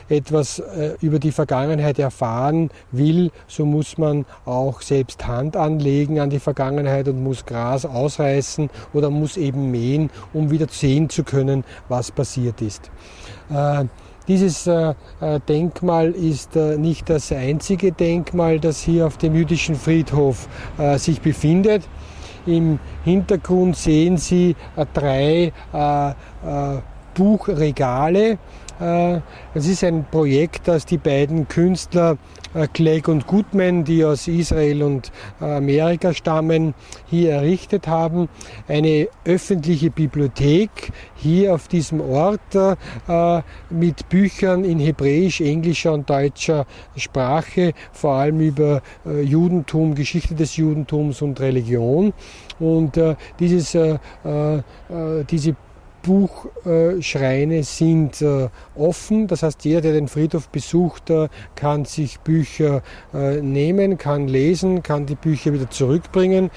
etwas 0.09 0.61
über 1.01 1.20
die 1.20 1.31
Vergangenheit 1.31 2.01
erfahren 2.01 2.70
will, 2.90 3.31
so 3.47 3.65
muss 3.65 3.98
man 3.98 4.27
auch 4.47 4.82
selbst 4.82 5.28
Hand 5.28 5.57
anlegen 5.57 6.19
an 6.19 6.31
die 6.31 6.40
Vergangenheit 6.40 7.07
und 7.07 7.23
muss 7.23 7.47
Gras 7.47 7.86
ausreißen 7.86 8.69
oder 8.93 9.11
muss 9.11 9.36
eben 9.36 9.70
mähen, 9.70 10.11
um 10.32 10.51
wieder 10.51 10.66
sehen 10.69 11.09
zu 11.09 11.23
können, 11.23 11.62
was 11.89 12.11
passiert 12.11 12.61
ist. 12.62 12.90
Dieses 14.28 14.66
äh, 14.66 14.94
äh, 15.20 15.40
Denkmal 15.48 16.11
ist 16.11 16.57
äh, 16.57 16.77
nicht 16.77 17.09
das 17.09 17.31
einzige 17.31 17.93
Denkmal, 17.93 18.59
das 18.59 18.81
hier 18.81 19.07
auf 19.07 19.19
dem 19.19 19.35
jüdischen 19.35 19.77
Friedhof 19.77 20.48
sich 20.97 21.20
befindet. 21.20 21.89
Im 22.47 22.78
Hintergrund 23.05 23.77
sehen 23.77 24.19
Sie 24.19 24.55
drei 24.93 25.53
Buchregale. 27.15 28.39
Es 28.78 29.66
ist 29.66 29.82
ein 29.85 30.05
Projekt, 30.11 30.69
das 30.69 30.85
die 30.85 30.98
beiden 30.98 31.48
Künstler 31.48 32.19
äh, 32.57 32.69
Clegg 32.73 33.11
und 33.11 33.27
Goodman, 33.27 33.85
die 33.85 34.05
aus 34.05 34.28
Israel 34.28 34.82
und 34.82 35.12
äh, 35.40 35.44
Amerika 35.44 36.15
stammen, 36.15 36.74
hier 37.07 37.32
errichtet 37.32 37.86
haben. 37.86 38.28
Eine 38.66 39.09
öffentliche 39.24 39.90
Bibliothek 39.90 40.93
hier 41.16 41.55
auf 41.55 41.69
diesem 41.69 42.01
Ort 42.01 42.55
äh, 42.55 43.43
mit 43.69 44.09
Büchern 44.09 44.65
in 44.65 44.78
Hebräisch, 44.78 45.40
Englischer 45.43 45.93
und 45.93 46.09
deutscher 46.09 46.66
Sprache, 46.97 47.74
vor 47.93 48.15
allem 48.15 48.40
über 48.40 48.82
Judentum, 49.05 49.94
Geschichte 49.94 50.35
des 50.35 50.57
Judentums 50.57 51.23
und 51.23 51.40
Religion. 51.40 52.12
Und 52.59 52.98
dieses, 53.39 53.77
diese 55.31 55.57
Buchschreine 56.07 57.65
sind 57.65 58.23
äh, 58.23 58.49
offen. 58.77 59.27
Das 59.27 59.43
heißt, 59.43 59.65
jeder, 59.65 59.81
der 59.81 59.93
den 59.93 60.09
Friedhof 60.09 60.49
besucht, 60.49 61.11
äh, 61.11 61.28
kann 61.57 61.85
sich 61.85 62.20
Bücher 62.20 62.83
äh, 63.12 63.41
nehmen, 63.41 63.99
kann 63.99 64.28
lesen, 64.28 64.83
kann 64.83 65.07
die 65.07 65.16
Bücher 65.16 65.53
wieder 65.53 65.69
zurückbringen 65.69 66.51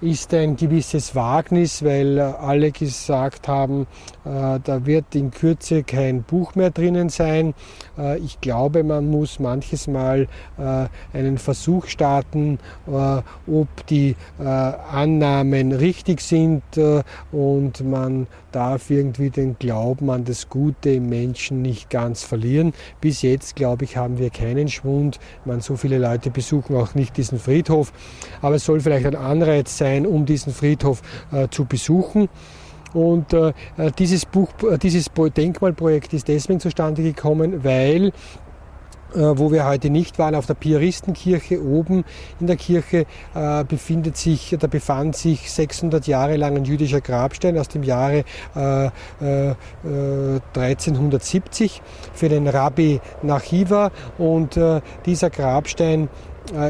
ist 0.00 0.32
ein 0.32 0.56
gewisses 0.56 1.14
Wagnis, 1.14 1.84
weil 1.84 2.20
alle 2.20 2.70
gesagt 2.70 3.48
haben, 3.48 3.86
äh, 4.24 4.60
da 4.62 4.86
wird 4.86 5.14
in 5.14 5.30
Kürze 5.30 5.82
kein 5.82 6.22
Buch 6.22 6.54
mehr 6.54 6.70
drinnen 6.70 7.08
sein. 7.08 7.54
Äh, 7.98 8.18
ich 8.18 8.40
glaube, 8.40 8.84
man 8.84 9.10
muss 9.10 9.40
manches 9.40 9.88
Mal 9.88 10.28
äh, 10.58 10.86
einen 11.16 11.38
Versuch 11.38 11.86
starten, 11.86 12.58
ob 12.86 13.86
die 13.88 14.16
Annahmen 14.38 15.72
richtig 15.72 16.20
sind 16.20 16.62
und 17.32 17.84
man 17.84 18.26
darf 18.52 18.90
irgendwie 18.90 19.30
den 19.30 19.56
Glauben 19.58 20.10
an 20.10 20.24
das 20.24 20.48
Gute 20.48 20.90
im 20.90 21.08
Menschen 21.08 21.62
nicht 21.62 21.90
ganz 21.90 22.22
verlieren. 22.22 22.72
Bis 23.00 23.22
jetzt, 23.22 23.56
glaube 23.56 23.84
ich, 23.84 23.96
haben 23.96 24.18
wir 24.18 24.30
keinen 24.30 24.68
Schwund. 24.68 25.18
Man, 25.44 25.60
so 25.60 25.76
viele 25.76 25.98
Leute 25.98 26.30
besuchen 26.30 26.76
auch 26.76 26.94
nicht 26.94 27.16
diesen 27.16 27.38
Friedhof, 27.38 27.92
aber 28.42 28.56
es 28.56 28.64
soll 28.64 28.80
vielleicht 28.80 29.06
ein 29.06 29.16
Anreiz 29.16 29.76
sein, 29.76 30.06
um 30.06 30.26
diesen 30.26 30.52
Friedhof 30.52 31.02
äh, 31.32 31.48
zu 31.48 31.64
besuchen. 31.64 32.28
Und 32.94 33.32
äh, 33.32 33.52
äh 33.76 33.90
dieses, 33.98 34.24
Buch, 34.24 34.48
äh, 34.62 34.78
dieses 34.78 35.06
Denkmalprojekt 35.36 36.12
ist 36.14 36.28
deswegen 36.28 36.60
zustande 36.60 37.02
gekommen, 37.02 37.62
weil 37.64 38.12
wo 39.14 39.52
wir 39.52 39.66
heute 39.66 39.90
nicht 39.90 40.18
waren, 40.18 40.34
auf 40.34 40.46
der 40.46 40.54
Piaristenkirche 40.54 41.62
oben 41.62 42.04
in 42.40 42.46
der 42.46 42.56
Kirche 42.56 43.06
äh, 43.34 43.64
befindet 43.64 44.16
sich, 44.16 44.56
da 44.58 44.66
befand 44.66 45.16
sich 45.16 45.50
600 45.50 46.06
Jahre 46.06 46.36
lang 46.36 46.56
ein 46.56 46.64
jüdischer 46.64 47.00
Grabstein 47.00 47.58
aus 47.58 47.68
dem 47.68 47.82
Jahre 47.82 48.24
äh, 48.54 48.90
1370 50.54 51.82
für 52.12 52.28
den 52.28 52.46
Rabbi 52.48 53.00
Nachiva. 53.22 53.90
Und 54.18 54.58
dieser 55.06 55.30
Grabstein 55.30 56.04
äh, 56.04 56.08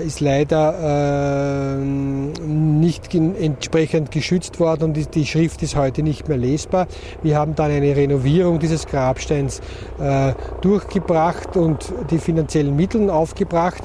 ist 0.05 0.21
leider 0.21 1.77
äh, 1.77 1.85
nicht 1.85 3.15
entsprechend 3.15 4.11
geschützt 4.11 4.61
worden 4.61 4.85
und 4.85 5.15
die, 5.15 5.27
Schrift 5.27 5.63
ist 5.63 5.77
heute 5.77 6.03
nicht 6.03 6.29
mehr 6.29 6.37
lesbar. 6.37 6.87
Wir 7.23 7.37
haben 7.37 7.55
dann 7.55 7.71
eine 7.71 7.95
Renovierung 7.95 8.59
dieses 8.59 8.87
Grabsteins 8.87 9.61
äh, 10.01 10.33
durchgebracht 10.61 11.57
und 11.57 11.93
die 12.11 12.19
finanziellen 12.19 12.75
Mittel 12.77 13.11
aufgebracht 13.11 13.83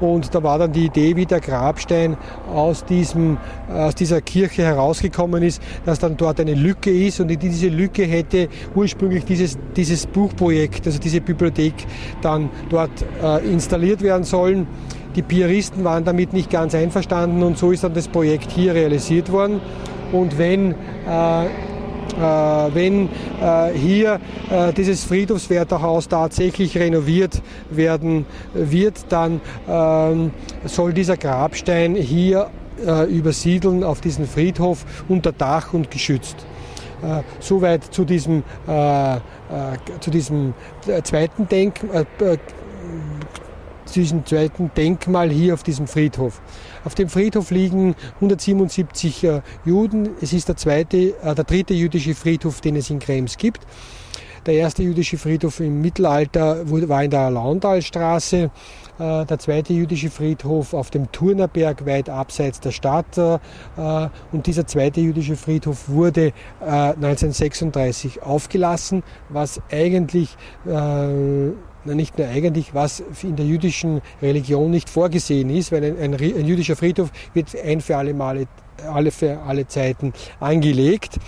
und 0.00 0.34
da 0.34 0.42
war 0.42 0.58
dann 0.58 0.72
die 0.72 0.86
Idee, 0.86 1.16
wie 1.16 1.26
der 1.26 1.40
Grabstein 1.40 2.16
aus, 2.52 2.84
diesem, 2.84 3.38
aus 3.72 3.94
dieser 3.94 4.20
Kirche 4.20 4.62
herausgekommen 4.62 5.42
ist, 5.42 5.62
dass 5.84 5.98
dann 5.98 6.16
dort 6.16 6.40
eine 6.40 6.54
Lücke 6.54 6.90
ist 6.90 7.20
und 7.20 7.30
in 7.30 7.38
diese 7.38 7.68
Lücke 7.68 8.04
hätte 8.04 8.48
ursprünglich 8.74 9.24
dieses, 9.24 9.58
dieses 9.76 10.06
Buchprojekt, 10.06 10.86
also 10.86 10.98
diese 10.98 11.20
Bibliothek 11.20 11.74
dann 12.20 12.50
dort 12.68 12.90
äh, 13.22 13.46
installiert 13.48 14.02
werden 14.02 14.24
sollen. 14.24 14.66
Die 15.14 15.22
Piaristen 15.22 15.84
waren 15.84 16.04
damit 16.04 16.32
nicht 16.32 16.50
ganz 16.50 16.74
einverstanden 16.74 17.42
und 17.42 17.58
so 17.58 17.70
ist 17.70 17.84
dann 17.84 17.94
das 17.94 18.08
Projekt 18.08 18.50
hier 18.50 18.74
realisiert 18.74 19.30
worden. 19.30 19.60
Und 20.12 20.38
wenn 20.38 20.74
äh, 21.06 21.46
äh, 22.12 22.74
wenn 22.74 23.08
äh, 23.40 23.72
hier 23.72 24.20
äh, 24.50 24.72
dieses 24.72 25.04
Friedhofswärterhaus 25.04 26.08
tatsächlich 26.08 26.76
renoviert 26.76 27.42
werden 27.70 28.26
wird, 28.52 29.06
dann 29.08 29.40
ähm, 29.68 30.30
soll 30.64 30.92
dieser 30.92 31.16
Grabstein 31.16 31.94
hier 31.94 32.50
äh, 32.86 33.04
übersiedeln 33.10 33.82
auf 33.82 34.00
diesen 34.00 34.26
Friedhof 34.26 34.84
unter 35.08 35.32
Dach 35.32 35.72
und 35.72 35.90
geschützt. 35.90 36.36
Äh, 37.02 37.22
soweit 37.40 37.84
zu 37.84 38.04
diesem, 38.04 38.44
äh, 38.66 39.16
zu 40.00 40.10
diesem 40.10 40.54
zweiten 41.02 41.48
Denk 41.48 41.80
diesem 43.94 44.24
zweiten 44.26 44.70
Denkmal 44.76 45.30
hier 45.30 45.54
auf 45.54 45.62
diesem 45.62 45.86
Friedhof. 45.86 46.40
Auf 46.84 46.94
dem 46.94 47.08
Friedhof 47.08 47.50
liegen 47.50 47.94
177 48.16 49.24
äh, 49.24 49.40
Juden. 49.64 50.10
Es 50.20 50.32
ist 50.32 50.48
der 50.48 50.56
zweite, 50.56 51.14
äh, 51.22 51.34
der 51.34 51.44
dritte 51.44 51.74
jüdische 51.74 52.14
Friedhof, 52.14 52.60
den 52.60 52.76
es 52.76 52.90
in 52.90 52.98
Krems 52.98 53.36
gibt. 53.36 53.66
Der 54.46 54.54
erste 54.54 54.82
jüdische 54.82 55.18
Friedhof 55.18 55.60
im 55.60 55.80
Mittelalter 55.80 56.68
war 56.68 57.04
in 57.04 57.10
der 57.10 57.30
Laundalstraße. 57.30 58.50
Äh, 58.98 59.24
der 59.26 59.38
zweite 59.38 59.72
jüdische 59.72 60.10
Friedhof 60.10 60.74
auf 60.74 60.90
dem 60.90 61.12
Turnerberg 61.12 61.86
weit 61.86 62.08
abseits 62.08 62.58
der 62.58 62.72
Stadt. 62.72 63.18
Und 63.76 64.46
dieser 64.46 64.66
zweite 64.66 65.00
jüdische 65.00 65.36
Friedhof 65.36 65.88
wurde 65.88 66.32
1936 66.60 68.16
äh, 68.16 68.20
aufgelassen, 68.20 69.02
was 69.28 69.60
eigentlich 69.70 70.36
nicht 71.84 72.18
nur 72.18 72.28
eigentlich, 72.28 72.74
was 72.74 73.02
in 73.22 73.36
der 73.36 73.46
jüdischen 73.46 74.00
Religion 74.20 74.70
nicht 74.70 74.88
vorgesehen 74.88 75.50
ist, 75.50 75.72
weil 75.72 75.84
ein, 75.84 75.98
ein, 75.98 76.14
ein 76.14 76.46
jüdischer 76.46 76.76
Friedhof 76.76 77.10
wird 77.34 77.48
ein 77.64 77.80
für 77.80 77.96
alle 77.96 78.14
Male 78.14 78.46
alle 78.90 79.10
für 79.10 79.38
alle 79.46 79.66
Zeiten 79.66 80.12
angelegt. 80.40 81.18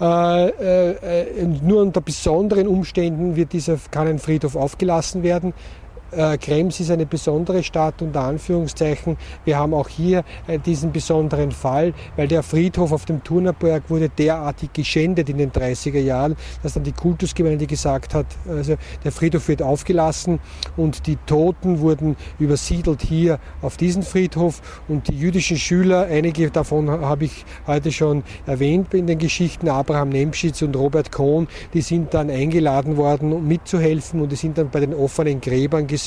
Äh, 0.00 0.48
äh, 0.48 1.46
nur 1.62 1.82
unter 1.82 2.00
besonderen 2.00 2.66
Umständen 2.66 3.36
wird 3.36 3.52
dieser, 3.52 3.78
kann 3.90 4.08
ein 4.08 4.18
Friedhof 4.18 4.56
aufgelassen 4.56 5.22
werden 5.22 5.52
äh, 5.52 5.77
Krems 6.10 6.80
ist 6.80 6.90
eine 6.90 7.04
besondere 7.04 7.62
Stadt 7.62 8.00
unter 8.00 8.22
Anführungszeichen. 8.22 9.18
Wir 9.44 9.58
haben 9.58 9.74
auch 9.74 9.88
hier 9.88 10.24
äh, 10.46 10.58
diesen 10.58 10.90
besonderen 10.90 11.52
Fall, 11.52 11.92
weil 12.16 12.28
der 12.28 12.42
Friedhof 12.42 12.92
auf 12.92 13.04
dem 13.04 13.22
Turnerberg 13.22 13.90
wurde 13.90 14.08
derartig 14.08 14.72
geschändet 14.72 15.28
in 15.28 15.36
den 15.36 15.52
30er 15.52 16.00
Jahren, 16.00 16.36
dass 16.62 16.74
dann 16.74 16.84
die 16.84 16.92
Kultusgemeinde 16.92 17.66
gesagt 17.66 18.14
hat, 18.14 18.26
also 18.48 18.76
der 19.04 19.12
Friedhof 19.12 19.48
wird 19.48 19.60
aufgelassen 19.60 20.40
und 20.76 21.06
die 21.06 21.16
Toten 21.26 21.80
wurden 21.80 22.16
übersiedelt 22.38 23.02
hier 23.02 23.38
auf 23.60 23.76
diesen 23.76 24.02
Friedhof 24.02 24.62
und 24.88 25.08
die 25.08 25.18
jüdischen 25.18 25.58
Schüler, 25.58 26.06
einige 26.06 26.50
davon 26.50 26.88
habe 26.88 27.26
ich 27.26 27.44
heute 27.66 27.92
schon 27.92 28.22
erwähnt 28.46 28.94
in 28.94 29.06
den 29.06 29.18
Geschichten, 29.18 29.68
Abraham 29.68 30.08
Nemschitz 30.08 30.62
und 30.62 30.74
Robert 30.74 31.12
Kohn, 31.12 31.48
die 31.74 31.82
sind 31.82 32.14
dann 32.14 32.30
eingeladen 32.30 32.96
worden, 32.96 33.32
um 33.32 33.46
mitzuhelfen 33.46 34.22
und 34.22 34.32
die 34.32 34.36
sind 34.36 34.56
dann 34.56 34.70
bei 34.70 34.80
den 34.80 34.94
offenen 34.94 35.42
Gräbern 35.42 35.86
gesessen 35.86 35.97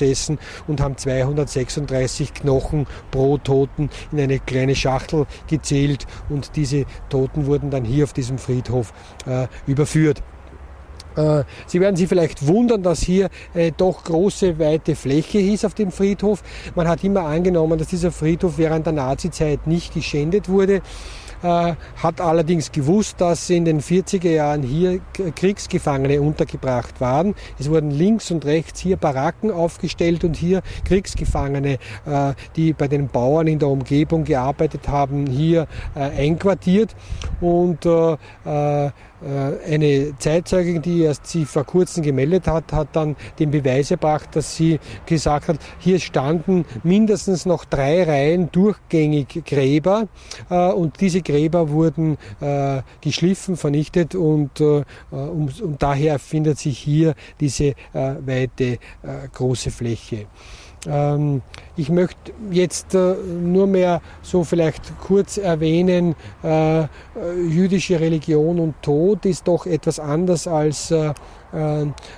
und 0.67 0.81
haben 0.81 0.97
236 0.97 2.33
Knochen 2.33 2.87
pro 3.11 3.37
Toten 3.37 3.89
in 4.11 4.19
eine 4.19 4.39
kleine 4.39 4.75
Schachtel 4.75 5.25
gezählt 5.47 6.05
und 6.29 6.55
diese 6.55 6.85
Toten 7.09 7.45
wurden 7.45 7.69
dann 7.69 7.85
hier 7.85 8.03
auf 8.03 8.13
diesem 8.13 8.37
Friedhof 8.37 8.93
äh, 9.25 9.47
überführt. 9.67 10.23
Äh, 11.15 11.43
Sie 11.67 11.81
werden 11.81 11.95
sich 11.95 12.07
vielleicht 12.07 12.47
wundern, 12.47 12.83
dass 12.83 13.01
hier 13.01 13.29
äh, 13.53 13.71
doch 13.75 14.03
große, 14.03 14.59
weite 14.59 14.95
Fläche 14.95 15.39
ist 15.39 15.65
auf 15.65 15.73
dem 15.73 15.91
Friedhof. 15.91 16.43
Man 16.75 16.87
hat 16.87 17.03
immer 17.03 17.21
angenommen, 17.21 17.77
dass 17.77 17.89
dieser 17.89 18.11
Friedhof 18.11 18.57
während 18.57 18.85
der 18.85 18.93
Nazizeit 18.93 19.67
nicht 19.67 19.93
geschändet 19.93 20.49
wurde. 20.49 20.81
Äh, 21.43 21.73
hat 21.95 22.21
allerdings 22.21 22.71
gewusst, 22.71 23.19
dass 23.19 23.49
in 23.49 23.65
den 23.65 23.81
40er 23.81 24.29
Jahren 24.29 24.61
hier 24.61 24.99
Kriegsgefangene 25.35 26.21
untergebracht 26.21 27.01
waren. 27.01 27.33
Es 27.59 27.69
wurden 27.69 27.91
links 27.91 28.29
und 28.31 28.45
rechts 28.45 28.79
hier 28.79 28.97
Baracken 28.97 29.51
aufgestellt 29.51 30.23
und 30.23 30.35
hier 30.35 30.61
Kriegsgefangene, 30.85 31.79
äh, 32.05 32.33
die 32.55 32.73
bei 32.73 32.87
den 32.87 33.07
Bauern 33.07 33.47
in 33.47 33.59
der 33.59 33.69
Umgebung 33.69 34.23
gearbeitet 34.23 34.87
haben, 34.87 35.25
hier 35.25 35.67
äh, 35.95 35.99
einquartiert 35.99 36.95
und 37.39 37.85
eine 39.21 40.13
Zeitzeugin, 40.17 40.81
die 40.81 41.01
erst 41.01 41.27
sie 41.27 41.45
vor 41.45 41.63
kurzem 41.63 42.03
gemeldet 42.03 42.47
hat, 42.47 42.73
hat 42.73 42.89
dann 42.93 43.15
den 43.39 43.51
Beweis 43.51 43.91
erbracht, 43.91 44.35
dass 44.35 44.55
sie 44.55 44.79
gesagt 45.05 45.47
hat, 45.47 45.57
hier 45.79 45.99
standen 45.99 46.65
mindestens 46.83 47.45
noch 47.45 47.65
drei 47.65 48.03
Reihen 48.03 48.51
durchgängig 48.51 49.43
Gräber 49.45 50.07
äh, 50.49 50.71
und 50.71 50.99
diese 51.01 51.21
Gräber 51.21 51.69
wurden 51.69 52.17
äh, 52.39 52.81
geschliffen, 53.01 53.57
vernichtet 53.57 54.15
und, 54.15 54.61
und 54.61 55.75
daher 55.79 56.19
findet 56.19 56.57
sich 56.57 56.79
hier 56.79 57.15
diese 57.39 57.73
weite 57.93 58.79
große 59.33 59.71
Fläche. 59.71 60.27
Ähm, 60.87 61.41
ich 61.77 61.89
möchte 61.89 62.31
jetzt 62.49 62.95
äh, 62.95 63.15
nur 63.15 63.67
mehr 63.67 64.01
so 64.21 64.43
vielleicht 64.43 64.99
kurz 64.99 65.37
erwähnen, 65.37 66.15
äh, 66.43 66.83
jüdische 67.47 67.99
Religion 67.99 68.59
und 68.59 68.81
Tod 68.81 69.25
ist 69.25 69.47
doch 69.47 69.65
etwas 69.65 69.99
anders 69.99 70.47
als 70.47 70.91
äh, 70.91 71.09
äh, 71.09 71.13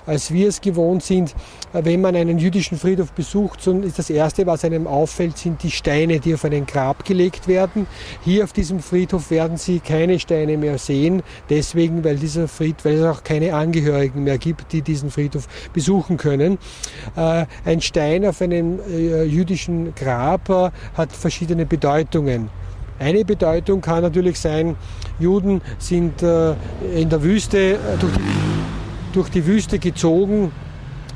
als 0.06 0.32
wir 0.32 0.50
es 0.50 0.62
gewohnt 0.62 1.04
sind. 1.04 1.36
Äh, 1.74 1.86
wenn 1.86 2.02
man 2.02 2.16
einen 2.16 2.38
jüdischen 2.38 2.78
Friedhof 2.78 3.12
besucht, 3.12 3.62
so 3.62 3.72
ist 3.80 4.00
das 4.00 4.10
Erste, 4.10 4.46
was 4.46 4.64
einem 4.64 4.88
auffällt, 4.88 5.38
sind 5.38 5.64
die 5.64 5.72
Steine, 5.72 6.20
die 6.20 6.34
auf 6.34 6.46
einen 6.46 6.66
Grab 6.66 7.06
gelegt 7.06 7.48
werden. 7.48 7.88
Hier 8.24 8.44
auf 8.44 8.54
diesem 8.54 8.80
Friedhof 8.80 9.32
werden 9.32 9.58
Sie 9.58 9.80
keine 9.80 10.20
Steine 10.20 10.58
mehr 10.58 10.78
sehen, 10.78 11.24
deswegen, 11.50 12.04
weil 12.04 12.18
dieser 12.18 12.48
Fried, 12.48 12.84
weil 12.86 12.96
es 12.96 13.06
auch 13.06 13.24
keine 13.24 13.54
Angehörigen 13.56 14.24
mehr 14.24 14.38
gibt, 14.38 14.72
die 14.72 14.82
diesen 14.82 15.10
Friedhof 15.10 15.48
besuchen 15.74 16.18
können. 16.18 16.58
Äh, 17.16 17.46
ein 17.66 17.82
Stein 17.82 18.26
auf 18.26 18.42
einem 18.42 18.80
jüdischen 19.28 19.94
Grab 19.96 20.50
hat 20.96 21.12
verschiedene 21.12 21.66
Bedeutungen. 21.66 22.50
Eine 23.00 23.26
Bedeutung 23.26 23.82
kann 23.82 24.04
natürlich 24.04 24.40
sein, 24.40 24.76
Juden 25.20 25.62
sind 25.80 26.22
in 26.22 27.10
der 27.10 27.24
Wüste 27.24 27.80
durch 28.00 28.14
die 28.14 28.63
durch 29.14 29.30
die 29.30 29.46
Wüste 29.46 29.80
gezogen. 29.80 30.52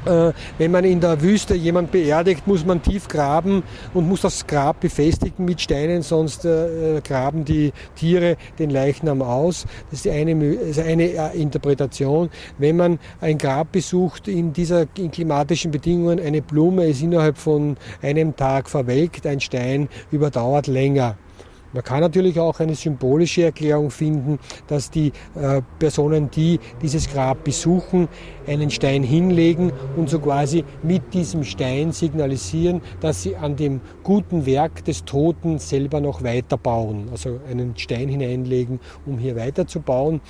Äh, 0.05 0.31
wenn 0.57 0.71
man 0.71 0.85
in 0.85 1.01
der 1.01 1.21
Wüste 1.21 1.53
jemand 1.53 1.91
beerdigt, 1.91 2.47
muss 2.47 2.65
man 2.65 2.81
tief 2.81 3.07
graben 3.07 3.63
und 3.93 4.07
muss 4.07 4.21
das 4.21 4.47
Grab 4.47 4.79
befestigen 4.79 5.43
mit 5.43 5.59
Steinen, 5.59 6.01
sonst 6.01 6.45
äh, 6.45 7.01
graben 7.03 7.43
die 7.43 7.73
Tiere 7.95 8.37
den 8.57 8.69
Leichnam 8.69 9.21
aus. 9.21 9.65
Das 9.91 10.05
ist 10.05 10.11
eine, 10.11 10.31
ist 10.53 10.79
eine 10.79 11.03
äh, 11.03 11.37
Interpretation. 11.37 12.29
Wenn 12.57 12.77
man 12.77 12.99
ein 13.19 13.37
Grab 13.37 13.73
besucht 13.73 14.27
in 14.27 14.53
dieser 14.53 14.85
in 14.97 15.11
klimatischen 15.11 15.71
Bedingungen, 15.71 16.19
eine 16.19 16.41
Blume 16.41 16.85
ist 16.85 17.01
innerhalb 17.01 17.37
von 17.37 17.75
einem 18.01 18.35
Tag 18.35 18.69
verwelkt, 18.69 19.25
ein 19.25 19.41
Stein 19.41 19.89
überdauert 20.11 20.67
länger. 20.67 21.17
Man 21.73 21.83
kann 21.83 22.01
natürlich 22.01 22.39
auch 22.39 22.59
eine 22.59 22.75
symbolische 22.75 23.43
Erklärung 23.43 23.91
finden, 23.91 24.39
dass 24.67 24.89
die 24.89 25.11
äh, 25.35 25.61
Personen, 25.79 26.31
die 26.31 26.59
dieses 26.81 27.09
Grab 27.09 27.43
besuchen, 27.43 28.07
einen 28.47 28.69
Stein 28.69 29.03
hinlegen 29.03 29.71
und 29.95 30.09
so 30.09 30.19
quasi 30.19 30.63
mit 30.83 31.13
diesem 31.13 31.43
Stein 31.43 31.91
signalisieren, 31.91 32.81
dass 33.01 33.23
sie 33.23 33.35
an 33.35 33.55
dem 33.55 33.81
guten 34.03 34.45
Werk 34.45 34.85
des 34.85 35.05
Toten 35.05 35.59
selber 35.59 35.99
noch 35.99 36.23
weiterbauen. 36.23 37.09
Also 37.11 37.39
einen 37.49 37.77
Stein 37.77 38.09
hineinlegen, 38.09 38.79
um 39.05 39.17
hier 39.17 39.35
weiterzubauen. 39.35 40.21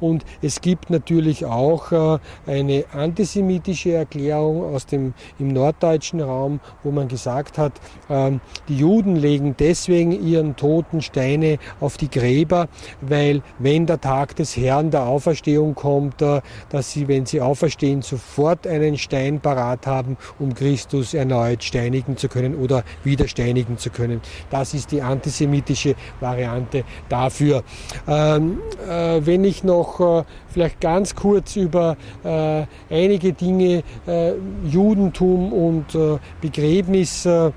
Und 0.00 0.24
es 0.42 0.60
gibt 0.60 0.90
natürlich 0.90 1.46
auch 1.46 1.92
äh, 1.92 2.18
eine 2.46 2.84
antisemitische 2.92 3.92
Erklärung 3.92 4.74
aus 4.74 4.86
dem, 4.86 5.14
im 5.38 5.48
norddeutschen 5.48 6.20
Raum, 6.20 6.60
wo 6.82 6.90
man 6.90 7.08
gesagt 7.08 7.58
hat, 7.58 7.72
ähm, 8.10 8.40
die 8.68 8.76
Juden 8.76 9.16
legen 9.16 9.54
deswegen 9.58 10.12
ihren 10.12 10.56
Toten 10.56 11.00
Steine 11.00 11.58
auf 11.80 11.96
die 11.96 12.10
Gräber, 12.10 12.68
weil 13.00 13.42
wenn 13.58 13.86
der 13.86 14.00
Tag 14.00 14.36
des 14.36 14.56
Herrn 14.56 14.90
der 14.90 15.06
Auferstehung 15.06 15.74
kommt, 15.74 16.20
äh, 16.20 16.42
dass 16.68 16.92
sie, 16.92 17.08
wenn 17.08 17.26
sie 17.26 17.40
auf 17.40 17.61
auferstehen, 17.62 18.02
sofort 18.02 18.66
einen 18.66 18.98
Stein 18.98 19.40
parat 19.40 19.86
haben, 19.86 20.16
um 20.38 20.52
Christus 20.54 21.14
erneut 21.14 21.62
steinigen 21.62 22.16
zu 22.16 22.28
können 22.28 22.56
oder 22.56 22.82
wieder 23.04 23.28
steinigen 23.28 23.78
zu 23.78 23.90
können. 23.90 24.20
Das 24.50 24.74
ist 24.74 24.90
die 24.90 25.00
antisemitische 25.00 25.94
Variante 26.20 26.82
dafür. 27.08 27.62
Ähm, 28.08 28.58
äh, 28.88 29.20
wenn 29.24 29.44
ich 29.44 29.62
noch 29.62 30.00
äh, 30.00 30.24
vielleicht 30.48 30.80
ganz 30.80 31.14
kurz 31.14 31.54
über 31.56 31.96
äh, 32.24 32.64
einige 32.90 33.32
Dinge 33.32 33.84
äh, 34.06 34.32
Judentum 34.68 35.52
und 35.52 35.94
äh, 35.94 36.18
Begräbnisriten 36.40 37.52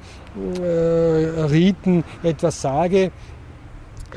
äh, 2.23 2.29
etwas 2.29 2.61
sage, 2.61 3.11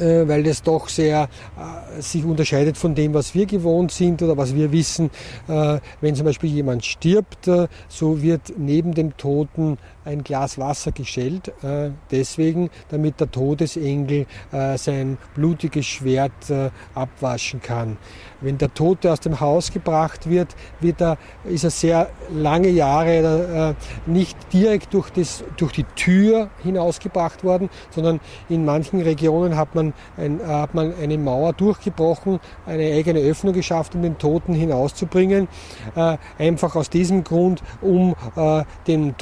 weil 0.05 0.43
das 0.43 0.63
doch 0.63 0.89
sehr 0.89 1.29
äh, 1.57 2.01
sich 2.01 2.25
unterscheidet 2.25 2.77
von 2.77 2.95
dem, 2.95 3.15
was 3.15 3.35
wir 3.35 3.47
gewohnt 3.47 3.91
sind 3.91 4.23
oder 4.23 4.37
was 4.37 4.55
wir 4.55 4.73
wissen. 4.73 5.11
Äh, 5.49 5.79
wenn 6.01 6.15
zum 6.15 6.27
Beispiel 6.27 6.51
jemand 6.51 6.85
stirbt, 6.85 7.49
äh, 7.49 7.69
so 7.89 8.23
wird 8.23 8.55
neben 8.57 8.95
dem 8.95 9.17
Toten 9.17 9.79
ein 10.09 10.25
Glas 10.25 10.59
Wasser 10.59 10.93
geschellt, 10.93 11.49
äh, 11.63 11.91
deswegen, 12.11 12.71
damit 12.89 13.21
der 13.21 13.31
Todesengel 13.31 14.27
äh, 14.53 14.79
sein 14.79 15.19
blutiges 15.35 15.87
Schwert 15.87 16.33
abwaschen 16.95 17.61
kann. 17.61 17.97
Wenn 18.41 18.59
der 18.59 18.73
Tote 18.73 19.13
aus 19.13 19.21
dem 19.21 19.41
Haus 19.41 19.73
gebracht 19.73 20.29
wird, 20.31 20.55
wird 20.81 21.01
er, 21.01 21.19
ist 21.45 21.65
er 21.65 21.71
sehr 21.71 22.11
lange 22.31 22.69
Jahre 22.69 23.75
nicht 24.07 24.37
direkt 24.53 24.95
durch, 24.95 25.11
das, 25.11 25.45
durch 25.57 25.73
die 25.73 25.85
Tür 25.97 26.49
hinausgebracht 26.63 27.45
worden, 27.45 27.69
sondern 27.91 28.21
in 28.49 28.65
manchen 28.65 29.01
Regionen 29.01 29.57
hat 29.57 29.75
man 29.75 29.93
ein, 30.17 30.41
hat 30.47 30.75
man 30.75 30.95
eine 31.01 31.19
Mauer 31.19 31.53
durchgebrochen, 31.53 32.41
eine 32.67 32.93
eigene 32.95 33.21
Öffnung 33.21 33.53
geschafft, 33.53 33.95
um 33.95 34.03
den 34.03 34.19
Toten 34.19 34.55
hinauszubringen. 34.55 35.49
Äh, 35.95 36.17
einfach 36.39 36.77
aus 36.77 36.91
diesem 36.91 37.25
Grund, 37.25 37.63
um 37.81 38.15
äh, 38.37 38.65
dem 38.87 39.17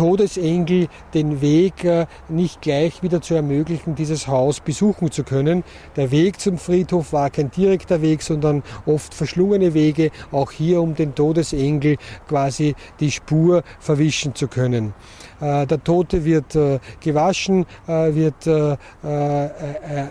Todesengel 0.76 0.88
den 1.14 1.40
Weg 1.40 1.84
äh, 1.84 2.06
nicht 2.28 2.60
gleich 2.60 3.02
wieder 3.02 3.20
zu 3.20 3.34
ermöglichen, 3.34 3.94
dieses 3.94 4.26
Haus 4.26 4.60
besuchen 4.60 5.10
zu 5.10 5.24
können. 5.24 5.64
Der 5.96 6.10
Weg 6.10 6.40
zum 6.40 6.58
Friedhof 6.58 7.12
war 7.12 7.30
kein 7.30 7.50
direkter 7.50 8.02
Weg, 8.02 8.22
sondern 8.22 8.62
oft 8.84 9.14
verschlungene 9.14 9.74
Wege, 9.74 10.10
auch 10.32 10.50
hier 10.50 10.82
um 10.82 10.94
den 10.94 11.14
Todesengel 11.14 11.96
quasi 12.28 12.74
die 13.00 13.10
Spur 13.10 13.62
verwischen 13.80 14.34
zu 14.34 14.48
können. 14.48 14.94
Äh, 15.40 15.66
der 15.66 15.82
Tote 15.82 16.24
wird 16.24 16.54
äh, 16.54 16.78
gewaschen, 17.00 17.66
äh, 17.86 18.14
wird 18.14 18.48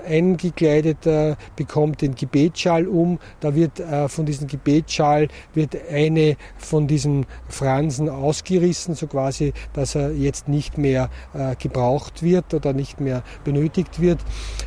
eingekleidet, 0.07 1.07
bekommt 1.56 2.02
den 2.02 2.15
Gebetsschal 2.15 2.88
um. 2.88 3.19
Da 3.39 3.56
wird 3.56 3.81
von 4.07 4.26
diesem 4.26 4.47
Gebetsschal 4.47 5.27
wird 5.53 5.76
eine 5.91 6.38
von 6.57 6.88
diesen 6.88 7.26
Fransen 7.47 8.10
ausgerissen, 8.10 8.95
so 8.95 9.07
quasi, 9.07 9.53
dass 9.73 9.95
er 9.95 10.11
jetzt 10.11 10.47
nicht 10.47 10.77
mehr 10.77 11.10
gebraucht 11.60 12.23
wird 12.23 12.53
oder 12.53 12.73
nicht 12.73 12.99
mehr 12.99 13.23
benötigt 13.43 14.02
wird. 14.02 14.19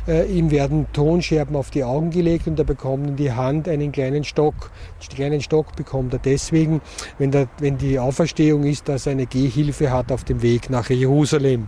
Ihm 0.07 0.51
werden 0.51 0.87
Tonscherben 0.93 1.55
auf 1.55 1.69
die 1.69 1.83
Augen 1.83 2.09
gelegt 2.09 2.47
und 2.47 2.59
er 2.59 2.65
bekommt 2.65 3.07
in 3.07 3.15
die 3.15 3.31
Hand 3.31 3.67
einen 3.67 3.91
kleinen 3.91 4.23
Stock. 4.23 4.71
Den 5.01 5.15
kleinen 5.15 5.41
Stock 5.41 5.75
bekommt 5.75 6.13
er 6.13 6.19
deswegen, 6.19 6.81
wenn, 7.17 7.31
der, 7.31 7.47
wenn 7.59 7.77
die 7.77 7.99
Auferstehung 7.99 8.63
ist, 8.63 8.87
dass 8.89 9.05
er 9.05 9.13
eine 9.13 9.25
Gehhilfe 9.25 9.91
hat 9.91 10.11
auf 10.11 10.23
dem 10.23 10.41
Weg 10.41 10.48
Weg 10.49 10.69
nach 10.69 10.89
Jerusalem. 10.89 11.67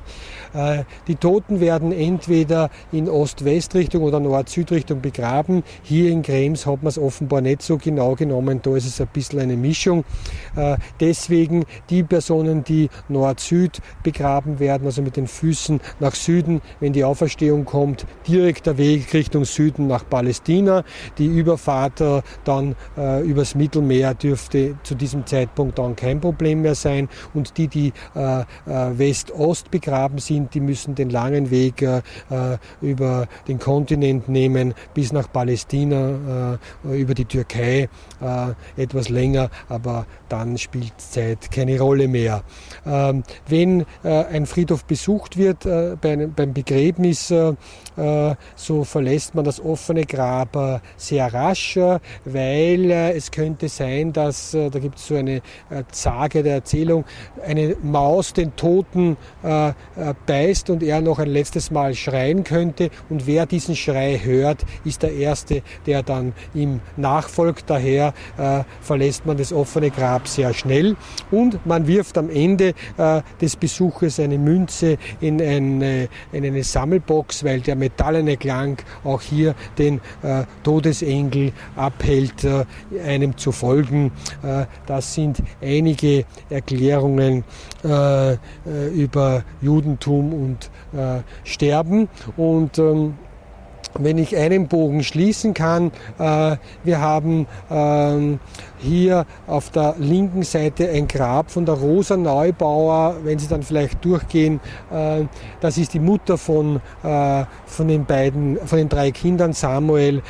Äh, 0.54 0.84
die 1.08 1.16
Toten 1.16 1.60
werden 1.60 1.92
entweder 1.92 2.70
in 2.92 3.10
Ost-West-Richtung 3.10 4.04
oder 4.04 4.20
Nord-Süd-Richtung 4.20 5.02
begraben. 5.02 5.64
Hier 5.84 6.10
in 6.12 6.22
Krems 6.22 6.66
hat 6.66 6.84
man 6.84 6.90
es 6.90 6.98
offenbar 6.98 7.42
nicht 7.42 7.62
so 7.62 7.78
genau 7.78 8.16
genommen, 8.16 8.60
da 8.62 8.76
ist 8.76 8.86
es 8.86 9.00
ein 9.00 9.08
bisschen 9.14 9.40
eine 9.40 9.56
Mischung. 9.56 10.04
Äh, 10.56 10.78
deswegen 11.00 11.66
die 11.90 12.04
Personen, 12.04 12.64
die 12.64 12.90
Nord-Süd 13.08 13.80
begraben 14.04 14.60
werden, 14.60 14.86
also 14.86 15.02
mit 15.02 15.16
den 15.16 15.28
Füßen 15.28 15.80
nach 16.00 16.16
Süden, 16.16 16.62
wenn 16.80 16.94
die 16.94 17.04
Auferstehung 17.04 17.66
kommt, 17.66 18.06
direkt 18.28 18.66
der 18.66 18.78
Weg 18.78 19.14
Richtung 19.14 19.46
Süden 19.46 19.88
nach 19.88 20.08
Palästina. 20.10 20.84
Die 21.18 21.28
Überfahrt 21.28 22.02
äh, 22.02 22.22
dann 22.44 22.76
übers 23.24 23.56
Mittelmeer 23.56 24.14
dürfte 24.14 24.76
zu 24.84 24.96
diesem 24.96 25.26
Zeitpunkt 25.26 25.78
dann 25.80 25.96
kein 25.96 26.20
Problem 26.20 26.62
mehr 26.62 26.76
sein. 26.76 27.10
Und 27.34 27.58
die, 27.58 27.68
die 27.68 27.94
West-Ost 28.72 29.72
begraben 29.72 30.20
sind, 30.20 30.54
die 30.54 30.60
müssen 30.60 30.96
den 30.96 31.10
langen 31.10 31.52
Weg 31.52 31.82
äh, 31.82 31.98
äh, 32.30 32.58
über 32.82 33.28
den 33.48 33.60
Kontinent 33.60 34.30
nehmen 34.30 34.74
bis 34.94 35.12
nach 35.12 35.32
Palästina, 35.32 36.58
äh, 36.86 37.02
über 37.02 37.14
die 37.14 37.26
Türkei, 37.26 37.90
äh, 38.22 38.82
etwas 38.82 39.10
länger, 39.10 39.50
aber 39.70 40.06
dann 40.32 40.58
spielt 40.58 40.94
Zeit 41.00 41.52
keine 41.52 41.80
Rolle 41.80 42.08
mehr. 42.08 42.44
Ähm, 42.86 43.24
wenn 43.48 43.86
äh, 44.04 44.26
ein 44.26 44.46
Friedhof 44.46 44.86
besucht 44.86 45.38
wird 45.38 45.66
äh, 45.66 45.96
bei 46.00 46.28
beim 46.28 46.54
Begräbnis, 46.54 47.34
so 48.56 48.84
verlässt 48.84 49.36
man 49.36 49.46
das 49.46 49.60
offene 49.60 50.06
Grab 50.06 50.82
sehr 50.98 51.34
rasch, 51.34 51.78
weil 52.26 52.92
es 52.92 53.32
könnte 53.32 53.70
sein, 53.70 54.14
dass, 54.14 54.52
da 54.52 54.70
gibt 54.70 54.98
es 54.98 55.08
so 55.08 55.16
eine 55.16 55.42
Sage 55.92 56.44
der 56.44 56.56
Erzählung, 56.56 57.06
eine 57.46 57.76
Maus 57.82 58.34
den 58.34 58.56
Toten 58.56 59.18
beißt 60.26 60.70
und 60.70 60.84
er 60.84 61.02
noch 61.02 61.20
ein 61.20 61.30
letztes 61.30 61.72
Mal 61.72 61.94
schreien 61.94 62.44
könnte. 62.44 62.90
Und 63.10 63.28
wer 63.28 63.46
diesen 63.46 63.76
Schrei 63.76 64.20
hört, 64.24 64.66
ist 64.84 65.04
der 65.04 65.14
Erste, 65.14 65.62
der 65.86 66.04
dann 66.04 66.34
ihm 66.54 66.82
nachfolgt. 66.98 67.70
Daher 67.70 68.14
äh, 68.38 68.64
verlässt 68.82 69.26
man 69.26 69.38
das 69.38 69.54
offene 69.54 69.92
Grab 69.92 70.21
sehr 70.28 70.54
schnell. 70.54 70.96
Und 71.30 71.66
man 71.66 71.88
wirft 71.88 72.18
am 72.18 72.30
Ende 72.30 72.74
äh, 72.98 73.22
des 73.40 73.56
Besuches 73.56 74.20
eine 74.20 74.38
Münze 74.38 74.98
in 75.20 75.42
eine, 75.42 76.10
in 76.32 76.46
eine 76.46 76.64
Sammelbox, 76.64 77.44
weil 77.44 77.62
der 77.62 77.76
metallene 77.76 78.38
Klang 78.38 78.78
auch 79.04 79.22
hier 79.22 79.56
den 79.78 80.02
äh, 80.22 80.44
Todesengel 80.64 81.52
abhält, 81.76 82.44
äh, 82.44 82.66
einem 83.06 83.38
zu 83.38 83.52
folgen. 83.52 84.12
Äh, 84.44 84.66
das 84.86 85.14
sind 85.14 85.42
einige 85.62 86.26
Erklärungen 86.50 87.44
äh, 87.84 88.36
über 88.94 89.44
Judentum 89.62 90.34
und 90.34 90.70
äh, 90.98 91.22
Sterben. 91.44 92.10
Und 92.38 92.78
ähm, 92.78 93.16
wenn 93.98 94.18
ich 94.18 94.36
einen 94.36 94.68
Bogen 94.68 95.04
schließen 95.04 95.54
kann, 95.54 95.92
äh, 96.20 96.58
wir 96.84 97.02
haben 97.02 97.48
ähm, 97.70 98.40
hier 98.80 99.26
auf 99.48 99.70
der 99.70 99.96
linken 99.98 100.44
Seite 100.44 100.90
ein 100.90 101.08
Grab 101.08 101.52
von 101.52 101.66
der 101.66 101.76
Rosa 101.76 102.18
Neubauer, 102.18 103.18
wenn 103.24 103.40
Sie 103.40 103.48
dann 103.48 103.64
vielleicht 103.64 104.04
durchgehen, 104.04 104.60
äh, 104.92 105.26
das 105.60 105.78
ist 105.78 105.94
die 105.94 106.00
Mutter 106.00 106.38
von, 106.38 106.82
äh, 107.04 107.46
von 107.66 107.88
den 107.88 108.06
beiden, 108.06 108.58
von 108.66 108.78
den 108.78 108.90
drei 108.90 109.12
Kindern, 109.12 109.54
Samuel, 109.54 110.22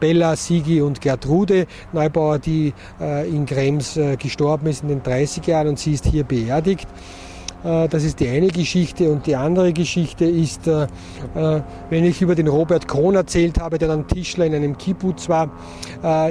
Bella, 0.00 0.36
Sigi 0.36 0.80
und 0.80 1.00
Gertrude 1.00 1.66
Neubauer, 1.92 2.38
die 2.38 2.72
in 3.00 3.46
Krems 3.46 3.98
gestorben 4.18 4.68
ist 4.68 4.82
in 4.82 4.88
den 4.88 5.02
30er 5.02 5.48
Jahren 5.48 5.68
und 5.68 5.78
sie 5.78 5.94
ist 5.94 6.06
hier 6.06 6.24
beerdigt. 6.24 6.86
Äh, 7.64 7.88
das 7.88 8.04
ist 8.04 8.20
die 8.20 8.28
eine 8.28 8.48
Geschichte. 8.48 9.10
Und 9.10 9.26
die 9.26 9.36
andere 9.36 9.72
Geschichte 9.72 10.24
ist, 10.24 10.66
äh, 10.66 10.84
äh, 11.34 11.60
wenn 11.90 12.04
ich 12.04 12.22
über 12.22 12.34
den 12.34 12.48
Robert 12.48 12.88
Krohn 12.88 13.14
erzählt 13.14 13.60
habe, 13.60 13.78
der 13.78 13.88
dann 13.88 14.06
Tischler 14.06 14.46
in 14.46 14.54
einem 14.54 14.76
Kibbutz 14.76 15.28
war. 15.28 15.50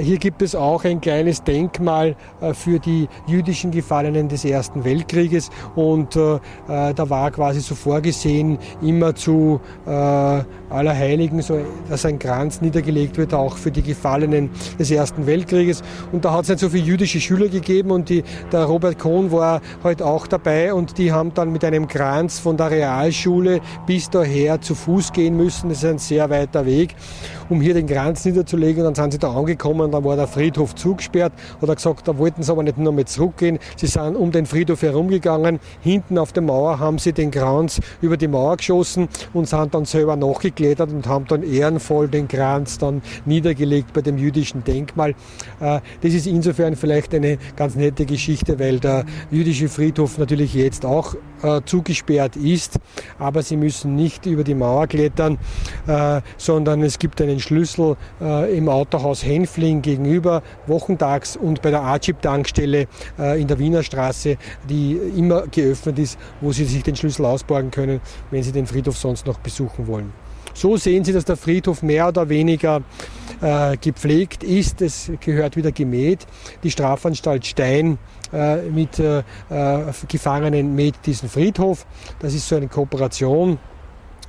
Hier 0.00 0.18
gibt 0.18 0.40
es 0.40 0.54
auch 0.54 0.84
ein 0.84 1.00
kleines 1.00 1.42
Denkmal 1.42 2.16
für 2.54 2.78
die 2.78 3.06
jüdischen 3.26 3.70
Gefallenen 3.70 4.28
des 4.28 4.44
Ersten 4.44 4.84
Weltkrieges. 4.84 5.50
Und 5.74 6.16
da 6.16 7.10
war 7.10 7.30
quasi 7.30 7.60
so 7.60 7.74
vorgesehen, 7.74 8.58
immer 8.80 9.14
zu 9.14 9.60
Allerheiligen, 9.84 11.42
dass 11.88 12.04
ein 12.06 12.18
Kranz 12.18 12.60
niedergelegt 12.60 13.18
wird, 13.18 13.34
auch 13.34 13.56
für 13.56 13.70
die 13.70 13.82
Gefallenen 13.82 14.50
des 14.78 14.90
Ersten 14.90 15.26
Weltkrieges. 15.26 15.82
Und 16.12 16.24
da 16.24 16.32
hat 16.32 16.44
es 16.44 16.48
nicht 16.48 16.60
so 16.60 16.70
viele 16.70 16.84
jüdische 16.84 17.20
Schüler 17.20 17.48
gegeben 17.48 17.90
und 17.90 18.08
die, 18.08 18.24
der 18.52 18.64
Robert 18.64 18.98
Kohn 18.98 19.30
war 19.32 19.60
halt 19.84 20.00
auch 20.02 20.26
dabei 20.26 20.72
und 20.72 20.96
die 20.96 21.12
haben 21.12 21.17
dann 21.34 21.52
mit 21.52 21.64
einem 21.64 21.86
Kranz 21.88 22.38
von 22.38 22.56
der 22.56 22.70
Realschule 22.70 23.60
bis 23.86 24.08
daher 24.08 24.60
zu 24.60 24.74
Fuß 24.74 25.12
gehen 25.12 25.36
müssen. 25.36 25.68
Das 25.68 25.78
ist 25.78 25.84
ein 25.84 25.98
sehr 25.98 26.30
weiter 26.30 26.64
Weg 26.64 26.94
um 27.48 27.60
hier 27.60 27.74
den 27.74 27.86
Kranz 27.86 28.24
niederzulegen. 28.24 28.86
Und 28.86 28.98
dann 28.98 29.10
sind 29.10 29.12
sie 29.12 29.18
da 29.18 29.32
angekommen 29.32 29.90
dann 29.90 30.04
war 30.04 30.16
der 30.16 30.26
Friedhof 30.26 30.74
zugesperrt. 30.74 31.32
Oder 31.60 31.74
gesagt, 31.74 32.06
da 32.08 32.16
wollten 32.18 32.42
sie 32.42 32.52
aber 32.52 32.62
nicht 32.62 32.78
nur 32.78 32.92
mit 32.92 33.08
zurückgehen. 33.08 33.58
Sie 33.76 33.86
sind 33.86 34.16
um 34.16 34.32
den 34.32 34.46
Friedhof 34.46 34.82
herumgegangen. 34.82 35.60
Hinten 35.80 36.18
auf 36.18 36.32
der 36.32 36.42
Mauer 36.42 36.78
haben 36.78 36.98
sie 36.98 37.12
den 37.12 37.30
Kranz 37.30 37.80
über 38.00 38.16
die 38.16 38.28
Mauer 38.28 38.56
geschossen 38.56 39.08
und 39.32 39.48
sind 39.48 39.74
dann 39.74 39.84
selber 39.84 40.16
nachgeklettert 40.16 40.90
und 40.90 41.06
haben 41.06 41.26
dann 41.26 41.42
ehrenvoll 41.42 42.08
den 42.08 42.28
Kranz 42.28 42.78
dann 42.78 43.02
niedergelegt 43.24 43.92
bei 43.92 44.02
dem 44.02 44.18
jüdischen 44.18 44.64
Denkmal. 44.64 45.10
Äh, 45.60 45.80
das 46.02 46.14
ist 46.14 46.26
insofern 46.26 46.76
vielleicht 46.76 47.14
eine 47.14 47.38
ganz 47.56 47.74
nette 47.74 48.06
Geschichte, 48.06 48.58
weil 48.58 48.78
der 48.80 49.04
jüdische 49.30 49.68
Friedhof 49.68 50.18
natürlich 50.18 50.54
jetzt 50.54 50.84
auch 50.84 51.07
äh, 51.42 51.60
zugesperrt 51.64 52.36
ist, 52.36 52.78
aber 53.18 53.42
sie 53.42 53.56
müssen 53.56 53.94
nicht 53.94 54.26
über 54.26 54.44
die 54.44 54.54
Mauer 54.54 54.86
klettern, 54.86 55.38
äh, 55.86 56.20
sondern 56.36 56.82
es 56.82 56.98
gibt 56.98 57.20
einen 57.20 57.40
Schlüssel 57.40 57.96
äh, 58.20 58.56
im 58.56 58.68
Autohaus 58.68 59.24
Henfling 59.24 59.82
gegenüber, 59.82 60.42
wochentags 60.66 61.36
und 61.36 61.62
bei 61.62 61.70
der 61.70 61.82
Archip-Tankstelle 61.82 62.86
äh, 63.18 63.40
in 63.40 63.46
der 63.46 63.58
Wiener 63.58 63.82
Straße, 63.82 64.36
die 64.68 64.98
immer 65.16 65.46
geöffnet 65.46 65.98
ist, 65.98 66.18
wo 66.40 66.52
Sie 66.52 66.64
sich 66.64 66.82
den 66.82 66.96
Schlüssel 66.96 67.24
ausborgen 67.24 67.70
können, 67.70 68.00
wenn 68.30 68.42
Sie 68.42 68.52
den 68.52 68.66
Friedhof 68.66 68.96
sonst 68.96 69.26
noch 69.26 69.38
besuchen 69.38 69.86
wollen. 69.86 70.12
So 70.54 70.76
sehen 70.76 71.04
Sie, 71.04 71.12
dass 71.12 71.24
der 71.24 71.36
Friedhof 71.36 71.82
mehr 71.84 72.08
oder 72.08 72.28
weniger 72.28 72.82
äh, 73.40 73.76
gepflegt 73.76 74.42
ist. 74.42 74.82
Es 74.82 75.10
gehört 75.20 75.56
wieder 75.56 75.70
gemäht. 75.70 76.26
Die 76.64 76.70
Strafanstalt 76.72 77.46
Stein 77.46 77.98
mit 78.70 78.98
äh, 78.98 79.18
äh 79.50 79.92
Gefangenen 80.08 80.74
mäht 80.74 80.94
diesen 81.06 81.28
Friedhof. 81.28 81.86
Das 82.18 82.34
ist 82.34 82.48
so 82.48 82.56
eine 82.56 82.68
Kooperation 82.68 83.54
äh, 83.54 83.77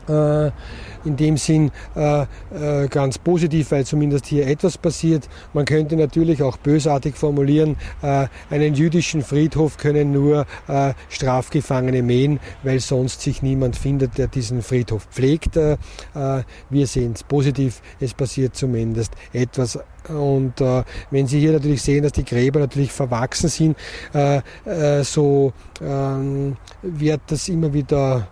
in 0.09 1.15
dem 1.15 1.37
Sinn 1.37 1.71
äh, 1.95 2.21
äh, 2.23 2.87
ganz 2.87 3.17
positiv, 3.17 3.71
weil 3.71 3.85
zumindest 3.85 4.25
hier 4.25 4.47
etwas 4.47 4.77
passiert. 4.77 5.29
Man 5.53 5.65
könnte 5.65 5.95
natürlich 5.95 6.43
auch 6.43 6.57
bösartig 6.57 7.15
formulieren, 7.15 7.77
äh, 8.01 8.27
einen 8.49 8.73
jüdischen 8.73 9.21
Friedhof 9.21 9.77
können 9.77 10.11
nur 10.11 10.45
äh, 10.67 10.93
Strafgefangene 11.09 12.01
mähen, 12.01 12.39
weil 12.63 12.79
sonst 12.79 13.21
sich 13.21 13.41
niemand 13.41 13.75
findet, 13.75 14.17
der 14.17 14.27
diesen 14.27 14.61
Friedhof 14.61 15.07
pflegt. 15.11 15.57
Äh, 15.57 15.73
äh, 16.15 16.43
wir 16.69 16.87
sehen 16.87 17.13
es 17.13 17.23
positiv, 17.23 17.81
es 17.99 18.13
passiert 18.13 18.55
zumindest 18.55 19.13
etwas 19.33 19.79
und 20.07 20.59
äh, 20.61 20.83
wenn 21.11 21.27
Sie 21.27 21.39
hier 21.39 21.51
natürlich 21.51 21.81
sehen, 21.81 22.03
dass 22.03 22.13
die 22.13 22.23
Gräber 22.25 22.59
natürlich 22.59 22.91
verwachsen 22.91 23.49
sind, 23.49 23.77
äh, 24.13 24.41
äh, 24.65 25.03
so 25.03 25.53
ähm, 25.81 26.55
wird 26.81 27.21
das 27.27 27.49
immer 27.49 27.73
wieder 27.73 28.27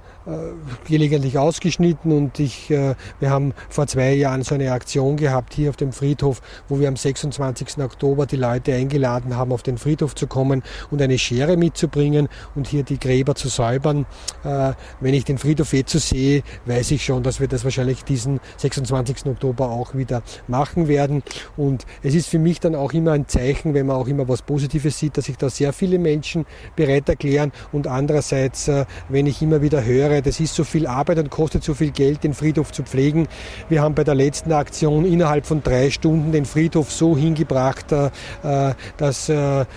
gelegentlich 0.85 1.37
ausgeschnitten 1.37 2.11
und 2.11 2.39
ich, 2.39 2.69
wir 2.69 3.29
haben 3.29 3.53
vor 3.69 3.87
zwei 3.87 4.13
Jahren 4.13 4.43
so 4.43 4.55
eine 4.55 4.71
Aktion 4.71 5.17
gehabt 5.17 5.53
hier 5.53 5.69
auf 5.69 5.77
dem 5.77 5.91
Friedhof, 5.91 6.41
wo 6.67 6.79
wir 6.79 6.87
am 6.87 6.95
26. 6.95 7.77
Oktober 7.79 8.25
die 8.25 8.35
Leute 8.35 8.73
eingeladen 8.73 9.35
haben, 9.35 9.51
auf 9.51 9.63
den 9.63 9.77
Friedhof 9.77 10.15
zu 10.15 10.27
kommen 10.27 10.63
und 10.91 11.01
eine 11.01 11.17
Schere 11.17 11.57
mitzubringen 11.57 12.27
und 12.55 12.67
hier 12.67 12.83
die 12.83 12.99
Gräber 12.99 13.35
zu 13.35 13.47
säubern. 13.47 14.05
Wenn 14.43 15.13
ich 15.13 15.25
den 15.25 15.37
Friedhof 15.37 15.73
eh 15.73 15.83
zu 15.83 15.99
sehe, 15.99 16.43
weiß 16.65 16.91
ich 16.91 17.03
schon, 17.05 17.23
dass 17.23 17.39
wir 17.39 17.47
das 17.47 17.63
wahrscheinlich 17.63 18.03
diesen 18.03 18.39
26. 18.57 19.25
Oktober 19.27 19.69
auch 19.69 19.95
wieder 19.95 20.23
machen 20.47 20.87
werden. 20.87 21.23
Und 21.55 21.85
es 22.03 22.15
ist 22.15 22.27
für 22.27 22.39
mich 22.39 22.59
dann 22.59 22.75
auch 22.75 22.93
immer 22.93 23.11
ein 23.11 23.27
Zeichen, 23.27 23.73
wenn 23.73 23.85
man 23.85 23.95
auch 23.95 24.07
immer 24.07 24.27
was 24.27 24.41
Positives 24.41 24.97
sieht, 24.99 25.17
dass 25.17 25.25
sich 25.25 25.37
da 25.37 25.49
sehr 25.49 25.73
viele 25.73 25.99
Menschen 25.99 26.45
bereit 26.75 27.09
erklären. 27.09 27.51
Und 27.71 27.87
andererseits, 27.87 28.67
äh, 28.67 28.85
wenn 29.09 29.25
ich 29.27 29.41
immer 29.41 29.61
wieder 29.61 29.83
höre, 29.83 30.16
das 30.21 30.39
ist 30.39 30.55
so 30.55 30.63
viel 30.63 30.87
Arbeit 30.87 31.19
und 31.19 31.29
kostet 31.29 31.63
so 31.63 31.73
viel 31.73 31.91
Geld, 31.91 32.23
den 32.23 32.33
Friedhof 32.33 32.71
zu 32.71 32.83
pflegen. 32.83 33.27
Wir 33.69 33.81
haben 33.81 33.95
bei 33.95 34.03
der 34.03 34.15
letzten 34.15 34.51
Aktion 34.51 35.05
innerhalb 35.05 35.45
von 35.45 35.63
drei 35.63 35.89
Stunden 35.89 36.31
den 36.31 36.45
Friedhof 36.45 36.91
so 36.91 37.17
hingebracht, 37.17 37.91
äh, 37.91 38.09
äh, 38.43 38.73
dass 38.97 39.29
er 39.29 39.67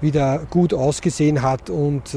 wieder 0.00 0.40
gut 0.50 0.74
ausgesehen 0.74 1.42
hat 1.42 1.70
und 1.70 2.16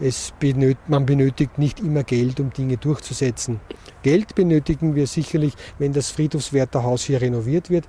es 0.00 0.32
benötigt, 0.38 0.88
man 0.88 1.06
benötigt 1.06 1.58
nicht 1.58 1.80
immer 1.80 2.02
Geld, 2.02 2.40
um 2.40 2.52
Dinge 2.52 2.76
durchzusetzen. 2.76 3.60
Geld 4.02 4.34
benötigen 4.34 4.94
wir 4.94 5.06
sicherlich, 5.06 5.54
wenn 5.78 5.92
das 5.92 6.10
Friedhofswärterhaus 6.10 7.02
hier 7.02 7.20
renoviert 7.20 7.70
wird. 7.70 7.88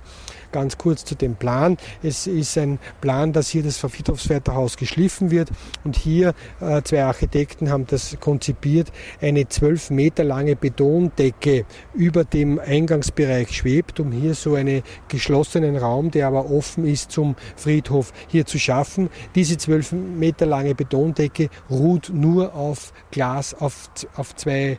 Ganz 0.52 0.78
kurz 0.78 1.04
zu 1.04 1.14
dem 1.14 1.36
Plan. 1.36 1.76
Es 2.02 2.26
ist 2.26 2.56
ein 2.56 2.78
Plan, 3.00 3.32
dass 3.32 3.48
hier 3.48 3.62
das 3.62 3.78
Friedhofswärterhaus 3.78 4.76
geschliffen 4.76 5.30
wird 5.30 5.50
und 5.84 5.96
hier 5.96 6.34
äh, 6.60 6.82
zwei 6.82 7.04
Architekten 7.04 7.70
haben 7.70 7.86
das 7.86 8.16
konzipiert, 8.20 8.90
eine 9.20 9.48
zwölf 9.48 9.90
Meter 9.90 10.24
lange 10.24 10.56
Betondecke 10.56 11.66
über 11.94 12.24
dem 12.24 12.58
Eingangsbereich 12.58 13.54
schwebt, 13.54 14.00
um 14.00 14.12
hier 14.12 14.34
so 14.34 14.54
einen 14.54 14.82
geschlossenen 15.08 15.76
Raum, 15.76 16.10
der 16.10 16.28
aber 16.28 16.50
offen 16.50 16.86
ist 16.86 17.12
zum 17.12 17.36
Friedhof, 17.56 18.12
hier 18.28 18.46
zu 18.46 18.58
schaffen. 18.58 19.10
Diese 19.34 19.56
zwölf 19.58 19.92
Meter 19.92 20.46
lange 20.46 20.74
Betondecke 20.74 21.50
ruht 21.70 22.10
nur 22.12 22.54
auf 22.54 22.92
Glas, 23.10 23.54
auf, 23.54 23.90
auf 24.16 24.34
zwei 24.36 24.78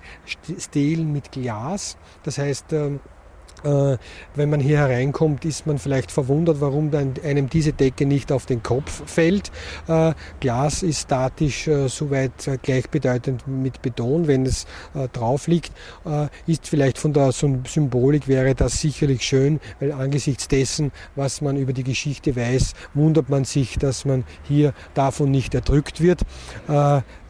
Stelen 0.58 1.12
mit 1.12 1.32
Glas. 1.32 1.98
Das 2.24 2.38
heißt, 2.38 2.74
ähm, 2.74 2.96
äh, 2.96 3.19
wenn 3.64 4.50
man 4.50 4.60
hier 4.60 4.78
hereinkommt, 4.78 5.46
ist 5.46 5.68
man 5.68 5.78
vielleicht 5.78 6.12
verwundert, 6.12 6.62
warum 6.62 6.92
einem 6.94 7.50
diese 7.50 7.74
Decke 7.74 8.06
nicht 8.06 8.32
auf 8.32 8.46
den 8.46 8.64
Kopf 8.64 9.04
fällt. 9.06 9.52
Äh, 9.88 10.14
Glas 10.40 10.84
ist 10.84 11.02
statisch 11.02 11.68
äh, 11.68 11.88
soweit 11.88 12.32
gleichbedeutend 12.64 13.48
mit 13.48 13.82
Beton, 13.82 14.28
wenn 14.28 14.46
es 14.46 14.66
drauf 15.14 15.48
liegt. 15.48 15.72
Ist 16.48 16.68
vielleicht 16.68 16.98
von 16.98 17.14
der 17.14 17.32
Symbolik 17.32 18.28
wäre 18.28 18.56
das 18.56 18.80
sicherlich 18.82 19.24
schön, 19.24 19.60
weil 19.80 19.92
angesichts 19.92 20.48
dessen, 20.48 20.92
was 21.16 21.42
man 21.42 21.58
über 21.58 21.74
die 21.74 21.84
Geschichte 21.84 22.36
weiß, 22.36 22.74
wundert 22.94 23.30
man 23.30 23.46
sich, 23.46 23.78
dass 23.78 24.06
man 24.06 24.24
hier 24.44 24.74
davon 24.94 25.32
nicht 25.32 25.54
erdrückt 25.54 26.02
wird. 26.02 26.22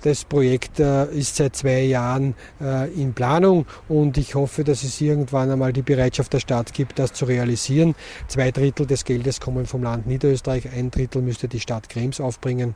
Das 0.01 0.23
Projekt 0.23 0.79
ist 0.79 1.35
seit 1.35 1.55
zwei 1.55 1.81
Jahren 1.81 2.35
in 2.95 3.13
Planung 3.13 3.65
und 3.87 4.17
ich 4.17 4.35
hoffe, 4.35 4.63
dass 4.63 4.83
es 4.83 4.99
irgendwann 5.01 5.51
einmal 5.51 5.73
die 5.73 5.81
Bereitschaft 5.81 6.33
der 6.33 6.39
Stadt 6.39 6.73
gibt, 6.73 6.99
das 6.99 7.13
zu 7.13 7.25
realisieren. 7.25 7.95
Zwei 8.27 8.51
Drittel 8.51 8.85
des 8.85 9.03
Geldes 9.05 9.39
kommen 9.39 9.65
vom 9.65 9.83
Land 9.83 10.07
Niederösterreich, 10.07 10.69
ein 10.71 10.91
Drittel 10.91 11.21
müsste 11.21 11.47
die 11.47 11.59
Stadt 11.59 11.89
Krems 11.89 12.19
aufbringen. 12.19 12.75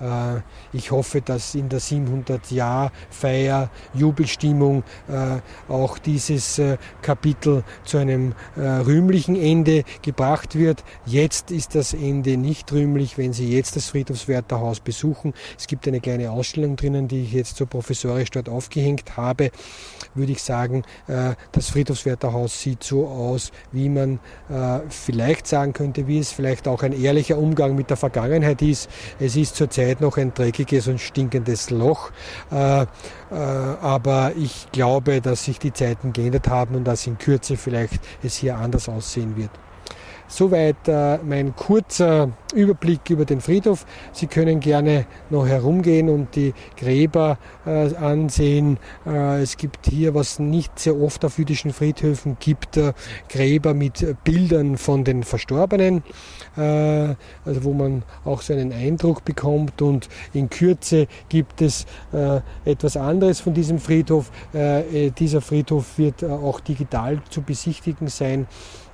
Äh, 0.00 0.40
ich 0.72 0.90
hoffe, 0.90 1.20
dass 1.20 1.54
in 1.54 1.68
der 1.68 1.80
700-Jahr-Feier, 1.80 3.70
Jubelstimmung 3.94 4.82
äh, 5.08 5.40
auch 5.70 5.98
dieses 5.98 6.58
äh, 6.58 6.76
Kapitel 7.02 7.64
zu 7.84 7.98
einem 7.98 8.34
rühmlichen 8.56 9.36
Ende 9.36 9.84
gebracht 10.02 10.56
wird. 10.56 10.84
Jetzt 11.06 11.50
ist 11.50 11.74
das 11.74 11.92
Ende 11.92 12.36
nicht 12.36 12.72
rühmlich, 12.72 13.18
wenn 13.18 13.32
Sie 13.32 13.50
jetzt 13.50 13.76
das 13.76 13.86
Friedhofswärterhaus 13.86 14.80
besuchen. 14.80 15.34
Es 15.58 15.66
gibt 15.66 15.86
eine 15.88 16.00
kleine 16.00 16.30
Ausstellung 16.30 16.63
drinnen, 16.76 17.08
die 17.08 17.22
ich 17.22 17.32
jetzt 17.32 17.56
so 17.56 17.66
professorisch 17.66 18.30
dort 18.30 18.48
aufgehängt 18.48 19.16
habe. 19.16 19.50
Würde 20.14 20.32
ich 20.32 20.42
sagen, 20.42 20.82
das 21.52 21.70
Friedhofswärterhaus 21.70 22.60
sieht 22.60 22.84
so 22.84 23.08
aus, 23.08 23.50
wie 23.72 23.88
man 23.88 24.20
äh, 24.48 24.80
vielleicht 24.88 25.46
sagen 25.46 25.72
könnte, 25.72 26.06
wie 26.06 26.18
es 26.18 26.32
vielleicht 26.32 26.68
auch 26.68 26.82
ein 26.82 26.92
ehrlicher 26.92 27.38
Umgang 27.38 27.74
mit 27.74 27.90
der 27.90 27.96
Vergangenheit 27.96 28.62
ist. 28.62 28.88
Es 29.18 29.36
ist 29.36 29.56
zurzeit 29.56 30.00
noch 30.00 30.16
ein 30.16 30.32
dreckiges 30.34 30.88
und 30.88 31.00
stinkendes 31.00 31.70
Loch, 31.70 32.10
äh, 32.50 32.82
äh, 32.82 32.86
aber 33.30 34.32
ich 34.36 34.68
glaube, 34.72 35.20
dass 35.20 35.44
sich 35.44 35.58
die 35.58 35.72
Zeiten 35.72 36.12
geändert 36.12 36.48
haben 36.48 36.74
und 36.74 36.84
dass 36.84 37.06
in 37.06 37.18
Kürze 37.18 37.56
vielleicht 37.56 38.00
es 38.22 38.36
hier 38.36 38.56
anders 38.56 38.88
aussehen 38.88 39.36
wird. 39.36 39.50
Soweit 40.36 40.88
äh, 40.88 41.18
mein 41.18 41.54
kurzer 41.54 42.32
Überblick 42.52 43.08
über 43.08 43.24
den 43.24 43.40
Friedhof. 43.40 43.86
Sie 44.10 44.26
können 44.26 44.58
gerne 44.58 45.06
noch 45.30 45.46
herumgehen 45.46 46.08
und 46.08 46.34
die 46.34 46.54
Gräber 46.76 47.38
äh, 47.64 47.94
ansehen. 47.94 48.78
Äh, 49.06 49.42
es 49.42 49.56
gibt 49.56 49.86
hier, 49.86 50.16
was 50.16 50.40
nicht 50.40 50.76
sehr 50.80 51.00
oft 51.00 51.24
auf 51.24 51.38
jüdischen 51.38 51.72
Friedhöfen 51.72 52.36
gibt, 52.40 52.80
Gräber 53.28 53.74
mit 53.74 54.04
Bildern 54.24 54.76
von 54.76 55.04
den 55.04 55.22
Verstorbenen, 55.22 56.02
also 56.56 57.62
wo 57.62 57.72
man 57.72 58.02
auch 58.24 58.42
so 58.42 58.52
einen 58.54 58.72
Eindruck 58.72 59.24
bekommt. 59.24 59.82
Und 59.82 60.08
in 60.32 60.50
Kürze 60.50 61.06
gibt 61.28 61.62
es 61.62 61.86
etwas 62.64 62.96
anderes 62.96 63.40
von 63.40 63.54
diesem 63.54 63.78
Friedhof. 63.78 64.30
dieser 65.18 65.40
Friedhof 65.40 65.98
wird 65.98 66.24
auch 66.24 66.60
digital 66.60 67.22
zu 67.30 67.42
besichtigen 67.42 68.08
sein. 68.08 68.46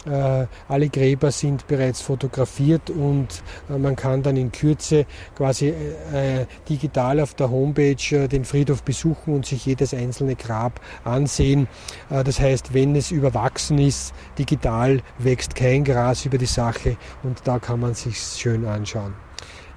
Äh, 0.07 0.47
alle 0.69 0.89
Gräber 0.89 1.31
sind 1.31 1.67
bereits 1.67 2.01
fotografiert 2.01 2.89
und 2.89 3.43
äh, 3.69 3.77
man 3.77 3.97
kann 3.97 4.23
dann 4.23 4.37
in 4.37 4.51
Kürze 4.51 5.05
quasi 5.37 5.69
äh, 5.69 6.47
digital 6.69 7.21
auf 7.21 7.35
der 7.35 7.51
Homepage 7.51 8.29
den 8.29 8.45
Friedhof 8.45 8.83
besuchen 8.83 9.35
und 9.35 9.47
sich 9.47 9.67
jedes 9.67 9.93
einzelne 9.93 10.37
Grab 10.37 10.81
ansehen. 11.05 11.69
Das 12.09 12.41
heißt, 12.41 12.73
wenn 12.73 12.97
es 12.97 13.11
überwachsen 13.11 13.79
ist, 13.79 14.15
digital 14.39 15.01
wächst 15.19 15.55
kein 15.55 15.85
Gras 15.85 16.25
über 16.25 16.39
die 16.39 16.47
Sache 16.47 16.97
und 17.23 17.41
da 17.45 17.59
kann 17.59 17.81
man 17.81 17.95
sich 17.95 18.19
schön 18.19 18.67
anschauen. 18.67 19.15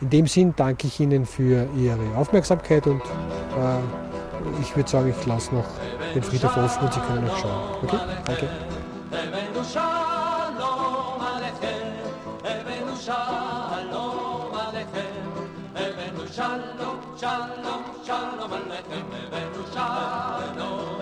In 0.02 0.10
dem 0.10 0.28
Sinn 0.28 0.54
danke 0.56 0.88
ich 0.88 1.00
Ihnen 1.00 1.26
für 1.26 1.68
Ihre 1.78 2.18
Aufmerksamkeit 2.18 2.88
und 2.88 3.02
äh, 3.02 4.62
ich 4.62 4.76
würde 4.76 4.90
sagen, 4.90 5.14
ich 5.18 5.26
lasse 5.26 5.54
noch 5.54 5.68
den 6.16 6.24
Friedhof 6.24 6.56
offen 6.58 6.86
und 6.86 6.94
Sie 6.94 7.00
können 7.02 7.26
noch 7.26 7.38
schauen. 7.38 7.76
Okay? 7.84 7.98
Danke. 8.26 8.48
Let 18.74 18.90
them 18.90 19.12
live 19.12 19.34
and 19.56 19.74
shine. 19.74 20.93